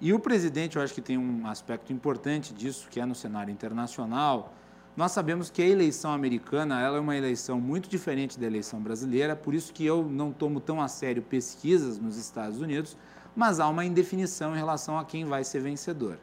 E 0.00 0.14
o 0.14 0.18
presidente, 0.18 0.76
eu 0.76 0.82
acho 0.82 0.94
que 0.94 1.02
tem 1.02 1.18
um 1.18 1.46
aspecto 1.46 1.92
importante 1.92 2.54
disso, 2.54 2.88
que 2.88 2.98
é 2.98 3.04
no 3.04 3.14
cenário 3.14 3.52
internacional. 3.52 4.54
Nós 4.96 5.12
sabemos 5.12 5.50
que 5.50 5.62
a 5.62 5.66
eleição 5.66 6.10
americana 6.10 6.80
ela 6.80 6.96
é 6.96 7.00
uma 7.00 7.16
eleição 7.16 7.60
muito 7.60 7.88
diferente 7.88 8.40
da 8.40 8.46
eleição 8.46 8.80
brasileira, 8.80 9.36
por 9.36 9.54
isso 9.54 9.72
que 9.72 9.84
eu 9.84 10.02
não 10.02 10.32
tomo 10.32 10.58
tão 10.58 10.80
a 10.80 10.88
sério 10.88 11.22
pesquisas 11.22 11.98
nos 11.98 12.16
Estados 12.16 12.60
Unidos, 12.60 12.96
mas 13.34 13.60
há 13.60 13.68
uma 13.68 13.84
indefinição 13.84 14.54
em 14.54 14.58
relação 14.58 14.98
a 14.98 15.04
quem 15.04 15.24
vai 15.24 15.44
ser 15.44 15.60
vencedor. 15.60 16.18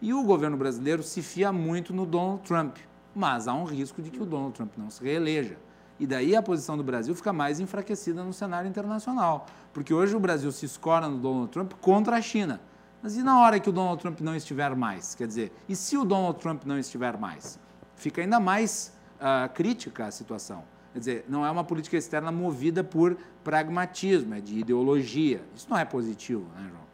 E 0.00 0.12
o 0.12 0.22
governo 0.22 0.56
brasileiro 0.56 1.02
se 1.02 1.22
fia 1.22 1.52
muito 1.52 1.92
no 1.92 2.04
Donald 2.04 2.42
Trump, 2.42 2.76
mas 3.14 3.48
há 3.48 3.54
um 3.54 3.64
risco 3.64 4.02
de 4.02 4.10
que 4.10 4.22
o 4.22 4.26
Donald 4.26 4.54
Trump 4.54 4.72
não 4.76 4.90
se 4.90 5.02
reeleja. 5.02 5.56
E 5.98 6.06
daí 6.06 6.34
a 6.34 6.42
posição 6.42 6.76
do 6.76 6.82
Brasil 6.82 7.14
fica 7.14 7.32
mais 7.32 7.60
enfraquecida 7.60 8.24
no 8.24 8.32
cenário 8.32 8.68
internacional, 8.68 9.46
porque 9.72 9.94
hoje 9.94 10.14
o 10.16 10.20
Brasil 10.20 10.50
se 10.50 10.66
escora 10.66 11.08
no 11.08 11.18
Donald 11.18 11.50
Trump 11.50 11.72
contra 11.80 12.16
a 12.16 12.20
China. 12.20 12.60
Mas 13.02 13.16
e 13.16 13.22
na 13.22 13.38
hora 13.40 13.60
que 13.60 13.68
o 13.68 13.72
Donald 13.72 14.00
Trump 14.00 14.20
não 14.20 14.34
estiver 14.34 14.74
mais? 14.74 15.14
Quer 15.14 15.26
dizer, 15.26 15.52
e 15.68 15.76
se 15.76 15.96
o 15.96 16.04
Donald 16.04 16.38
Trump 16.40 16.64
não 16.64 16.78
estiver 16.78 17.16
mais? 17.16 17.58
Fica 17.94 18.22
ainda 18.22 18.40
mais 18.40 18.92
uh, 19.16 19.52
crítica 19.52 20.06
a 20.06 20.10
situação. 20.10 20.64
Quer 20.94 20.98
dizer, 21.00 21.24
não 21.28 21.44
é 21.44 21.50
uma 21.50 21.64
política 21.64 21.96
externa 21.96 22.30
movida 22.30 22.84
por 22.84 23.16
pragmatismo, 23.42 24.32
é 24.32 24.40
de 24.40 24.60
ideologia. 24.60 25.40
Isso 25.52 25.68
não 25.68 25.76
é 25.76 25.84
positivo, 25.84 26.46
né, 26.54 26.70
João? 26.70 26.84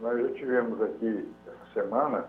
Nós 0.00 0.20
já 0.20 0.34
tivemos 0.34 0.82
aqui 0.82 1.28
essa 1.46 1.80
semana 1.80 2.24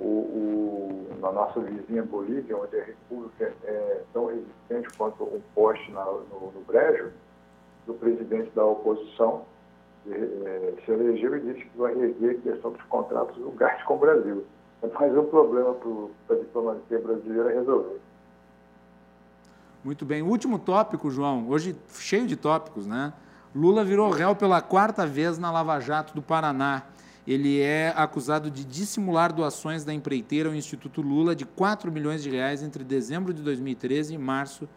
o, 0.00 0.04
o, 0.04 1.08
na 1.20 1.30
nossa 1.30 1.60
vizinha 1.60 2.02
Bolívia, 2.02 2.56
onde 2.56 2.80
a 2.80 2.84
República 2.84 3.54
é 3.62 4.02
tão 4.12 4.26
resistente 4.26 4.88
quanto 4.98 5.22
um 5.22 5.40
poste 5.54 5.88
na, 5.92 6.04
no, 6.04 6.52
no 6.52 6.64
brejo, 6.66 7.12
do 7.86 7.94
presidente 7.94 8.50
da 8.56 8.64
oposição, 8.64 9.44
eh, 10.10 10.74
se 10.84 10.90
elegeu 10.90 11.36
e 11.36 11.40
disse 11.42 11.64
que 11.64 11.78
vai 11.78 11.94
rever 11.94 12.40
a 12.40 12.42
questão 12.42 12.72
dos 12.72 12.82
contratos 12.82 13.36
do 13.36 13.52
gás 13.52 13.80
com 13.84 13.94
o 13.94 13.98
Brasil. 13.98 14.44
É 14.82 14.88
mais 14.88 15.16
um 15.16 15.26
problema 15.26 15.76
para 16.26 16.36
a 16.36 16.38
diplomacia 16.40 16.98
brasileira 16.98 17.50
resolver. 17.50 18.00
Muito 19.84 20.04
bem. 20.04 20.22
Último 20.22 20.58
tópico, 20.58 21.10
João. 21.10 21.48
Hoje 21.48 21.76
cheio 21.98 22.26
de 22.26 22.36
tópicos, 22.36 22.86
né? 22.86 23.12
Lula 23.54 23.84
virou 23.84 24.10
réu 24.10 24.34
pela 24.34 24.62
quarta 24.62 25.06
vez 25.06 25.38
na 25.38 25.50
Lava 25.50 25.78
Jato 25.80 26.14
do 26.14 26.22
Paraná. 26.22 26.84
Ele 27.26 27.60
é 27.60 27.92
acusado 27.96 28.50
de 28.50 28.64
dissimular 28.64 29.32
doações 29.32 29.84
da 29.84 29.92
empreiteira 29.92 30.48
ao 30.48 30.54
Instituto 30.54 31.00
Lula 31.02 31.36
de 31.36 31.44
4 31.44 31.90
milhões 31.92 32.22
de 32.22 32.30
reais 32.30 32.62
entre 32.62 32.82
dezembro 32.82 33.32
de 33.32 33.42
2013 33.42 34.14
e 34.14 34.18
março 34.18 34.68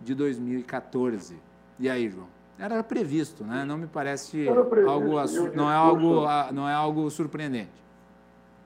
de 0.00 0.14
2014. 0.14 1.36
E 1.78 1.88
aí, 1.88 2.08
João? 2.08 2.26
Era 2.58 2.82
previsto, 2.82 3.42
né? 3.42 3.64
Não 3.64 3.78
me 3.78 3.86
parece 3.86 4.46
algo 4.86 5.14
não 5.54 5.70
é 5.70 5.74
algo 5.74 6.26
não 6.52 6.68
é 6.68 6.74
algo 6.74 7.08
surpreendente. 7.08 7.80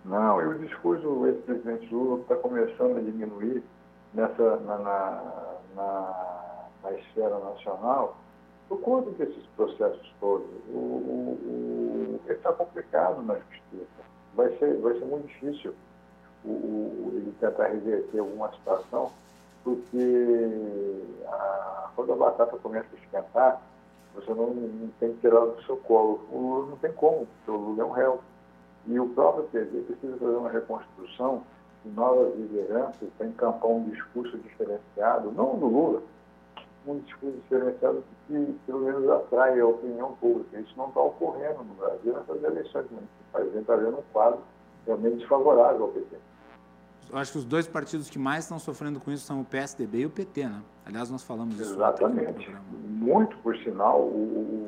Não, 0.05 0.43
e 0.43 0.47
o 0.47 0.59
discurso 0.59 1.03
do 1.03 1.27
ex-presidente 1.29 1.95
Lula 1.95 2.21
está 2.21 2.35
começando 2.37 2.99
a 2.99 3.01
diminuir 3.01 3.63
nessa 4.13 4.57
na, 4.67 4.79
na, 4.79 5.54
na, 5.75 6.69
na 6.83 6.93
esfera 6.93 7.39
nacional 7.39 8.17
conta 8.85 9.11
desses 9.13 9.45
processos 9.57 10.13
todos. 10.21 10.47
O, 10.69 10.79
o, 10.79 12.21
o 12.27 12.33
está 12.33 12.53
complicado 12.53 13.23
na 13.23 13.35
justiça. 13.35 14.05
Vai 14.35 14.55
ser, 14.59 14.77
vai 14.79 14.93
ser 14.95 15.05
muito 15.07 15.27
difícil 15.27 15.75
o, 16.45 16.49
o, 16.49 17.11
ele 17.15 17.35
tentar 17.41 17.69
reverter 17.69 18.19
alguma 18.19 18.51
situação, 18.53 19.11
porque 19.63 20.49
a, 21.27 21.91
quando 21.97 22.13
a 22.13 22.17
batata 22.17 22.57
começa 22.59 22.89
a 22.93 22.99
esquentar, 23.05 23.63
você 24.15 24.33
não, 24.35 24.51
não 24.51 24.89
tem 25.01 25.13
que 25.15 25.21
tirar 25.21 25.41
do 25.41 25.63
seu 25.63 25.77
colo. 25.79 26.21
O 26.31 26.39
Lula 26.39 26.71
não 26.71 26.77
tem 26.77 26.93
como, 26.93 27.27
porque 27.27 27.51
o 27.51 27.57
Lula 27.57 27.83
é 27.83 27.87
um 27.87 27.91
réu. 27.91 28.21
E 28.87 29.01
o 29.01 29.09
próprio 29.09 29.45
PT 29.45 29.79
precisa 29.79 30.17
fazer 30.19 30.37
uma 30.37 30.51
reconstrução 30.51 31.43
de 31.85 31.91
novas 31.91 32.35
lideranças 32.37 33.09
para 33.19 33.27
encampar 33.27 33.71
um 33.71 33.85
discurso 33.91 34.37
diferenciado, 34.39 35.31
não 35.33 35.59
do 35.59 35.67
Lula, 35.67 36.03
um 36.87 36.99
discurso 36.99 37.37
diferenciado 37.37 38.05
que 38.27 38.59
pelo 38.67 38.81
menos 38.81 39.09
atrai 39.09 39.59
a 39.61 39.67
opinião 39.67 40.13
pública. 40.21 40.59
Isso 40.59 40.75
não 40.77 40.89
está 40.89 41.01
ocorrendo 41.01 41.65
no 41.65 41.75
Brasil 41.75 42.15
nessas 42.15 42.43
eleições 42.43 42.87
municipais. 42.91 43.47
A 43.47 43.51
gente 43.51 43.61
está 43.61 43.77
vendo 43.77 43.99
um 43.99 44.03
quadro 44.13 44.41
realmente 44.87 45.17
desfavorável 45.19 45.85
ao 45.85 45.89
PT. 45.89 46.17
Eu 47.11 47.19
acho 47.19 47.33
que 47.33 47.39
os 47.39 47.45
dois 47.45 47.67
partidos 47.67 48.09
que 48.09 48.19
mais 48.19 48.45
estão 48.45 48.59
sofrendo 48.59 48.99
com 48.99 49.11
isso 49.11 49.25
são 49.25 49.41
o 49.41 49.45
PSDB 49.45 49.99
e 50.01 50.07
o 50.07 50.11
PT, 50.11 50.47
né? 50.47 50.63
Aliás, 50.87 51.11
nós 51.11 51.23
falamos 51.23 51.57
disso. 51.57 51.75
Exatamente. 51.75 52.51
Muito, 52.73 53.37
por 53.39 53.57
sinal, 53.59 54.01
o, 54.01 54.67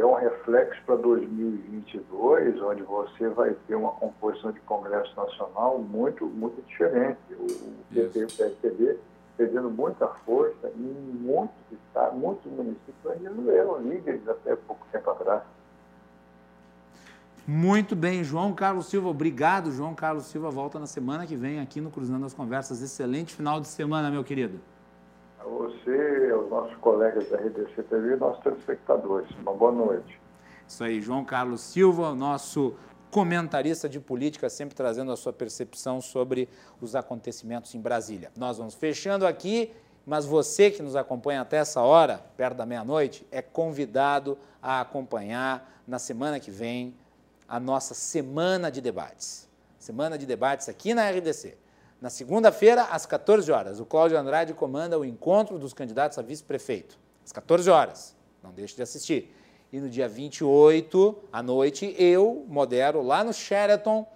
é 0.00 0.06
um 0.06 0.14
reflexo 0.14 0.80
para 0.86 0.96
2022, 0.96 2.60
onde 2.62 2.82
você 2.82 3.28
vai 3.28 3.54
ter 3.66 3.74
uma 3.74 3.92
composição 3.92 4.50
de 4.50 4.60
Congresso 4.60 5.14
Nacional 5.14 5.78
muito, 5.78 6.26
muito 6.26 6.62
diferente. 6.66 7.18
O 7.32 7.46
PT 7.92 8.18
e 8.18 8.24
o 8.24 8.26
PSDB 8.26 8.98
perdendo 9.36 9.70
muita 9.70 10.06
força 10.26 10.70
e 10.74 10.78
muitos 10.78 11.56
estados, 11.72 12.18
muitos 12.18 12.50
municípios 12.50 13.06
ainda 13.10 13.30
não 13.30 13.50
eram 13.50 13.80
líderes 13.80 14.26
até 14.28 14.54
pouco 14.54 14.86
tempo 14.92 15.10
atrás. 15.10 15.42
Muito 17.46 17.96
bem, 17.96 18.22
João 18.22 18.52
Carlos 18.52 18.86
Silva, 18.86 19.08
obrigado. 19.08 19.72
João 19.72 19.94
Carlos 19.94 20.26
Silva 20.26 20.50
volta 20.50 20.78
na 20.78 20.86
semana 20.86 21.26
que 21.26 21.36
vem 21.36 21.58
aqui 21.58 21.80
no 21.80 21.90
Cruzando 21.90 22.24
as 22.24 22.34
Conversas. 22.34 22.82
Excelente 22.82 23.34
final 23.34 23.60
de 23.60 23.68
semana, 23.68 24.10
meu 24.10 24.22
querido. 24.22 24.60
A 25.40 25.44
você, 25.44 26.30
aos 26.34 26.50
nossos 26.50 26.76
colegas 26.76 27.28
da 27.30 27.38
RDC 27.38 27.82
TV 27.84 28.12
e 28.12 28.16
nossos 28.16 28.42
telespectadores. 28.42 29.30
Uma 29.38 29.54
boa 29.54 29.72
noite. 29.72 30.20
Isso 30.68 30.84
aí, 30.84 31.00
João 31.00 31.24
Carlos 31.24 31.62
Silva, 31.62 32.14
nosso 32.14 32.76
comentarista 33.10 33.88
de 33.88 33.98
política, 33.98 34.50
sempre 34.50 34.74
trazendo 34.74 35.10
a 35.10 35.16
sua 35.16 35.32
percepção 35.32 36.00
sobre 36.00 36.46
os 36.80 36.94
acontecimentos 36.94 37.74
em 37.74 37.80
Brasília. 37.80 38.30
Nós 38.36 38.58
vamos 38.58 38.74
fechando 38.74 39.26
aqui, 39.26 39.72
mas 40.04 40.26
você 40.26 40.70
que 40.70 40.82
nos 40.82 40.94
acompanha 40.94 41.40
até 41.40 41.56
essa 41.56 41.80
hora, 41.80 42.20
perto 42.36 42.58
da 42.58 42.66
meia-noite, 42.66 43.26
é 43.30 43.40
convidado 43.40 44.36
a 44.62 44.82
acompanhar 44.82 45.82
na 45.86 45.98
semana 45.98 46.38
que 46.38 46.50
vem 46.50 46.94
a 47.48 47.58
nossa 47.58 47.94
semana 47.94 48.70
de 48.70 48.80
debates. 48.80 49.48
Semana 49.78 50.18
de 50.18 50.26
debates 50.26 50.68
aqui 50.68 50.92
na 50.92 51.08
RDC. 51.10 51.56
Na 52.00 52.08
segunda-feira, 52.08 52.84
às 52.84 53.04
14 53.04 53.52
horas, 53.52 53.78
o 53.78 53.84
Cláudio 53.84 54.18
Andrade 54.18 54.54
comanda 54.54 54.98
o 54.98 55.04
encontro 55.04 55.58
dos 55.58 55.74
candidatos 55.74 56.18
a 56.18 56.22
vice-prefeito. 56.22 56.98
Às 57.22 57.30
14 57.30 57.68
horas. 57.68 58.16
Não 58.42 58.52
deixe 58.52 58.74
de 58.74 58.82
assistir. 58.82 59.34
E 59.70 59.78
no 59.78 59.88
dia 59.88 60.08
28, 60.08 61.18
à 61.30 61.42
noite, 61.42 61.94
eu 61.98 62.46
modero 62.48 63.02
lá 63.02 63.22
no 63.22 63.34
Sheraton 63.34 64.08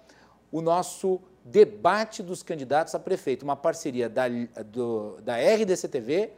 o 0.51 0.61
nosso 0.61 1.21
debate 1.43 2.23
dos 2.23 2.41
candidatos 2.41 2.95
a 2.95 2.99
prefeito, 2.99 3.43
uma 3.43 3.55
parceria 3.55 4.09
da, 4.09 4.23
do, 4.65 5.21
da 5.21 5.35
RDC 5.37 5.87
TV 5.87 6.31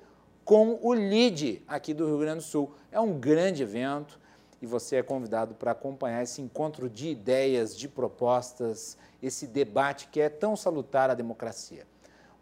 com 0.43 0.77
o 0.81 0.93
LIDE 0.93 1.63
aqui 1.65 1.93
do 1.93 2.05
Rio 2.05 2.19
Grande 2.19 2.39
do 2.39 2.43
Sul. 2.43 2.73
É 2.91 2.99
um 2.99 3.17
grande 3.17 3.63
evento 3.63 4.19
e 4.61 4.65
você 4.65 4.97
é 4.97 5.03
convidado 5.03 5.55
para 5.55 5.71
acompanhar 5.71 6.23
esse 6.23 6.41
encontro 6.41 6.89
de 6.89 7.09
ideias, 7.09 7.77
de 7.77 7.87
propostas, 7.87 8.97
esse 9.21 9.47
debate 9.47 10.07
que 10.07 10.19
é 10.19 10.29
tão 10.29 10.55
salutar 10.55 11.09
à 11.09 11.13
democracia. 11.13 11.85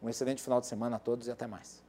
Um 0.02 0.10
excelente 0.10 0.42
final 0.42 0.62
de 0.62 0.68
semana 0.68 0.98
a 0.98 1.00
todos 1.00 1.28
e 1.28 1.32
até 1.32 1.48
mais. 1.48 1.84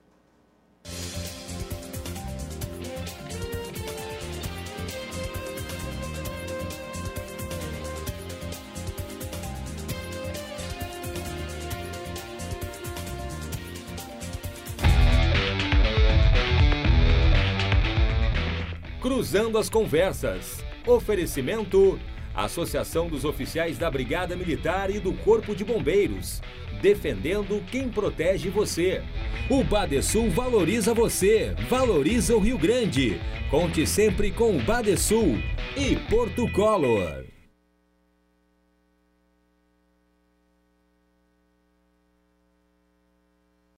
Cruzando 19.17 19.57
as 19.57 19.71
Conversas. 19.71 20.63
Oferecimento: 20.87 21.99
Associação 22.35 23.09
dos 23.09 23.25
Oficiais 23.25 23.79
da 23.79 23.91
Brigada 23.91 24.37
Militar 24.37 24.91
e 24.91 25.01
do 25.01 25.15
Corpo 25.15 25.57
de 25.57 25.65
Bombeiros. 25.65 26.43
Defendendo 26.83 27.65
quem 27.71 27.89
protege 27.89 28.51
você. 28.51 29.03
O 29.49 29.65
Badesul 29.65 30.29
valoriza 30.29 30.93
você, 30.93 31.55
valoriza 31.67 32.37
o 32.37 32.41
Rio 32.41 32.59
Grande. 32.59 33.19
Conte 33.51 33.87
sempre 33.87 34.31
com 34.31 34.55
o 34.55 34.63
Badesul 34.63 35.39
e 35.75 35.97
Porto 36.11 36.47
Color. 36.53 37.36